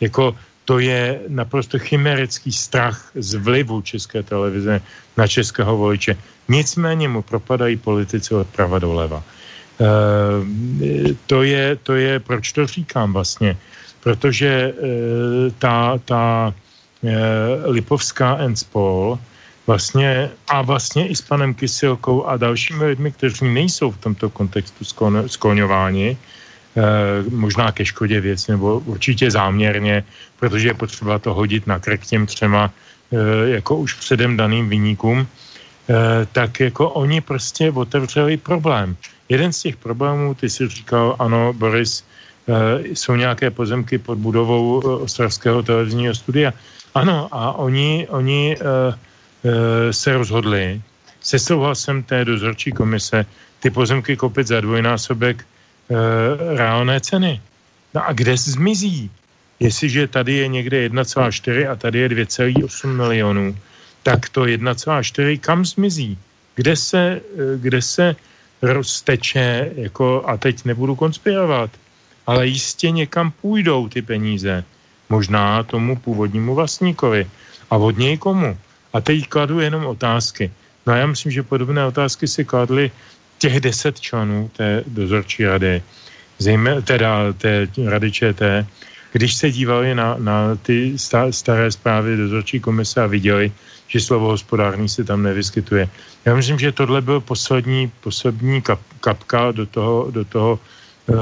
Jako 0.00 0.36
to 0.64 0.78
je 0.78 1.20
naprosto 1.28 1.78
chimerický 1.78 2.52
strach 2.52 3.10
z 3.14 3.34
vlivu 3.34 3.82
České 3.82 4.22
televize 4.22 4.80
na 5.16 5.26
českého 5.26 5.76
voliče. 5.76 6.16
Nicméně 6.48 7.08
mu 7.08 7.22
propadají 7.22 7.76
politici 7.76 8.34
od 8.34 8.46
prava 8.46 8.78
doleva. 8.78 9.22
Eh, 9.80 11.14
to 11.26 11.42
je, 11.42 11.76
to 11.82 11.94
je, 11.94 12.20
proč 12.20 12.52
to 12.52 12.66
říkám 12.66 13.12
vlastně, 13.12 13.56
protože 14.00 14.48
eh, 14.48 14.74
ta, 15.58 15.98
ta 16.04 16.54
eh, 17.04 17.16
Lipovská 17.66 18.36
Enspol 18.36 19.18
vlastně 19.66 20.30
a 20.48 20.62
vlastně 20.62 21.08
i 21.08 21.14
s 21.16 21.22
panem 21.22 21.54
Kysilkou 21.54 22.24
a 22.24 22.36
dalšími 22.36 22.84
lidmi, 22.84 23.12
kteří 23.12 23.48
nejsou 23.48 23.90
v 23.90 23.98
tomto 23.98 24.30
kontextu 24.30 24.84
skloňováni, 25.26 26.16
možná 27.30 27.72
ke 27.72 27.84
škodě 27.84 28.20
věc, 28.20 28.46
nebo 28.46 28.78
určitě 28.78 29.30
záměrně, 29.30 30.04
protože 30.40 30.68
je 30.68 30.74
potřeba 30.74 31.18
to 31.18 31.34
hodit 31.34 31.66
na 31.66 31.78
krk 31.78 32.06
těm 32.06 32.26
třema 32.26 32.70
jako 33.44 33.76
už 33.76 33.94
předem 33.94 34.36
daným 34.36 34.68
vyníkům, 34.68 35.26
tak 36.32 36.60
jako 36.60 36.90
oni 36.90 37.20
prostě 37.20 37.70
otevřeli 37.70 38.36
problém. 38.36 38.96
Jeden 39.28 39.52
z 39.52 39.62
těch 39.62 39.76
problémů, 39.76 40.34
ty 40.34 40.50
si 40.50 40.68
říkal, 40.68 41.16
ano, 41.18 41.52
Boris, 41.52 42.04
jsou 42.84 43.16
nějaké 43.16 43.50
pozemky 43.50 43.98
pod 43.98 44.18
budovou 44.18 44.80
Ostravského 44.80 45.62
televizního 45.62 46.14
studia. 46.14 46.52
Ano, 46.94 47.28
a 47.32 47.52
oni, 47.52 48.06
oni 48.10 48.56
se 49.90 50.12
rozhodli 50.12 50.82
se 51.20 51.38
souhlasem 51.38 52.02
té 52.02 52.24
dozorčí 52.24 52.72
komise 52.72 53.26
ty 53.60 53.70
pozemky 53.70 54.16
koupit 54.16 54.46
za 54.46 54.60
dvojnásobek 54.60 55.46
reálné 56.56 57.00
ceny. 57.00 57.40
No 57.94 58.06
a 58.08 58.12
kde 58.12 58.36
zmizí? 58.36 59.10
Jestliže 59.60 60.06
tady 60.06 60.32
je 60.32 60.48
někde 60.48 60.88
1,4 60.88 61.70
a 61.70 61.76
tady 61.76 61.98
je 61.98 62.08
2,8 62.08 62.96
milionů, 62.96 63.56
tak 64.02 64.28
to 64.28 64.44
1,4 64.44 65.38
kam 65.40 65.64
zmizí? 65.64 66.18
Kde 66.54 66.76
se, 66.76 67.20
kde 67.56 67.82
se 67.82 68.16
rozteče, 68.62 69.70
jako, 69.76 70.24
a 70.26 70.36
teď 70.36 70.64
nebudu 70.64 70.94
konspirovat, 70.94 71.70
ale 72.26 72.46
jistě 72.46 72.90
někam 72.90 73.30
půjdou 73.30 73.88
ty 73.88 74.02
peníze. 74.02 74.64
Možná 75.08 75.62
tomu 75.62 75.96
původnímu 75.96 76.54
vlastníkovi. 76.54 77.26
A 77.70 77.76
od 77.76 77.98
něj 77.98 78.18
komu? 78.18 78.58
A 78.92 79.00
teď 79.00 79.28
kladu 79.28 79.60
jenom 79.60 79.86
otázky. 79.86 80.50
No 80.86 80.94
já 80.94 81.06
myslím, 81.06 81.32
že 81.32 81.42
podobné 81.42 81.86
otázky 81.86 82.28
si 82.28 82.44
kladly 82.44 82.90
těch 83.42 83.60
deset 83.60 84.00
členů 84.00 84.50
té 84.54 84.86
dozorčí 84.86 85.42
rady, 85.44 85.82
zejména 86.38 86.80
teda 86.80 87.32
té 87.34 87.66
rady 87.90 88.12
ČT, 88.12 88.38
když 89.12 89.34
se 89.34 89.50
dívali 89.50 89.94
na, 89.98 90.14
na 90.18 90.54
ty 90.62 90.94
staré 91.30 91.70
zprávy 91.70 92.16
dozorčí 92.16 92.62
komise 92.62 93.02
a 93.02 93.10
viděli, 93.10 93.50
že 93.90 94.00
slovo 94.00 94.38
hospodárný 94.38 94.86
se 94.88 95.02
tam 95.04 95.26
nevyskytuje. 95.26 95.90
Já 96.24 96.34
myslím, 96.38 96.58
že 96.58 96.72
tohle 96.72 97.02
byl 97.02 97.20
poslední, 97.20 97.90
poslední 98.00 98.62
kap, 98.62 98.78
kapka 99.02 99.50
do 99.50 99.66
toho, 99.66 100.10
do 100.14 100.24
toho 100.24 100.52
e, 100.54 101.12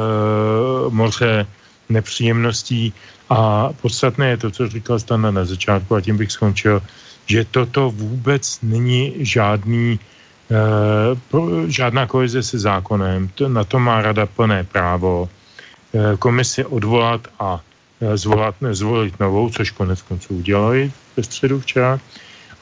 moře 0.93 1.47
nepříjemností 1.89 2.93
a 3.33 3.73
podstatné 3.81 4.29
je 4.29 4.37
to, 4.37 4.49
co 4.51 4.69
říkal 4.69 5.01
Stana 5.01 5.31
na 5.33 5.45
začátku 5.49 5.97
a 5.97 6.05
tím 6.05 6.21
bych 6.21 6.37
skončil, 6.37 6.85
že 7.27 7.49
toto 7.49 7.91
vůbec 7.91 8.61
není 8.63 9.25
žádný 9.25 9.99
žádná 11.67 12.07
koheze 12.07 12.43
se 12.43 12.59
zákonem, 12.59 13.29
to, 13.35 13.49
na 13.49 13.65
to 13.65 13.79
má 13.79 14.03
rada 14.03 14.27
plné 14.27 14.65
právo 14.65 15.29
e, 15.95 16.17
komisi 16.17 16.65
odvolat 16.65 17.29
a 17.39 17.61
zvolat, 18.15 18.55
zvolit 18.71 19.21
novou, 19.21 19.51
což 19.51 19.71
konec 19.71 20.03
konců 20.03 20.35
udělali 20.35 20.93
ve 21.17 21.23
středu 21.23 21.61
včera. 21.61 22.01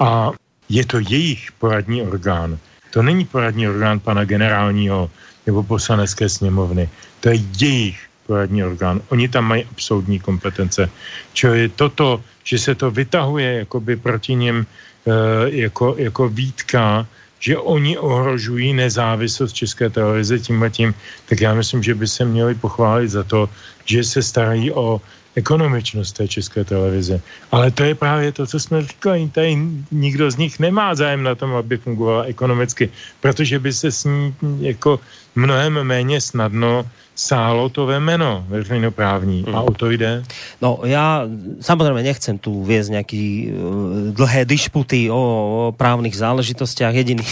A 0.00 0.30
je 0.68 0.86
to 0.86 0.98
jejich 0.98 1.52
poradní 1.52 2.02
orgán. 2.02 2.58
To 2.90 3.02
není 3.02 3.24
poradní 3.24 3.68
orgán 3.68 4.00
pana 4.00 4.24
generálního 4.24 5.10
nebo 5.46 5.62
poslanecké 5.62 6.28
sněmovny. 6.28 6.88
To 7.20 7.28
je 7.28 7.36
jejich 7.60 8.06
poradní 8.26 8.64
orgán. 8.64 9.00
Oni 9.08 9.28
tam 9.28 9.44
mají 9.44 9.64
absolutní 9.64 10.20
kompetence. 10.20 10.90
Čili 11.32 11.68
toto, 11.68 12.20
že 12.44 12.58
se 12.58 12.74
to 12.74 12.90
vytahuje 12.90 13.58
jakoby 13.58 13.96
proti 13.96 14.34
ním 14.34 14.66
e, 14.66 15.12
jako, 15.50 15.94
jako 15.98 16.28
výtka, 16.28 17.06
že 17.38 17.58
oni 17.58 17.98
ohrožují 17.98 18.74
nezávislost 18.74 19.52
České 19.52 19.90
televize 19.90 20.38
tím 20.38 20.62
a 20.62 20.68
tím, 20.68 20.94
tak 21.28 21.40
já 21.40 21.54
myslím, 21.54 21.82
že 21.82 21.94
by 21.94 22.06
se 22.06 22.24
měli 22.24 22.54
pochválit 22.54 23.08
za 23.08 23.22
to, 23.22 23.48
že 23.84 24.04
se 24.04 24.22
starají 24.22 24.72
o 24.72 25.00
ekonomičnost 25.38 26.18
té 26.18 26.28
české 26.28 26.64
televize. 26.64 27.22
Ale 27.54 27.70
to 27.70 27.82
je 27.86 27.94
právě 27.94 28.32
to, 28.32 28.46
co 28.46 28.58
jsme 28.60 28.82
říkali. 28.82 29.30
Tady 29.30 29.56
nikdo 29.90 30.30
z 30.30 30.36
nich 30.36 30.58
nemá 30.58 30.94
zájem 30.94 31.22
na 31.22 31.34
tom, 31.34 31.54
aby 31.54 31.78
fungovala 31.78 32.26
ekonomicky, 32.26 32.90
protože 33.22 33.58
by 33.58 33.70
se 33.72 33.88
s 33.92 34.04
ní 34.04 34.34
jako 34.60 34.98
mnohem 35.38 35.78
méně 35.86 36.20
snadno 36.20 36.82
sálo 37.18 37.68
to 37.68 37.86
vemeno 37.86 38.46
veřejnoprávní 38.48 39.44
mm. 39.48 39.54
a 39.54 39.60
o 39.60 39.74
to 39.74 39.90
jde. 39.90 40.22
No 40.62 40.78
já 40.84 41.26
samozřejmě 41.60 42.02
nechcem 42.02 42.38
tu 42.38 42.62
viesť 42.62 42.90
nějaký 42.90 43.24
uh, 43.50 44.14
dlhé 44.14 44.44
dišputy 44.44 45.10
o, 45.10 45.18
o 45.18 45.74
právnych 45.74 46.14
záležitostiach. 46.14 46.94
Jediný 46.94 47.26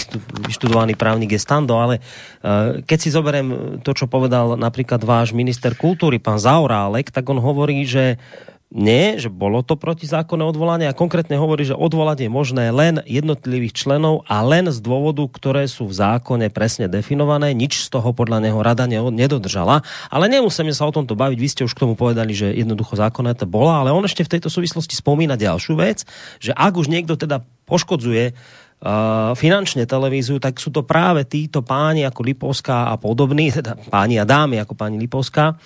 vyštudovaný 0.47 0.99
právnik 0.99 1.33
je 1.33 1.39
Stando, 1.39 1.79
ale 1.79 2.03
uh, 2.03 2.83
keď 2.83 2.99
si 3.01 3.15
zoberiem 3.15 3.79
to, 3.87 3.95
čo 3.95 4.11
povedal 4.11 4.59
napríklad 4.59 5.07
váš 5.07 5.31
minister 5.31 5.79
kultúry, 5.79 6.19
pán 6.19 6.43
Zaurálek, 6.43 7.15
tak 7.15 7.23
on 7.31 7.39
hovorí, 7.39 7.87
že 7.87 8.19
nie, 8.67 9.15
že 9.23 9.31
bolo 9.31 9.63
to 9.63 9.79
protizákonné 9.79 10.43
odvolanie 10.43 10.91
a 10.91 10.97
konkrétne 10.99 11.39
hovorí, 11.39 11.63
že 11.63 11.79
odvolať 11.79 12.27
je 12.27 12.31
možné 12.31 12.75
len 12.75 12.99
jednotlivých 13.07 13.79
členov 13.79 14.27
a 14.27 14.43
len 14.43 14.67
z 14.75 14.83
dôvodu, 14.83 15.23
ktoré 15.31 15.71
sú 15.71 15.87
v 15.87 15.95
zákone 15.95 16.51
presne 16.51 16.91
definované. 16.91 17.55
Nič 17.55 17.87
z 17.87 17.95
toho 17.95 18.11
podľa 18.11 18.43
neho 18.43 18.59
rada 18.59 18.91
nedodržala. 18.91 19.87
Ale 20.11 20.27
nemusíme 20.27 20.75
sa 20.75 20.83
o 20.83 20.91
tomto 20.91 21.15
baviť. 21.15 21.39
Vy 21.39 21.49
ste 21.49 21.63
už 21.63 21.79
k 21.79 21.87
tomu 21.87 21.95
povedali, 21.95 22.35
že 22.35 22.51
jednoducho 22.59 22.99
zákonné 22.99 23.39
to 23.39 23.47
bola, 23.47 23.87
ale 23.87 23.95
on 23.95 24.03
ešte 24.03 24.27
v 24.27 24.35
tejto 24.35 24.51
súvislosti 24.51 24.99
spomína 24.99 25.39
ďalšiu 25.39 25.79
vec, 25.79 26.03
že 26.43 26.51
ak 26.51 26.75
už 26.75 26.91
niekto 26.91 27.15
teda 27.15 27.47
poškodzuje 27.71 28.35
Uh, 28.77 29.33
finančne 29.33 29.89
televíziu, 29.89 30.37
tak 30.37 30.61
sú 30.61 30.69
to 30.69 30.85
práve 30.85 31.25
títo 31.25 31.65
páni 31.65 32.05
ako 32.05 32.21
Lipovská 32.21 32.93
a 32.93 33.01
podobní, 33.01 33.49
teda 33.57 33.73
páni 33.89 34.21
a 34.21 34.29
dámy 34.29 34.61
ako 34.61 34.77
pani 34.77 35.01
Lipovská, 35.01 35.57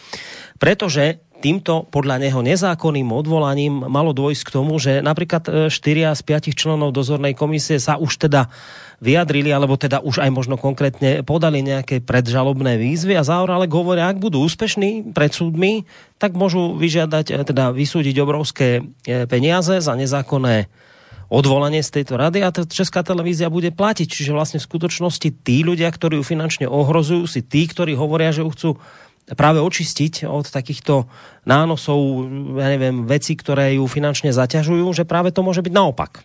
pretože 0.62 1.18
týmto 1.40 1.88
podľa 1.88 2.20
neho 2.20 2.44
nezákonným 2.44 3.08
odvolaním 3.08 3.88
malo 3.88 4.12
dôjsť 4.12 4.42
k 4.44 4.54
tomu, 4.54 4.76
že 4.76 5.00
napríklad 5.00 5.72
4 5.72 5.72
e, 5.72 6.04
z 6.12 6.22
5 6.22 6.52
členov 6.52 6.92
dozornej 6.92 7.32
komisie 7.32 7.80
sa 7.80 7.96
už 7.96 8.28
teda 8.28 8.52
vyjadrili, 9.00 9.48
alebo 9.48 9.80
teda 9.80 10.04
už 10.04 10.20
aj 10.20 10.30
možno 10.30 10.60
konkrétne 10.60 11.24
podali 11.24 11.64
nejaké 11.64 12.04
predžalobné 12.04 12.76
výzvy 12.76 13.16
a 13.16 13.24
zároveň 13.24 13.64
ale 13.64 13.66
hovoria, 13.72 14.12
ak 14.12 14.20
budú 14.20 14.44
úspešní 14.44 15.16
pred 15.16 15.32
súdmi, 15.32 15.88
tak 16.20 16.36
môžu 16.36 16.76
vyžiadať, 16.76 17.32
e, 17.32 17.34
teda 17.42 17.72
vysúdiť 17.72 18.20
obrovské 18.20 18.84
e, 19.08 19.24
peniaze 19.24 19.80
za 19.80 19.96
nezákonné 19.96 20.68
odvolanie 21.30 21.80
z 21.80 22.02
tejto 22.02 22.18
rady 22.18 22.42
a 22.42 22.50
Česká 22.50 23.06
televízia 23.06 23.46
bude 23.46 23.70
platiť. 23.70 24.10
Čiže 24.10 24.34
vlastne 24.34 24.58
v 24.58 24.66
skutočnosti 24.66 25.30
tí 25.46 25.62
ľudia, 25.62 25.86
ktorí 25.86 26.18
ju 26.18 26.24
finančne 26.26 26.66
ohrozujú, 26.66 27.24
si 27.30 27.40
tí, 27.40 27.70
ktorí 27.70 27.94
hovoria, 27.94 28.34
že 28.34 28.42
ju 28.42 28.50
chcú 28.50 28.70
práve 29.34 29.60
očistiť 29.60 30.26
od 30.26 30.50
takýchto 30.50 31.06
nánosov, 31.46 32.26
ja 32.58 32.68
neviem, 32.68 33.06
veci, 33.06 33.36
které 33.36 33.74
ju 33.74 33.86
finančně 33.86 34.32
zaťažují, 34.32 34.94
že 34.94 35.04
právě 35.04 35.32
to 35.32 35.42
může 35.42 35.62
být 35.62 35.72
naopak. 35.72 36.18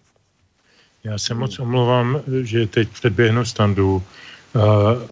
Já 1.04 1.18
se 1.18 1.34
moc 1.34 1.60
omlouvám, 1.60 2.22
že 2.42 2.68
teď 2.68 2.90
předběhnu 2.90 3.46
standu, 3.46 4.04
eh, 4.04 4.60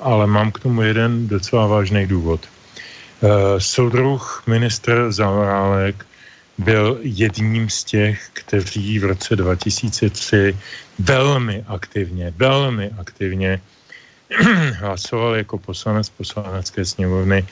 ale 0.01 0.27
mám 0.27 0.51
k 0.51 0.59
tomu 0.59 0.81
jeden 0.81 1.27
docela 1.27 1.67
vážný 1.67 2.07
důvod. 2.07 2.41
Eh, 2.43 3.59
soudruh 3.59 4.43
ministr 4.47 5.11
Zavorálek 5.11 6.05
byl 6.57 6.99
jedním 7.01 7.69
z 7.69 7.83
těch, 7.83 8.29
kteří 8.33 8.99
v 8.99 9.03
roce 9.03 9.35
2003 9.35 10.57
velmi 10.99 11.63
aktivně, 11.67 12.33
velmi 12.37 12.91
aktivně 12.99 13.61
hlasoval 14.79 15.35
jako 15.35 15.57
poslanec 15.57 16.09
poslanecké 16.09 16.85
sněmovny 16.85 17.45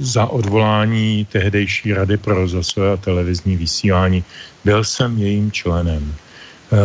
za 0.00 0.26
odvolání 0.26 1.24
tehdejší 1.24 1.92
Rady 1.92 2.16
pro 2.16 2.34
rozhlasové 2.34 2.92
a 2.92 2.96
televizní 2.96 3.56
vysílání. 3.56 4.24
Byl 4.64 4.84
jsem 4.84 5.18
jejím 5.18 5.52
členem. 5.52 6.14
Eh, 6.72 6.76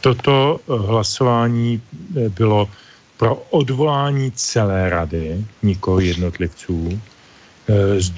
toto 0.00 0.60
hlasování 0.68 1.80
eh, 1.80 2.28
bylo 2.28 2.68
pro 3.16 3.34
odvolání 3.50 4.32
celé 4.32 4.90
rady, 4.90 5.44
nikoho 5.62 6.00
jednotlivců, 6.00 7.00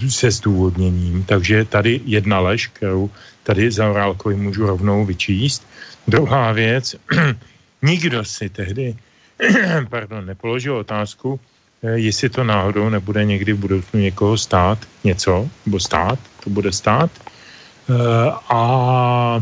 se 0.09 0.31
zdůvodněním. 0.31 1.25
Takže 1.25 1.65
tady 1.65 2.01
jedna 2.05 2.41
lež, 2.41 2.67
kterou 2.67 3.11
tady 3.43 3.71
za 3.71 3.91
Orálkovi 3.91 4.35
můžu 4.37 4.67
rovnou 4.67 5.05
vyčíst. 5.05 5.67
Druhá 6.09 6.53
věc, 6.53 6.97
nikdo 7.83 8.25
si 8.25 8.49
tehdy 8.49 8.97
pardon, 9.91 10.27
nepoložil 10.27 10.77
otázku, 10.77 11.39
Eh, 11.39 11.56
jestli 11.83 12.29
to 12.29 12.45
náhodou 12.45 12.89
nebude 12.89 13.25
někdy 13.25 13.53
v 13.53 13.59
budoucnu 13.59 14.01
někoho 14.01 14.39
stát 14.39 14.79
něco, 15.05 15.49
nebo 15.67 15.81
stát, 15.81 16.19
to 16.45 16.51
bude 16.51 16.73
stát. 16.73 17.11
Eh, 17.91 17.95
a 18.49 19.41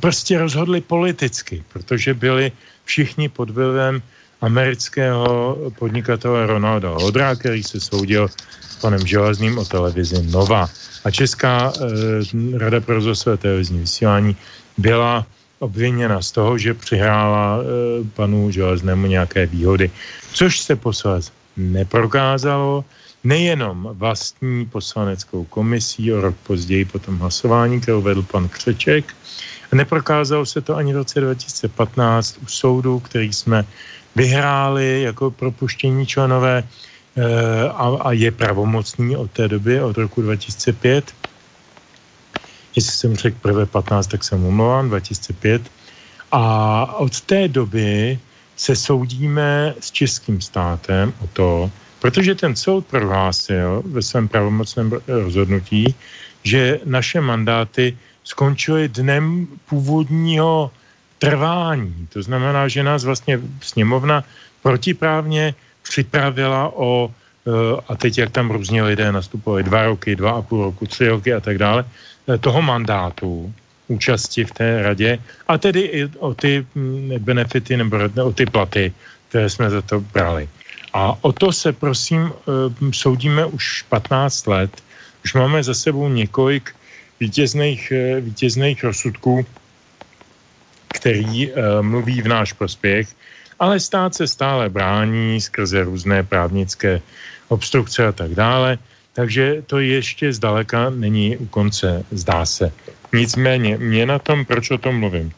prostě 0.00 0.38
rozhodli 0.38 0.80
politicky, 0.80 1.64
protože 1.72 2.14
byli 2.14 2.52
všichni 2.84 3.28
pod 3.28 3.50
vlivem 3.50 4.02
amerického 4.40 5.56
podnikatele 5.78 6.46
Ronalda 6.46 6.90
Hodra, 6.90 7.36
který 7.36 7.62
se 7.62 7.80
soudil 7.80 8.28
s 8.70 8.76
panem 8.76 9.06
Železným 9.06 9.58
o 9.58 9.64
televizi 9.64 10.22
Nova. 10.30 10.68
A 11.04 11.10
Česká 11.10 11.72
eh, 11.76 12.58
rada 12.58 12.80
pro 12.80 12.94
rozhlasové 12.94 13.36
televizní 13.36 13.78
vysílání 13.78 14.36
byla 14.78 15.26
obviněna 15.58 16.22
z 16.22 16.30
toho, 16.32 16.58
že 16.58 16.74
přihrála 16.74 17.58
panu 18.14 18.50
Železnému 18.50 19.06
nějaké 19.06 19.46
výhody, 19.46 19.90
což 20.32 20.60
se 20.60 20.76
posledně 20.76 21.43
neprokázalo 21.56 22.84
nejenom 23.24 23.88
vlastní 23.92 24.66
poslaneckou 24.66 25.44
komisí 25.44 26.12
o 26.12 26.20
rok 26.20 26.36
později 26.46 26.84
po 26.84 26.98
tom 26.98 27.18
hlasování, 27.18 27.80
kterou 27.80 28.02
vedl 28.02 28.22
pan 28.22 28.48
Křeček, 28.48 29.14
neprokázalo 29.72 30.46
se 30.46 30.60
to 30.60 30.76
ani 30.76 30.92
v 30.92 30.96
roce 30.96 31.20
2015 31.20 32.38
u 32.42 32.46
soudu, 32.46 33.00
který 33.00 33.32
jsme 33.32 33.64
vyhráli 34.16 35.02
jako 35.02 35.30
propuštění 35.30 36.06
členové 36.06 36.62
eh, 36.62 37.68
a, 37.68 37.96
a 38.00 38.12
je 38.12 38.30
pravomocný 38.30 39.16
od 39.16 39.30
té 39.30 39.48
doby, 39.48 39.80
od 39.80 39.98
roku 39.98 40.22
2005. 40.22 41.14
Jestli 42.76 42.92
jsem 42.92 43.16
řekl 43.16 43.36
prvé 43.40 43.66
15, 43.66 44.06
tak 44.06 44.24
jsem 44.24 44.44
umlouvám, 44.44 44.88
2005. 44.88 45.62
A 46.32 46.94
od 46.98 47.20
té 47.20 47.48
doby 47.48 48.18
se 48.56 48.76
soudíme 48.76 49.74
s 49.80 49.90
českým 49.90 50.40
státem 50.40 51.12
o 51.20 51.26
to, 51.26 51.70
protože 52.00 52.34
ten 52.34 52.56
soud 52.56 52.86
prohlásil 52.86 53.82
ve 53.86 54.02
svém 54.02 54.28
pravomocném 54.28 54.92
rozhodnutí, 55.08 55.94
že 56.42 56.80
naše 56.84 57.20
mandáty 57.20 57.96
skončily 58.24 58.88
dnem 58.88 59.48
původního 59.68 60.70
trvání. 61.18 62.08
To 62.12 62.22
znamená, 62.22 62.68
že 62.68 62.82
nás 62.82 63.04
vlastně 63.04 63.40
sněmovna 63.60 64.24
protiprávně 64.62 65.54
připravila 65.82 66.72
o, 66.76 67.08
eh, 67.08 67.50
a 67.88 67.92
teď 67.96 68.18
jak 68.18 68.30
tam 68.30 68.50
různě 68.50 68.82
lidé 68.82 69.12
nastupovali, 69.12 69.62
dva 69.62 69.84
roky, 69.84 70.16
dva 70.16 70.30
a 70.30 70.42
půl 70.42 70.64
roku, 70.64 70.86
tři 70.86 71.08
roky 71.08 71.34
a 71.34 71.40
tak 71.40 71.58
dále, 71.58 71.84
eh, 72.28 72.38
toho 72.38 72.62
mandátu, 72.62 73.52
účasti 73.88 74.44
v 74.44 74.52
té 74.52 74.82
radě 74.82 75.18
a 75.48 75.58
tedy 75.58 75.80
i 75.80 76.00
o 76.18 76.34
ty 76.34 76.66
mm, 76.74 77.10
benefity 77.18 77.76
nebo 77.76 77.96
o 78.24 78.32
ty 78.32 78.46
platy, 78.46 78.92
které 79.28 79.50
jsme 79.50 79.70
za 79.70 79.82
to 79.82 80.00
brali. 80.00 80.48
A 80.92 81.18
o 81.20 81.32
to 81.32 81.52
se 81.52 81.72
prosím 81.72 82.32
eh, 82.32 82.92
soudíme 82.92 83.46
už 83.46 83.82
15 83.82 84.46
let. 84.46 84.70
Už 85.24 85.34
máme 85.34 85.62
za 85.62 85.74
sebou 85.74 86.08
několik 86.08 86.70
vítězných, 87.20 87.92
eh, 87.92 88.20
vítězných 88.20 88.84
rozsudků, 88.84 89.46
který 90.94 91.50
eh, 91.50 91.82
mluví 91.82 92.22
v 92.22 92.28
náš 92.28 92.52
prospěch, 92.52 93.08
ale 93.58 93.80
stát 93.80 94.14
se 94.14 94.26
stále 94.26 94.70
brání 94.70 95.40
skrze 95.40 95.82
různé 95.82 96.22
právnické 96.22 97.02
obstrukce 97.48 98.06
a 98.06 98.12
tak 98.12 98.34
dále. 98.34 98.78
Takže 99.12 99.62
to 99.66 99.78
ještě 99.78 100.32
zdaleka 100.32 100.90
není 100.90 101.36
u 101.36 101.46
konce, 101.46 102.02
zdá 102.10 102.46
se. 102.46 102.72
Nicméně, 103.14 103.78
mě 103.78 104.06
na 104.06 104.18
tom, 104.18 104.44
proč 104.44 104.70
o 104.70 104.78
tom 104.78 104.98
mluvím? 104.98 105.30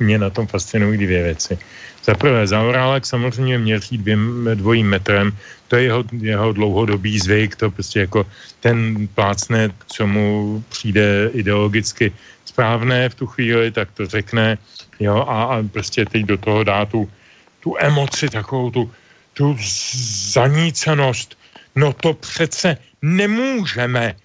Mě 0.00 0.18
na 0.18 0.30
tom 0.30 0.46
fascinují 0.46 0.98
dvě 0.98 1.22
věci. 1.22 1.58
Za 2.04 2.14
prvé, 2.14 2.46
Zaurálek 2.46 3.06
samozřejmě 3.06 3.58
měří 3.58 3.98
dvým, 3.98 4.48
dvojím 4.54 4.88
metrem, 4.88 5.32
to 5.68 5.76
je 5.76 5.82
jeho, 5.82 6.04
jeho 6.12 6.52
dlouhodobý 6.52 7.18
zvyk, 7.18 7.56
to 7.56 7.70
prostě 7.70 8.00
jako 8.00 8.26
ten 8.60 9.08
plácne, 9.14 9.72
co 9.86 10.06
mu 10.06 10.64
přijde 10.68 11.30
ideologicky 11.32 12.12
správné 12.44 13.08
v 13.08 13.14
tu 13.14 13.26
chvíli, 13.26 13.70
tak 13.70 13.88
to 13.96 14.06
řekne, 14.06 14.58
jo, 15.00 15.24
a, 15.28 15.44
a 15.44 15.62
prostě 15.62 16.06
teď 16.06 16.22
do 16.24 16.36
toho 16.36 16.64
dá 16.64 16.84
tu, 16.84 17.08
tu 17.60 17.76
emoci, 17.78 18.28
takovou 18.28 18.70
tu, 18.70 18.90
tu 19.32 19.56
zanícenost. 20.32 21.38
No 21.76 21.92
to 21.92 22.14
přece 22.14 22.76
nemůžeme 23.02 24.16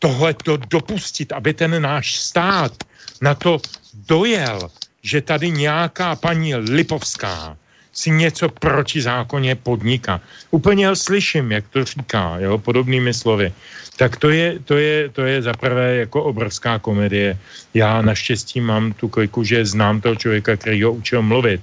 tohleto 0.00 0.56
dopustit, 0.56 1.32
aby 1.32 1.54
ten 1.54 1.76
náš 1.82 2.16
stát 2.16 2.72
na 3.20 3.36
to 3.36 3.60
dojel, 4.08 4.70
že 5.02 5.20
tady 5.20 5.50
nějaká 5.50 6.16
paní 6.16 6.56
Lipovská 6.56 7.56
si 7.92 8.10
něco 8.10 8.48
protizákonně 8.48 9.54
podniká. 9.54 10.20
Úplně 10.50 10.96
slyším, 10.96 11.52
jak 11.52 11.64
to 11.68 11.84
říká, 11.84 12.38
jo, 12.38 12.58
podobnými 12.58 13.14
slovy. 13.14 13.52
Tak 13.96 14.16
to 14.16 14.30
je, 14.30 14.58
to 14.64 14.76
je, 14.76 15.08
to 15.08 15.22
je 15.22 15.42
zaprvé 15.42 15.96
jako 15.96 16.24
obrovská 16.24 16.78
komedie. 16.78 17.38
Já 17.74 18.02
naštěstí 18.02 18.60
mám 18.60 18.92
tu 18.92 19.08
kojku, 19.08 19.44
že 19.44 19.66
znám 19.66 20.00
toho 20.00 20.16
člověka, 20.16 20.56
který 20.56 20.82
ho 20.82 20.92
učil 20.92 21.22
mluvit 21.22 21.60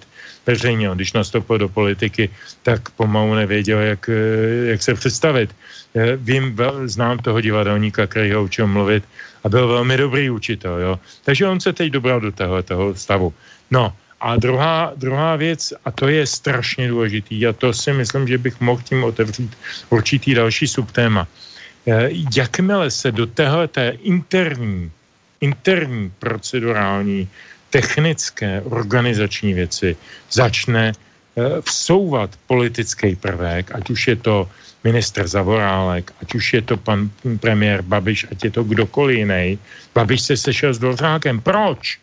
veřejně. 0.48 0.90
Když 0.96 1.14
nastoupil 1.14 1.58
do 1.58 1.70
politiky, 1.70 2.30
tak 2.64 2.90
pomalu 2.90 3.36
nevěděl, 3.36 3.80
jak, 3.80 4.10
jak 4.64 4.82
se 4.82 4.94
představit. 4.94 5.56
Vím, 6.18 6.58
znám 6.86 7.20
toho 7.20 7.42
divadelníka, 7.42 8.08
který 8.08 8.32
ho 8.32 8.44
učil 8.44 8.68
mluvit 8.68 9.04
a 9.44 9.50
byl 9.50 9.68
velmi 9.68 9.98
dobrý 9.98 10.30
učitel. 10.30 10.80
Jo? 10.80 11.00
Takže 11.26 11.48
on 11.48 11.60
se 11.60 11.74
teď 11.74 11.92
dobral 11.92 12.20
do 12.20 12.32
toho, 12.32 12.64
toho 12.64 12.96
stavu. 12.96 13.34
No, 13.72 13.94
a 14.22 14.36
druhá, 14.36 14.94
druhá 14.96 15.36
věc, 15.36 15.74
a 15.86 15.92
to 15.92 16.08
je 16.08 16.28
strašně 16.28 16.88
důležitý, 16.88 17.48
a 17.48 17.54
to 17.54 17.74
si 17.74 17.94
myslím, 17.94 18.28
že 18.28 18.38
bych 18.38 18.62
mohl 18.62 18.82
tím 18.82 19.04
otevřít 19.04 19.58
určitý 19.90 20.34
další 20.34 20.68
subtéma. 20.68 21.28
Eh, 21.88 22.10
jakmile 22.36 22.92
se 22.92 23.12
do 23.12 23.26
téhleté 23.26 23.94
interní, 24.02 24.92
interní 25.42 26.12
procedurální, 26.20 27.30
technické, 27.70 28.62
organizační 28.62 29.54
věci 29.54 29.96
začne 30.32 30.92
eh, 30.92 31.62
vsouvat 31.62 32.30
politický 32.48 33.16
prvek, 33.16 33.72
ať 33.72 33.90
už 33.90 34.08
je 34.08 34.16
to 34.16 34.50
minister 34.84 35.28
Zavorálek, 35.28 36.12
ať 36.22 36.36
už 36.36 36.46
je 36.54 36.62
to 36.62 36.78
pan 36.78 37.12
premiér 37.40 37.82
Babiš, 37.82 38.32
ať 38.32 38.44
je 38.44 38.52
to 38.52 38.64
kdokoliv 38.64 39.18
jiný. 39.18 39.60
Babiš 39.96 40.22
se 40.22 40.38
sešel 40.38 40.74
s 40.74 40.80
Dvořákem. 40.80 41.42
Proč? 41.42 42.00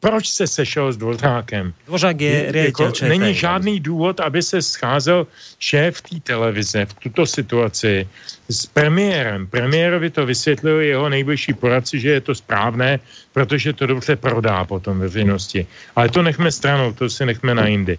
Proč 0.00 0.28
se 0.28 0.46
sešel 0.46 0.92
s 0.92 0.96
Dvořákem? 0.96 1.74
Dvořák 1.86 2.20
je, 2.20 2.30
je 2.54 2.64
jako, 2.64 2.92
Není 3.08 3.34
žádný 3.34 3.80
důvod, 3.80 4.20
aby 4.20 4.42
se 4.42 4.62
scházel 4.62 5.26
šéf 5.58 6.00
té 6.00 6.20
televize 6.20 6.84
v 6.84 6.94
tuto 6.94 7.26
situaci 7.26 8.08
s 8.48 8.66
premiérem. 8.66 9.46
Premiérovi 9.46 10.10
to 10.10 10.26
vysvětlil 10.26 10.80
jeho 10.80 11.08
nejbližší 11.08 11.54
poradci, 11.54 12.00
že 12.00 12.10
je 12.10 12.20
to 12.20 12.34
správné, 12.34 13.00
protože 13.32 13.72
to 13.72 13.86
dobře 13.86 14.16
prodá 14.16 14.64
potom 14.64 14.98
veřejnosti. 14.98 15.66
Ale 15.96 16.08
to 16.08 16.22
nechme 16.22 16.52
stranou, 16.52 16.92
to 16.92 17.10
si 17.10 17.26
nechme 17.26 17.54
na 17.54 17.66
jindy. 17.66 17.98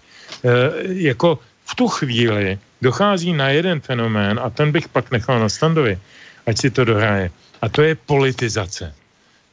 jako 0.82 1.38
v 1.64 1.74
tu 1.74 1.88
chvíli 1.88 2.58
dochází 2.82 3.32
na 3.32 3.48
jeden 3.48 3.80
fenomén 3.80 4.40
a 4.42 4.50
ten 4.50 4.72
bych 4.72 4.88
pak 4.88 5.10
nechal 5.10 5.40
na 5.40 5.48
standovi, 5.48 5.98
ať 6.46 6.58
si 6.58 6.70
to 6.70 6.84
dohraje. 6.84 7.30
A 7.62 7.68
to 7.68 7.82
je 7.82 7.94
politizace 7.94 8.94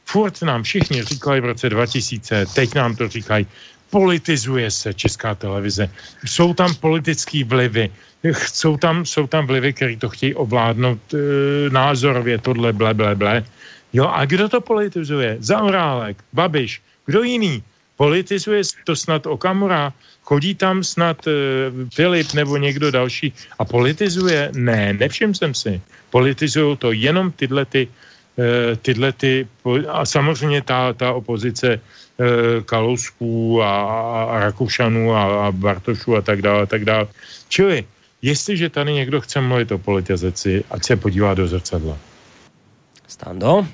furt 0.06 0.42
nám 0.42 0.62
všichni 0.62 1.02
říkali 1.02 1.40
v 1.40 1.44
roce 1.44 1.70
2000, 1.70 2.46
teď 2.54 2.74
nám 2.74 2.96
to 2.96 3.08
říkají, 3.08 3.46
politizuje 3.90 4.70
se 4.70 4.94
česká 4.94 5.34
televize. 5.34 5.90
Jsou 6.24 6.54
tam 6.54 6.74
politické 6.74 7.44
vlivy, 7.44 7.90
jsou 8.34 8.76
tam, 8.76 9.06
jsou 9.06 9.26
tam 9.26 9.46
vlivy, 9.46 9.72
které 9.72 9.96
to 9.96 10.08
chtějí 10.08 10.34
ovládnout 10.34 11.00
e, 11.14 11.18
názorově, 11.70 12.38
tohle 12.38 12.72
ble, 12.72 12.94
ble, 12.94 13.14
ble. 13.14 13.44
Jo, 13.92 14.10
a 14.10 14.24
kdo 14.24 14.48
to 14.48 14.60
politizuje? 14.60 15.36
Zaurálek, 15.40 16.16
Babiš, 16.32 16.82
kdo 17.06 17.22
jiný? 17.22 17.62
Politizuje 17.96 18.62
to 18.84 18.96
snad 18.96 19.26
Okamura? 19.26 19.92
Chodí 20.22 20.54
tam 20.54 20.84
snad 20.84 21.26
e, 21.26 21.30
Filip 21.94 22.34
nebo 22.34 22.56
někdo 22.56 22.90
další 22.90 23.32
a 23.58 23.64
politizuje? 23.64 24.50
Ne, 24.54 24.92
nevšim 24.92 25.34
jsem 25.34 25.54
si. 25.54 25.80
Politizují 26.10 26.76
to 26.76 26.92
jenom 26.92 27.32
tyhle 27.32 27.64
ty 27.64 27.88
tyhle 28.82 29.12
ty, 29.12 29.48
a 29.88 30.04
samozřejmě 30.04 30.62
ta, 30.62 30.92
ta 30.92 31.12
opozice 31.12 31.72
eh, 31.72 31.80
Kalousků 32.64 33.62
a, 33.62 33.72
a 34.24 34.38
Rakušanů 34.38 35.14
a, 35.14 35.46
a 35.46 35.52
Bartošů 35.52 36.16
a 36.16 36.22
tak 36.22 36.42
dále, 36.42 36.62
a 36.62 36.66
tak 36.66 36.84
dále. 36.84 37.06
Čili, 37.48 37.84
jestliže 38.22 38.70
tady 38.70 38.92
někdo 38.92 39.20
chce 39.20 39.40
mluvit 39.40 39.72
o 39.72 39.78
politizaci, 39.78 40.64
ať 40.70 40.84
se 40.84 40.96
podívá 40.96 41.34
do 41.34 41.48
zrcadla. 41.48 41.98
Stando? 43.08 43.66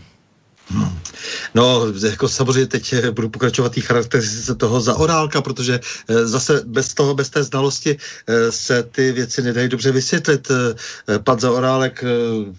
No, 1.55 1.87
jako 2.05 2.29
samozřejmě 2.29 2.67
teď 2.67 2.95
budu 3.11 3.29
pokračovat 3.29 3.75
té 3.75 3.81
charakteristice 3.81 4.55
toho 4.55 4.81
za 4.81 4.95
orálka, 4.95 5.43
protože 5.43 5.81
eh, 6.09 6.27
zase 6.27 6.63
bez 6.65 6.95
toho, 6.95 7.15
bez 7.15 7.31
té 7.31 7.45
znalosti 7.45 7.97
eh, 8.27 8.53
se 8.53 8.83
ty 8.83 9.13
věci 9.13 9.43
nedají 9.43 9.69
dobře 9.69 9.93
vysvětlit. 9.93 10.49
Eh, 10.51 11.19
pan 11.19 11.41
Zaorálek, 11.41 12.05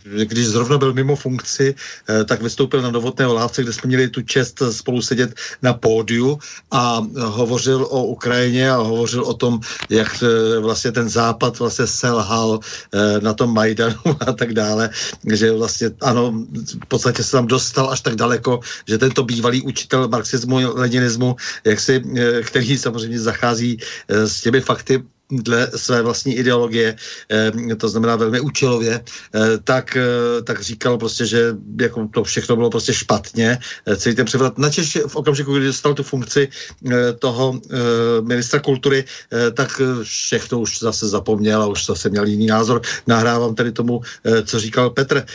když 0.03 0.47
zrovna 0.47 0.77
byl 0.77 0.93
mimo 0.93 1.15
funkci, 1.15 1.75
tak 2.25 2.41
vystoupil 2.41 2.81
na 2.81 2.91
Novotné 2.91 3.25
lávce, 3.25 3.63
kde 3.63 3.73
jsme 3.73 3.87
měli 3.87 4.07
tu 4.07 4.21
čest 4.21 4.61
spolu 4.71 5.01
sedět 5.01 5.33
na 5.61 5.73
pódiu 5.73 6.39
a 6.71 7.01
hovořil 7.17 7.87
o 7.89 8.05
Ukrajině 8.05 8.71
a 8.71 8.75
hovořil 8.75 9.23
o 9.23 9.33
tom, 9.33 9.59
jak 9.89 10.23
vlastně 10.59 10.91
ten 10.91 11.09
západ 11.09 11.59
vlastně 11.59 11.87
selhal 11.87 12.59
na 13.19 13.33
tom 13.33 13.53
Majdanu 13.53 13.95
a 14.27 14.31
tak 14.33 14.53
dále, 14.53 14.89
že 15.33 15.51
vlastně 15.51 15.89
ano, 16.01 16.33
v 16.83 16.87
podstatě 16.87 17.23
se 17.23 17.31
tam 17.31 17.47
dostal 17.47 17.89
až 17.89 18.01
tak 18.01 18.15
daleko, 18.15 18.59
že 18.87 18.97
tento 18.97 19.23
bývalý 19.23 19.61
učitel 19.61 20.07
marxismu, 20.07 20.59
leninismu, 20.75 21.35
jak 21.63 21.79
si, 21.79 22.03
eh, 22.03 22.41
který 22.41 22.77
samozřejmě 22.77 23.19
zachází 23.19 23.77
eh, 23.79 24.27
s 24.27 24.41
těmi 24.41 24.61
fakty 24.61 25.03
dle 25.41 25.71
své 25.75 26.01
vlastní 26.01 26.35
ideologie, 26.35 26.95
eh, 27.31 27.75
to 27.75 27.89
znamená 27.89 28.15
velmi 28.15 28.39
účelově, 28.39 29.01
eh, 29.01 29.57
tak, 29.63 29.97
eh, 29.97 30.41
tak 30.43 30.61
říkal 30.61 30.97
prostě, 30.97 31.25
že 31.25 31.55
jako 31.81 32.07
to 32.13 32.23
všechno 32.23 32.55
bylo 32.55 32.69
prostě 32.69 32.93
špatně, 32.93 33.59
celý 33.97 34.15
ten 34.15 34.25
převrat. 34.25 34.57
Načež 34.57 34.97
v 35.07 35.15
okamžiku, 35.15 35.53
kdy 35.53 35.65
dostal 35.65 35.93
tu 35.93 36.03
funkci 36.03 36.47
toho 37.19 37.61
ministra 38.21 38.59
kultury, 38.59 39.05
tak 39.53 39.81
všechno 40.03 40.59
už 40.59 40.79
zase 40.79 41.07
zapomněl 41.07 41.61
a 41.61 41.67
už 41.67 41.85
zase 41.85 42.09
měl 42.09 42.25
jiný 42.25 42.47
názor. 42.47 42.81
Nahrávám 43.07 43.55
tedy 43.55 43.71
tomu, 43.71 44.01
co 44.45 44.59
říkal 44.59 44.89
Petr, 44.89 45.25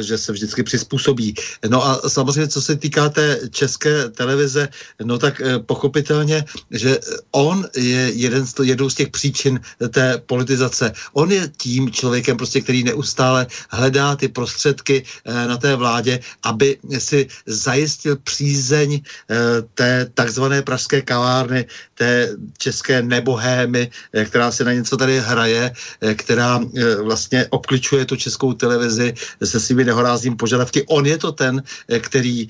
že 0.00 0.18
se 0.18 0.32
vždycky 0.32 0.62
přizpůsobí. 0.62 1.34
No 1.68 1.84
a 1.86 2.08
samozřejmě, 2.08 2.48
co 2.48 2.62
se 2.62 2.76
týká 2.76 3.08
té 3.08 3.40
české 3.50 4.08
televize, 4.08 4.68
no 5.02 5.18
tak 5.18 5.42
pochopitelně, 5.66 6.44
že 6.70 6.98
on 7.30 7.66
je 7.76 8.10
jeden 8.14 8.46
z, 8.46 8.54
jednou 8.62 8.90
z 8.90 8.94
těch 8.94 9.08
příčin 9.28 9.60
té 9.90 10.18
politizace. 10.26 10.92
On 11.12 11.28
je 11.32 11.52
tím 11.56 11.92
člověkem, 11.92 12.36
prostě, 12.36 12.60
který 12.60 12.84
neustále 12.84 13.46
hledá 13.70 14.16
ty 14.16 14.28
prostředky 14.28 15.04
eh, 15.04 15.48
na 15.48 15.56
té 15.56 15.76
vládě, 15.76 16.20
aby 16.42 16.78
si 16.98 17.28
zajistil 17.46 18.16
přízeň 18.24 18.90
eh, 18.96 19.36
té 19.74 20.08
takzvané 20.14 20.62
pražské 20.62 21.02
kavárny, 21.04 21.66
té 21.94 22.32
české 22.58 23.02
nebohémy, 23.02 23.90
eh, 24.12 24.24
která 24.24 24.48
se 24.50 24.64
na 24.64 24.72
něco 24.72 24.96
tady 24.96 25.20
hraje, 25.20 25.72
která 26.14 26.60
vlastně 27.02 27.46
obkličuje 27.50 28.04
tu 28.04 28.16
českou 28.16 28.52
televizi 28.52 29.14
se 29.44 29.60
svými 29.60 29.84
nehoráznými 29.84 30.36
požadavky. 30.36 30.84
On 30.88 31.06
je 31.06 31.18
to 31.18 31.32
ten, 31.32 31.62
který 32.00 32.48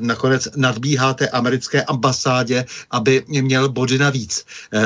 nakonec 0.00 0.48
nadbíhá 0.56 1.14
té 1.14 1.28
americké 1.28 1.82
ambasádě, 1.82 2.64
aby 2.90 3.24
měl 3.28 3.68
body 3.68 3.98
navíc. 3.98 4.44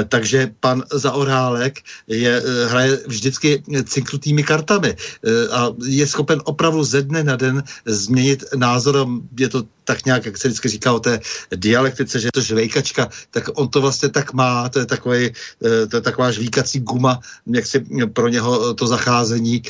Takže 0.09 0.53
pan 0.61 0.85
Zaor 0.93 1.32
Orálek 1.33 1.81
je, 2.05 2.29
eh, 2.29 2.69
hraje 2.69 3.09
vždycky 3.09 3.65
cinkrutými 3.65 4.45
kartami 4.45 4.93
eh, 4.93 5.49
a 5.49 5.73
je 5.81 6.05
schopen 6.07 6.45
opravdu 6.45 6.85
ze 6.85 7.03
dne 7.03 7.25
na 7.25 7.37
den 7.41 7.65
změnit 7.89 8.45
názor. 8.53 9.09
Je 9.33 9.49
to 9.49 9.65
tak 9.85 10.05
nějak, 10.05 10.27
jak 10.27 10.39
se 10.39 10.49
vždycky 10.49 10.69
říká 10.69 10.93
o 10.93 11.01
té 11.01 11.21
dialektice, 11.55 12.21
že 12.21 12.29
je 12.29 12.33
to 12.33 12.41
žvejkačka, 12.41 13.09
tak 13.31 13.51
on 13.55 13.69
to 13.69 13.81
vlastně 13.81 14.09
tak 14.09 14.33
má, 14.33 14.69
to 14.69 14.79
je, 14.79 14.87
takový, 14.87 15.31
eh, 15.65 15.87
to 15.87 15.97
je 15.97 16.01
taková 16.01 16.31
žvíkací 16.31 16.81
guma, 16.81 17.21
jak 17.47 17.67
si 17.67 17.85
pro 18.13 18.29
něho 18.29 18.75
to 18.75 18.87
zacházení 18.87 19.63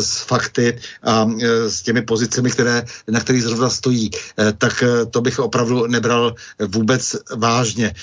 s 0.00 0.16
fakty 0.16 0.78
a 1.02 1.26
s 1.66 1.82
těmi 1.82 2.02
pozicemi, 2.02 2.50
které, 2.50 2.84
na 3.08 3.20
kterých 3.20 3.42
zrovna 3.42 3.70
stojí, 3.70 4.10
tak 4.58 4.84
to 5.10 5.20
bych 5.20 5.38
opravdu 5.38 5.86
nebral 5.86 6.34
vůbec 6.58 7.16
vážně. 7.36 7.94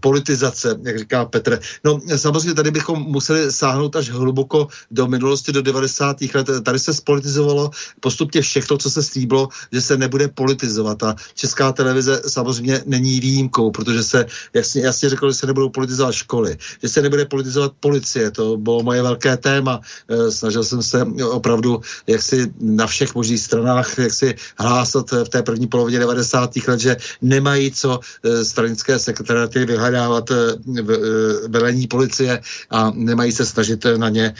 Politizace, 0.00 0.78
jak 0.82 0.98
říká 0.98 1.24
Petr, 1.24 1.60
no 1.84 2.00
samozřejmě 2.16 2.54
tady 2.54 2.70
bychom 2.70 3.02
museli 3.02 3.52
sáhnout 3.52 3.96
až 3.96 4.10
hluboko 4.10 4.68
do 4.90 5.06
minulosti, 5.06 5.52
do 5.52 5.62
90. 5.62 6.16
let. 6.34 6.50
Tady 6.62 6.78
se 6.78 6.94
spolitizovalo 6.94 7.70
postupně 8.00 8.42
všechno, 8.42 8.78
co 8.78 8.90
se 8.90 9.02
slíbilo, 9.02 9.48
že 9.72 9.80
se 9.80 9.96
nebude 9.96 10.28
politizovat. 10.28 11.02
A 11.02 11.14
česká 11.34 11.72
televize 11.72 12.22
samozřejmě 12.26 12.82
není 12.86 13.20
výjimkou, 13.20 13.70
protože 13.70 14.02
se 14.02 14.26
jasně, 14.54 14.82
jasně 14.82 15.08
řekl, 15.08 15.30
že 15.30 15.34
se 15.34 15.46
nebudou 15.46 15.68
politizovat 15.68 16.14
školy, 16.14 16.56
že 16.82 16.88
se 16.88 17.02
nebude 17.02 17.24
politizovat 17.24 17.72
policie, 17.80 18.30
to 18.30 18.56
bylo 18.56 18.82
moje 18.82 19.02
velké 19.02 19.36
téma. 19.36 19.80
E, 20.08 20.30
snažil 20.30 20.64
jsem 20.64 20.82
se 20.82 21.02
opravdu 21.30 21.80
jaksi 22.06 22.52
na 22.60 22.86
všech 22.86 23.14
možných 23.14 23.40
stranách 23.40 23.98
jaksi 23.98 24.34
hlásat 24.58 25.10
v 25.10 25.28
té 25.28 25.42
první 25.42 25.66
polovině 25.66 25.98
90. 25.98 26.50
let, 26.68 26.80
že 26.80 26.96
nemají 27.22 27.70
co 27.72 28.00
e, 28.00 28.44
stranické 28.44 28.98
sekretariaty 28.98 29.64
vyhledávat 29.64 30.30
velení 31.48 31.86
policie 31.86 32.40
a 32.70 32.90
nemají 32.94 33.32
se 33.32 33.46
snažit 33.46 33.86
na 33.96 34.08
ně 34.08 34.34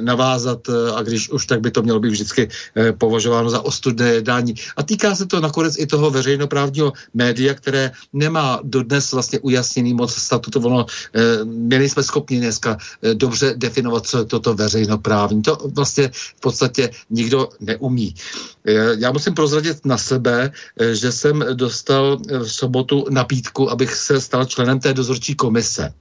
navázat 0.00 0.68
a 0.94 1.02
když 1.02 1.30
už 1.30 1.46
tak 1.46 1.60
by 1.60 1.70
to 1.70 1.82
mělo 1.82 2.00
být 2.00 2.10
vždycky 2.10 2.48
považováno 2.98 3.50
za 3.50 3.60
ostudné 3.60 4.08
jednání. 4.08 4.54
A 4.76 4.82
týká 4.82 5.14
se 5.14 5.26
to 5.26 5.40
nakonec 5.40 5.78
i 5.78 5.86
toho 5.86 6.10
veřejnoprávního 6.14 6.92
média, 7.14 7.54
které 7.54 7.90
nemá 8.12 8.60
dodnes 8.62 9.12
vlastně 9.12 9.38
ujasněný 9.38 9.94
moc 9.94 10.14
statutu. 10.14 10.60
Ono, 10.60 10.86
my 11.44 11.78
nejsme 11.78 12.02
schopni 12.02 12.38
dneska 12.38 12.78
dobře 13.14 13.54
definovat, 13.56 14.06
co 14.06 14.18
je 14.18 14.24
toto 14.24 14.54
veřejnoprávní. 14.54 15.42
To 15.42 15.58
vlastně 15.74 16.10
v 16.14 16.40
podstatě 16.40 16.90
nikdo 17.10 17.48
neumí. 17.60 18.14
Já 18.98 19.12
musím 19.12 19.34
prozradit 19.34 19.86
na 19.86 19.98
sebe, 19.98 20.52
že 20.92 21.12
jsem 21.12 21.44
dostal 21.52 22.16
v 22.16 22.48
sobotu 22.48 23.04
nabídku, 23.10 23.70
abych 23.70 23.94
se 23.94 24.20
stal 24.20 24.44
členem 24.44 24.80
té 24.80 24.94
dozorčí 24.94 25.34
komise. 25.34 25.92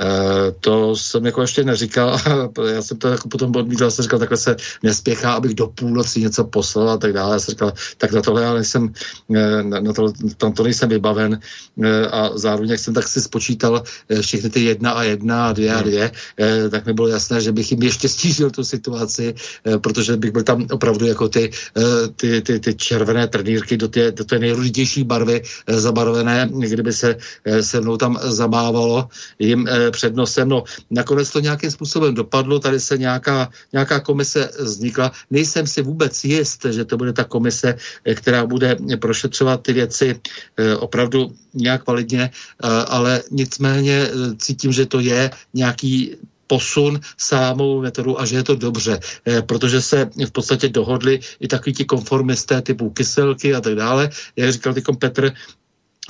Eh, 0.00 0.52
to 0.60 0.96
jsem 0.96 1.26
jako 1.26 1.40
ještě 1.40 1.64
neříkal, 1.64 2.18
já 2.72 2.82
jsem 2.82 2.96
to 2.96 3.08
jako 3.08 3.28
potom 3.28 3.56
odmítal, 3.56 3.90
jsem 3.90 4.02
říkal, 4.02 4.18
takhle 4.18 4.36
se 4.36 4.56
nespěchá, 4.82 5.32
abych 5.32 5.54
do 5.54 5.66
půlnoci 5.66 6.20
něco 6.20 6.44
poslal 6.44 6.90
a 6.90 6.96
tak 6.96 7.12
dále. 7.12 7.34
Já 7.34 7.38
jsem 7.38 7.52
říkal, 7.52 7.72
tak 7.98 8.12
na 8.12 8.22
tohle 8.22 8.42
já 8.42 8.54
nejsem, 8.54 8.92
eh, 9.36 9.62
na 9.62 9.92
to, 9.92 10.12
tam 10.36 10.52
to 10.52 10.62
nejsem 10.62 10.88
vybaven. 10.88 11.40
Eh, 11.84 12.06
a 12.06 12.30
zároveň, 12.34 12.70
jak 12.70 12.80
jsem 12.80 12.94
tak 12.94 13.08
si 13.08 13.20
spočítal 13.20 13.82
všechny 14.20 14.50
ty 14.50 14.64
jedna 14.64 14.90
a 14.90 15.02
jedna 15.02 15.46
a 15.46 15.52
dvě 15.52 15.74
a 15.74 15.82
dvě, 15.82 16.10
tak 16.70 16.86
mi 16.86 16.92
bylo 16.92 17.08
jasné, 17.08 17.40
že 17.40 17.52
bych 17.52 17.70
jim 17.70 17.82
ještě 17.82 18.08
stížil 18.08 18.50
tu 18.50 18.64
situaci, 18.64 19.34
protože 19.78 20.16
bych 20.16 20.30
byl 20.30 20.42
tam 20.42 20.66
opravdu 20.70 21.06
jako 21.06 21.28
ty, 21.28 21.50
ty, 22.16 22.42
ty, 22.42 22.60
ty 22.60 22.74
červené 22.74 23.28
trnírky 23.28 23.76
do 23.76 23.88
té, 23.88 24.12
do 24.12 24.24
té 24.24 24.38
nejrůznější 24.38 25.04
barvy 25.04 25.42
zabarvené, 25.68 26.48
kdyby 26.52 26.92
se 26.92 27.16
se 27.60 27.80
mnou 27.80 27.96
tam 27.96 28.18
zamávalo 28.22 29.08
jim 29.38 29.68
před 29.90 30.16
nosem. 30.16 30.48
No, 30.48 30.64
nakonec 30.90 31.30
to 31.30 31.40
nějakým 31.40 31.70
způsobem 31.70 32.14
dopadlo, 32.14 32.58
tady 32.58 32.80
se 32.80 32.98
nějaká, 32.98 33.50
nějaká 33.72 34.00
komise 34.00 34.50
vznikla. 34.58 35.12
Nejsem 35.30 35.66
si 35.66 35.82
vůbec 35.82 36.24
jist, 36.24 36.66
že 36.70 36.84
to 36.84 36.96
bude 36.96 37.12
ta 37.12 37.24
komise, 37.24 37.74
eh, 38.04 38.14
která 38.14 38.46
bude 38.46 38.76
prošetřovat 39.00 39.62
ty 39.62 39.72
věci 39.72 40.20
eh, 40.56 40.76
opravdu 40.76 41.32
nějak 41.54 41.86
validně, 41.86 42.30
eh, 42.30 42.68
ale 42.68 43.22
nicméně 43.30 44.10
cítím, 44.38 44.72
že 44.72 44.86
to 44.86 45.00
je 45.00 45.30
nějaký 45.54 46.16
posun 46.46 47.00
sámou 47.18 47.82
metodu 47.82 48.20
a 48.20 48.26
že 48.26 48.36
je 48.36 48.42
to 48.42 48.54
dobře, 48.58 48.98
protože 49.46 49.78
se 49.82 50.10
v 50.26 50.30
podstatě 50.30 50.68
dohodli 50.68 51.20
i 51.40 51.46
takový 51.48 51.72
ti 51.74 51.84
konformisté 51.84 52.62
typu 52.62 52.90
kyselky 52.90 53.54
a 53.54 53.60
tak 53.60 53.74
dále. 53.74 54.10
Jak 54.36 54.52
říkal 54.52 54.74
tykom 54.74 54.96
Petr, 54.96 55.30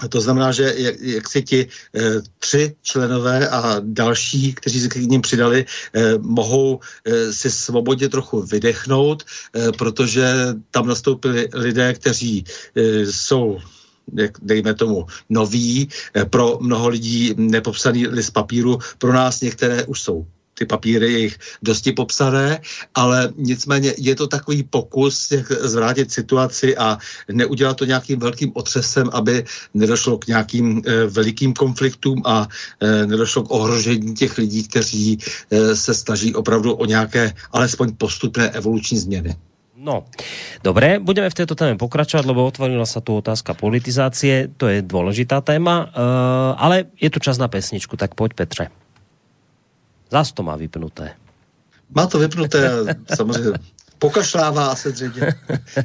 to 0.09 0.21
znamená, 0.21 0.53
že 0.53 0.75
jak, 0.77 1.01
jak 1.01 1.29
si 1.29 1.43
ti 1.43 1.61
e, 1.61 2.01
tři 2.39 2.77
členové 2.83 3.49
a 3.49 3.77
další, 3.81 4.55
kteří 4.55 4.81
se 4.81 4.89
k 4.89 4.97
ním 4.97 5.21
přidali, 5.21 5.65
e, 5.95 6.19
mohou 6.19 6.81
e, 7.05 7.33
si 7.33 7.51
svobodně 7.51 8.09
trochu 8.09 8.43
vydechnout, 8.43 9.23
e, 9.23 9.73
protože 9.73 10.33
tam 10.71 10.87
nastoupili 10.87 11.49
lidé, 11.55 11.95
kteří 11.95 12.45
e, 12.77 13.07
jsou 13.07 13.59
dejme 14.43 14.75
tomu, 14.75 15.07
noví, 15.29 15.89
pro 16.31 16.59
mnoho 16.61 16.89
lidí 16.89 17.35
nepopsaný 17.37 18.07
list 18.07 18.31
papíru, 18.31 18.79
pro 18.99 19.13
nás 19.13 19.41
některé 19.41 19.85
už 19.85 20.01
jsou 20.01 20.27
ty 20.61 20.67
papíry 20.67 21.13
jejich 21.13 21.37
dosti 21.63 21.93
popsané, 21.93 22.61
ale 22.95 23.33
nicméně 23.37 23.97
je 23.97 24.15
to 24.15 24.29
takový 24.29 24.63
pokus, 24.63 25.33
jak 25.33 25.53
zvrátit 25.53 26.13
situaci 26.13 26.77
a 26.77 26.99
neudělat 27.33 27.81
to 27.81 27.89
nějakým 27.89 28.21
velkým 28.21 28.53
otřesem, 28.55 29.09
aby 29.13 29.45
nedošlo 29.75 30.19
k 30.19 30.27
nějakým 30.27 30.83
e, 30.85 31.07
velikým 31.07 31.57
konfliktům 31.57 32.23
a 32.29 32.45
e, 32.45 33.07
nedošlo 33.07 33.43
k 33.43 33.51
ohrožení 33.51 34.15
těch 34.15 34.39
lidí, 34.39 34.69
kteří 34.69 35.19
e, 35.51 35.77
se 35.77 35.95
snaží 35.95 36.35
opravdu 36.37 36.77
o 36.77 36.85
nějaké 36.85 37.33
alespoň 37.57 37.97
postupné 37.97 38.51
evoluční 38.53 38.99
změny. 38.99 39.37
No, 39.81 40.05
dobré, 40.61 41.01
budeme 41.01 41.31
v 41.31 41.35
této 41.41 41.55
téme 41.57 41.81
pokračovat, 41.81 42.29
lebo 42.29 42.45
otvorila 42.45 42.85
sa 42.85 43.01
tu 43.01 43.17
otázka 43.17 43.57
politizácie, 43.57 44.53
to 44.61 44.69
je 44.69 44.85
dôležitá 44.85 45.41
téma, 45.41 45.89
uh, 45.89 46.53
ale 46.61 46.93
je 47.01 47.09
tu 47.09 47.17
čas 47.17 47.41
na 47.41 47.49
pesničku, 47.49 47.97
tak 47.97 48.13
poď 48.13 48.37
Petře. 48.37 48.90
Zas 50.11 50.33
to 50.33 50.43
má 50.43 50.57
vypnuté. 50.57 51.15
Má 51.95 52.07
to 52.07 52.19
vypnuté, 52.19 52.71
samozřejmě 53.15 53.59
pokašlává 54.01 54.75
se 54.75 54.93
dředě. 54.93 55.35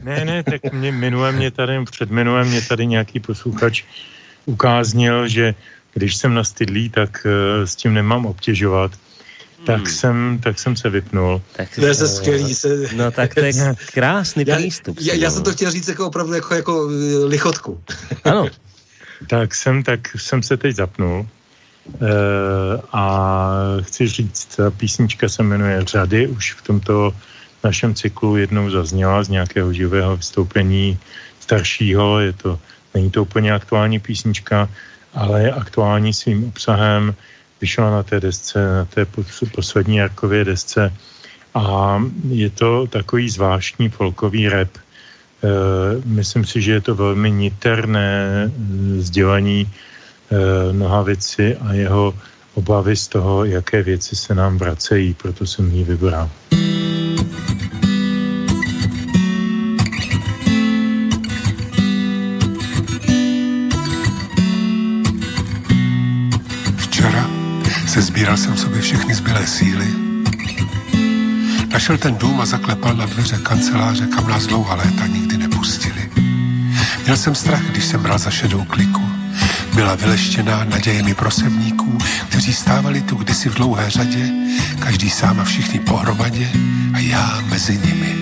Ne, 0.03 0.25
ne, 0.25 0.43
tak 0.43 0.73
mě 0.73 0.91
minule 0.91 1.31
mě 1.31 1.51
tady, 1.51 1.85
před 1.91 2.11
minule 2.11 2.43
mě 2.43 2.61
tady 2.61 2.85
nějaký 2.85 3.19
posluchač 3.19 3.83
ukáznil, 4.45 5.27
že 5.27 5.55
když 5.93 6.15
jsem 6.15 6.33
nastydlý, 6.33 6.89
tak 6.89 7.25
uh, 7.25 7.65
s 7.65 7.75
tím 7.75 7.93
nemám 7.93 8.25
obtěžovat. 8.25 8.91
Hmm. 9.57 9.65
Tak, 9.65 9.89
jsem, 9.89 10.39
tak 10.43 10.59
jsem 10.59 10.75
se 10.75 10.89
vypnul. 10.89 11.41
Tak 11.55 11.75
to 11.75 11.85
je 11.85 11.93
se 11.93 12.07
skvělý. 12.07 12.55
Se... 12.55 12.67
No 12.95 13.11
tak 13.11 13.35
to 13.35 13.39
je 13.39 13.53
krásný 13.93 14.43
já, 14.47 14.55
přístup. 14.55 14.97
Já, 15.01 15.13
já 15.13 15.31
jsem 15.31 15.43
to 15.43 15.51
chtěl 15.51 15.71
říct 15.71 15.87
jako 15.87 16.07
opravdu 16.07 16.33
jako, 16.33 16.55
jako 16.55 16.89
eh, 16.89 17.25
lichotku. 17.25 17.81
Ano. 18.23 18.47
tak 19.29 19.55
jsem, 19.55 19.83
tak 19.83 19.99
jsem 20.17 20.43
se 20.43 20.57
teď 20.57 20.75
zapnul 20.75 21.27
Eh, 21.27 21.34
a 22.93 23.07
chci 23.81 24.07
říct, 24.07 24.55
ta 24.55 24.71
písnička 24.71 25.29
se 25.29 25.43
jmenuje 25.43 25.85
Řady, 25.85 26.27
už 26.27 26.53
v 26.53 26.61
tomto 26.61 27.13
našem 27.63 27.95
cyklu 27.95 28.37
jednou 28.37 28.69
zazněla 28.69 29.23
z 29.23 29.29
nějakého 29.29 29.73
živého 29.73 30.17
vystoupení 30.17 30.97
staršího, 31.39 32.19
je 32.19 32.33
to, 32.33 32.59
není 32.93 33.11
to 33.11 33.21
úplně 33.21 33.53
aktuální 33.53 33.99
písnička, 33.99 34.69
ale 35.13 35.43
je 35.43 35.51
aktuální 35.51 36.13
svým 36.13 36.43
obsahem, 36.43 37.15
vyšla 37.61 37.91
na 37.91 38.03
té 38.03 38.19
desce, 38.19 38.59
na 38.75 38.85
té 38.85 39.05
poslední 39.55 39.97
Jarkově 39.97 40.45
desce. 40.45 40.93
A 41.55 41.97
je 42.29 42.49
to 42.49 42.87
takový 42.87 43.29
zvláštní 43.29 43.89
folkový 43.89 44.49
rap. 44.49 44.69
E, 44.75 44.81
myslím 46.05 46.45
si, 46.45 46.61
že 46.61 46.71
je 46.71 46.81
to 46.81 46.95
velmi 46.95 47.31
niterné 47.31 48.51
sdělení 48.97 49.71
Eh, 50.31 50.73
mnoha 50.73 51.01
věci 51.01 51.57
a 51.57 51.73
jeho 51.73 52.13
obavy 52.53 52.95
z 52.95 53.07
toho, 53.07 53.45
jaké 53.45 53.83
věci 53.83 54.15
se 54.15 54.35
nám 54.35 54.57
vracejí, 54.57 55.13
proto 55.13 55.45
jsem 55.45 55.71
ji 55.71 55.83
vybral. 55.83 56.29
Včera 66.77 67.29
se 67.87 68.01
sbíral 68.01 68.37
jsem 68.37 68.57
sobě 68.57 68.81
všechny 68.81 69.15
zbylé 69.15 69.47
síly. 69.47 69.87
Našel 71.71 71.97
ten 71.97 72.15
dům 72.15 72.41
a 72.41 72.45
zaklepal 72.45 72.95
na 72.95 73.05
dveře 73.05 73.37
kanceláře, 73.43 74.07
kam 74.07 74.27
nás 74.27 74.47
dlouhá 74.47 74.75
léta 74.75 75.07
nikdy 75.07 75.37
nepustili. 75.37 76.09
Měl 77.03 77.17
jsem 77.17 77.35
strach, 77.35 77.63
když 77.63 77.85
jsem 77.85 78.03
bral 78.03 78.19
za 78.19 78.31
šedou 78.31 78.63
kliku 78.63 79.14
byla 79.75 79.95
vyleštěná 79.95 80.63
nadějemi 80.63 81.13
prosebníků, 81.13 81.97
kteří 82.29 82.53
stávali 82.53 83.01
tu 83.01 83.15
kdysi 83.15 83.49
v 83.49 83.53
dlouhé 83.55 83.89
řadě, 83.89 84.29
každý 84.79 85.09
sám 85.09 85.39
a 85.39 85.43
všichni 85.43 85.79
pohromadě 85.79 86.49
a 86.93 86.99
já 86.99 87.41
mezi 87.49 87.79
nimi. 87.85 88.15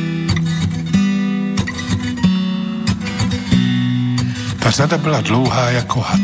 Ta 4.59 4.71
řada 4.71 4.97
byla 4.97 5.21
dlouhá 5.21 5.69
jako 5.69 5.99
had. 6.01 6.21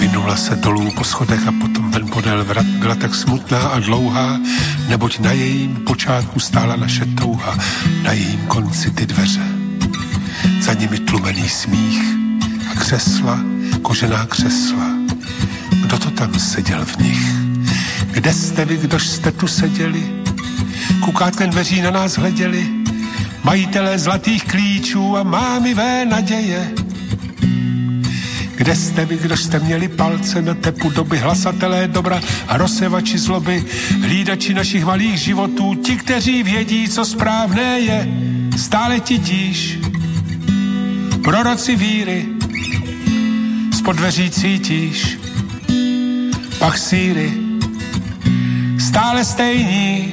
Vynula 0.00 0.36
se 0.36 0.56
dolů 0.56 0.90
po 0.90 1.04
schodech 1.04 1.48
a 1.48 1.52
potom 1.52 1.90
ven 1.90 2.06
podél 2.06 2.44
vrat 2.44 2.66
byla 2.66 2.94
tak 2.94 3.14
smutná 3.14 3.58
a 3.58 3.78
dlouhá, 3.78 4.40
neboť 4.88 5.18
na 5.18 5.32
jejím 5.32 5.76
počátku 5.76 6.40
stála 6.40 6.76
naše 6.76 7.06
touha, 7.06 7.58
na 8.02 8.12
jejím 8.12 8.40
konci 8.46 8.90
ty 8.90 9.06
dveře. 9.06 9.44
Za 10.60 10.72
nimi 10.72 10.98
tlumený 10.98 11.48
smích 11.48 12.02
a 12.70 12.74
křesla, 12.80 13.59
kožená 13.82 14.26
křesla. 14.26 14.86
Kdo 15.82 15.98
to 15.98 16.10
tam 16.10 16.38
seděl 16.38 16.84
v 16.84 16.96
nich? 16.96 17.20
Kde 18.12 18.32
jste 18.32 18.64
vy, 18.64 18.76
kdož 18.76 19.06
jste 19.06 19.32
tu 19.32 19.46
seděli? 19.46 20.02
Kukátkem 21.00 21.50
dveří 21.50 21.80
na 21.80 21.90
nás 21.90 22.16
hleděli, 22.18 22.66
majitelé 23.44 23.98
zlatých 23.98 24.44
klíčů 24.44 25.16
a 25.16 25.22
mámivé 25.22 26.06
naděje. 26.06 26.72
Kde 28.56 28.76
jste 28.76 29.04
vy, 29.04 29.16
kdo 29.16 29.36
jste 29.36 29.58
měli 29.58 29.88
palce 29.88 30.42
na 30.42 30.54
tepu 30.54 30.90
doby, 30.90 31.18
hlasatelé 31.18 31.88
dobra 31.88 32.20
a 32.48 32.56
rozsevači 32.56 33.18
zloby, 33.18 33.64
hlídači 34.00 34.54
našich 34.54 34.84
malých 34.84 35.18
životů, 35.18 35.74
ti, 35.74 35.96
kteří 35.96 36.42
vědí, 36.42 36.88
co 36.88 37.04
správné 37.04 37.80
je, 37.80 38.08
stále 38.56 39.00
titíž 39.00 39.78
Proroci 41.22 41.76
víry, 41.76 42.26
spod 43.80 43.96
dveří 43.96 44.30
cítíš, 44.30 45.18
pak 46.58 46.78
síry, 46.78 47.32
stále 48.78 49.24
stejní, 49.24 50.12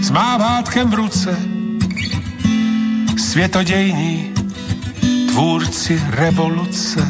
s 0.00 0.10
mávátkem 0.10 0.90
v 0.90 0.94
ruce, 0.94 1.36
světodějní, 3.16 4.32
tvůrci 5.28 6.02
revoluce. 6.10 7.08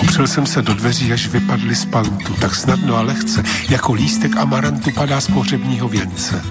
Opřel 0.00 0.26
jsem 0.26 0.46
se 0.46 0.62
do 0.62 0.74
dveří, 0.74 1.12
až 1.12 1.26
vypadly 1.26 1.74
z 1.74 1.84
pantu, 1.84 2.34
tak 2.40 2.54
snadno 2.54 2.96
a 2.96 3.02
lehce, 3.02 3.42
jako 3.68 3.92
lístek 3.92 4.36
amarantu 4.36 4.90
padá 4.90 5.20
z 5.20 5.26
pohřebního 5.26 5.88
věnce. 5.88 6.42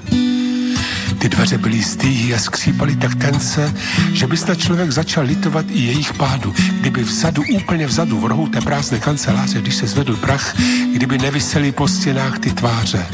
Ty 1.25 1.29
dveře 1.29 1.57
byly 1.57 1.83
stýhy 1.83 2.33
a 2.33 2.39
skřípaly 2.39 2.95
tak 2.95 3.15
tence, 3.15 3.73
že 4.13 4.27
by 4.27 4.37
snad 4.37 4.59
člověk 4.59 4.91
začal 4.91 5.23
litovat 5.23 5.65
i 5.69 5.81
jejich 5.81 6.13
pádu. 6.13 6.53
Kdyby 6.79 7.03
vzadu, 7.03 7.43
úplně 7.55 7.87
vzadu, 7.87 8.19
v 8.19 8.25
rohu 8.25 8.47
té 8.47 8.61
prázdné 8.61 8.99
kanceláře, 8.99 9.61
když 9.61 9.75
se 9.75 9.87
zvedl 9.87 10.15
prach, 10.15 10.55
kdyby 10.93 11.17
nevysely 11.17 11.71
po 11.71 11.87
stěnách 11.87 12.39
ty 12.39 12.51
tváře 12.51 13.05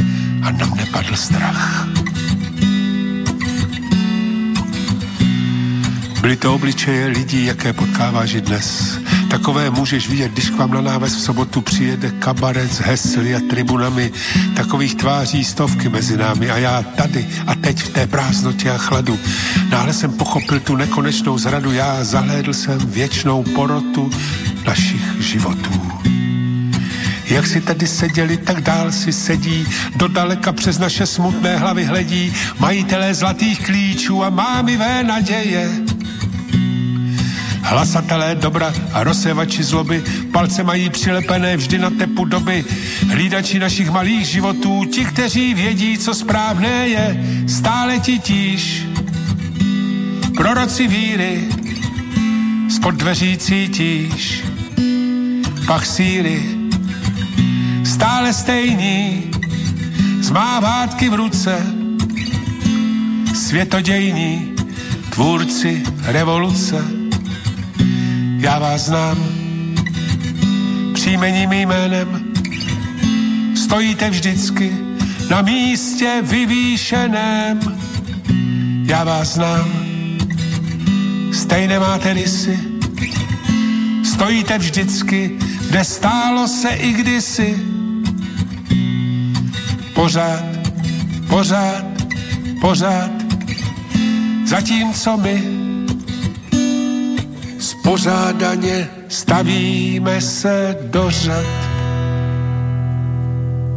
a 0.42 0.52
nám 0.52 0.76
nepadl 0.76 1.16
strach. 1.16 1.88
Byly 6.22 6.36
to 6.36 6.56
obličeje 6.56 7.08
lidí, 7.08 7.46
jaké 7.46 7.74
potkáváš 7.74 8.34
dnes. 8.34 9.00
Takové 9.32 9.70
můžeš 9.70 10.10
vidět, 10.10 10.32
když 10.32 10.50
k 10.50 10.58
vám 10.58 10.72
na 10.72 10.82
náves 10.82 11.16
v 11.16 11.20
sobotu 11.20 11.62
přijede 11.62 12.12
kabaret 12.12 12.74
s 12.74 12.80
hesly 12.80 13.36
a 13.36 13.40
tribunami. 13.50 14.12
Takových 14.56 14.96
tváří 14.96 15.44
stovky 15.44 15.90
mezi 15.90 16.18
námi 16.18 16.52
a 16.52 16.58
já 16.58 16.82
tady 16.82 17.28
a 17.48 17.56
teď 17.56 17.84
v 17.84 17.90
té 17.90 18.08
prázdnotě 18.08 18.72
a 18.72 18.78
chladu. 18.78 19.20
Náhle 19.70 19.94
jsem 19.94 20.14
pochopil 20.14 20.60
tu 20.60 20.76
nekonečnou 20.76 21.38
zradu, 21.38 21.72
já 21.72 22.04
zahlédl 22.04 22.54
jsem 22.54 22.78
věčnou 22.78 23.44
porotu 23.44 24.12
našich 24.68 25.02
životů. 25.20 25.82
Jak 27.26 27.48
si 27.48 27.62
tady 27.62 27.88
seděli, 27.88 28.38
tak 28.38 28.62
dál 28.62 28.92
si 28.92 29.14
sedí, 29.14 29.66
do 29.96 30.08
daleka 30.08 30.52
přes 30.52 30.80
naše 30.80 31.06
smutné 31.06 31.58
hlavy 31.58 31.84
hledí, 31.84 32.34
majitelé 32.60 33.14
zlatých 33.14 33.66
klíčů 33.66 34.24
a 34.24 34.30
mámivé 34.30 35.04
naděje 35.04 35.91
Hlasatelé 37.72 38.36
dobra 38.36 38.74
a 38.94 39.04
rozsevači 39.04 39.64
zloby, 39.64 40.04
palce 40.32 40.64
mají 40.64 40.90
přilepené 40.90 41.58
vždy 41.58 41.78
na 41.78 41.90
tepu 41.90 42.26
doby. 42.26 42.66
Hlídači 43.10 43.60
našich 43.60 43.92
malých 43.92 44.28
životů, 44.28 44.86
ti, 44.86 45.06
kteří 45.06 45.54
vědí, 45.54 45.98
co 45.98 46.14
správné 46.14 46.88
je, 46.88 47.24
stále 47.48 48.00
titíž. 48.00 48.88
Proroci 50.38 50.88
víry, 50.88 51.48
spod 52.70 52.96
dveří 52.96 53.38
cítíš, 53.38 54.44
pach 55.68 55.86
síry, 55.86 56.44
stále 57.84 58.34
stejný, 58.34 59.32
zmávátky 60.20 61.10
v 61.10 61.14
ruce, 61.14 61.56
světodějní, 63.34 64.56
tvůrci 65.10 65.84
revoluce 66.04 67.01
já 68.42 68.60
vás 68.60 68.82
znám. 68.82 69.18
Příjmením 70.94 71.52
jménem 71.52 72.34
stojíte 73.56 74.10
vždycky 74.10 74.78
na 75.30 75.42
místě 75.42 76.22
vyvýšeném. 76.22 77.60
Já 78.86 79.04
vás 79.04 79.34
znám. 79.34 79.72
Stejné 81.34 81.80
máte 81.80 82.14
rysy. 82.14 82.60
Stojíte 84.04 84.58
vždycky, 84.58 85.38
kde 85.70 85.84
stálo 85.84 86.48
se 86.48 86.70
i 86.70 86.94
kdysi. 86.94 87.58
Pořád, 89.94 90.44
pořád, 91.30 91.86
pořád. 92.62 93.12
Zatímco 94.46 95.18
my 95.18 95.61
spořádaně 97.82 98.90
stavíme 99.10 100.22
se 100.22 100.78
do 100.94 101.10
řad. 101.10 101.46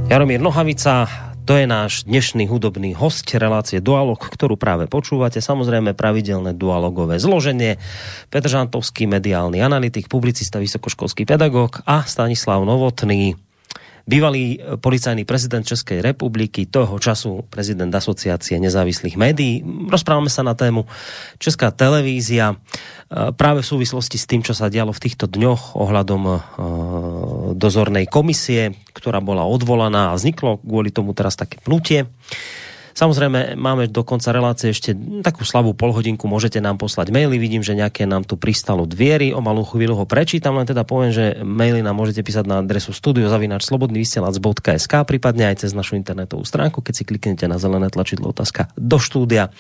Jaromír 0.09 0.41
Nohavica, 0.41 1.09
to 1.45 1.57
je 1.57 1.65
náš 1.65 2.05
dnešný 2.05 2.45
hudobný 2.45 2.93
host 2.93 3.25
relácie 3.33 3.81
Dualog, 3.81 4.21
ktorú 4.21 4.61
práve 4.61 4.89
počúvate. 4.89 5.41
Samozrejme 5.41 5.97
pravidelné 5.97 6.53
dualogové 6.53 7.17
zloženie. 7.17 7.81
Petr 8.29 8.49
Žantovský, 8.49 9.09
mediálny 9.09 9.65
analytik, 9.65 10.13
publicista, 10.13 10.61
vysokoškolský 10.61 11.25
pedagóg 11.25 11.81
a 11.89 12.05
Stanislav 12.05 12.61
Novotný, 12.65 13.37
bývalý 14.05 14.61
policajný 14.85 15.25
prezident 15.25 15.65
Českej 15.65 16.05
republiky, 16.05 16.69
toho 16.69 17.01
času 17.01 17.49
prezident 17.49 17.89
asociácie 17.89 18.61
nezávislých 18.61 19.17
médií. 19.17 19.65
Rozprávame 19.89 20.29
sa 20.29 20.45
na 20.45 20.53
tému 20.53 20.85
Česká 21.41 21.73
televízia 21.73 22.61
práve 23.37 23.65
v 23.65 23.71
súvislosti 23.73 24.21
s 24.21 24.29
tým, 24.29 24.45
čo 24.45 24.53
sa 24.53 24.69
dialo 24.69 24.93
v 24.93 25.03
týchto 25.09 25.25
dňoch 25.25 25.77
ohľadom 25.81 26.23
dozornej 27.57 28.05
komisie, 28.05 28.77
ktorá 28.93 29.25
bola 29.25 29.49
odvolaná 29.49 30.13
a 30.13 30.17
vzniklo 30.21 30.61
kvôli 30.61 30.93
tomu 30.93 31.17
teraz 31.17 31.37
také 31.37 31.57
pnutie. 31.65 32.05
Samozrejme, 32.95 33.59
máme 33.59 33.91
do 33.91 34.07
konca 34.07 34.31
relácie 34.31 34.71
ešte 34.71 34.95
takú 35.27 35.43
slabú 35.43 35.75
polhodinku, 35.75 36.31
môžete 36.31 36.62
nám 36.62 36.79
poslať 36.79 37.11
maily, 37.11 37.43
vidím, 37.43 37.59
že 37.59 37.75
nejaké 37.75 38.07
nám 38.07 38.23
tu 38.23 38.39
pristalo 38.39 38.87
dviery, 38.87 39.35
o 39.35 39.43
malú 39.43 39.66
chvíľu 39.66 39.99
ho 39.99 40.07
prečítam, 40.07 40.55
len 40.55 40.62
teda 40.62 40.87
poviem, 40.87 41.11
že 41.11 41.43
maily 41.43 41.83
nám 41.83 41.99
môžete 41.99 42.23
písať 42.23 42.47
na 42.47 42.62
adresu 42.62 42.95
studiozavinačslobodnyvysielac.sk, 42.95 44.93
prípadne 45.11 45.51
aj 45.51 45.66
cez 45.66 45.75
našu 45.75 45.99
internetovú 45.99 46.47
stránku, 46.47 46.87
keď 46.87 46.95
si 46.95 47.03
kliknete 47.03 47.51
na 47.51 47.59
zelené 47.59 47.91
tlačidlo 47.91 48.31
otázka 48.31 48.71
do 48.79 49.03
štúdia, 49.03 49.51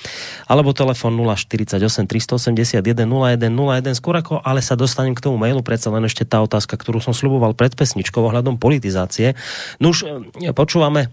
alebo 0.46 0.70
telefon 0.70 1.18
048 1.18 2.06
381 2.06 2.86
0101, 3.02 3.98
skôr 3.98 4.14
ako 4.14 4.46
ale 4.46 4.62
sa 4.62 4.78
dostanem 4.78 5.18
k 5.18 5.24
tomu 5.26 5.42
mailu, 5.42 5.66
predsa 5.66 5.90
len 5.90 6.06
ešte 6.06 6.22
tá 6.22 6.38
otázka, 6.38 6.78
ktorú 6.78 7.02
som 7.02 7.10
sluboval 7.10 7.58
pred 7.58 7.74
pesničkou 7.74 8.22
ohľadom 8.30 8.62
politizácie. 8.62 9.34
Nuž, 9.82 10.06
počúvame, 10.54 11.10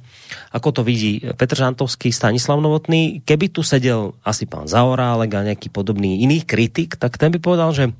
ako 0.54 0.70
to 0.70 0.82
vidí 0.86 1.26
Petr 1.34 1.58
Žantovský, 1.58 2.11
Stanislav 2.12 2.62
Novotný, 2.62 3.24
keby 3.26 3.52
tu 3.52 3.66
sedel 3.66 4.16
asi 4.22 4.46
pán 4.46 4.70
Zaorálek 4.70 5.32
a 5.34 5.48
nejaký 5.52 5.74
podobný 5.74 6.22
iný 6.22 6.46
kritik, 6.46 6.96
tak 6.96 7.18
ten 7.18 7.32
by 7.34 7.40
povedal, 7.42 7.72
že 7.74 7.92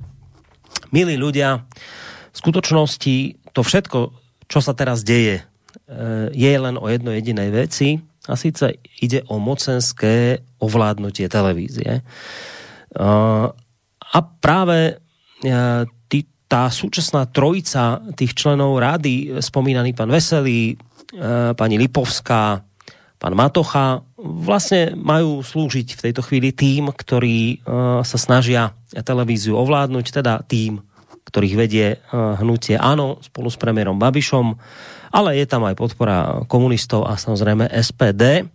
milí 0.92 1.16
ľudia, 1.18 1.66
v 2.32 2.38
skutočnosti 2.38 3.16
to 3.52 3.62
všetko, 3.64 4.00
čo 4.48 4.60
sa 4.64 4.72
teraz 4.72 5.04
deje, 5.04 5.44
eh, 5.44 6.28
je 6.32 6.52
len 6.52 6.76
o 6.80 6.88
jedno 6.88 7.12
jedinej 7.12 7.52
veci 7.52 8.00
a 8.28 8.36
síce 8.40 8.80
ide 9.04 9.24
o 9.28 9.40
mocenské 9.40 10.40
ovládnutie 10.64 11.28
televízie. 11.28 12.00
Eh, 12.00 13.46
a 14.12 14.18
práve 14.44 15.00
eh, 15.44 15.86
tá 16.52 16.68
súčasná 16.68 17.32
trojica 17.32 18.04
tých 18.12 18.36
členov 18.36 18.76
rady, 18.76 19.40
spomínaný 19.40 19.96
pán 19.96 20.12
Veselý, 20.12 20.76
pani 21.56 21.80
Lipovská, 21.80 22.60
pán 23.22 23.38
Matocha, 23.38 24.02
vlastne 24.18 24.98
majú 24.98 25.46
slúžiť 25.46 25.94
v 25.94 26.04
tejto 26.10 26.26
chvíli 26.26 26.50
tým, 26.50 26.90
ktorí 26.90 27.62
uh, 27.62 28.02
sa 28.02 28.18
snažia 28.18 28.74
televíziu 28.90 29.54
ovládnuť, 29.62 30.06
teda 30.10 30.42
tým, 30.42 30.82
ktorých 31.30 31.54
vedie 31.54 32.02
uh, 32.02 32.42
hnutie 32.42 32.82
ANO 32.82 33.22
spolu 33.22 33.54
s 33.54 33.62
premiérom 33.62 34.02
Babišom, 34.02 34.58
ale 35.14 35.38
je 35.38 35.46
tam 35.46 35.70
aj 35.70 35.78
podpora 35.78 36.18
komunistov 36.50 37.06
a 37.06 37.14
samozrejme 37.14 37.70
SPD. 37.70 38.50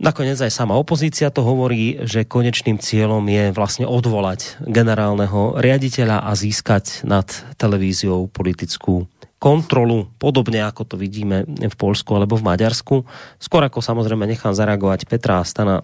Nakoniec 0.00 0.40
aj 0.40 0.48
sama 0.48 0.78
opozícia 0.80 1.28
to 1.28 1.44
hovorí, 1.44 2.06
že 2.08 2.24
konečným 2.24 2.80
cieľom 2.80 3.20
je 3.28 3.52
vlastne 3.52 3.84
odvolať 3.84 4.62
generálneho 4.64 5.60
riaditeľa 5.60 6.24
a 6.24 6.32
získať 6.32 7.04
nad 7.04 7.28
televíziou 7.60 8.30
politickú 8.32 9.10
kontrolu, 9.40 10.12
podobne 10.20 10.60
ako 10.68 10.84
to 10.84 10.94
vidíme 11.00 11.48
v 11.48 11.76
Polsku 11.80 12.12
alebo 12.12 12.36
v 12.36 12.44
Maďarsku. 12.44 13.08
Skôr 13.40 13.64
ako 13.64 13.80
samozrejme 13.80 14.28
nechám 14.28 14.52
zareagovať 14.52 15.08
Petra 15.08 15.40
a 15.40 15.48
Stana 15.48 15.80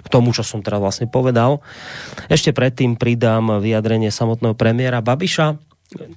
k 0.00 0.08
tomu, 0.10 0.34
čo 0.34 0.42
som 0.42 0.58
teraz 0.58 0.82
vlastne 0.82 1.06
povedal. 1.06 1.62
Ešte 2.26 2.50
predtým 2.50 2.98
pridám 2.98 3.62
vyjadrenie 3.62 4.10
samotného 4.10 4.58
premiéra 4.58 4.98
Babiša. 4.98 5.54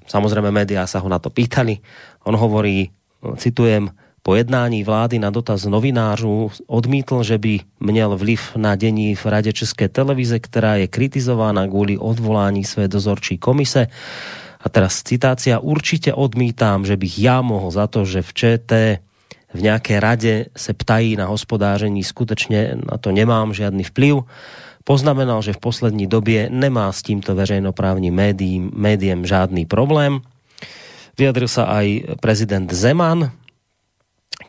Samozrejme, 0.10 0.50
médiá 0.50 0.90
sa 0.90 0.98
ho 0.98 1.06
na 1.06 1.22
to 1.22 1.30
pýtali. 1.30 1.78
On 2.26 2.34
hovorí, 2.34 2.90
citujem, 3.38 3.94
po 4.24 4.36
jednání 4.36 4.84
vlády 4.84 5.20
na 5.20 5.30
dotaz 5.30 5.66
novinářů 5.66 6.52
odmítl, 6.68 7.24
že 7.24 7.38
by 7.38 7.60
měl 7.80 8.18
vliv 8.18 8.56
na 8.56 8.76
dění 8.76 9.16
v 9.16 9.26
Rade 9.26 9.54
České 9.54 9.90
televize, 9.90 10.40
která 10.40 10.76
je 10.76 10.88
kritizována 10.88 11.68
kvůli 11.68 11.98
odvolání 11.98 12.64
své 12.64 12.88
dozorčí 12.88 13.38
komise. 13.38 13.88
A 14.64 14.68
teraz 14.72 15.04
citácia. 15.04 15.60
Určite 15.60 16.16
odmítám, 16.16 16.88
že 16.88 16.96
bych 16.96 17.20
já 17.20 17.44
mohl 17.44 17.68
za 17.72 17.88
to, 17.88 18.08
že 18.08 18.24
v 18.24 18.32
ČT 18.34 18.72
v 19.54 19.62
nějaké 19.62 20.00
radě 20.00 20.46
se 20.58 20.74
ptají 20.74 21.16
na 21.16 21.28
hospodáření, 21.28 22.04
skutečně 22.04 22.80
na 22.92 22.98
to 22.98 23.12
nemám 23.12 23.54
žádný 23.54 23.84
vplyv. 23.84 24.16
Poznamenal, 24.84 25.42
že 25.42 25.54
v 25.54 25.64
poslední 25.64 26.08
době 26.08 26.50
nemá 26.50 26.92
s 26.92 27.04
tímto 27.04 27.36
veřejnoprávním 27.36 28.16
médiím, 28.16 28.72
médiem 28.76 29.26
žádný 29.26 29.66
problém. 29.66 30.20
Vyjadril 31.14 31.48
sa 31.48 31.70
aj 31.70 32.18
prezident 32.20 32.66
Zeman, 32.74 33.30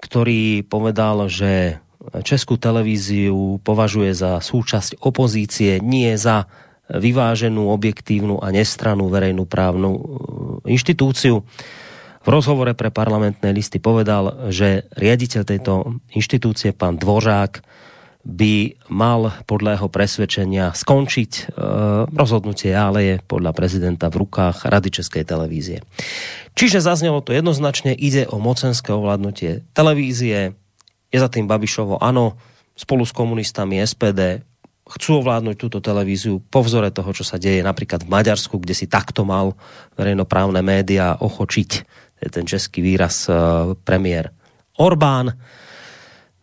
ktorý 0.01 0.65
povedal, 0.65 1.29
že 1.29 1.79
Českú 2.25 2.57
televíziu 2.57 3.61
považuje 3.65 4.17
za 4.17 4.41
súčasť 4.41 5.01
opozície, 5.01 5.81
nie 5.81 6.17
za 6.17 6.49
vyváženú, 6.89 7.73
objektívnu 7.73 8.45
a 8.45 8.53
nestranú 8.53 9.09
verejnú 9.09 9.49
právnu 9.49 9.91
e, 9.97 10.01
inštitúciu. 10.73 11.41
V 12.25 12.29
rozhovore 12.29 12.73
pre 12.73 12.89
parlamentné 12.89 13.53
listy 13.53 13.77
povedal, 13.81 14.49
že 14.49 14.89
riaditeľ 14.97 15.43
tejto 15.45 15.73
inštitúcie, 16.13 16.73
pán 16.73 16.97
Dvořák, 16.97 17.61
by 18.25 18.81
mal 18.89 19.37
podľa 19.45 19.77
jeho 19.77 19.89
presvedčenia 19.93 20.73
skončiť. 20.73 21.33
E, 21.37 21.43
rozhodnutie 22.09 22.73
ale 22.73 22.99
je 23.05 23.17
podľa 23.21 23.53
prezidenta 23.53 24.09
v 24.09 24.25
rukách 24.25 24.65
Rady 24.65 24.91
Českej 25.01 25.29
televízie. 25.29 25.85
Čiže 26.57 26.81
zaznelo 26.81 27.21
to 27.21 27.37
jednoznačne, 27.37 27.93
ide 27.93 28.25
o 28.29 28.41
mocenské 28.41 28.97
ovládnutie 28.97 29.69
televízie, 29.77 30.57
je 31.13 31.19
za 31.21 31.29
tým 31.29 31.45
Babišovo 31.45 32.01
ano, 32.01 32.41
spolu 32.75 33.05
s 33.07 33.13
komunistami 33.15 33.79
SPD 33.85 34.43
chcú 34.85 35.25
ovládnuť 35.25 35.57
túto 35.57 35.81
televíziu 35.81 36.45
po 36.45 36.61
vzore 36.61 36.93
toho, 36.93 37.09
čo 37.17 37.25
sa 37.25 37.41
deje 37.41 37.65
napríklad 37.65 38.05
v 38.05 38.13
Maďarsku, 38.13 38.61
kde 38.61 38.77
si 38.77 38.85
takto 38.85 39.25
mal 39.25 39.57
verejnoprávne 39.97 40.61
média 40.61 41.17
ochočiť, 41.17 41.71
je 42.21 42.29
ten 42.29 42.45
český 42.45 42.85
výraz, 42.85 43.29
e, 43.29 43.33
premiér 43.81 44.29
Orbán. 44.77 45.33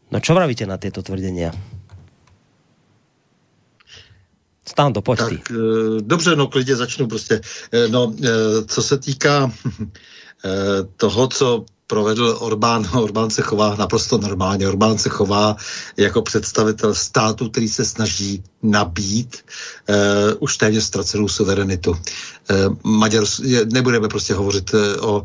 No 0.09 0.17
čo 0.17 0.33
vravíte 0.33 0.65
na 0.65 0.81
tieto 0.81 1.05
tvrdenia? 1.05 1.53
Stando, 4.65 5.05
pojď 5.05 5.19
ty. 5.29 5.37
Tak, 5.37 5.51
e, 5.51 5.55
dobře, 6.01 6.35
no 6.35 6.47
klidně 6.47 6.75
začnu 6.75 7.07
prostě. 7.07 7.41
E, 7.71 7.87
no, 7.87 8.13
co 8.67 8.83
se 8.83 8.97
týká 8.97 9.51
toho, 10.97 11.27
co 11.27 11.65
provedl 11.91 12.37
Orbán. 12.39 12.87
Orbán 12.95 13.29
se 13.29 13.41
chová 13.41 13.75
naprosto 13.75 14.17
normálně. 14.17 14.67
Orbán 14.67 14.97
se 14.97 15.09
chová 15.09 15.55
jako 15.97 16.21
představitel 16.21 16.95
státu, 16.95 17.49
který 17.49 17.67
se 17.67 17.85
snaží 17.85 18.43
nabít 18.63 19.43
uh, 19.89 19.95
už 20.39 20.57
téměř 20.57 20.83
ztracenou 20.83 21.27
suverenitu. 21.27 21.91
Uh, 21.91 21.97
Maďar, 22.83 23.23
nebudeme 23.73 24.07
prostě 24.07 24.33
hovořit 24.33 24.73
uh, 24.73 24.79
o 25.01 25.23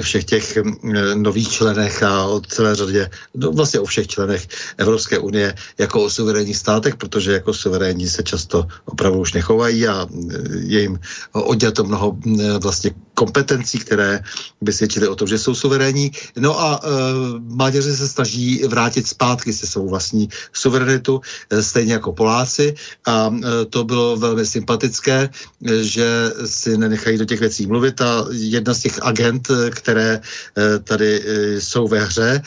všech 0.00 0.24
těch 0.24 0.58
uh, 0.58 0.72
nových 1.14 1.48
členech 1.48 2.02
a 2.02 2.24
o 2.24 2.40
celé 2.40 2.74
řadě, 2.74 3.10
no 3.34 3.52
vlastně 3.52 3.80
o 3.80 3.84
všech 3.84 4.08
členech 4.08 4.48
Evropské 4.78 5.18
unie 5.18 5.54
jako 5.78 6.04
o 6.04 6.10
suverénních 6.10 6.56
státech, 6.56 6.96
protože 6.96 7.32
jako 7.32 7.54
suverénní 7.54 8.08
se 8.08 8.22
často 8.22 8.66
opravdu 8.84 9.20
už 9.20 9.32
nechovají 9.32 9.88
a 9.88 10.06
je 10.66 10.80
jim 10.80 10.98
odňato 11.32 11.84
mnoho 11.84 12.08
uh, 12.10 12.58
vlastně 12.58 12.90
kompetencí, 13.18 13.78
které 13.82 14.22
by 14.62 14.70
svědčily 14.72 15.08
o 15.08 15.18
tom, 15.18 15.26
že 15.28 15.38
jsou 15.38 15.54
suverénní. 15.54 16.14
No 16.38 16.54
a 16.54 16.78
uh, 16.78 16.88
Maďaři 17.42 17.96
se 17.96 18.08
snaží 18.08 18.62
vrátit 18.70 19.06
zpátky 19.06 19.52
se 19.52 19.66
svou 19.66 19.88
vlastní 19.90 20.28
suverenitu, 20.52 21.20
stejně 21.60 21.92
jako 21.92 22.12
Poláci 22.12 22.74
a 23.06 23.30
e, 23.30 23.64
to 23.64 23.84
bylo 23.84 24.16
velmi 24.16 24.46
sympatické, 24.46 25.18
e, 25.30 25.30
že 25.82 26.06
si 26.44 26.78
nenechají 26.78 27.18
do 27.18 27.24
těch 27.24 27.40
věcí 27.40 27.66
mluvit 27.66 28.00
a 28.00 28.26
jedna 28.30 28.74
z 28.74 28.80
těch 28.80 29.02
agent, 29.02 29.50
e, 29.50 29.70
které 29.70 30.20
tady 30.84 31.22
jsou 31.58 31.88
ve 31.88 32.04
hře, 32.04 32.42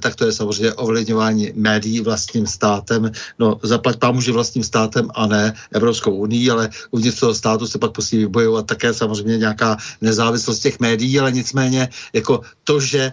tak 0.00 0.16
to 0.16 0.24
je 0.24 0.32
samozřejmě 0.32 0.72
ovlivňování 0.72 1.52
médií 1.54 2.00
vlastním 2.00 2.46
státem. 2.46 3.10
No, 3.38 3.60
zaplať 3.62 3.96
pámu, 3.96 4.20
že 4.20 4.32
vlastním 4.32 4.64
státem 4.64 5.08
a 5.14 5.26
ne 5.26 5.54
Evropskou 5.72 6.14
unii, 6.14 6.50
ale 6.50 6.70
uvnitř 6.90 7.20
toho 7.20 7.34
státu 7.34 7.66
se 7.66 7.78
pak 7.78 7.96
musí 7.96 8.18
vybojovat 8.18 8.66
také 8.66 8.94
samozřejmě 8.94 9.38
nějaká 9.38 9.76
nezávislost 10.02 10.58
těch 10.58 10.80
médií, 10.80 11.20
ale 11.20 11.32
nicméně 11.32 11.88
jako 12.12 12.40
to, 12.64 12.80
že 12.80 13.12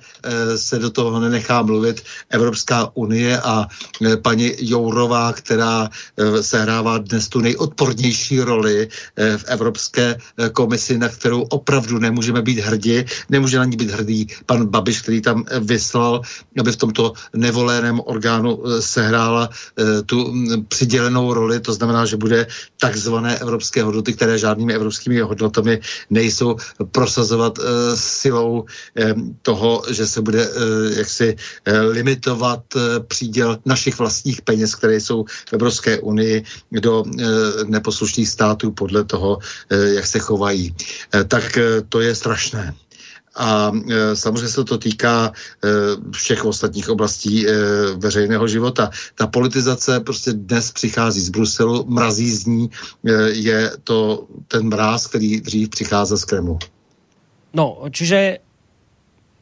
se 0.56 0.80
do 0.80 0.90
toho 0.90 1.20
nenechá 1.20 1.62
mluvit 1.62 2.04
Evropská 2.30 2.92
unie 2.94 3.42
a 3.42 3.68
paní 4.22 4.54
Jourová, 4.60 5.34
která 5.34 5.90
se 6.42 6.60
sehrává 6.60 6.98
dnes 6.98 7.32
tu 7.32 7.40
nejodpornější 7.40 8.44
roli 8.44 8.84
eh, 8.84 9.38
v 9.38 9.44
Evropské 9.48 10.20
eh, 10.20 10.50
komisi, 10.50 10.98
na 10.98 11.08
kterou 11.10 11.42
opravdu 11.42 12.00
nemůžeme 12.00 12.42
být 12.44 12.60
hrdí. 12.60 13.08
Nemůže 13.32 13.58
na 13.58 13.66
ní 13.66 13.78
být 13.80 13.96
hrdý 13.96 14.28
pan 14.46 14.68
Babiš, 14.68 15.02
který 15.02 15.22
tam 15.24 15.48
eh, 15.48 15.60
vyslal, 15.60 16.22
aby 16.60 16.72
v 16.72 16.82
tomto 16.84 17.14
nevoleném 17.36 18.00
orgánu 18.04 18.60
sehrála 18.80 19.50
tu 20.06 20.32
mm, 20.32 20.66
přidělenou 20.68 21.34
roli. 21.34 21.60
To 21.60 21.74
znamená, 21.74 22.06
že 22.06 22.18
bude 22.18 22.48
takzvané 22.78 23.38
evropské 23.40 23.84
hodnoty, 23.84 24.14
které 24.14 24.38
žádnými 24.38 24.74
evropskými 24.74 25.20
hodnotami 25.22 25.80
nejsou 26.10 26.58
prosazovat 26.92 27.60
silou 27.96 28.66
toho, 29.42 29.84
že 29.90 30.08
se 30.08 30.22
bude 30.22 30.50
jaksi 30.98 31.36
limitovat 31.90 32.64
příděl 33.08 33.58
našich 33.66 34.00
vlastních 34.00 34.42
peněz, 34.42 34.76
které 34.76 34.96
jsou 34.96 35.26
v 35.50 35.54
Evropské 35.54 36.00
unii 36.00 36.44
do 36.72 37.04
eh, 37.08 37.24
neposlušných 37.66 38.30
států 38.30 38.72
podle 38.72 39.04
toho, 39.04 39.40
eh, 39.70 39.94
jak 39.94 40.08
se 40.08 40.20
chovají. 40.20 40.76
Eh, 41.14 41.24
tak 41.24 41.58
to 41.90 42.02
je 42.02 42.16
strašné. 42.16 42.74
A 43.40 43.72
samozřejmě 44.14 44.52
se 44.52 44.64
to 44.64 44.78
týká 44.78 45.32
všech 46.12 46.46
ostatních 46.46 46.90
oblastí 46.92 47.48
veřejného 47.96 48.48
života. 48.48 48.92
Ta 49.16 49.28
politizace 49.28 50.00
prostě 50.00 50.34
dnes 50.36 50.72
přichází 50.72 51.22
z 51.22 51.30
Bruselu, 51.30 51.86
mrazí 51.88 52.30
z 52.32 52.46
ní, 52.46 52.70
je 53.32 53.72
to 53.84 54.28
ten 54.48 54.68
mráz, 54.68 55.08
který 55.08 55.42
dřív 55.42 55.70
přicházel 55.70 56.18
z 56.18 56.26
Kremlu. 56.26 56.60
No, 57.56 57.80
čiže 57.90 58.44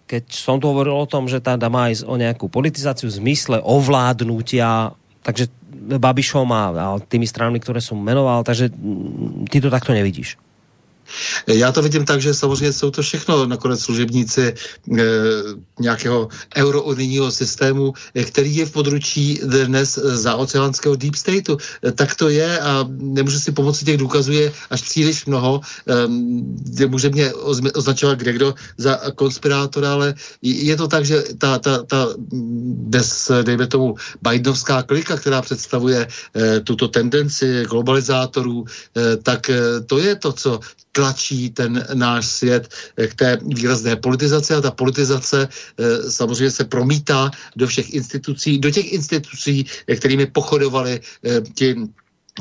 keď 0.07 0.24
som 0.32 0.64
tu 0.64 0.72
hovoril 0.72 0.95
o 0.95 1.10
tom, 1.10 1.28
že 1.28 1.44
tá 1.44 1.60
má 1.68 1.91
ísť 1.91 2.07
o 2.07 2.15
nejakú 2.15 2.48
politizáciu 2.48 3.11
v 3.11 3.19
zmysle 3.19 3.60
ovládnutia, 3.60 4.95
takže 5.19 5.52
Babišom 5.76 6.48
a, 6.56 6.64
a 6.72 6.86
tými 7.03 7.28
stranami, 7.28 7.60
které 7.60 7.84
som 7.84 7.99
menoval, 7.99 8.48
takže 8.48 8.72
ty 9.52 9.60
to 9.60 9.68
takto 9.68 9.91
nevidíš. 9.91 10.40
Já 11.48 11.72
to 11.72 11.82
vidím 11.82 12.06
tak, 12.06 12.22
že 12.22 12.34
samozřejmě 12.34 12.74
jsou 12.74 12.92
to 12.92 13.02
všechno 13.02 13.46
nakonec 13.46 13.82
služebníci 13.82 14.42
e, 14.44 14.54
nějakého 15.80 16.30
eurounijního 16.56 17.32
systému, 17.32 17.94
eh, 18.16 18.24
který 18.24 18.56
je 18.56 18.66
v 18.66 18.72
područí 18.72 19.42
dnes 19.44 19.98
za 19.98 20.36
oceánského 20.36 20.96
deep 20.96 21.16
stateu. 21.16 21.58
E, 21.84 21.92
tak 21.92 22.16
to 22.16 22.30
je 22.30 22.60
a 22.60 22.86
nemůžu 22.90 23.40
si 23.40 23.52
pomoci 23.52 23.86
těch 23.86 23.98
důkazů 23.98 24.32
je 24.32 24.54
až 24.70 24.82
příliš 24.82 25.26
mnoho. 25.26 25.62
E, 26.80 26.88
může 26.88 27.10
mě 27.10 27.34
označovat 27.74 28.20
kde 28.20 28.34
kdo 28.34 28.56
za 28.78 29.00
konspirátora, 29.16 29.94
ale 29.94 30.14
je 30.42 30.76
to 30.76 30.88
tak, 30.88 31.06
že 31.06 31.24
ta, 31.38 31.60
ta, 31.60 31.84
ta 31.84 32.08
dnes, 32.88 33.32
dejme 33.44 33.68
tomu, 33.68 33.96
Bidenovská 34.22 34.84
klika, 34.84 35.18
která 35.18 35.42
představuje 35.42 36.08
e, 36.36 36.60
tuto 36.60 36.88
tendenci 36.88 37.64
globalizátorů, 37.70 38.66
e, 38.66 39.18
tak 39.18 39.50
e, 39.50 39.82
to 39.86 39.98
je 39.98 40.16
to, 40.16 40.34
co 40.34 40.60
tlačí 40.98 41.53
ten 41.53 41.86
náš 41.94 42.26
svět 42.26 42.74
k 43.07 43.14
té 43.14 43.38
výrazné 43.45 43.95
politizaci 44.02 44.53
a 44.53 44.61
ta 44.61 44.72
politizace 44.74 45.45
eh, 45.45 46.10
samozřejmě 46.10 46.52
se 46.52 46.65
promítá 46.65 47.30
do 47.53 47.68
všech 47.69 47.94
institucí, 47.94 48.57
do 48.57 48.74
těch 48.74 48.94
institucí, 48.94 49.65
kterými 49.86 50.26
pochodovali 50.26 50.98
eh, 50.98 51.41
ti 51.53 51.76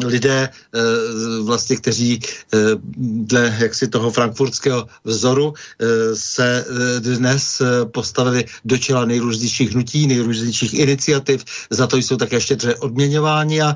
lidé 0.04 0.48
eh, 0.48 0.80
vlastně, 1.44 1.76
kteří 1.76 2.20
dle 3.28 3.56
jaksi 3.60 3.88
toho 3.88 4.10
frankfurtského 4.10 4.84
vzoru 5.04 5.54
se 6.12 6.64
dnes 7.00 7.62
postavili 7.92 8.44
do 8.64 8.76
čela 8.76 9.04
nejrůznějších 9.04 9.72
hnutí, 9.72 10.06
nejrůznějších 10.06 10.74
iniciativ, 10.74 11.44
za 11.70 11.86
to 11.86 11.96
jsou 11.96 12.16
také 12.16 12.40
štědře 12.40 12.74
odměňováni 12.84 13.62
a 13.62 13.74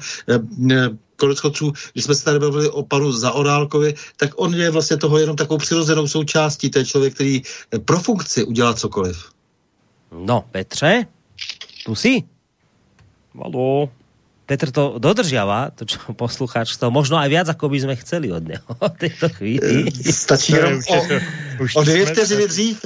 konec 1.21 1.41
konců, 1.41 1.73
když 1.93 2.05
jsme 2.05 2.15
se 2.15 2.25
tady 2.25 2.39
bavili 2.39 2.69
o 2.69 2.83
panu 2.83 3.13
Zaorálkovi, 3.13 3.95
tak 4.17 4.31
on 4.37 4.55
je 4.55 4.71
vlastně 4.71 4.97
toho 4.97 5.19
jenom 5.19 5.37
takovou 5.37 5.59
přirozenou 5.59 6.09
součástí. 6.09 6.71
To 6.71 6.79
je 6.79 6.85
člověk, 6.85 7.15
který 7.15 7.43
pro 7.85 8.01
funkci 8.01 8.45
udělá 8.45 8.75
cokoliv. 8.75 9.17
No, 10.13 10.45
Petře, 10.51 11.07
tu 11.85 11.95
si? 11.95 12.23
Halo. 13.37 13.89
Petr 14.51 14.75
to 14.75 14.99
dodržiava, 14.99 15.71
to 15.71 15.87
čo 15.87 16.03
poslucháč 16.11 16.75
to 16.75 16.91
možno 16.91 17.15
aj 17.23 17.31
viac, 17.31 17.47
ako 17.55 17.71
by 17.71 17.87
sme 17.87 17.95
chceli 18.03 18.35
od 18.35 18.43
neho 18.43 18.67
v 18.67 18.97
tejto 18.99 19.31
chvíli. 19.31 19.87
Eh, 19.87 20.11
stačí 20.11 20.59
jenom 20.59 20.83
o, 20.83 20.99
o 21.79 21.81
dvě 21.87 22.07
vteřiny 22.11 22.47
dřív. 22.51 22.77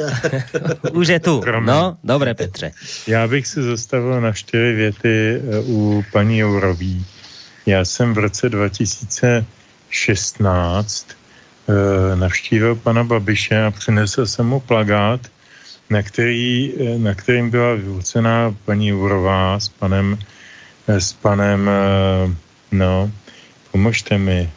už 1.01 1.09
je 1.09 1.21
tu. 1.25 1.41
No, 1.65 1.97
dobré, 2.05 2.37
Petře. 2.37 2.77
Já 3.09 3.29
bych 3.29 3.47
se 3.47 3.63
zastavil 3.63 4.21
na 4.21 4.33
čtyři 4.33 4.73
věty 4.73 5.41
eh, 5.41 5.61
u 5.65 6.05
paní 6.13 6.39
Jourový. 6.39 7.01
Já 7.67 7.85
jsem 7.85 8.15
v 8.15 8.19
roce 8.19 8.49
2016 8.49 11.07
e, 11.09 11.15
eh, 11.73 12.17
navštívil 12.17 12.75
pana 12.75 13.05
Babiše 13.05 13.65
a 13.65 13.71
přinesl 13.71 14.27
jsem 14.27 14.47
mu 14.47 14.61
plagát 14.61 15.21
na, 15.91 16.03
který, 16.03 16.75
na 16.99 17.15
kterým 17.15 17.51
byla 17.51 17.75
vyvucená 17.75 18.55
paní 18.65 18.89
Jurová 18.89 19.61
s 19.61 19.69
panem, 19.69 20.19
s 20.89 21.13
panem, 21.13 21.71
no, 22.73 23.11
pomožte 23.73 24.19
mi, 24.19 24.51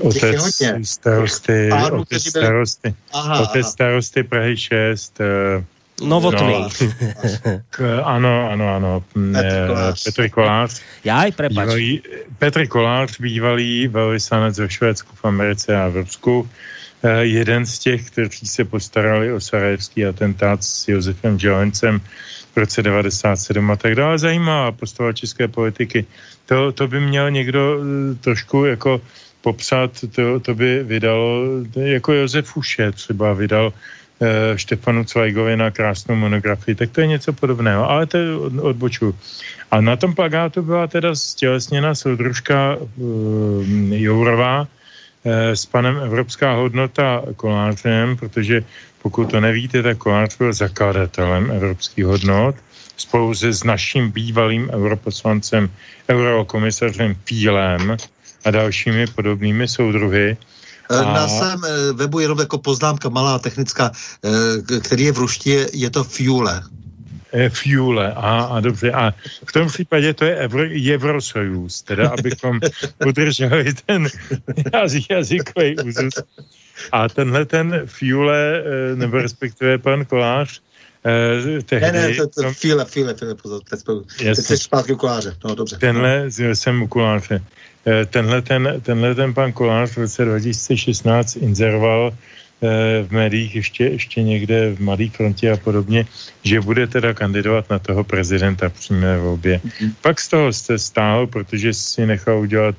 otec 0.00 0.62
starosty, 0.82 1.70
otec 1.92 2.22
starosty, 2.22 2.94
otec 3.42 3.66
starosty 3.66 4.22
Prahy 4.22 4.56
6, 4.56 5.18
Novotný. 6.00 6.62
No, 6.62 7.60
k, 7.70 8.00
ano, 8.04 8.50
ano, 8.50 8.74
ano. 8.74 9.04
Petr 10.04 10.28
Kolář. 10.28 10.82
Já 11.04 11.24
i 11.24 11.32
prepač. 11.32 11.66
Bývalý, 11.66 12.02
Petr 12.38 12.66
Kolář, 12.66 13.20
bývalý 13.20 13.88
velvyslanec 13.88 14.58
ve 14.58 14.70
Švédsku, 14.70 15.16
v 15.16 15.24
Americe 15.24 15.76
a 15.76 15.88
v 15.88 15.96
Rusku. 15.96 16.48
Eh, 17.02 17.24
jeden 17.24 17.66
z 17.66 17.78
těch, 17.78 18.10
kteří 18.10 18.46
se 18.46 18.64
postarali 18.64 19.32
o 19.32 19.40
sarajevský 19.40 20.06
atentát 20.06 20.64
s 20.64 20.88
Josefem 20.88 21.38
Jolencem 21.40 22.00
v 22.54 22.56
roce 22.56 22.82
97 22.82 23.70
a 23.70 23.76
tak 23.76 23.94
dále. 23.94 24.18
Zajímavá 24.18 24.72
postava 24.72 25.12
české 25.12 25.48
politiky. 25.48 26.06
To, 26.46 26.72
to 26.72 26.88
by 26.88 27.00
měl 27.00 27.30
někdo 27.30 27.80
eh, 27.80 28.14
trošku 28.14 28.64
jako 28.64 29.00
popsat, 29.40 30.04
to, 30.14 30.40
to 30.40 30.54
by 30.54 30.82
vydalo, 30.84 31.42
jako 31.76 32.12
Josef 32.12 32.56
Uše 32.56 32.92
třeba 32.92 33.32
vydal 33.32 33.72
Štefanu 34.56 35.04
Cvajgovi 35.04 35.56
na 35.56 35.70
krásnou 35.70 36.16
monografii, 36.16 36.74
tak 36.74 36.90
to 36.90 37.00
je 37.00 37.06
něco 37.06 37.32
podobného, 37.32 37.90
ale 37.90 38.06
to 38.06 38.16
je 38.16 38.36
odboču. 38.60 39.14
A 39.70 39.80
na 39.80 39.96
tom 39.96 40.14
plagátu 40.14 40.62
byla 40.62 40.86
teda 40.86 41.14
stělesněna 41.14 41.94
soudružka 41.94 42.76
uh, 42.76 43.64
Jourová 43.90 44.60
uh, 44.60 44.66
s 45.56 45.66
panem 45.66 45.96
Evropská 45.96 46.52
hodnota 46.52 47.22
Kolářem, 47.36 48.16
protože 48.16 48.64
pokud 49.02 49.30
to 49.30 49.40
nevíte, 49.40 49.82
tak 49.82 49.98
Kolář 49.98 50.36
byl 50.38 50.52
zakladatelem 50.52 51.50
evropských 51.50 52.04
hodnot 52.04 52.56
spolu 52.96 53.34
se 53.34 53.52
s 53.52 53.64
naším 53.64 54.10
bývalým 54.10 54.70
europoslancem, 54.70 55.70
eurokomisařem 56.08 57.16
Fílem 57.24 57.96
a 58.44 58.50
dalšími 58.50 59.06
podobnými 59.06 59.68
soudruhy 59.68 60.36
Eh, 60.36 60.59
a... 60.90 61.14
Na 61.14 61.28
svém 61.28 61.60
eh, 61.64 61.92
webu 61.92 62.18
jenom 62.18 62.38
jako 62.38 62.58
poznámka 62.58 63.08
malá 63.08 63.38
technická, 63.38 63.92
eh, 64.24 64.80
který 64.80 65.04
je 65.04 65.12
v 65.12 65.18
ruštině, 65.18 65.66
je 65.72 65.90
to 65.90 66.04
Fuele. 66.04 66.62
Fuele, 67.48 68.12
a, 68.12 68.42
a 68.42 68.60
dobře. 68.60 68.92
A 68.92 69.14
v 69.44 69.52
tom 69.52 69.68
případě 69.68 70.14
to 70.14 70.24
je 70.24 70.36
Evro, 70.36 70.62
Evrosojus, 70.94 71.82
teda 71.82 72.08
abychom 72.08 72.60
udrželi 73.06 73.74
ten 73.86 74.08
jazyk, 74.74 75.10
jazykový 75.10 75.76
úzus. 75.76 76.14
A 76.92 77.08
tenhle 77.08 77.46
ten 77.46 77.82
Fuele, 77.86 78.62
nebo 78.94 79.16
respektive 79.16 79.78
pan 79.78 80.04
Kolář, 80.04 80.60
Eh, 81.04 81.62
tehdy, 81.62 81.92
ne, 81.92 82.08
ne, 82.08 82.14
to, 82.14 82.28
to, 82.28 82.52
file, 82.52 82.84
file, 82.84 83.14
file, 83.14 83.34
pozor, 83.34 83.62
teď, 83.70 83.80
teď 84.18 84.36
jsi 84.36 84.58
zpátky 84.58 84.92
u 84.92 84.96
koláře, 84.96 85.36
no 85.44 85.54
dobře. 85.54 85.76
Tenhle, 85.76 86.30
jsem 86.30 86.82
u 86.82 86.88
koláře. 86.88 87.42
Eh, 87.86 88.06
tenhle 88.06 88.42
ten, 88.42 88.80
tenhle 88.82 89.14
ten 89.14 89.34
pan 89.34 89.52
Kolář 89.52 89.90
v 89.90 89.98
roce 89.98 90.24
2016 90.24 91.36
inzeroval 91.36 92.12
eh, 92.12 93.02
v 93.08 93.10
médiích 93.10 93.56
ještě, 93.56 93.84
ještě 93.84 94.22
někde 94.22 94.74
v 94.74 94.80
Mladé 94.80 95.08
frontě 95.08 95.50
a 95.50 95.56
podobně, 95.56 96.06
že 96.44 96.60
bude 96.60 96.86
teda 96.86 97.14
kandidovat 97.14 97.70
na 97.70 97.78
toho 97.78 98.04
prezidenta 98.04 98.68
v 98.68 98.72
přímé 98.72 99.18
volbě. 99.18 99.60
Mm-hmm. 99.64 99.92
Pak 100.02 100.20
z 100.20 100.28
toho 100.28 100.52
jste 100.52 100.78
stál, 100.78 101.26
protože 101.26 101.74
si 101.74 102.06
nechal 102.06 102.38
udělat 102.40 102.76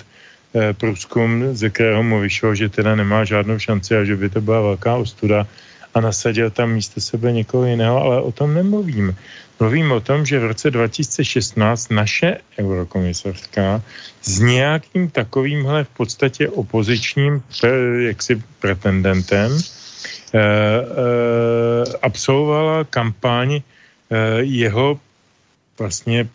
eh, 0.53 0.73
průzkum, 0.73 1.57
ze 1.57 1.69
kterého 1.69 2.03
mu 2.03 2.19
vyšlo, 2.19 2.55
že 2.55 2.69
teda 2.69 2.95
nemá 2.95 3.25
žádnou 3.25 3.59
šanci 3.59 3.97
a 3.97 4.05
že 4.05 4.15
by 4.15 4.29
to 4.29 4.41
byla 4.41 4.61
velká 4.61 4.95
ostuda 4.95 5.47
a 5.93 6.01
nasadil 6.01 6.49
tam 6.49 6.71
místo 6.71 7.01
sebe 7.01 7.31
někoho 7.31 7.65
jiného, 7.65 7.97
ale 8.01 8.21
o 8.21 8.31
tom 8.31 8.53
nemluvím. 8.53 9.15
Mluvím 9.61 9.91
o 9.91 10.01
tom, 10.01 10.25
že 10.25 10.39
v 10.39 10.57
roce 10.57 10.71
2016 10.71 11.93
naše 11.93 12.37
eurokomisařka 12.57 13.81
s 14.21 14.39
nějakým 14.39 15.09
takovýmhle 15.09 15.83
v 15.83 15.89
podstatě 15.89 16.49
opozičním 16.49 17.43
jaksi 18.09 18.41
pretendentem 18.59 19.51
eh, 19.53 20.39
eh, 20.41 20.81
absolvovala 22.01 22.83
kampaň 22.89 23.61
eh, 23.61 23.61
jeho 24.41 24.99
vlastně 25.79 26.29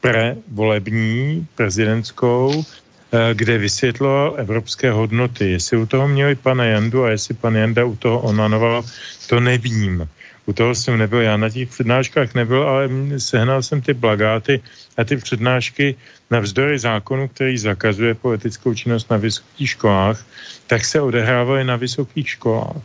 prevolební 0.00 1.46
prezidentskou, 1.54 2.50
eh, 2.50 3.34
kde 3.34 3.58
vysvětloval 3.58 4.34
evropské 4.42 4.90
hodnoty. 4.90 5.50
Jestli 5.50 5.76
u 5.76 5.86
toho 5.86 6.08
měli 6.08 6.34
pana 6.34 6.64
Jandu 6.64 7.04
a 7.04 7.10
jestli 7.10 7.34
pan 7.34 7.54
Janda 7.54 7.84
u 7.84 7.96
toho 7.96 8.20
onanoval, 8.20 8.82
to 9.30 9.40
nevím 9.40 10.08
u 10.46 10.52
toho 10.52 10.74
jsem 10.74 10.98
nebyl, 10.98 11.20
já 11.20 11.36
na 11.36 11.50
těch 11.50 11.68
přednáškách 11.68 12.34
nebyl, 12.34 12.62
ale 12.62 12.88
sehnal 13.18 13.62
jsem 13.62 13.80
ty 13.80 13.94
plagáty 13.94 14.60
a 14.96 15.04
ty 15.04 15.16
přednášky 15.16 15.94
navzdory 16.30 16.78
zákonu, 16.78 17.28
který 17.28 17.58
zakazuje 17.58 18.14
politickou 18.14 18.74
činnost 18.74 19.10
na 19.10 19.16
vysokých 19.16 19.70
školách, 19.70 20.26
tak 20.66 20.84
se 20.84 21.00
odehrávaly 21.00 21.64
na 21.64 21.76
vysokých 21.76 22.28
školách. 22.28 22.82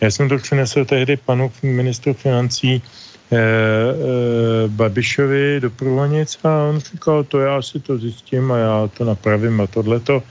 Já 0.00 0.10
jsem 0.10 0.28
to 0.28 0.38
přinesl 0.38 0.84
tehdy 0.84 1.16
panu 1.16 1.52
ministru 1.62 2.14
financí 2.14 2.82
eh, 2.82 3.36
eh, 3.36 4.68
Babišovi 4.68 5.60
do 5.60 5.70
Průhonic 5.70 6.38
a 6.44 6.64
on 6.68 6.80
říkal, 6.80 7.24
to 7.24 7.40
já 7.40 7.62
si 7.62 7.80
to 7.80 7.98
zjistím 7.98 8.52
a 8.52 8.58
já 8.58 8.90
to 8.98 9.04
napravím 9.04 9.60
a 9.60 9.66
tohleto. 9.66 10.22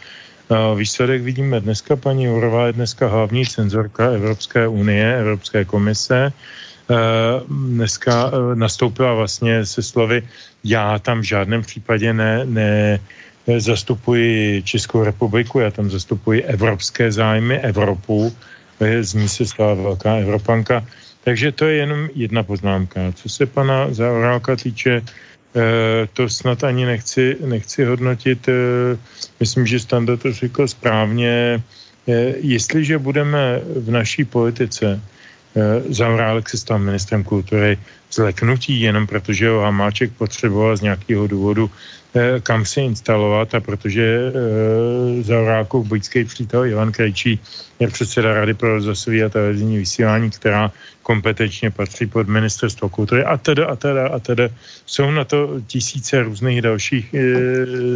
Výsledek 0.50 1.22
vidíme 1.22 1.60
dneska, 1.60 1.96
paní 1.96 2.24
Jurová 2.24 2.68
je 2.68 2.74
dneska 2.74 3.08
hlavní 3.08 3.46
cenzorka 3.46 4.10
Evropské 4.10 4.68
unie, 4.68 5.18
Evropské 5.20 5.66
komise. 5.66 6.34
Eh, 6.90 6.96
dneska 7.50 8.32
eh, 8.34 8.56
nastoupila 8.56 9.14
vlastně 9.14 9.66
se 9.66 9.84
slovy, 9.84 10.24
já 10.64 11.00
tam 11.00 11.22
v 11.22 11.30
žádném 11.30 11.62
případě 11.62 12.14
ne, 12.14 12.46
ne 12.46 13.00
zastupuji 13.58 14.64
Českou 14.64 15.04
republiku, 15.04 15.60
já 15.60 15.72
tam 15.72 15.90
zastupuji 15.90 16.44
evropské 16.44 17.12
zájmy, 17.12 17.60
Evropu, 17.60 18.34
z 19.02 19.14
ní 19.14 19.30
se 19.30 19.46
stala 19.46 19.74
velká 19.74 20.16
Evropanka. 20.16 20.86
Takže 21.24 21.52
to 21.52 21.66
je 21.66 21.76
jenom 21.76 22.10
jedna 22.16 22.44
poznámka. 22.44 23.12
Co 23.16 23.30
se 23.30 23.46
pana 23.46 23.94
Zaorálka 23.94 24.56
týče, 24.56 25.02
to 26.14 26.30
snad 26.30 26.64
ani 26.64 26.86
nechci, 26.86 27.38
nechci 27.46 27.86
hodnotit. 27.86 28.48
Eh, 28.48 28.98
myslím, 29.40 29.66
že 29.68 29.80
Standa 29.80 30.18
to 30.18 30.34
řekl 30.34 30.68
správně. 30.68 31.64
Eh, 32.08 32.34
jestliže 32.38 32.98
budeme 32.98 33.62
v 33.66 33.92
naší 33.92 34.26
politice 34.26 35.02
Zaurálek 35.90 36.50
se 36.50 36.58
stal 36.58 36.80
ministrem 36.80 37.24
kultury 37.24 37.78
zleknutí 38.14 38.82
jenom 38.82 39.08
protože 39.08 39.50
ho 39.50 39.62
Hamáček 39.62 40.12
potřeboval 40.14 40.78
z 40.78 40.82
nějakého 40.82 41.28
důvodu 41.28 41.72
Eh, 42.14 42.42
kam 42.42 42.66
se 42.66 42.82
instalovat 42.82 43.54
a 43.56 43.60
protože 43.60 44.02
e, 44.02 44.32
Zaurálkův 45.24 45.88
bojský 45.88 46.26
přítel 46.26 46.66
Ivan 46.66 46.92
Krejčí 46.92 47.40
je 47.80 47.88
předseda 47.88 48.34
Rady 48.34 48.54
pro 48.54 48.74
rozhlasové 48.74 49.24
a 49.24 49.30
televizní 49.30 49.78
vysílání, 49.78 50.30
která 50.30 50.72
kompetenčně 51.04 51.72
patří 51.72 52.06
pod 52.06 52.28
ministerstvo 52.28 52.90
kultury 52.90 53.24
a 53.24 53.38
teda 53.38 53.68
a 53.68 53.76
teda 53.76 54.08
a 54.08 54.20
teda. 54.20 54.50
Jsou 54.86 55.12
na 55.12 55.24
to 55.24 55.62
tisíce 55.68 56.24
různých 56.24 56.62
dalších 56.62 57.14
e, 57.14 57.20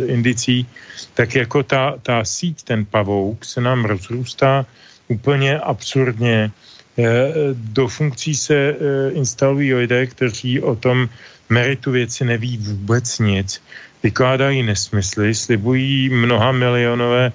indicí, 0.06 0.68
tak 1.14 1.36
jako 1.36 1.64
ta, 1.64 1.98
ta 2.02 2.26
síť, 2.26 2.64
ten 2.64 2.86
pavouk 2.86 3.46
se 3.46 3.62
nám 3.62 3.86
rozrůstá 3.86 4.66
úplně 5.08 5.60
absurdně. 5.60 6.52
E, 6.98 7.34
do 7.54 7.88
funkcí 7.88 8.36
se 8.36 8.56
e, 8.56 8.76
instalují 9.12 9.74
lidé, 9.74 10.06
kteří 10.08 10.62
o 10.62 10.76
tom 10.76 11.10
meritu 11.50 11.92
věci 11.92 12.26
neví 12.26 12.58
vůbec 12.58 13.20
nic 13.20 13.62
vykládají 14.04 14.64
nesmysly, 14.64 15.36
slibují 15.36 16.10
mnoha 16.10 16.52
milionové 16.52 17.32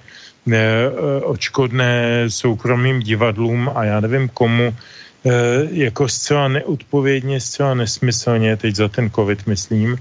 eh, 0.51 0.89
očkodné 1.23 2.25
soukromým 2.29 2.99
divadlům 2.99 3.71
a 3.75 3.83
já 3.83 3.99
nevím 3.99 4.29
komu, 4.29 4.69
eh, 4.69 5.29
jako 5.71 6.07
zcela 6.07 6.47
neodpovědně, 6.47 7.41
zcela 7.41 7.73
nesmyslně, 7.73 8.57
teď 8.57 8.75
za 8.75 8.87
ten 8.87 9.09
covid 9.09 9.47
myslím, 9.47 9.97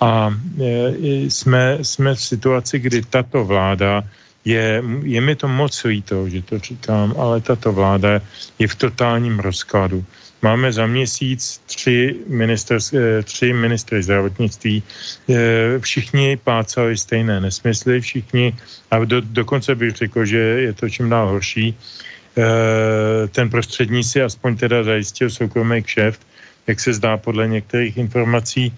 a 0.00 0.34
eh, 0.60 0.90
jsme, 1.30 1.78
jsme 1.82 2.14
v 2.14 2.22
situaci, 2.22 2.78
kdy 2.78 3.02
tato 3.02 3.44
vláda 3.44 4.04
je, 4.48 4.82
je 5.04 5.20
mi 5.20 5.36
to 5.36 5.48
moc 5.48 5.84
líto, 5.84 6.28
že 6.28 6.42
to 6.42 6.58
říkám, 6.58 7.14
ale 7.18 7.40
tato 7.40 7.72
vláda 7.72 8.20
je 8.58 8.68
v 8.68 8.74
totálním 8.74 9.38
rozkladu. 9.38 10.04
Máme 10.42 10.72
za 10.72 10.86
měsíc 10.86 11.60
tři, 11.66 12.14
minister, 12.26 12.78
eh, 12.94 13.22
tři 13.22 13.52
ministry 13.52 14.02
zdravotnictví. 14.02 14.82
Eh, 14.82 15.34
všichni 15.78 16.38
plácali 16.40 16.96
stejné 16.96 17.40
nesmysly, 17.40 18.00
všichni, 18.00 18.54
a 18.90 19.04
do, 19.04 19.20
dokonce 19.20 19.74
bych 19.74 20.08
řekl, 20.08 20.24
že 20.24 20.38
je 20.38 20.72
to 20.72 20.88
čím 20.88 21.10
dál 21.10 21.28
horší. 21.28 21.74
Eh, 21.74 23.28
ten 23.28 23.50
prostřední 23.50 24.00
si 24.00 24.22
aspoň 24.22 24.56
teda 24.56 24.86
zajistil 24.86 25.28
soukromý 25.28 25.82
kšeft, 25.82 26.22
jak 26.66 26.80
se 26.80 26.94
zdá 26.94 27.16
podle 27.20 27.44
některých 27.48 27.96
informací. 27.96 28.72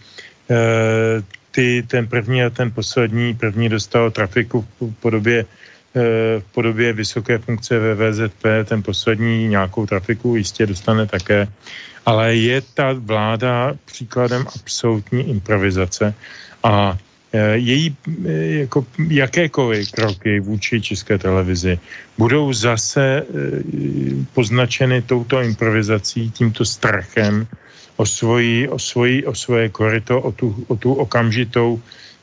Ty, 1.50 1.82
ten 1.86 2.06
první 2.06 2.42
a 2.42 2.50
ten 2.50 2.70
poslední, 2.70 3.34
první 3.34 3.68
dostal 3.68 4.10
trafiku 4.10 4.66
v 4.80 4.94
podobě 4.98 5.46
v 6.38 6.44
podobě 6.52 6.92
vysoké 6.92 7.38
funkce 7.38 7.78
ve 7.78 7.94
VZP, 7.94 8.42
ten 8.64 8.82
poslední 8.82 9.48
nějakou 9.48 9.86
trafiku 9.86 10.36
jistě 10.36 10.66
dostane 10.66 11.06
také, 11.06 11.48
ale 12.06 12.34
je 12.34 12.62
ta 12.74 12.92
vláda 12.92 13.74
příkladem 13.84 14.46
absolutní 14.54 15.30
improvizace 15.30 16.14
a 16.62 16.98
Eh, 17.32 17.56
její 17.62 17.96
eh, 18.26 18.66
jako 18.66 18.86
jakékoliv 19.08 19.92
kroky 19.92 20.40
vůči 20.40 20.80
české 20.80 21.18
televizi 21.18 21.78
budou 22.18 22.52
zase 22.52 23.22
eh, 23.22 23.24
poznačeny 24.34 25.02
touto 25.02 25.38
improvizací, 25.42 26.30
tímto 26.30 26.64
strachem 26.64 27.46
o, 27.96 28.06
svoji, 28.06 28.68
o, 28.68 28.78
svoji, 28.78 29.26
o 29.26 29.34
svoje 29.34 29.68
korito, 29.68 30.20
o 30.20 30.32
tu, 30.32 30.64
o 30.68 30.76
tu 30.76 30.94
okamžitou 30.94 31.78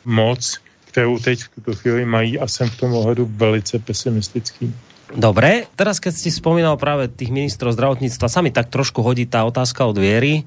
moc, 0.05 0.59
kterou 0.97 1.21
teď 1.21 1.37
v 1.43 1.49
tuto 1.61 1.71
chvíli 1.77 2.09
mají 2.09 2.41
a 2.41 2.49
jsem 2.49 2.65
v 2.69 2.77
tom 2.77 2.93
ohledu 2.97 3.29
velice 3.29 3.77
pesimistický. 3.77 4.73
Dobre, 5.13 5.69
teraz 5.77 6.01
keď 6.01 6.17
si 6.17 6.33
spomínal 6.33 6.73
práve 6.73 7.05
tých 7.05 7.29
ministrov 7.29 7.77
zdravotníctva, 7.77 8.27
sa 8.27 8.41
mi 8.41 8.49
tak 8.49 8.73
trošku 8.73 9.05
hodí 9.05 9.29
tá 9.29 9.45
otázka 9.45 9.85
od 9.85 10.01
Viery. 10.01 10.41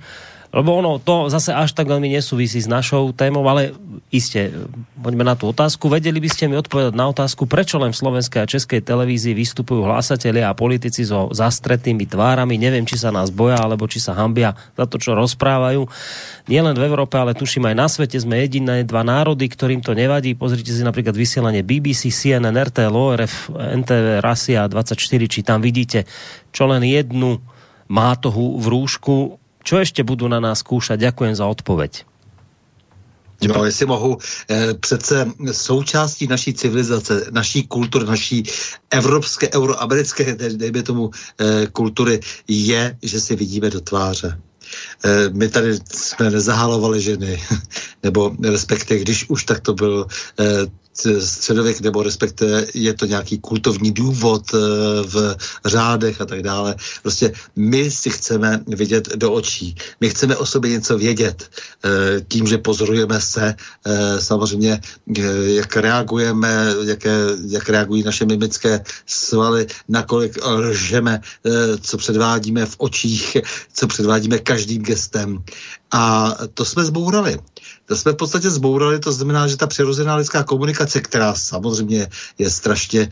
Lebo 0.51 0.83
ono 0.83 0.99
to 0.99 1.31
zase 1.31 1.55
až 1.55 1.71
tak 1.79 1.87
veľmi 1.87 2.11
nesúvisí 2.11 2.59
s 2.59 2.67
našou 2.67 3.15
témou, 3.15 3.47
ale 3.47 3.71
iste, 4.11 4.51
poďme 4.99 5.23
na 5.23 5.39
tú 5.39 5.47
otázku. 5.55 5.87
Vedeli 5.87 6.19
by 6.19 6.27
ste 6.27 6.51
mi 6.51 6.59
odpovedať 6.59 6.91
na 6.99 7.07
otázku, 7.07 7.47
prečo 7.47 7.79
len 7.79 7.95
v 7.95 8.01
slovenskej 8.03 8.43
a 8.43 8.51
českej 8.51 8.83
televízii 8.83 9.31
vystupujú 9.31 9.87
hlásatelia 9.87 10.51
a 10.51 10.59
politici 10.59 11.07
so 11.07 11.31
zastretými 11.31 12.03
tvárami. 12.03 12.59
Neviem, 12.59 12.83
či 12.83 12.99
sa 12.99 13.15
nás 13.15 13.31
boja, 13.31 13.63
alebo 13.63 13.87
či 13.87 14.03
sa 14.03 14.19
hambia 14.19 14.59
za 14.75 14.91
to, 14.91 14.99
čo 14.99 15.15
rozprávajú. 15.15 15.87
Nielen 16.51 16.75
v 16.75 16.83
Európe, 16.83 17.15
ale 17.15 17.39
tuším 17.39 17.71
aj 17.71 17.77
na 17.79 17.87
svete 17.87 18.19
sme 18.19 18.43
jediné 18.43 18.83
dva 18.83 19.07
národy, 19.07 19.47
ktorým 19.47 19.87
to 19.87 19.95
nevadí. 19.95 20.35
Pozrite 20.35 20.75
si 20.75 20.83
napríklad 20.83 21.15
vysielanie 21.15 21.63
BBC, 21.63 22.11
CNN, 22.11 22.59
RTL, 22.59 22.91
ORF, 22.91 23.55
NTV, 23.55 24.19
Rasia 24.19 24.67
24, 24.67 24.99
či 25.31 25.41
tam 25.47 25.63
vidíte 25.63 26.11
čo 26.51 26.67
len 26.67 26.83
jednu 26.83 27.39
mátohu 27.91 28.59
v 28.59 28.67
rúšku 28.71 29.15
Čo 29.65 29.79
ještě 29.79 30.05
budou 30.05 30.29
na 30.29 30.41
nás 30.41 30.59
zkoušet? 30.59 31.01
Ďakujem 31.01 31.35
za 31.35 31.47
odpověď. 31.47 32.05
No, 33.49 33.65
jestli 33.65 33.87
mohu, 33.87 34.19
eh, 34.51 34.75
přece 34.75 35.33
součástí 35.53 36.27
naší 36.27 36.55
civilizace, 36.55 37.27
naší 37.31 37.63
kultury, 37.67 38.05
naší 38.05 38.45
evropské, 38.91 39.49
euroamerické, 39.55 40.35
dejme 40.35 40.83
tomu, 40.83 41.11
eh, 41.41 41.67
kultury, 41.73 42.21
je, 42.49 42.97
že 43.03 43.21
si 43.21 43.37
vidíme 43.37 43.71
do 43.71 43.81
tváře. 43.81 44.41
Eh, 45.05 45.29
my 45.33 45.49
tady 45.49 45.79
jsme 45.93 46.31
nezahalovali 46.31 47.01
ženy, 47.01 47.43
nebo 48.03 48.37
respektive, 48.43 49.01
když 49.01 49.29
už 49.29 49.45
tak 49.45 49.61
to 49.61 49.75
byl 49.75 50.07
eh, 50.41 50.45
středověk, 51.19 51.81
nebo 51.81 52.03
respektive 52.03 52.67
je 52.75 52.95
to 52.95 53.07
nějaký 53.07 53.39
kultovní 53.39 53.93
důvod 53.93 54.43
eh, 54.55 54.59
v 55.03 55.37
řádech 55.65 56.21
a 56.21 56.27
tak 56.27 56.43
dále. 56.43 56.75
Prostě 57.03 57.33
my 57.57 57.91
si 57.91 58.11
chceme 58.11 58.61
vidět 58.67 59.09
do 59.17 59.33
očí. 59.33 59.75
My 60.01 60.11
chceme 60.11 60.37
o 60.37 60.47
sobě 60.47 60.71
něco 60.71 60.99
vědět. 60.99 61.51
Tím, 62.29 62.47
že 62.47 62.59
pozorujeme 62.59 63.21
se, 63.21 63.55
samozřejmě, 64.19 64.81
jak 65.47 65.77
reagujeme, 65.77 66.75
jaké, 66.85 67.17
jak 67.49 67.69
reagují 67.69 68.03
naše 68.03 68.25
mimické 68.25 68.85
svaly, 69.07 69.67
nakolik 69.89 70.39
lžeme, 70.45 71.21
co 71.81 71.97
předvádíme 71.97 72.67
v 72.67 72.75
očích, 72.79 73.37
co 73.73 73.87
předvádíme 73.87 74.39
každým 74.39 74.83
gestem. 74.83 75.45
A 75.91 76.37
to 76.55 76.65
jsme 76.65 76.85
zbourali. 76.85 77.39
Jsme 77.95 78.13
v 78.13 78.17
podstatě 78.17 78.51
zbourali, 78.51 78.99
to 78.99 79.13
znamená, 79.13 79.49
že 79.49 79.57
ta 79.57 79.67
přirozená 79.67 80.15
lidská 80.15 80.43
komunikace, 80.43 81.01
která 81.01 81.35
samozřejmě 81.35 82.09
je 82.39 82.51
strašně 82.51 83.01
e, 83.01 83.09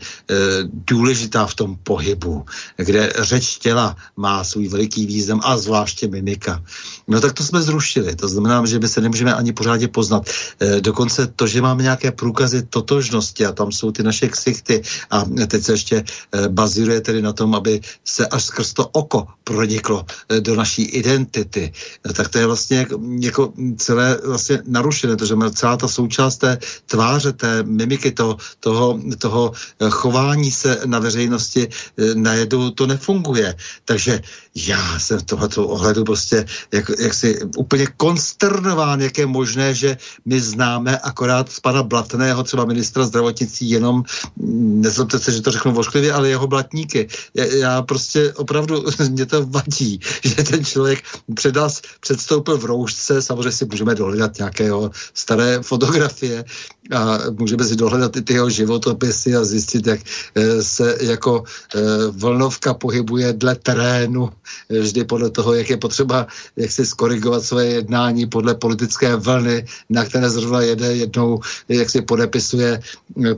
důležitá 0.63 1.45
v 1.45 1.55
tom 1.55 1.77
pohybu, 1.83 2.45
kde 2.77 3.13
řeč 3.19 3.57
těla 3.57 3.95
má 4.17 4.43
svůj 4.43 4.67
veliký 4.67 5.05
význam 5.05 5.41
a 5.43 5.57
zvláště 5.57 6.07
mimika. 6.07 6.63
No 7.07 7.21
tak 7.21 7.33
to 7.33 7.43
jsme 7.43 7.61
zrušili. 7.61 8.15
To 8.15 8.27
znamená, 8.27 8.65
že 8.65 8.79
my 8.79 8.87
se 8.87 9.01
nemůžeme 9.01 9.33
ani 9.33 9.53
pořádně 9.53 9.87
poznat. 9.87 10.29
E, 10.59 10.81
dokonce 10.81 11.27
to, 11.27 11.47
že 11.47 11.61
máme 11.61 11.83
nějaké 11.83 12.11
průkazy 12.11 12.63
totožnosti 12.63 13.45
a 13.45 13.51
tam 13.51 13.71
jsou 13.71 13.91
ty 13.91 14.03
naše 14.03 14.29
ksichty 14.29 14.81
a 15.09 15.25
teď 15.47 15.63
se 15.63 15.71
ještě 15.71 15.97
e, 15.97 16.49
bazíruje 16.49 17.01
tedy 17.01 17.21
na 17.21 17.33
tom, 17.33 17.55
aby 17.55 17.81
se 18.05 18.27
až 18.27 18.43
skrz 18.43 18.73
to 18.73 18.87
oko 18.87 19.27
proniklo 19.43 20.05
e, 20.29 20.41
do 20.41 20.55
naší 20.55 20.83
identity. 20.83 21.73
E, 22.09 22.13
tak 22.13 22.29
to 22.29 22.37
je 22.37 22.45
vlastně 22.45 22.77
jako, 22.77 22.99
jako 23.19 23.53
celé 23.77 24.17
vlastně 24.25 24.61
narušené, 24.69 25.15
to, 25.15 25.25
že 25.25 25.35
celá 25.53 25.77
ta 25.77 25.87
součást 25.87 26.37
té 26.37 26.57
tváře, 26.85 27.33
té 27.33 27.63
mimiky, 27.63 28.11
to, 28.11 28.37
toho, 28.59 28.99
toho 29.17 29.51
eh, 29.79 29.89
chování 29.89 30.51
se 30.51 30.81
na 30.85 30.99
veřejnosti 30.99 31.67
eh, 31.67 32.15
najednou 32.15 32.69
to 32.69 32.87
nefunguje. 32.87 33.55
Takže 33.85 34.21
já 34.55 34.99
jsem 34.99 35.19
v 35.19 35.23
tohoto 35.23 35.67
ohledu 35.67 36.03
prostě 36.03 36.45
jak, 36.71 36.91
jak 36.99 37.13
si 37.13 37.39
úplně 37.57 37.87
konsternován, 37.97 39.01
jak 39.01 39.17
je 39.17 39.25
možné, 39.25 39.73
že 39.73 39.97
my 40.25 40.39
známe 40.39 40.97
akorát 40.97 41.51
z 41.51 41.59
pana 41.59 41.83
Blatného, 41.83 42.43
třeba 42.43 42.65
ministra 42.65 43.05
zdravotnictví, 43.05 43.69
jenom, 43.69 44.03
mm, 44.35 44.81
nezlobte 44.81 45.19
se, 45.19 45.31
že 45.31 45.41
to 45.41 45.51
řeknu 45.51 45.71
vošklivě, 45.71 46.13
ale 46.13 46.29
jeho 46.29 46.47
blatníky. 46.47 47.07
Já, 47.33 47.45
já 47.45 47.81
prostě 47.81 48.33
opravdu, 48.33 48.83
mě 49.09 49.25
to 49.25 49.45
vadí, 49.45 49.99
že 50.23 50.35
ten 50.35 50.65
člověk 50.65 51.03
před 51.33 51.55
nás 51.55 51.81
předstoupil 51.99 52.57
v 52.57 52.65
roušce, 52.65 53.21
samozřejmě 53.21 53.51
si 53.51 53.65
můžeme 53.65 53.95
dohledat 53.95 54.39
nějakého 54.59 54.91
staré 55.13 55.59
fotografie 55.63 56.45
a 56.91 57.19
můžeme 57.39 57.63
si 57.63 57.75
dohledat 57.75 58.17
i 58.17 58.21
ty 58.21 58.33
jeho 58.33 58.49
životopisy 58.49 59.35
a 59.35 59.43
zjistit, 59.43 59.87
jak 59.87 59.99
eh, 60.35 60.63
se 60.63 60.97
jako 61.01 61.43
eh, 61.43 61.79
vlnovka 62.11 62.73
pohybuje 62.73 63.33
dle 63.33 63.55
terénu, 63.55 64.29
eh, 64.69 64.79
vždy 64.79 65.03
podle 65.03 65.29
toho, 65.29 65.53
jak 65.53 65.69
je 65.69 65.77
potřeba 65.77 66.27
jak 66.55 66.71
si 66.71 66.85
skorigovat 66.85 67.43
své 67.43 67.65
jednání 67.65 68.25
podle 68.25 68.55
politické 68.55 69.15
vlny, 69.15 69.65
na 69.89 70.05
které 70.05 70.29
zrovna 70.29 70.61
jede 70.61 70.95
jednou, 70.95 71.39
jak 71.69 71.89
si 71.89 72.01
podepisuje, 72.01 72.79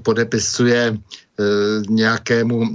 podepisuje 0.03 0.97
nějakému, 1.89 2.69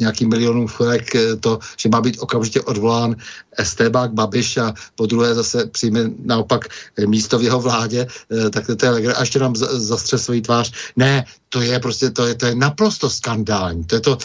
nějakým 0.00 0.28
milionům 0.28 0.68
chvilek 0.68 1.10
to, 1.40 1.58
že 1.76 1.88
má 1.88 2.00
být 2.00 2.22
okamžitě 2.22 2.60
odvolán 2.60 3.16
Estebák 3.58 4.12
Babiš 4.12 4.56
a 4.56 4.74
po 4.94 5.06
druhé 5.06 5.34
zase 5.34 5.66
přijme 5.66 6.10
naopak 6.24 6.68
místo 7.06 7.38
v 7.38 7.42
jeho 7.42 7.60
vládě, 7.60 8.06
tak 8.50 8.66
to 8.76 8.86
je 8.86 8.90
legra. 8.90 9.14
A 9.14 9.20
ještě 9.20 9.38
nám 9.38 9.56
zastře 9.56 10.18
svoji 10.18 10.40
tvář. 10.40 10.72
Ne, 10.96 11.24
to 11.54 11.60
je 11.60 11.80
prostě, 11.80 12.10
to 12.10 12.26
je, 12.26 12.34
to 12.34 12.46
je 12.46 12.54
naprosto 12.54 13.10
skandální. 13.10 13.84
To 13.84 13.94
je, 13.94 14.00
to, 14.00 14.18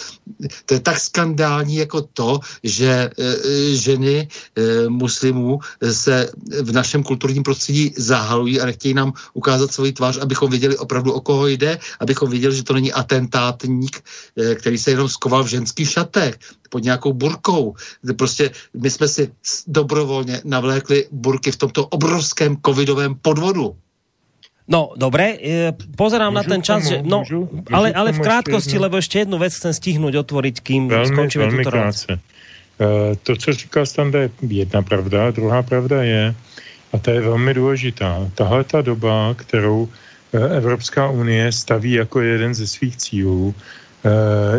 to 0.65 0.73
je 0.73 0.79
tak 0.79 0.99
skandální 0.99 1.75
jako 1.75 2.01
to, 2.01 2.39
že 2.63 2.89
e, 2.89 3.35
ženy 3.75 4.25
e, 4.25 4.89
muslimů 4.89 5.59
se 5.91 6.31
v 6.61 6.71
našem 6.71 7.03
kulturním 7.03 7.43
prostředí 7.43 7.93
zahalují 7.97 8.61
a 8.61 8.65
nechtějí 8.65 8.93
nám 8.93 9.13
ukázat 9.33 9.71
svoji 9.71 9.93
tvář, 9.93 10.17
abychom 10.17 10.49
viděli 10.49 10.77
opravdu, 10.77 11.13
o 11.13 11.21
koho 11.21 11.47
jde, 11.47 11.79
abychom 11.99 12.29
viděli, 12.29 12.55
že 12.55 12.63
to 12.63 12.73
není 12.73 12.93
atentátník, 12.93 14.01
e, 14.37 14.55
který 14.55 14.77
se 14.77 14.91
jenom 14.91 15.09
skoval 15.09 15.43
v 15.43 15.53
ženských 15.53 15.89
šatech 15.89 16.39
pod 16.69 16.83
nějakou 16.83 17.13
burkou. 17.13 17.75
Prostě 18.17 18.51
my 18.73 18.89
jsme 18.89 19.07
si 19.07 19.31
dobrovolně 19.67 20.41
navlékli 20.45 21.07
burky 21.11 21.51
v 21.51 21.57
tomto 21.57 21.87
obrovském 21.87 22.57
covidovém 22.65 23.15
podvodu. 23.15 23.75
No, 24.69 24.93
dobre, 24.97 25.33
e, 25.41 25.73
pozerám 25.97 26.33
na 26.33 26.43
ten 26.43 26.63
čas, 26.63 26.83
tomu, 26.83 26.95
že, 26.95 27.01
no, 27.03 27.17
můžu, 27.17 27.49
můžu 27.51 27.63
ale, 27.73 27.93
ale 27.93 28.11
v 28.11 28.19
krátkosti, 28.19 28.77
lebo 28.77 28.95
ještě 28.95 29.19
jednu 29.19 29.39
věc 29.39 29.55
chcem 29.55 29.73
stihnout 29.73 30.15
otvoriť, 30.15 30.61
kým 30.61 30.87
velmi, 30.87 31.07
skončíme 31.07 31.45
velmi 31.45 31.65
krátce. 31.65 32.19
Uh, 32.79 33.15
to, 33.23 33.35
co 33.35 33.53
říkal 33.53 33.85
Standa, 33.85 34.19
je 34.19 34.29
jedna 34.41 34.81
pravda, 34.81 35.31
druhá 35.31 35.63
pravda 35.63 36.03
je, 36.03 36.35
a 36.93 36.97
ta 36.97 37.11
je 37.11 37.21
velmi 37.21 37.53
důležitá, 37.53 38.29
tahle 38.35 38.63
ta 38.63 38.81
doba, 38.81 39.33
kterou 39.37 39.89
e, 40.33 40.57
Evropská 40.57 41.09
unie 41.09 41.51
staví 41.51 41.91
jako 41.91 42.21
jeden 42.21 42.53
ze 42.53 42.67
svých 42.67 42.97
cílů, 42.97 43.55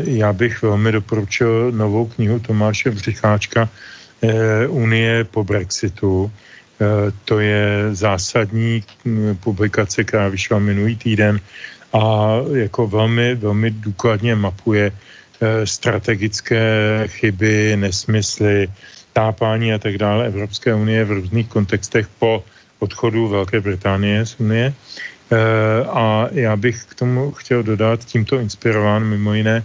já 0.05 0.33
bych 0.33 0.63
velmi 0.63 0.93
doporučil 0.93 1.73
novou 1.73 2.07
knihu 2.07 2.39
Tomáše 2.39 2.91
Břicháčka 2.91 3.69
Unie 4.69 5.25
po 5.25 5.45
Brexitu, 5.45 6.31
Eh, 6.81 7.13
to 7.25 7.41
je 7.41 7.93
zásadní 7.93 8.85
hm, 9.05 9.37
publikace, 9.37 10.05
která 10.05 10.29
vyšla 10.29 10.59
minulý 10.59 10.97
týden 10.97 11.41
a 11.93 12.35
jako 12.55 12.87
velmi, 12.87 13.35
velmi 13.35 13.71
důkladně 13.71 14.35
mapuje 14.35 14.93
eh, 14.93 15.67
strategické 15.67 16.65
chyby, 17.07 17.77
nesmysly, 17.77 18.69
tápání 19.13 19.73
a 19.73 19.79
tak 19.79 19.99
dále 19.99 20.27
Evropské 20.27 20.75
unie 20.75 21.05
v 21.05 21.11
různých 21.11 21.49
kontextech 21.49 22.09
po 22.19 22.45
odchodu 22.79 23.29
Velké 23.29 23.61
Británie 23.61 24.27
z 24.27 24.41
Unie. 24.41 24.73
Eh, 24.73 24.75
a 25.87 26.29
já 26.33 26.57
bych 26.57 26.85
k 26.85 26.95
tomu 26.95 27.31
chtěl 27.31 27.63
dodat, 27.63 28.05
tímto 28.05 28.39
inspirován 28.39 29.05
mimo 29.05 29.35
jiné, 29.35 29.65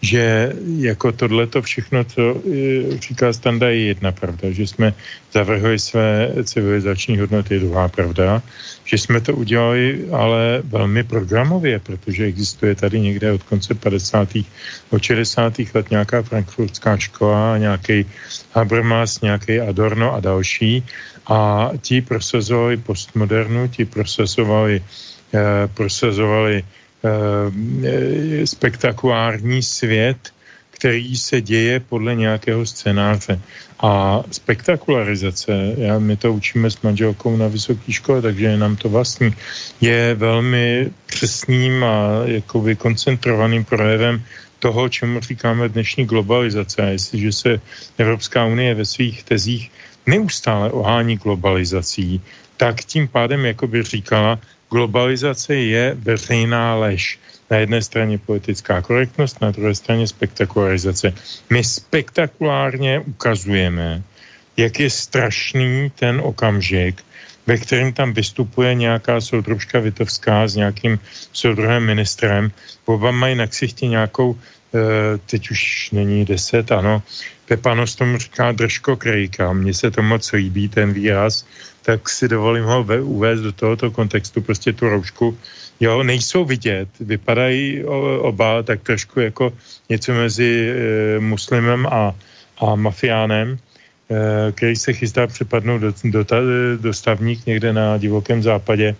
že 0.00 0.52
jako 0.76 1.12
tohle 1.12 1.46
to 1.46 1.62
všechno, 1.62 2.04
co 2.04 2.22
eh, 2.36 2.98
říká 2.98 3.32
Standa, 3.32 3.68
je 3.68 3.96
jedna 3.96 4.12
pravda, 4.12 4.50
že 4.50 4.66
jsme 4.66 4.94
zavrhli 5.32 5.78
své 5.78 6.30
civilizační 6.44 7.18
hodnoty, 7.18 7.54
je 7.54 7.60
druhá 7.60 7.88
pravda. 7.88 8.42
že 8.84 8.98
jsme 8.98 9.20
to 9.20 9.34
udělali 9.34 10.06
ale 10.12 10.62
velmi 10.64 11.04
programově, 11.04 11.78
protože 11.78 12.24
existuje 12.24 12.74
tady 12.74 13.00
někde 13.00 13.32
od 13.32 13.42
konce 13.42 13.74
50. 13.74 14.28
od 14.90 15.02
60. 15.02 15.52
let 15.74 15.90
nějaká 15.90 16.22
frankfurtská 16.22 16.96
škola, 16.96 17.58
nějaký 17.58 18.06
Habermas, 18.52 19.20
nějaký 19.20 19.60
Adorno 19.60 20.14
a 20.14 20.20
další 20.20 20.84
a 21.26 21.70
ti 21.80 22.02
prosazovali 22.02 22.76
postmodernu, 22.76 23.68
ti 23.68 23.84
prosazovali, 23.84 24.82
eh, 25.34 25.68
prosazovali 25.74 26.62
eh, 26.62 28.46
spektakulární 28.46 29.62
svět, 29.62 30.32
který 30.70 31.16
se 31.16 31.40
děje 31.40 31.80
podle 31.80 32.14
nějakého 32.14 32.66
scénáře. 32.66 33.40
A 33.80 34.22
spektakularizace, 34.30 35.74
já, 35.76 35.98
my 35.98 36.16
to 36.16 36.32
učíme 36.32 36.70
s 36.70 36.82
manželkou 36.82 37.36
na 37.36 37.48
vysoké 37.48 37.92
škole, 37.92 38.22
takže 38.22 38.46
je 38.46 38.56
nám 38.56 38.76
to 38.76 38.88
vlastní, 38.88 39.34
je 39.80 40.14
velmi 40.14 40.90
přesným 41.06 41.84
a 41.84 42.22
jakoby 42.24 42.76
koncentrovaným 42.76 43.64
projevem 43.64 44.24
toho, 44.58 44.88
čemu 44.88 45.20
říkáme 45.20 45.68
dnešní 45.68 46.04
globalizace. 46.04 46.82
A 46.82 46.86
jestliže 46.86 47.32
se 47.32 47.60
Evropská 47.98 48.44
unie 48.44 48.74
ve 48.74 48.84
svých 48.84 49.24
tezích 49.24 49.70
neustále 50.06 50.70
ohání 50.70 51.16
globalizací, 51.16 52.20
tak 52.56 52.84
tím 52.84 53.08
pádem 53.08 53.44
jakoby 53.44 53.82
říkala, 53.82 54.38
globalizace 54.70 55.54
je 55.54 55.94
veřejná 55.98 56.74
lež 56.74 57.18
na 57.50 57.56
jedné 57.56 57.82
straně 57.82 58.18
politická 58.18 58.82
korektnost, 58.82 59.40
na 59.40 59.50
druhé 59.50 59.74
straně 59.74 60.06
spektakularizace. 60.08 61.14
My 61.50 61.64
spektakulárně 61.64 63.00
ukazujeme, 63.00 64.02
jak 64.56 64.80
je 64.80 64.90
strašný 64.90 65.92
ten 65.94 66.20
okamžik, 66.24 67.04
ve 67.46 67.58
kterém 67.58 67.92
tam 67.92 68.12
vystupuje 68.12 68.74
nějaká 68.74 69.20
soudružka 69.20 69.78
Vitovská 69.78 70.48
s 70.48 70.56
nějakým 70.56 70.98
soudruhem 71.32 71.86
ministrem. 71.86 72.50
Oba 72.84 73.10
mají 73.10 73.34
na 73.34 73.46
ksichtě 73.46 73.86
nějakou, 73.86 74.34
e, 74.34 75.18
teď 75.18 75.50
už 75.50 75.90
není 75.92 76.24
deset, 76.24 76.72
ano, 76.72 77.02
Pepanos 77.48 77.94
tomu 77.94 78.18
říká 78.18 78.52
držko 78.52 78.96
krejka. 78.96 79.52
Mně 79.52 79.74
se 79.74 79.90
to 79.90 80.02
moc 80.02 80.32
líbí, 80.32 80.68
ten 80.68 80.92
výraz, 80.92 81.46
tak 81.82 82.08
si 82.08 82.28
dovolím 82.28 82.64
ho 82.64 82.86
uvést 83.02 83.40
do 83.40 83.52
tohoto 83.52 83.90
kontextu, 83.90 84.42
prostě 84.42 84.72
tu 84.72 84.88
roušku 84.88 85.38
jo, 85.80 86.02
nejsou 86.02 86.44
vidět, 86.44 86.88
vypadají 87.00 87.84
oba 88.18 88.62
tak 88.62 88.82
trošku 88.82 89.20
jako 89.20 89.52
něco 89.88 90.12
mezi 90.12 90.70
e, 90.70 91.20
muslimem 91.20 91.86
a, 91.86 92.14
a 92.58 92.74
mafiánem, 92.74 93.58
e, 93.58 94.52
který 94.52 94.76
se 94.76 94.92
chystá 94.92 95.26
přepadnout 95.26 95.80
do, 95.80 95.92
do, 96.04 96.24
do 96.80 96.92
stavník 96.92 97.46
někde 97.46 97.72
na 97.72 97.98
divokém 97.98 98.42
západě. 98.42 98.96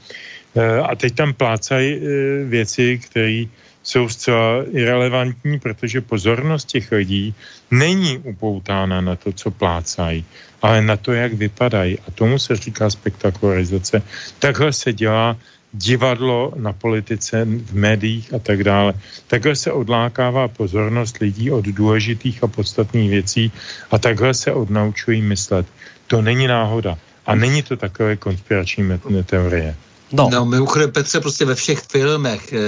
E, 0.54 0.78
a 0.80 0.94
teď 0.94 1.14
tam 1.14 1.34
plácají 1.34 1.94
e, 1.94 1.98
věci, 2.44 2.98
které 2.98 3.44
jsou 3.86 4.08
zcela 4.08 4.66
irrelevantní, 4.70 5.58
protože 5.58 6.00
pozornost 6.00 6.64
těch 6.64 6.92
lidí 6.92 7.34
není 7.70 8.18
upoutána 8.18 9.00
na 9.00 9.16
to, 9.16 9.32
co 9.32 9.50
plácají, 9.50 10.24
ale 10.62 10.82
na 10.82 10.96
to, 10.96 11.12
jak 11.12 11.32
vypadají. 11.32 11.98
A 11.98 12.10
tomu 12.10 12.38
se 12.38 12.56
říká 12.56 12.90
spektakularizace. 12.90 14.02
Takhle 14.38 14.72
se 14.72 14.92
dělá 14.92 15.36
divadlo 15.72 16.52
na 16.56 16.72
politice, 16.72 17.44
v 17.44 17.74
médiích 17.74 18.34
a 18.34 18.38
tak 18.38 18.64
dále. 18.64 18.94
Takhle 19.26 19.56
se 19.56 19.72
odlákává 19.72 20.48
pozornost 20.48 21.18
lidí 21.18 21.50
od 21.50 21.64
důležitých 21.64 22.42
a 22.42 22.46
podstatných 22.46 23.10
věcí 23.10 23.52
a 23.90 23.98
takhle 23.98 24.34
se 24.34 24.52
odnaučují 24.52 25.22
myslet. 25.22 25.66
To 26.06 26.22
není 26.22 26.46
náhoda. 26.46 26.98
A 27.26 27.34
není 27.34 27.62
to 27.62 27.76
takové 27.76 28.16
konspirační 28.16 28.98
teorie. 29.26 29.74
No. 30.12 30.28
no 30.32 30.46
mimochodem 30.46 30.92
Petře 30.92 31.20
prostě 31.20 31.44
ve 31.44 31.54
všech 31.54 31.78
filmech, 31.78 32.52
eh, 32.52 32.58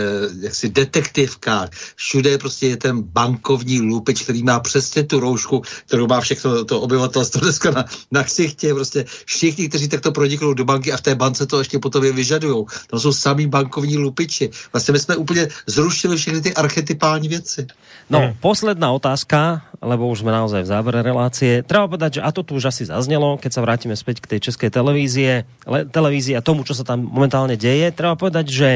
jaksi 0.41 0.69
detektivkách, 0.69 1.69
všude 1.97 2.31
je 2.31 2.39
prostě 2.39 2.69
je 2.69 2.77
ten 2.77 3.03
bankovní 3.03 3.81
lupič, 3.81 4.23
který 4.23 4.43
má 4.43 4.61
přesně 4.61 5.05
tu 5.05 5.21
roušku, 5.21 5.63
kterou 5.87 6.07
má 6.07 6.21
všechno 6.21 6.65
to 6.65 6.81
obyvatelstvo 6.81 7.41
dneska 7.41 7.71
na, 7.71 7.85
na 8.11 8.23
ksichtě, 8.25 8.75
prostě 8.75 9.05
všichni, 9.25 9.69
kteří 9.69 9.89
takto 9.89 10.13
proniknou 10.13 10.55
do 10.55 10.65
banky 10.65 10.93
a 10.93 10.97
v 10.97 11.01
té 11.01 11.15
bance 11.15 11.47
to 11.47 11.59
ještě 11.59 11.79
potom 11.79 12.05
je 12.05 12.13
vyžadují. 12.13 12.65
To 12.87 13.01
jsou 13.01 13.13
samý 13.13 13.47
bankovní 13.47 13.97
lupiči. 13.97 14.51
Vlastně 14.73 14.93
my 14.93 14.99
jsme 14.99 15.17
úplně 15.17 15.49
zrušili 15.67 16.17
všechny 16.17 16.41
ty 16.41 16.55
archetypální 16.55 17.29
věci. 17.29 17.67
No, 18.11 18.19
hmm. 18.19 18.35
posledná 18.41 18.93
otázka, 18.93 19.63
lebo 19.85 20.09
už 20.09 20.25
jsme 20.25 20.33
naozaj 20.33 20.65
v 20.65 20.73
závere 20.73 21.05
relácie. 21.05 21.63
Treba 21.63 21.87
povedať, 21.87 22.19
že 22.19 22.25
a 22.25 22.33
to 22.33 22.43
tu 22.43 22.59
už 22.59 22.73
asi 22.73 22.89
zaznělo, 22.89 23.39
keď 23.39 23.51
sa 23.53 23.61
vrátime 23.63 23.95
späť 23.95 24.25
k 24.25 24.31
tej 24.35 24.51
českej 24.51 24.71
televízie, 24.73 25.45
le, 25.69 25.85
televízii 25.87 26.35
a 26.35 26.43
tomu, 26.43 26.65
čo 26.65 26.75
sa 26.75 26.83
tam 26.83 27.05
momentálne 27.29 27.61
deje. 27.61 27.93
Treba 27.93 28.17
povedať, 28.17 28.47
že 28.49 28.71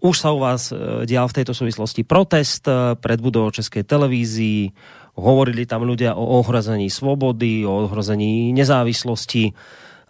už 0.00 0.16
sa 0.16 0.32
u 0.32 0.40
vás 0.40 0.72
e, 0.72 1.04
dial 1.04 1.28
v 1.28 1.36
tejto 1.36 1.52
súvislosti 1.52 2.00
protest 2.00 2.64
e, 2.64 2.96
pred 2.96 3.20
budovou 3.20 3.52
Českej 3.52 3.84
televízii. 3.84 4.72
Hovorili 5.20 5.68
tam 5.68 5.84
ľudia 5.84 6.16
o 6.16 6.40
ohrození 6.40 6.88
svobody, 6.88 7.68
o 7.68 7.84
ohrození 7.84 8.56
nezávislosti. 8.56 9.52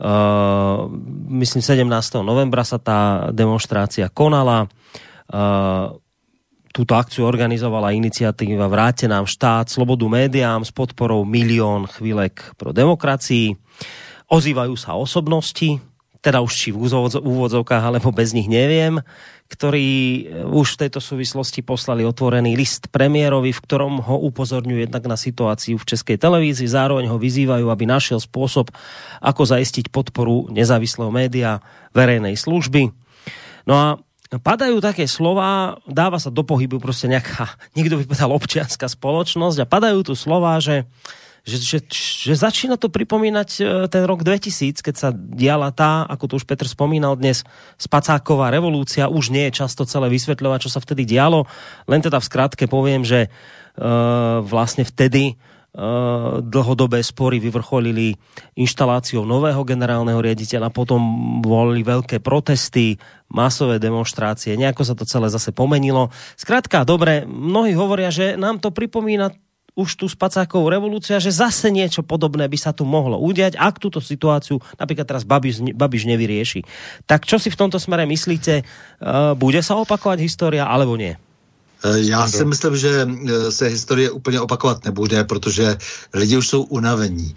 Uh, 0.02 0.86
myslím, 1.30 1.58
17. 1.58 2.22
novembra 2.22 2.62
sa 2.62 2.78
tá 2.78 3.30
demonstrácia 3.34 4.06
konala. 4.10 4.70
Uh, 5.26 5.98
túto 6.70 6.94
akciu 6.94 7.26
organizovala 7.26 7.94
iniciatíva 7.94 8.70
Vráte 8.70 9.10
nám 9.10 9.26
štát, 9.26 9.70
slobodu 9.70 10.06
médiám 10.06 10.62
s 10.62 10.70
podporou 10.70 11.26
milión 11.26 11.90
chvílek 11.90 12.54
pro 12.54 12.70
demokracii. 12.70 13.58
Ozývajú 14.30 14.74
sa 14.78 14.94
osobnosti, 14.94 15.82
teda 16.22 16.38
už 16.38 16.52
či 16.54 16.68
v 16.70 16.86
úvodzovkách, 17.18 17.82
alebo 17.82 18.14
bez 18.14 18.30
nich 18.30 18.46
neviem, 18.46 19.02
ktorí 19.50 19.90
eh, 19.90 20.46
už 20.46 20.78
v 20.78 20.80
tejto 20.86 21.02
súvislosti 21.02 21.60
poslali 21.60 22.06
otvorený 22.06 22.54
list 22.54 22.88
premiérovi, 22.88 23.50
v 23.50 23.62
ktorom 23.66 24.00
ho 24.00 24.16
upozorňujú 24.32 24.88
jednak 24.88 25.04
na 25.04 25.18
situáciu 25.18 25.76
v 25.76 25.88
Českej 25.92 26.16
televízii, 26.16 26.70
zároveň 26.70 27.10
ho 27.10 27.18
vyzývajú, 27.18 27.68
aby 27.68 27.84
našiel 27.84 28.22
spôsob, 28.22 28.70
ako 29.20 29.42
zaistiť 29.44 29.90
podporu 29.90 30.48
nezávislého 30.54 31.10
média 31.10 31.60
verejnej 31.92 32.38
služby. 32.38 32.94
No 33.66 33.74
a 33.76 33.86
padajú 34.40 34.80
také 34.80 35.04
slova, 35.04 35.76
dáva 35.84 36.16
sa 36.16 36.32
do 36.32 36.40
pohybu 36.46 36.80
prostě 36.80 37.10
nejaká, 37.10 37.52
niekto 37.76 37.98
by 38.00 38.04
povedal 38.08 38.32
občianská 38.32 38.88
spoločnosť 38.88 39.58
a 39.60 39.68
padajú 39.68 40.06
tu 40.06 40.14
slova, 40.16 40.56
že 40.62 40.88
že, 41.42 41.58
že, 41.58 41.78
že 42.30 42.34
začína 42.38 42.78
to 42.78 42.86
pripomínať 42.86 43.50
e, 43.58 43.62
ten 43.90 44.02
rok 44.06 44.22
2000, 44.22 44.78
keď 44.78 44.94
sa 44.94 45.08
diala 45.10 45.74
tá, 45.74 46.06
ako 46.06 46.24
to 46.30 46.34
už 46.38 46.46
Petr 46.46 46.70
spomínal 46.70 47.18
dnes, 47.18 47.42
spacáková 47.82 48.54
revolúcia. 48.54 49.10
Už 49.10 49.34
nie 49.34 49.50
je 49.50 49.58
často 49.66 49.82
celé 49.82 50.06
vysvetľovať, 50.06 50.58
čo 50.62 50.70
sa 50.70 50.78
vtedy 50.78 51.02
dialo. 51.02 51.50
Len 51.90 51.98
teda 51.98 52.22
v 52.22 52.28
skratke 52.30 52.70
poviem, 52.70 53.02
že 53.02 53.26
uh, 53.26 54.38
vlastne 54.46 54.86
vtedy 54.86 55.34
uh, 55.34 56.38
dlhodobé 56.46 57.02
spory 57.02 57.42
vyvrcholili 57.42 58.14
inštaláciou 58.54 59.26
nového 59.26 59.66
generálneho 59.66 60.22
riaditeľa, 60.22 60.70
potom 60.70 61.02
boli 61.42 61.82
veľké 61.82 62.22
protesty, 62.22 63.02
masové 63.26 63.82
demonstrácie, 63.82 64.54
nejako 64.54 64.86
sa 64.86 64.94
to 64.94 65.02
celé 65.10 65.26
zase 65.26 65.50
pomenilo. 65.50 66.14
Zkrátka, 66.38 66.86
dobre, 66.86 67.26
mnohí 67.26 67.74
hovoria, 67.74 68.14
že 68.14 68.38
nám 68.38 68.62
to 68.62 68.70
pripomína 68.70 69.34
už 69.72 69.96
tu 69.96 70.06
spacákovou 70.08 70.68
revolúcia, 70.68 71.16
že 71.16 71.32
zase 71.32 71.72
niečo 71.72 72.04
podobné 72.04 72.44
by 72.44 72.58
sa 72.60 72.76
tu 72.76 72.84
mohlo 72.84 73.16
udiať, 73.16 73.56
ak 73.56 73.80
túto 73.80 74.04
situáciu 74.04 74.60
napríklad 74.76 75.08
teraz 75.08 75.24
Babiš, 75.24 75.64
Babiš 75.72 76.04
nevyrieši. 76.04 76.60
Tak 77.08 77.24
čo 77.24 77.40
si 77.40 77.48
v 77.48 77.56
tomto 77.56 77.80
smere 77.80 78.04
myslíte? 78.04 78.62
Uh, 79.00 79.32
bude 79.32 79.64
sa 79.64 79.80
opakovať 79.80 80.20
história 80.20 80.68
alebo 80.68 80.96
nie? 81.00 81.16
Eh, 81.84 81.98
já 81.98 82.28
si 82.28 82.44
myslím, 82.44 82.76
že 82.76 83.08
eh, 83.08 83.52
se 83.52 83.66
historie 83.66 84.10
úplně 84.10 84.40
opakovat 84.40 84.84
nebude, 84.84 85.24
protože 85.24 85.76
lidi 86.14 86.36
už 86.36 86.48
jsou 86.48 86.62
unavení 86.62 87.34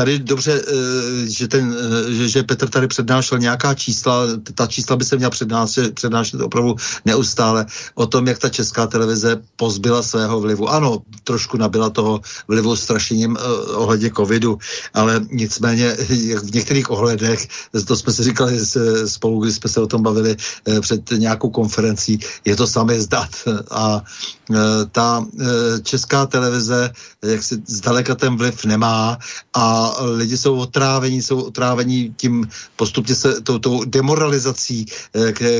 tady 0.00 0.18
dobře, 0.18 0.62
eh, 0.68 1.28
že, 1.28 1.48
ten, 1.48 1.76
eh, 1.76 2.28
že, 2.28 2.42
Petr 2.42 2.68
tady 2.68 2.88
přednášel 2.88 3.38
nějaká 3.38 3.74
čísla, 3.74 4.26
ta 4.54 4.66
čísla 4.66 4.96
by 4.96 5.04
se 5.04 5.16
měla 5.16 5.30
přednášet, 5.30 5.94
přednášet 5.94 6.40
opravdu 6.40 6.76
neustále 7.04 7.66
o 7.94 8.06
tom, 8.06 8.26
jak 8.26 8.38
ta 8.38 8.48
česká 8.48 8.86
televize 8.86 9.42
pozbyla 9.56 10.02
svého 10.02 10.40
vlivu. 10.40 10.68
Ano, 10.68 11.04
trošku 11.24 11.56
nabila 11.56 11.90
toho 11.90 12.20
vlivu 12.48 12.76
strašením 12.76 13.36
uh, 13.36 13.76
ohledně 13.76 14.10
covidu, 14.16 14.58
ale 14.94 15.20
nicméně 15.30 15.96
v 16.42 16.54
některých 16.54 16.90
ohledech, 16.90 17.48
to 17.84 17.96
jsme 17.96 18.12
si 18.12 18.22
říkali 18.22 18.56
spolu, 19.04 19.44
když 19.44 19.54
jsme 19.54 19.70
se 19.70 19.80
o 19.80 19.86
tom 19.86 20.02
bavili 20.02 20.36
před 20.80 21.10
nějakou 21.10 21.50
konferencí, 21.50 22.20
je 22.44 22.56
to 22.56 22.66
samé 22.66 23.00
zdat. 23.00 23.28
A 23.70 24.02
ta 24.92 25.26
česká 25.82 26.26
televize 26.26 26.90
jak 27.22 27.42
si 27.42 27.62
zdaleka 27.66 28.14
ten 28.14 28.36
vliv 28.36 28.64
nemá 28.64 29.18
a 29.54 29.96
lidi 30.00 30.36
jsou 30.36 30.56
otrávení, 30.56 31.22
jsou 31.22 31.40
otrávení 31.40 32.14
tím 32.16 32.48
postupně 32.76 33.14
se 33.14 33.40
tou, 33.40 33.58
tou 33.58 33.84
demoralizací, 33.84 34.86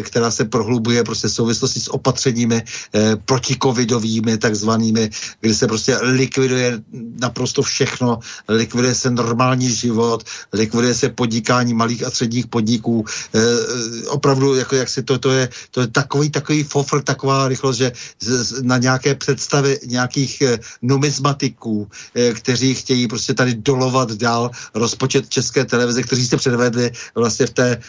která 0.02 0.30
se 0.30 0.44
prohlubuje 0.44 1.04
prostě 1.04 1.28
v 1.28 1.32
souvislosti 1.32 1.80
s 1.80 1.88
opatřeními 1.88 2.62
protikovidovými 3.24 4.38
takzvanými, 4.38 5.10
kdy 5.40 5.54
se 5.54 5.66
prostě 5.66 5.96
likviduje 5.96 6.80
naprosto 7.20 7.62
všechno, 7.62 8.18
likviduje 8.48 8.94
se 8.94 9.10
normální 9.10 9.74
život, 9.74 10.24
likviduje 10.52 10.94
se 10.94 11.08
podnikání 11.08 11.74
malých 11.74 12.06
a 12.06 12.10
středních 12.10 12.46
podniků. 12.46 13.04
E, 13.34 13.40
opravdu, 14.08 14.54
jako 14.54 14.76
jak 14.76 14.88
si 14.88 15.02
to, 15.02 15.18
to 15.18 15.30
je, 15.30 15.48
to 15.70 15.80
je 15.80 15.86
takový, 15.86 16.30
takový 16.30 16.62
fofr, 16.62 17.02
taková 17.02 17.48
rychlost, 17.48 17.76
že 17.76 17.92
na 18.62 18.78
nějaké 18.78 19.14
představy 19.14 19.78
nějakých 19.86 20.42
e, 20.42 20.58
numizmatiků, 21.50 21.88
e, 22.14 22.32
kteří 22.32 22.74
chtějí 22.74 23.08
prostě 23.08 23.34
tady 23.34 23.54
dolovat 23.54 24.12
dál 24.12 24.50
rozpočet 24.74 25.28
České 25.28 25.64
televize, 25.64 26.02
kteří 26.02 26.26
se 26.26 26.36
předvedli 26.36 26.90
vlastně 27.14 27.46
v 27.46 27.50
té 27.50 27.68
e, 27.70 27.80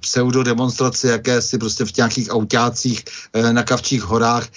pseudo 0.00 0.42
demonstraci, 0.42 1.06
jaké 1.06 1.42
si 1.42 1.58
prostě 1.58 1.84
v 1.84 1.96
nějakých 1.96 2.28
autácích 2.30 3.04
e, 3.32 3.52
na 3.52 3.62
Kavčích 3.62 4.02
horách, 4.02 4.48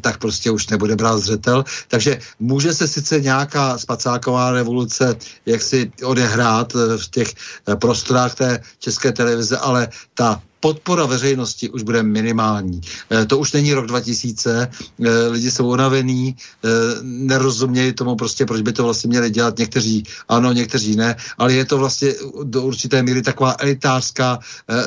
tak 0.00 0.18
prostě 0.18 0.50
už 0.50 0.68
nebude 0.68 0.96
brát 0.96 1.18
zřetel. 1.18 1.64
Takže 1.88 2.18
může 2.40 2.74
se 2.74 2.88
sice 2.88 3.20
nějaká 3.20 3.78
spacáková 3.78 4.50
revoluce 4.52 5.16
jak 5.46 5.62
si 5.62 5.92
odehrát 6.04 6.72
eh, 6.74 6.98
v 6.98 7.08
těch 7.10 7.28
eh, 7.32 7.76
prostorách 7.76 8.34
té 8.34 8.60
české 8.78 9.12
televize, 9.12 9.58
ale 9.58 9.88
ta 10.14 10.42
podpora 10.60 11.06
veřejnosti 11.06 11.70
už 11.70 11.82
bude 11.82 12.02
minimální. 12.02 12.80
E, 13.12 13.26
to 13.26 13.38
už 13.38 13.52
není 13.52 13.74
rok 13.74 13.86
2000, 13.86 14.68
e, 15.04 15.28
lidi 15.28 15.50
jsou 15.50 15.70
unavení, 15.70 16.28
e, 16.28 16.68
nerozumějí 17.02 17.92
tomu 17.92 18.16
prostě, 18.16 18.46
proč 18.46 18.60
by 18.60 18.72
to 18.72 18.82
vlastně 18.84 19.08
měli 19.08 19.30
dělat. 19.30 19.58
Někteří 19.58 20.04
ano, 20.28 20.52
někteří 20.52 20.96
ne, 20.96 21.16
ale 21.38 21.52
je 21.52 21.64
to 21.64 21.78
vlastně 21.78 22.14
do 22.42 22.62
určité 22.62 23.02
míry 23.02 23.22
taková 23.22 23.56
elitářská 23.58 24.38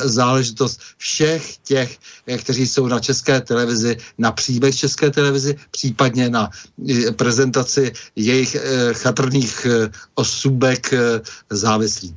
záležitost 0.04 0.80
všech 0.98 1.58
těch, 1.58 1.98
kteří 2.38 2.68
jsou 2.68 2.88
na 2.88 3.00
české 3.00 3.42
televizi, 3.42 3.98
na 4.18 4.32
příběh 4.32 4.76
české 4.76 5.10
televizi, 5.10 5.56
případně 5.72 6.30
na 6.30 6.50
prezentaci 7.16 7.92
jejich 8.16 8.58
chatrných 8.94 9.68
osůbek 10.16 10.94
závislí. 11.50 12.16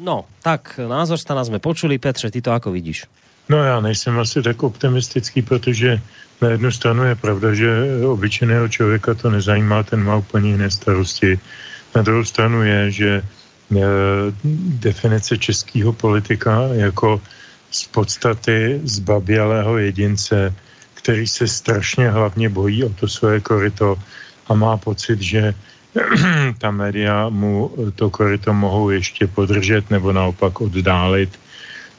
No, 0.00 0.24
tak 0.42 0.80
názor 0.88 1.18
stana 1.18 1.44
jsme 1.44 1.58
počuli. 1.58 1.98
Petře, 1.98 2.30
ty 2.30 2.42
to 2.42 2.50
jako 2.50 2.72
vidíš? 2.72 3.04
No 3.48 3.64
já 3.64 3.80
nejsem 3.80 4.18
asi 4.18 4.42
tak 4.42 4.62
optimistický, 4.62 5.42
protože 5.42 6.00
na 6.42 6.48
jednu 6.48 6.72
stranu 6.72 7.04
je 7.04 7.14
pravda, 7.14 7.54
že 7.54 7.68
obyčejného 8.06 8.68
člověka 8.68 9.14
to 9.14 9.30
nezajímá, 9.30 9.82
ten 9.82 10.04
má 10.04 10.16
úplně 10.16 10.50
jiné 10.50 10.70
starosti. 10.70 11.38
Na 11.94 12.02
druhou 12.02 12.24
stranu 12.24 12.62
je, 12.62 12.90
že 12.90 13.10
e, 13.10 13.22
definice 14.80 15.38
českého 15.38 15.92
politika 15.92 16.68
jako 16.72 17.20
z 17.70 17.86
podstaty 17.86 18.80
zbabělého 18.84 19.78
jedince, 19.78 20.54
který 20.94 21.26
se 21.26 21.48
strašně 21.48 22.10
hlavně 22.10 22.48
bojí 22.48 22.84
o 22.84 22.88
to 22.88 23.08
svoje 23.08 23.40
koryto 23.40 23.96
a 24.48 24.54
má 24.54 24.76
pocit, 24.76 25.20
že 25.22 25.54
ta 26.58 26.70
média 26.70 27.28
mu 27.28 27.70
to 27.94 28.10
koryto 28.10 28.54
mohou 28.54 28.90
ještě 28.90 29.26
podržet 29.26 29.90
nebo 29.90 30.12
naopak 30.12 30.60
oddálit, 30.60 31.38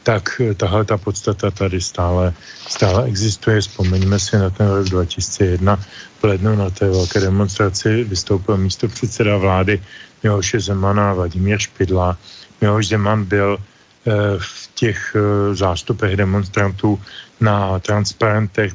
tak 0.03 0.41
tahle 0.57 0.85
ta 0.85 0.97
podstata 0.97 1.51
tady 1.51 1.81
stále, 1.81 2.33
stále 2.67 3.05
existuje. 3.05 3.61
Vzpomeňme 3.61 4.19
si 4.19 4.37
na 4.37 4.49
ten 4.49 4.67
rok 4.67 4.89
2001 4.89 5.75
v 6.19 6.23
lednu 6.23 6.55
na 6.55 6.69
té 6.69 6.89
velké 6.89 7.19
demonstraci 7.19 8.03
vystoupil 8.03 8.57
místo 8.57 8.87
předseda 8.87 9.37
vlády 9.37 9.81
Miloše 10.23 10.59
Zemana 10.59 11.11
a 11.11 11.13
Vladimír 11.13 11.59
Špidla. 11.59 12.17
Miloš 12.61 12.87
Zeman 12.87 13.23
byl 13.23 13.57
eh, 13.57 14.11
v 14.37 14.69
těch 14.75 15.15
eh, 15.15 15.55
zástupech 15.55 16.15
demonstrantů 16.15 16.99
na 17.41 17.79
transparentech 17.79 18.73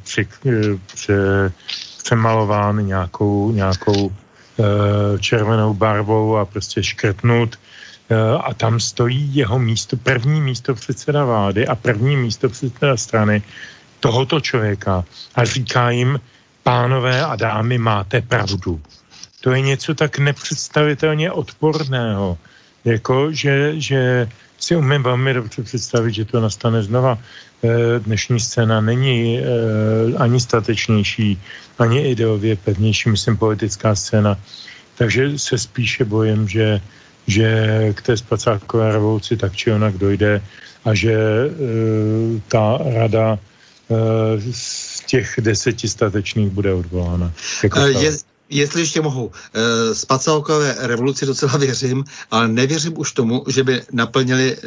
eh, 0.49 1.53
přemalován 2.03 2.87
nějakou, 2.87 3.53
nějakou 3.53 4.11
Eh, 4.11 4.26
červenou 5.21 5.75
barvou 5.75 6.37
a 6.37 6.45
prostě 6.45 6.83
škrtnut 6.83 7.59
eh, 8.11 8.15
a 8.41 8.55
tam 8.55 8.81
stojí 8.81 9.37
jeho 9.37 9.59
místo, 9.59 9.97
první 9.97 10.41
místo 10.41 10.75
předseda 10.75 11.25
vlády 11.25 11.67
a 11.67 11.75
první 11.75 12.17
místo 12.17 12.49
předseda 12.49 12.97
strany 12.97 13.43
tohoto 14.01 14.41
člověka 14.41 15.05
a 15.35 15.45
říká 15.45 15.91
jim, 15.91 16.21
pánové 16.63 17.25
a 17.25 17.37
dámy, 17.37 17.79
máte 17.79 18.21
pravdu. 18.21 18.81
To 19.41 19.51
je 19.51 19.61
něco 19.61 19.95
tak 19.95 20.19
nepředstavitelně 20.19 21.33
odporného, 21.33 22.39
jako 22.85 23.33
že, 23.33 23.81
že 23.81 24.29
si 24.59 24.77
umím 24.77 25.03
velmi 25.03 25.35
dobře 25.35 25.63
představit, 25.63 26.15
že 26.15 26.25
to 26.25 26.41
nastane 26.41 26.83
znova. 26.83 27.19
Eh, 27.65 27.99
dnešní 27.99 28.41
scéna 28.41 28.81
není 28.81 29.41
ani 30.17 30.41
statečnější, 30.41 31.41
ani 31.79 32.11
ideově 32.11 32.57
pevnější, 32.57 33.11
myslím, 33.11 33.37
politická 33.37 33.95
scéna. 33.95 34.39
Takže 34.95 35.39
se 35.39 35.59
spíše 35.59 36.05
bojím, 36.05 36.49
že, 36.49 36.81
že 37.27 37.49
k 37.95 38.03
té 38.03 38.17
spacákové 38.17 38.93
revoluci 38.93 39.37
tak 39.37 39.57
či 39.57 39.73
onak 39.73 39.99
dojde 39.99 40.43
a 40.85 40.95
že 40.95 41.13
e, 41.13 41.51
ta 42.49 42.79
rada 42.95 43.39
z 44.51 45.01
těch 45.07 45.35
deseti 45.41 45.89
statečných 45.89 46.51
bude 46.51 46.75
odvolána. 46.75 47.33
Jako 47.63 47.81
je, 47.81 48.13
Jestli 48.51 48.81
ještě 48.81 49.01
mohu, 49.01 49.33
e, 49.55 49.95
spacalkové 49.95 50.77
revoluci 50.79 51.27
docela 51.27 51.57
věřím, 51.57 52.05
ale 52.31 52.49
nevěřím 52.49 52.99
už 52.99 53.13
tomu, 53.13 53.45
že 53.49 53.65
by 53.65 53.83
naplnili 53.93 54.57
e, 54.57 54.59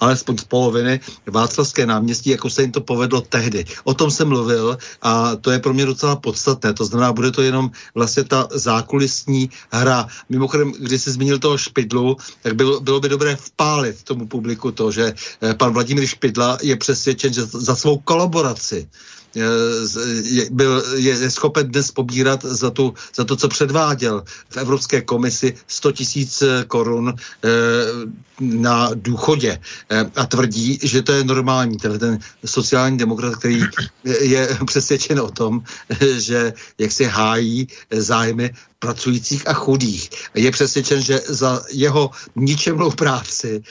alespoň 0.00 0.38
z 0.38 0.44
poloviny 0.44 1.00
Václavské 1.26 1.86
náměstí, 1.86 2.30
jako 2.30 2.50
se 2.50 2.62
jim 2.62 2.72
to 2.72 2.80
povedlo 2.80 3.20
tehdy. 3.20 3.64
O 3.84 3.94
tom 3.94 4.10
jsem 4.10 4.28
mluvil 4.28 4.78
a 5.02 5.36
to 5.36 5.50
je 5.50 5.58
pro 5.58 5.74
mě 5.74 5.86
docela 5.86 6.16
podstatné. 6.16 6.72
To 6.72 6.84
znamená, 6.84 7.12
bude 7.12 7.30
to 7.30 7.42
jenom 7.42 7.70
vlastně 7.94 8.24
ta 8.24 8.48
zákulisní 8.52 9.50
hra. 9.70 10.06
Mimochodem, 10.28 10.72
když 10.72 11.02
jsi 11.02 11.10
zmínil 11.10 11.38
toho 11.38 11.58
Špidlu, 11.58 12.16
tak 12.42 12.54
bylo, 12.54 12.80
bylo 12.80 13.00
by 13.00 13.08
dobré 13.08 13.36
vpálit 13.36 14.02
tomu 14.02 14.26
publiku 14.26 14.72
to, 14.72 14.92
že 14.92 15.14
e, 15.42 15.54
pan 15.54 15.72
Vladimír 15.72 16.06
Špidla 16.06 16.58
je 16.62 16.76
přesvědčen, 16.76 17.32
že 17.32 17.44
za 17.44 17.76
svou 17.76 17.98
kolaboraci 17.98 18.88
je, 19.34 20.48
byl, 20.50 20.84
je 20.96 21.30
schopen 21.30 21.70
dnes 21.70 21.90
pobírat 21.90 22.44
za, 22.44 22.70
tu, 22.70 22.94
za 23.14 23.24
to, 23.24 23.36
co 23.36 23.48
předváděl 23.48 24.24
v 24.48 24.56
Evropské 24.56 25.02
komisi 25.02 25.54
100 25.66 25.92
tisíc 25.92 26.42
korun. 26.66 27.14
Eh, 27.44 27.48
na 28.40 28.90
důchodě 28.94 29.58
eh, 29.90 30.10
a 30.16 30.26
tvrdí, 30.26 30.78
že 30.82 31.02
to 31.02 31.12
je 31.12 31.24
normální. 31.24 31.76
Ten, 31.76 31.98
ten 31.98 32.18
sociální 32.44 32.98
demokrat, 32.98 33.36
který 33.36 33.62
je 34.04 34.58
přesvědčen 34.66 35.20
o 35.20 35.30
tom, 35.30 35.62
že 36.18 36.52
jak 36.78 36.92
se 36.92 37.06
hájí 37.06 37.68
zájmy 37.90 38.50
pracujících 38.80 39.48
a 39.48 39.52
chudých. 39.52 40.10
Je 40.34 40.50
přesvědčen, 40.50 41.02
že 41.02 41.20
za 41.28 41.62
jeho 41.72 42.10
ničemnou 42.36 42.90
práci, 42.90 43.62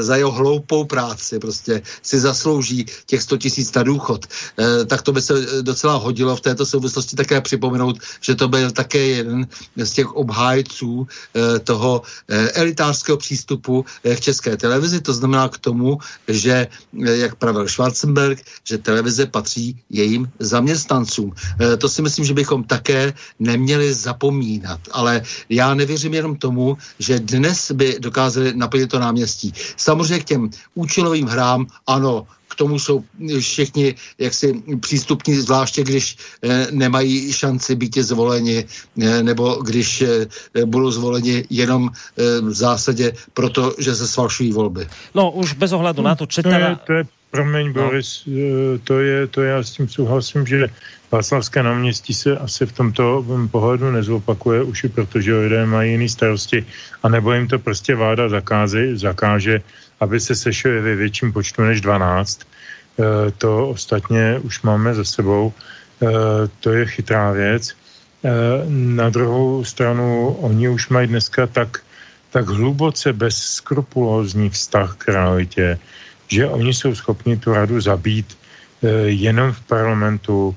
za 0.00 0.16
jeho 0.16 0.30
hloupou 0.30 0.84
práci 0.84 1.38
prostě 1.38 1.82
si 2.02 2.20
zaslouží 2.20 2.86
těch 3.06 3.22
100 3.22 3.36
tisíc 3.36 3.74
na 3.74 3.82
důchod. 3.82 4.26
E, 4.26 4.84
tak 4.84 5.02
to 5.02 5.12
by 5.12 5.22
se 5.22 5.62
docela 5.62 5.96
hodilo 5.96 6.36
v 6.36 6.40
této 6.40 6.66
souvislosti 6.66 7.16
také 7.16 7.40
připomenout, 7.40 7.98
že 8.20 8.34
to 8.34 8.48
byl 8.48 8.70
také 8.70 8.98
jeden 8.98 9.48
z 9.76 9.90
těch 9.90 10.12
obhájců 10.12 11.06
toho 11.64 12.02
elitářského 12.54 13.16
přístupu 13.16 13.84
k 14.18 14.34
české 14.34 14.56
televizi. 14.56 15.00
To 15.00 15.12
znamená 15.14 15.48
k 15.48 15.58
tomu, 15.58 15.98
že, 16.28 16.66
e, 17.06 17.16
jak 17.16 17.34
pravil 17.34 17.68
Schwarzenberg, 17.68 18.42
že 18.64 18.78
televize 18.78 19.26
patří 19.26 19.78
jejím 19.90 20.30
zaměstnancům. 20.38 21.32
E, 21.60 21.76
to 21.76 21.88
si 21.88 22.02
myslím, 22.02 22.24
že 22.24 22.34
bychom 22.34 22.64
také 22.64 23.14
neměli 23.38 23.94
zapomínat. 23.94 24.80
Ale 24.90 25.22
já 25.48 25.74
nevěřím 25.74 26.14
jenom 26.14 26.36
tomu, 26.36 26.76
že 26.98 27.20
dnes 27.20 27.72
by 27.72 27.96
dokázali 27.98 28.52
naplnit 28.56 28.90
to 28.90 28.98
náměstí. 28.98 29.54
Samozřejmě 29.76 30.18
k 30.20 30.28
těm 30.28 30.50
účelovým 30.74 31.26
hrám, 31.26 31.66
ano, 31.86 32.26
tomu 32.58 32.78
jsou 32.78 33.04
všichni 33.38 33.94
jaksi 34.18 34.62
přístupní, 34.80 35.34
zvláště 35.34 35.82
když 35.82 36.16
eh, 36.42 36.66
nemají 36.70 37.32
šanci 37.32 37.76
být 37.76 37.98
zvoleni, 37.98 38.64
eh, 39.02 39.22
nebo 39.22 39.62
když 39.62 40.02
eh, 40.02 40.26
budou 40.66 40.90
zvoleni 40.90 41.44
jenom 41.50 41.90
v 42.42 42.52
zásadě 42.52 43.12
proto, 43.34 43.74
že 43.78 43.94
se 43.94 44.06
svalšují 44.06 44.52
volby. 44.52 44.88
No 45.14 45.30
už 45.30 45.52
bez 45.54 45.72
ohledu 45.72 46.02
na 46.02 46.14
to, 46.14 46.26
četala... 46.26 46.58
To 46.58 46.66
je, 46.66 46.76
to 46.86 46.92
je 46.92 47.04
promiň, 47.30 47.66
no. 47.66 47.72
Boris, 47.72 48.28
to 48.84 49.00
je, 49.00 49.26
to 49.26 49.42
já 49.42 49.62
s 49.62 49.70
tím 49.70 49.88
souhlasím, 49.88 50.46
že 50.46 50.66
Václavské 51.12 51.62
náměstí 51.62 52.14
se 52.14 52.36
asi 52.36 52.66
v 52.66 52.72
tomto 52.72 53.24
pohledu 53.50 53.90
nezopakuje 53.92 54.62
už 54.62 54.84
i 54.84 54.88
protože 54.88 55.34
lidé 55.34 55.66
mají 55.66 55.90
jiný 55.92 56.08
starosti 56.08 56.66
a 57.02 57.08
nebo 57.08 57.32
jim 57.32 57.48
to 57.48 57.58
prostě 57.58 57.94
vláda 57.94 58.28
zakáže, 58.28 58.96
zakáže 58.96 59.60
aby 60.00 60.20
se 60.20 60.34
sešli 60.34 60.80
ve 60.80 60.94
větším 60.94 61.32
počtu 61.32 61.62
než 61.62 61.80
12. 61.80 62.40
E, 62.40 63.30
to 63.30 63.68
ostatně 63.68 64.38
už 64.42 64.62
máme 64.62 64.94
za 64.94 65.04
sebou. 65.04 65.52
E, 65.52 66.06
to 66.60 66.70
je 66.72 66.86
chytrá 66.86 67.32
věc. 67.32 67.70
E, 67.70 67.74
na 68.68 69.10
druhou 69.10 69.64
stranu 69.64 70.36
oni 70.40 70.68
už 70.68 70.88
mají 70.88 71.08
dneska 71.08 71.46
tak 71.46 71.78
tak 72.30 72.48
hluboce 72.48 73.12
bezskrupulózní 73.12 74.50
vztah 74.50 74.96
k 74.98 75.08
realitě, 75.08 75.78
že 76.28 76.46
oni 76.46 76.74
jsou 76.74 76.94
schopni 76.94 77.36
tu 77.36 77.52
radu 77.52 77.80
zabít 77.80 78.38
jenom 79.06 79.52
v 79.52 79.60
parlamentu 79.60 80.56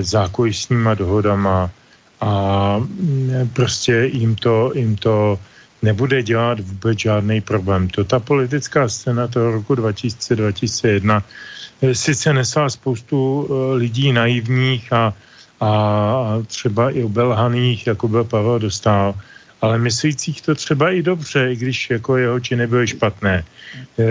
zákulisníma 0.00 0.94
dohodama 0.94 1.70
a 2.20 2.32
e, 3.30 3.48
prostě 3.52 4.10
jim 4.12 4.34
to, 4.34 4.72
jim 4.74 4.96
to 4.96 5.38
nebude 5.82 6.22
dělat 6.22 6.60
vůbec 6.60 6.98
žádný 6.98 7.40
problém. 7.40 7.88
To 7.88 8.04
ta 8.04 8.18
politická 8.20 8.88
scéna 8.88 9.28
toho 9.28 9.50
roku 9.50 9.74
2000-2001 9.74 11.22
e, 11.82 11.94
sice 11.94 12.32
nesla 12.32 12.70
spoustu 12.70 13.48
e, 13.48 13.76
lidí 13.76 14.12
naivních 14.12 14.92
a, 14.92 15.14
a 15.60 16.42
třeba 16.46 16.90
i 16.90 17.02
obelhaných, 17.02 17.86
jako 17.86 18.08
byl 18.08 18.24
Pavel 18.24 18.58
Dostal, 18.58 19.14
ale 19.60 19.78
myslících 19.78 20.42
to 20.42 20.54
třeba 20.54 20.90
i 20.90 21.02
dobře, 21.02 21.52
i 21.52 21.56
když 21.56 21.90
jako 21.90 22.16
jeho 22.16 22.40
činy 22.40 22.66
byly 22.66 22.86
špatné 22.86 23.44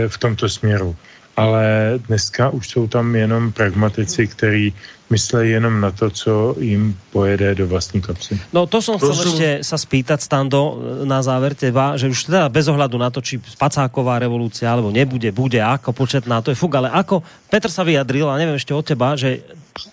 v 0.08 0.18
tomto 0.18 0.50
směru. 0.50 0.96
Ale 1.40 1.96
dneska 2.08 2.50
už 2.52 2.70
jsou 2.70 2.88
tam 2.88 3.16
jenom 3.16 3.52
pragmatici, 3.52 4.28
kteří 4.28 4.74
myslí 5.10 5.50
jenom 5.50 5.82
na 5.82 5.92
to, 5.92 6.10
co 6.10 6.56
jim 6.60 6.98
pojede 7.12 7.56
do 7.56 7.68
vlastní 7.68 8.02
kapsy. 8.02 8.40
No 8.54 8.70
to 8.70 8.78
som 8.78 9.02
chcel 9.02 9.18
ešte 9.18 9.50
sa 9.66 9.78
spýtať, 9.80 10.22
Stando, 10.22 10.78
na 11.08 11.24
záver 11.26 11.58
teba, 11.58 11.98
že 11.98 12.12
už 12.12 12.30
teda 12.30 12.46
bez 12.52 12.70
ohľadu 12.70 13.00
na 13.02 13.10
to, 13.10 13.18
či 13.24 13.42
spacáková 13.42 14.22
revolúcia 14.22 14.70
alebo 14.70 14.94
nebude, 14.94 15.34
bude, 15.34 15.58
ako 15.58 15.96
početná, 15.98 16.46
to 16.46 16.54
je 16.54 16.60
fuk, 16.60 16.78
ale 16.78 16.94
ako, 16.94 17.26
Petr 17.50 17.74
sa 17.74 17.82
vyjadril, 17.82 18.30
a 18.30 18.38
neviem 18.38 18.60
ešte 18.60 18.76
od 18.76 18.86
teba, 18.86 19.18
že 19.18 19.42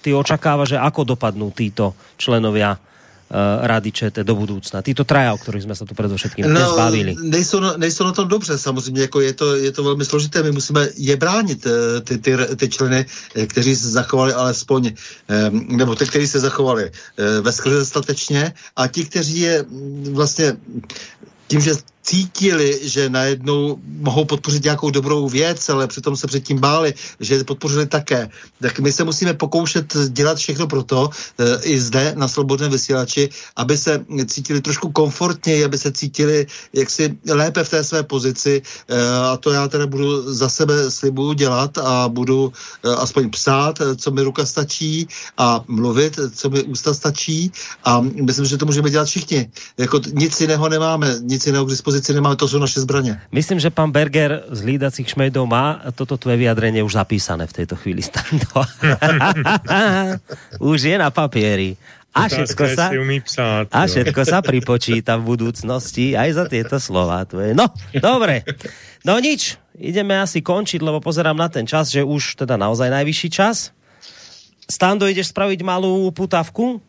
ty 0.05 0.13
očakáva, 0.13 0.69
že 0.69 0.77
ako 0.77 1.17
dopadnú 1.17 1.49
títo 1.55 1.97
členovia 2.21 2.77
rady 3.61 3.93
ČT 3.93 4.27
do 4.27 4.35
budoucna. 4.35 4.83
Tyto 4.83 5.05
traja, 5.05 5.35
o 5.35 5.39
kterých 5.39 5.63
jsme 5.63 5.75
se 5.75 5.85
tu 5.85 5.95
především 5.95 6.31
no, 6.55 6.77
bavili. 6.77 7.17
Nejsou, 7.23 7.61
na, 7.61 7.77
nejsou 7.77 8.05
na 8.05 8.13
tom 8.13 8.29
dobře, 8.29 8.59
samozřejmě, 8.59 9.01
jako 9.01 9.21
je 9.21 9.33
to, 9.33 9.57
je 9.57 9.73
to 9.73 9.85
velmi 9.85 10.05
složité. 10.05 10.43
My 10.43 10.53
musíme 10.53 10.89
je 10.97 11.17
bránit, 11.17 11.67
eh, 11.67 12.01
ty, 12.01 12.19
ty, 12.19 12.37
ty 12.57 12.69
členy, 12.69 13.07
eh, 13.35 13.47
kteří 13.47 13.77
se 13.77 13.91
zachovali 13.91 14.33
alespoň, 14.33 14.93
nebo 15.69 15.95
ty, 15.95 16.07
kteří 16.07 16.27
se 16.27 16.41
zachovali 16.41 16.91
ve 17.41 17.53
statečně 17.85 18.53
a 18.77 18.87
ti, 18.87 19.05
kteří 19.05 19.41
je 19.41 19.63
mm, 19.63 20.15
vlastně 20.15 20.57
tím, 21.49 21.61
že 21.61 21.73
cítili, 22.07 22.79
že 22.83 23.11
najednou 23.11 23.79
mohou 23.83 24.25
podpořit 24.25 24.65
nějakou 24.65 24.91
dobrou 24.91 25.29
věc, 25.29 25.69
ale 25.69 25.87
přitom 25.87 26.17
se 26.17 26.27
předtím 26.27 26.59
báli, 26.59 26.95
že 27.21 27.45
podpořili 27.45 27.87
také. 27.87 28.29
Tak 28.61 28.79
my 28.79 28.93
se 28.93 29.05
musíme 29.05 29.35
pokoušet 29.35 29.97
dělat 30.09 30.39
všechno 30.39 30.67
pro 30.67 30.83
to, 30.83 31.11
e, 31.39 31.63
i 31.63 31.81
zde 31.81 32.15
na 32.17 32.29
Slobodném 32.29 32.71
vysílači, 32.71 33.29
aby 33.57 33.79
se 33.79 34.05
cítili 34.27 34.61
trošku 34.61 34.93
komfortněji, 34.93 35.65
aby 35.65 35.79
se 35.79 35.93
cítili 35.93 36.47
jaksi 36.73 37.19
lépe 37.27 37.65
v 37.65 37.71
té 37.71 37.85
své 37.85 38.03
pozici 38.03 38.63
e, 38.89 39.09
a 39.19 39.37
to 39.37 39.51
já 39.51 39.69
teda 39.69 39.87
budu 39.87 40.35
za 40.35 40.49
sebe 40.49 40.91
slibuju 40.91 41.33
dělat 41.33 41.79
a 41.79 42.09
budu 42.09 42.53
e, 42.85 42.95
aspoň 42.95 43.31
psát, 43.31 43.79
co 43.97 44.11
mi 44.11 44.23
ruka 44.23 44.47
stačí 44.47 45.09
a 45.39 45.65
mluvit, 45.69 46.21
co 46.35 46.51
mi 46.51 46.63
ústa 46.63 46.95
stačí 46.95 47.53
a 47.85 48.01
myslím, 48.01 48.47
že 48.47 48.57
to 48.57 48.67
můžeme 48.67 48.91
dělat 48.91 49.09
všichni. 49.11 49.51
Jako 49.79 50.01
nic 50.13 50.41
jiného 50.41 50.69
nemáme, 50.69 51.19
nic 51.21 51.47
jiného 51.47 51.65
k 51.65 51.69
dispozici 51.69 51.96
dispozici 51.97 52.15
nemáme, 52.15 52.37
to 52.37 52.49
jsou 52.49 52.59
naše 52.59 52.81
zbraně. 52.81 53.21
Myslím, 53.33 53.61
že 53.61 53.71
pan 53.71 53.91
Berger 53.91 54.43
z 54.51 54.61
lídacích 54.63 55.09
šmejdov 55.09 55.49
má 55.49 55.81
toto 55.95 56.17
tvoje 56.17 56.37
vyjadrenie 56.37 56.83
už 56.85 56.93
zapísané 56.93 57.47
v 57.47 57.53
této 57.53 57.77
chvíli. 57.77 58.05
už 60.61 60.79
je 60.83 60.97
na 60.99 61.11
papieri. 61.11 61.77
A 62.17 62.33
všetko 62.33 62.65
sa, 62.73 62.89
psát, 63.25 63.69
a 63.69 63.85
všetko 63.85 64.21
sa 64.25 64.41
pripočíta 64.41 65.21
v 65.21 65.37
budúcnosti 65.37 66.17
aj 66.17 66.31
za 66.33 66.45
tieto 66.49 66.81
slova. 66.81 67.21
Tvoje. 67.29 67.53
No, 67.53 67.69
dobre. 67.93 68.41
No 69.05 69.21
nič, 69.21 69.61
ideme 69.77 70.17
asi 70.17 70.41
končiť, 70.41 70.81
lebo 70.81 71.05
pozerám 71.05 71.37
na 71.37 71.53
ten 71.53 71.69
čas, 71.69 71.93
že 71.93 72.01
už 72.01 72.41
teda 72.41 72.57
naozaj 72.57 72.89
najvyšší 72.89 73.29
čas. 73.29 73.77
Stando, 74.65 75.05
ideš 75.05 75.29
spraviť 75.29 75.61
malú 75.61 76.09
putavku? 76.09 76.81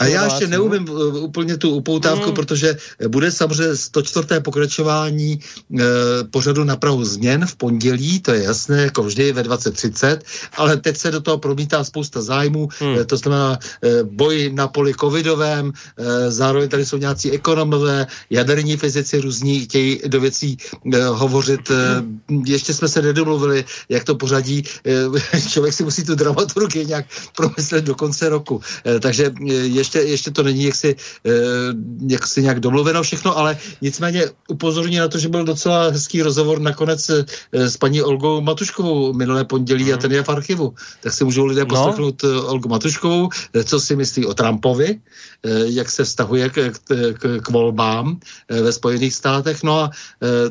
A 0.00 0.06
já 0.06 0.24
ještě 0.24 0.46
neumím 0.46 0.88
uh, 0.88 1.16
úplně 1.16 1.56
tu 1.56 1.70
upoutávku, 1.70 2.28
mm. 2.28 2.34
protože 2.34 2.76
bude 3.08 3.30
samozřejmě 3.30 3.76
104. 3.76 4.26
pokračování 4.42 5.32
e, 5.32 5.84
pořadu 6.30 6.64
na 6.64 6.76
Prahu 6.76 7.04
změn 7.04 7.46
v 7.46 7.56
pondělí, 7.56 8.20
to 8.20 8.32
je 8.32 8.42
jasné, 8.42 8.82
jako 8.82 9.02
vždy 9.02 9.32
ve 9.32 9.42
2030, 9.42 10.24
ale 10.56 10.76
teď 10.76 10.96
se 10.96 11.10
do 11.10 11.20
toho 11.20 11.38
promítá 11.38 11.84
spousta 11.84 12.22
zájmů, 12.22 12.68
mm. 12.80 12.98
e, 12.98 13.04
to 13.04 13.16
znamená 13.16 13.58
e, 13.58 14.02
boj 14.04 14.50
na 14.54 14.68
poli 14.68 14.94
covidovém, 14.94 15.72
e, 15.72 16.30
zároveň 16.30 16.68
tady 16.68 16.86
jsou 16.86 16.96
nějací 16.96 17.30
ekonomové, 17.30 18.06
jaderní 18.30 18.76
fyzici 18.76 19.20
různí 19.20 19.60
chtějí 19.60 20.00
do 20.06 20.20
věcí 20.20 20.56
e, 20.94 21.04
hovořit. 21.04 21.70
E, 21.70 21.74
ještě 22.46 22.74
jsme 22.74 22.88
se 22.88 23.02
nedomluvili, 23.02 23.64
jak 23.88 24.04
to 24.04 24.14
pořadí. 24.14 24.64
E, 24.86 25.40
člověk 25.50 25.74
si 25.74 25.84
musí 25.84 26.04
tu 26.04 26.14
dramaturgii 26.14 26.86
nějak 26.86 27.06
promyslet 27.36 27.84
do 27.84 27.94
konce 27.94 28.28
roku. 28.28 28.60
E, 28.86 29.00
takže 29.00 29.32
e, 29.50 29.57
ještě, 29.66 29.98
ještě 29.98 30.30
to 30.30 30.42
není 30.42 30.64
jaksi, 30.64 30.96
eh, 31.26 31.30
jaksi 32.08 32.42
nějak 32.42 32.60
domluveno 32.60 33.02
všechno, 33.02 33.38
ale 33.38 33.58
nicméně 33.80 34.24
upozorní 34.48 34.96
na 34.96 35.08
to, 35.08 35.18
že 35.18 35.28
byl 35.28 35.44
docela 35.44 35.90
hezký 35.90 36.22
rozhovor 36.22 36.60
nakonec 36.60 37.10
eh, 37.10 37.24
s 37.52 37.76
paní 37.76 38.02
Olgou 38.02 38.40
Matuškovou 38.40 39.12
minulé 39.12 39.44
pondělí 39.44 39.84
mm. 39.84 39.92
a 39.92 39.96
mhm. 39.96 40.02
ten 40.02 40.12
je 40.12 40.22
v 40.22 40.28
archivu. 40.28 40.74
Tak 41.00 41.12
si 41.12 41.24
můžou 41.24 41.44
lidé 41.44 41.60
no. 41.60 41.66
poslechnout 41.66 42.22
no. 42.22 42.46
Olgu 42.46 42.68
Matuškovou, 42.68 43.28
co 43.64 43.80
si 43.80 43.96
myslí 43.96 44.26
o 44.26 44.34
Trumpovi, 44.34 45.00
jak 45.64 45.90
se 45.90 46.04
vztahuje 46.04 46.50
k, 46.50 46.54
k, 46.82 47.40
k 47.42 47.46
volbám 47.48 48.18
ve 48.48 48.72
Spojených 48.72 49.14
státech. 49.14 49.62
No 49.62 49.78
a 49.78 49.90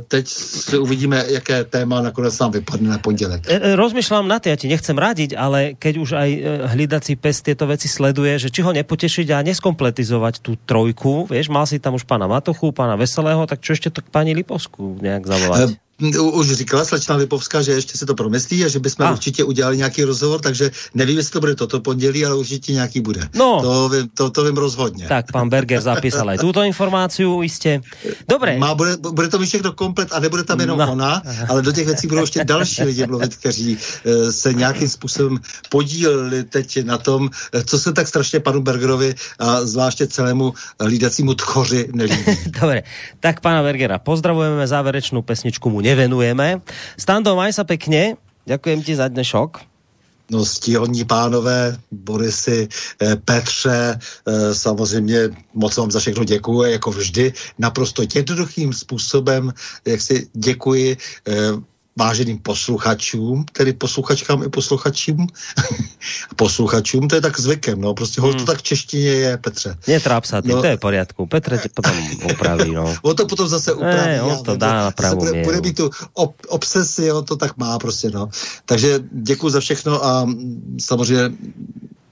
teď 0.08 0.28
si 0.28 0.78
uvidíme, 0.78 1.26
jaké 1.28 1.64
téma 1.64 2.02
nakonec 2.02 2.40
nám 2.40 2.52
vypadne 2.52 2.90
na 2.90 2.98
pondělek. 2.98 3.48
Rozmýšlám 3.76 4.28
na 4.28 4.40
to, 4.40 4.50
já 4.50 4.56
ti 4.56 4.68
nechcem 4.68 4.98
radiť, 4.98 5.38
ale 5.38 5.74
keď 5.80 5.94
už 5.98 6.10
aj 6.12 6.30
hlídací 6.74 7.16
pes 7.16 7.42
tyto 7.42 7.68
věci 7.68 7.88
sleduje, 7.88 8.40
že 8.40 8.50
či 8.50 8.62
ho 8.62 8.74
nepo 8.74 8.97
potešiť 8.98 9.30
a 9.30 9.46
neskompletizovať 9.46 10.42
tú 10.42 10.58
trojku. 10.58 11.30
Vieš, 11.30 11.54
mal 11.54 11.70
si 11.70 11.78
tam 11.78 11.94
už 11.94 12.10
pana 12.10 12.26
Matochu, 12.26 12.74
pana 12.74 12.98
Veselého, 12.98 13.46
tak 13.46 13.62
čo 13.62 13.78
ešte 13.78 13.94
to 13.94 14.02
k 14.02 14.10
pani 14.10 14.34
Lipovsku 14.34 14.98
nejak 14.98 15.22
zavolať? 15.30 15.78
Už 16.22 16.52
říkala 16.52 16.86
slečna 16.86 17.16
Lipovská, 17.16 17.62
že 17.62 17.72
ještě 17.72 17.98
se 17.98 18.06
to 18.06 18.16
promyslí 18.16 18.66
a 18.66 18.68
že 18.68 18.80
bychom 18.80 19.06
a. 19.06 19.12
určitě 19.12 19.44
udělali 19.44 19.78
nějaký 19.78 20.04
rozhovor, 20.04 20.42
takže 20.42 20.72
nevím, 20.94 21.18
jestli 21.18 21.32
to 21.32 21.40
bude 21.40 21.56
toto 21.56 21.80
pondělí, 21.80 22.26
ale 22.26 22.36
určitě 22.36 22.74
nějaký 22.74 23.02
bude. 23.02 23.30
No. 23.36 23.62
To, 23.62 23.90
vím, 23.90 24.10
to, 24.14 24.30
to 24.30 24.44
vím 24.44 24.58
rozhodně. 24.58 25.08
Tak 25.08 25.32
pan 25.32 25.50
Berger 25.50 25.82
zapísal 25.82 26.30
aj 26.30 26.38
tuto 26.38 26.62
informaci, 26.64 27.24
jistě. 27.42 27.82
Dobré. 28.30 28.58
Má, 28.58 28.76
bude, 28.76 28.98
bude 28.98 29.28
to 29.28 29.40
mít 29.40 29.46
všechno 29.46 29.72
komplet 29.72 30.14
a 30.14 30.20
nebude 30.20 30.44
tam 30.44 30.60
jenom 30.60 30.80
no. 30.80 30.92
ona, 30.92 31.22
ale 31.50 31.62
do 31.62 31.72
těch 31.72 31.86
věcí 31.86 32.08
budou 32.08 32.22
ještě 32.22 32.46
další 32.46 32.84
lidi 32.84 33.08
mluvit, 33.08 33.36
kteří 33.36 33.78
uh, 33.78 34.30
se 34.30 34.54
nějakým 34.54 34.90
způsobem 34.90 35.40
podíleli 35.70 36.44
teď 36.44 36.86
na 36.86 36.98
tom, 36.98 37.30
eh, 37.54 37.64
co 37.64 37.80
se 37.80 37.94
tak 37.94 38.08
strašně 38.08 38.40
panu 38.40 38.62
Bergerovi 38.62 39.16
a 39.40 39.66
zvláště 39.66 40.08
celému 40.08 40.54
lídacímu 40.86 41.34
tchoři 41.34 41.90
nelíbí. 41.94 42.38
Dobré, 42.62 42.84
tak 43.20 43.40
pana 43.40 43.64
Bergera 43.64 44.00
pozdravujeme, 44.00 44.68
záverečnou 44.68 45.22
pesničku 45.22 45.70
mu 45.70 45.87
nevenujeme. 45.88 46.60
Stando, 47.00 47.32
maj 47.40 47.56
sa 47.56 47.64
pekne. 47.64 48.20
Ďakujem 48.44 48.80
ti 48.84 48.94
za 48.96 49.08
dnešok. 49.08 49.64
No 50.28 50.44
stíhodní 50.44 51.08
pánové, 51.08 51.80
Borisy, 51.92 52.68
eh, 53.00 53.16
Petře, 53.16 53.96
eh, 53.96 54.56
samozřejmě 54.56 55.20
moc 55.54 55.78
vám 55.78 55.92
za 55.92 56.00
všechno 56.00 56.24
děkuji, 56.24 56.72
jako 56.72 56.92
vždy, 56.92 57.34
naprosto 57.60 58.04
jednoduchým 58.04 58.74
způsobem, 58.74 59.54
jak 59.86 60.02
si 60.02 60.28
děkuji 60.34 60.98
eh, 61.28 61.34
váženým 61.98 62.38
posluchačům, 62.38 63.46
tedy 63.52 63.74
posluchačkám 63.74 64.44
i 64.44 64.50
posluchačům, 64.50 65.28
posluchačům, 66.36 67.08
to 67.08 67.16
je 67.16 67.22
tak 67.22 67.40
zvykem, 67.40 67.82
no, 67.82 67.94
prostě 67.94 68.22
hmm. 68.22 68.34
to 68.34 68.46
tak 68.46 68.58
v 68.58 68.64
češtině 68.64 69.10
je, 69.10 69.38
Petře. 69.38 69.78
Netráp 69.88 70.26
sa 70.26 70.42
ty, 70.42 70.54
no. 70.54 70.62
to 70.62 70.68
je 70.68 70.78
v 70.78 70.80
poriadku, 70.80 71.26
Petře 71.26 71.58
tě 71.58 71.70
potom 71.74 71.98
upraví, 72.34 72.72
no. 72.72 72.96
on 73.02 73.16
to 73.16 73.26
potom 73.26 73.48
zase 73.48 73.74
upraví. 73.74 74.08
Ne, 74.08 74.22
on 74.22 74.44
to 74.44 74.56
dá 74.56 74.74
na 74.74 74.92
pravou 74.92 75.26
bude, 75.26 75.44
bude 75.44 75.62
mít 75.62 75.76
tu 75.76 75.90
ob, 76.14 76.36
obsesi, 76.48 77.12
on 77.12 77.26
to 77.26 77.36
tak 77.36 77.58
má 77.58 77.80
prostě, 77.80 78.10
no. 78.10 78.30
Takže 78.66 79.00
děkuji 79.12 79.50
za 79.50 79.60
všechno 79.60 80.06
a 80.06 80.30
samozřejmě 80.82 81.30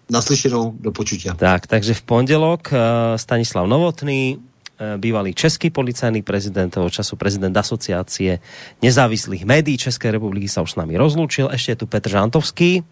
naslyšenou 0.10 0.74
do 0.80 0.92
počutia. 0.92 1.34
Tak, 1.34 1.68
takže 1.68 1.94
v 1.94 2.02
pondělok 2.02 2.70
uh, 2.72 2.78
Stanislav 3.18 3.68
Novotný, 3.68 4.38
Eh, 4.38 4.55
bývalý 4.76 5.32
český 5.34 5.72
policajný 5.72 6.22
prezident, 6.22 6.68
toho 6.68 6.90
času 6.92 7.16
prezident 7.16 7.56
asociácie 7.56 8.40
nezávislých 8.84 9.48
médií 9.48 9.80
České 9.80 10.12
republiky 10.12 10.52
sa 10.52 10.62
už 10.62 10.76
s 10.76 10.80
nami 10.80 11.00
rozlúčil. 11.00 11.48
Ešte 11.48 11.72
je 11.72 11.80
tu 11.80 11.86
Petr 11.88 12.12
Žantovský 12.12 12.84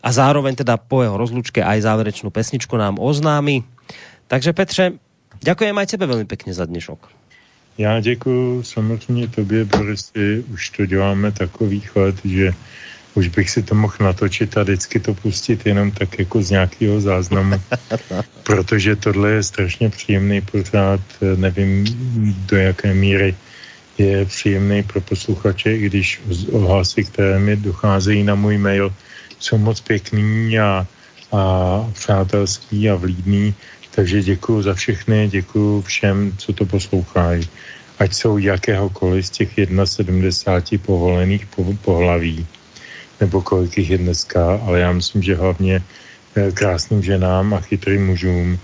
a 0.00 0.08
zároveň 0.08 0.56
teda 0.56 0.80
po 0.80 1.04
jeho 1.04 1.20
rozlučke 1.20 1.60
aj 1.60 1.84
záverečnú 1.84 2.32
pesničku 2.32 2.72
nám 2.76 2.96
oznámi. 2.96 3.68
Takže 4.32 4.56
Petře, 4.56 4.84
ďakujem 5.44 5.76
aj 5.76 5.86
tebe 5.92 6.04
veľmi 6.08 6.24
pekne 6.24 6.56
za 6.56 6.64
dnešok. 6.64 7.20
Já 7.78 8.00
děkuji 8.00 8.62
samozřejmě 8.62 9.28
tobě, 9.28 9.64
Borisy, 9.64 10.44
už 10.52 10.70
to 10.70 10.86
děláme 10.86 11.32
takový 11.32 11.80
chod, 11.80 12.14
že 12.24 12.52
už 13.14 13.28
bych 13.28 13.50
si 13.50 13.62
to 13.62 13.74
mohl 13.74 13.94
natočit 14.00 14.56
a 14.58 14.62
vždycky 14.62 15.00
to 15.00 15.14
pustit 15.14 15.66
jenom 15.66 15.90
tak 15.90 16.18
jako 16.18 16.42
z 16.42 16.50
nějakého 16.50 17.00
záznamu, 17.00 17.56
protože 18.42 18.96
tohle 18.96 19.30
je 19.30 19.42
strašně 19.42 19.90
příjemný 19.90 20.40
pořád, 20.40 21.00
nevím 21.36 21.84
do 22.46 22.56
jaké 22.56 22.94
míry 22.94 23.34
je 23.98 24.24
příjemný 24.24 24.82
pro 24.82 25.00
posluchače, 25.00 25.76
i 25.76 25.78
když 25.78 26.20
ohlasy, 26.52 27.04
které 27.04 27.38
mi 27.38 27.56
docházejí 27.56 28.24
na 28.24 28.34
můj 28.34 28.58
mail, 28.58 28.94
jsou 29.38 29.58
moc 29.58 29.80
pěkný 29.80 30.58
a, 30.58 30.86
a 31.32 31.42
přátelský 31.92 32.90
a 32.90 32.94
vlídný, 32.94 33.54
takže 33.90 34.22
děkuji 34.22 34.62
za 34.62 34.74
všechny, 34.74 35.28
děkuji 35.28 35.82
všem, 35.82 36.32
co 36.38 36.52
to 36.52 36.66
poslouchají. 36.66 37.48
Ať 37.98 38.14
jsou 38.14 38.38
jakéhokoliv 38.38 39.26
z 39.26 39.30
těch 39.30 39.50
71 39.84 40.84
povolených 40.86 41.46
pohlaví 41.84 42.46
nebo 43.20 43.42
kolik 43.42 43.78
jich 43.78 43.90
je 43.90 43.98
dneska, 43.98 44.60
ale 44.64 44.80
já 44.80 44.92
myslím, 44.92 45.22
že 45.22 45.34
hlavně 45.34 45.82
eh, 46.36 46.52
krásným 46.52 47.02
ženám 47.02 47.54
a 47.54 47.60
chytrým 47.60 48.06
mužům 48.06 48.58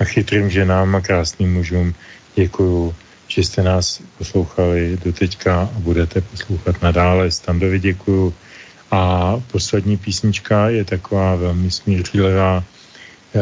a 0.00 0.04
chytrým 0.04 0.50
ženám 0.50 0.96
a 0.96 1.00
krásným 1.00 1.52
mužům 1.52 1.94
děkuju, 2.34 2.94
že 3.28 3.44
jste 3.44 3.62
nás 3.62 4.00
poslouchali 4.18 4.98
do 5.04 5.12
teďka 5.12 5.60
a 5.76 5.78
budete 5.78 6.20
poslouchat 6.20 6.82
nadále. 6.82 7.30
Standovi 7.30 7.80
děkuju. 7.80 8.34
A 8.90 9.36
poslední 9.52 9.96
písnička 9.96 10.68
je 10.68 10.84
taková 10.84 11.34
velmi 11.34 11.70
smířlivá. 11.70 12.64
Eh, 13.34 13.40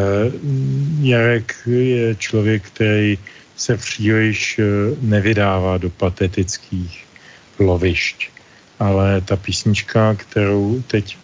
Jarek 1.03 1.55
je 1.67 2.15
člověk, 2.15 2.63
který 2.63 3.19
se 3.57 3.77
příliš 3.77 4.59
eh, 4.59 4.65
nevydává 5.01 5.79
do 5.79 5.91
patetických 5.91 7.05
lovišť 7.59 8.40
ale 8.81 9.21
ta 9.21 9.37
písnička, 9.37 10.15
kterou 10.15 10.83
teď 10.87 11.17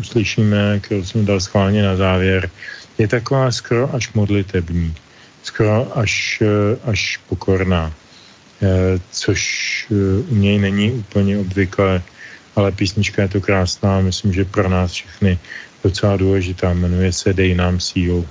uslyšíme, 0.00 0.80
kterou 0.80 1.04
jsem 1.04 1.26
dal 1.26 1.40
schválně 1.40 1.82
na 1.82 1.96
závěr, 1.96 2.50
je 2.98 3.08
taková 3.08 3.50
skoro 3.50 3.94
až 3.94 4.12
modlitební, 4.12 4.94
skoro 5.42 5.98
až, 5.98 6.42
až 6.84 7.16
pokorná, 7.28 7.92
eh, 8.62 9.00
což 9.10 9.40
eh, 9.90 9.94
u 10.28 10.34
něj 10.36 10.58
není 10.58 10.92
úplně 10.92 11.38
obvyklé, 11.38 12.02
ale 12.56 12.72
písnička 12.72 13.22
je 13.22 13.28
to 13.28 13.40
krásná, 13.40 14.00
myslím, 14.00 14.32
že 14.32 14.44
pro 14.44 14.68
nás 14.68 14.92
všechny 14.92 15.38
docela 15.84 16.16
důležitá, 16.16 16.72
jmenuje 16.72 17.12
se 17.12 17.32
Dej 17.32 17.54
nám 17.54 17.80
sílu. 17.80 18.28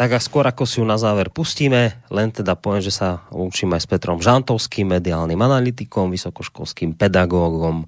Tak 0.00 0.16
a 0.16 0.20
skôr 0.24 0.48
ako 0.48 0.64
si 0.64 0.80
ju 0.80 0.88
na 0.88 0.96
záver 0.96 1.28
pustíme, 1.28 1.92
len 2.08 2.32
teda 2.32 2.56
poviem, 2.56 2.80
že 2.80 2.88
sa 2.88 3.28
učím 3.28 3.76
aj 3.76 3.84
s 3.84 3.90
Petrom 3.92 4.16
Žantovským, 4.16 4.88
mediálnym 4.88 5.36
analytikom, 5.36 6.08
vysokoškolským 6.08 6.96
pedagógom 6.96 7.84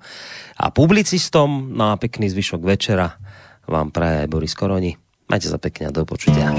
a 0.60 0.68
publicistom. 0.68 1.72
No 1.72 1.88
a 1.88 1.96
pekný 1.96 2.28
zvyšok 2.28 2.60
večera 2.68 3.16
vám 3.64 3.88
praje 3.88 4.28
aj 4.28 4.28
Boris 4.28 4.52
Koroni. 4.52 4.92
Majte 5.32 5.48
sa 5.48 5.56
pekne 5.56 5.88
a 5.88 5.94
do 5.96 6.04
počutia. 6.04 6.52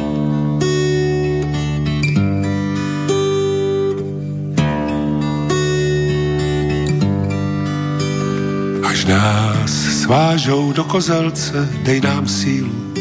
Až 8.82 9.00
nás 9.06 9.70
svážou 10.02 10.74
do 10.74 10.82
kozelce, 10.90 11.62
dej 11.86 12.02
nám 12.02 12.26
sílu 12.26 12.93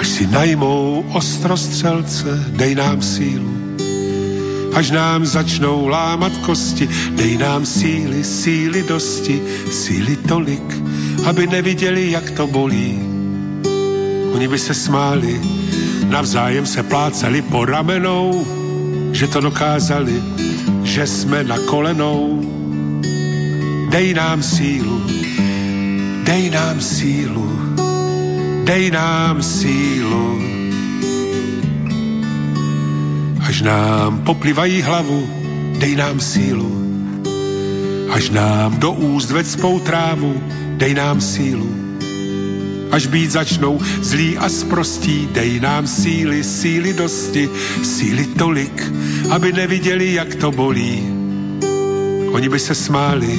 Až 0.00 0.08
si 0.08 0.26
najmou 0.26 1.04
ostrostřelce, 1.12 2.44
dej 2.48 2.74
nám 2.74 3.02
sílu. 3.02 3.52
Až 4.72 4.90
nám 4.90 5.26
začnou 5.26 5.88
lámat 5.88 6.32
kosti, 6.36 6.88
dej 7.10 7.36
nám 7.36 7.66
síly, 7.66 8.24
síly 8.24 8.82
dosti, 8.82 9.42
síly 9.70 10.16
tolik, 10.16 10.76
aby 11.24 11.46
neviděli, 11.46 12.10
jak 12.10 12.30
to 12.30 12.46
bolí. 12.46 12.98
Oni 14.32 14.48
by 14.48 14.58
se 14.58 14.74
smáli, 14.74 15.40
navzájem 16.08 16.66
se 16.66 16.82
pláceli 16.82 17.42
po 17.42 17.64
ramenou, 17.64 18.46
že 19.12 19.26
to 19.26 19.40
dokázali, 19.40 20.22
že 20.82 21.06
jsme 21.06 21.44
na 21.44 21.58
kolenou. 21.58 22.40
Dej 23.90 24.14
nám 24.14 24.42
sílu, 24.42 25.02
dej 26.24 26.50
nám 26.50 26.80
sílu, 26.80 27.69
dej 28.64 28.90
nám 28.90 29.42
sílu. 29.42 30.42
Až 33.46 33.62
nám 33.62 34.18
poplivají 34.18 34.82
hlavu, 34.82 35.28
dej 35.78 35.96
nám 35.96 36.20
sílu. 36.20 36.80
Až 38.10 38.30
nám 38.30 38.78
do 38.78 38.92
úst 38.92 39.30
vecpou 39.30 39.80
trávu, 39.80 40.42
dej 40.76 40.94
nám 40.94 41.20
sílu. 41.20 41.70
Až 42.90 43.06
být 43.06 43.30
začnou 43.30 43.80
zlí 44.02 44.38
a 44.38 44.48
sprostí, 44.48 45.28
dej 45.32 45.60
nám 45.60 45.86
síly, 45.86 46.44
síly 46.44 46.92
dosti, 46.92 47.50
síly 47.82 48.26
tolik, 48.26 48.92
aby 49.30 49.52
neviděli, 49.52 50.14
jak 50.14 50.34
to 50.34 50.50
bolí. 50.50 51.02
Oni 52.32 52.48
by 52.48 52.58
se 52.58 52.74
smáli, 52.74 53.38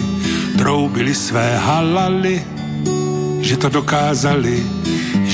troubili 0.58 1.16
své 1.16 1.58
halaly, 1.58 2.44
že 3.42 3.58
to 3.58 3.70
dokázali, 3.70 4.64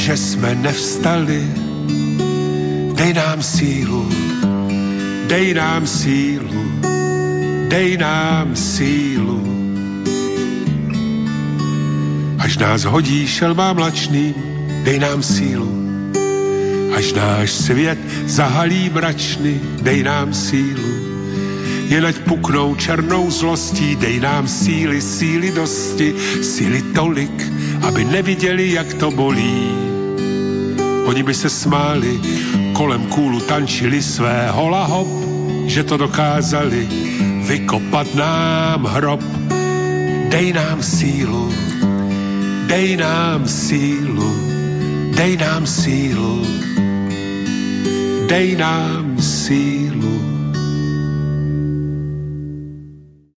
že 0.07 0.17
jsme 0.17 0.55
nevstali. 0.55 1.43
Dej 2.95 3.13
nám 3.13 3.43
sílu, 3.43 4.09
dej 5.27 5.53
nám 5.53 5.87
sílu, 5.87 6.63
dej 7.67 7.97
nám 7.97 8.55
sílu. 8.55 9.43
Až 12.39 12.57
nás 12.57 12.83
hodí 12.83 13.27
šelma 13.27 13.73
mlačný, 13.73 14.31
dej 14.83 14.99
nám 14.99 15.23
sílu. 15.23 15.67
Až 16.95 17.13
náš 17.13 17.51
svět 17.51 17.99
zahalí 18.25 18.89
mračny, 18.89 19.59
dej 19.83 20.03
nám 20.03 20.33
sílu. 20.33 20.87
Jen 21.91 22.05
ať 22.05 22.15
puknou 22.23 22.75
černou 22.75 23.31
zlostí, 23.31 23.95
dej 23.95 24.19
nám 24.23 24.47
síly, 24.47 25.01
síly 25.01 25.51
dosti, 25.51 26.15
síly 26.41 26.81
tolik, 26.95 27.43
aby 27.83 28.05
neviděli, 28.05 28.71
jak 28.71 28.93
to 28.93 29.11
bolí 29.11 29.86
Oni 31.07 31.23
by 31.23 31.33
se 31.33 31.49
smáli, 31.49 32.19
kolem 32.73 33.07
kůlu 33.07 33.39
tančili 33.39 34.01
své 34.01 34.51
hola 34.51 34.85
hop, 34.85 35.07
že 35.65 35.83
to 35.83 35.97
dokázali 35.97 36.87
vykopat 37.47 38.15
nám 38.15 38.83
hrob. 38.85 39.21
Dej 40.29 40.53
nám 40.53 40.83
sílu, 40.83 41.53
dej 42.67 42.97
nám 42.97 43.47
sílu, 43.47 44.35
dej 45.15 45.37
nám 45.37 45.67
sílu, 45.67 46.45
dej 48.27 48.55
nám 48.55 49.21
sílu. 49.21 49.86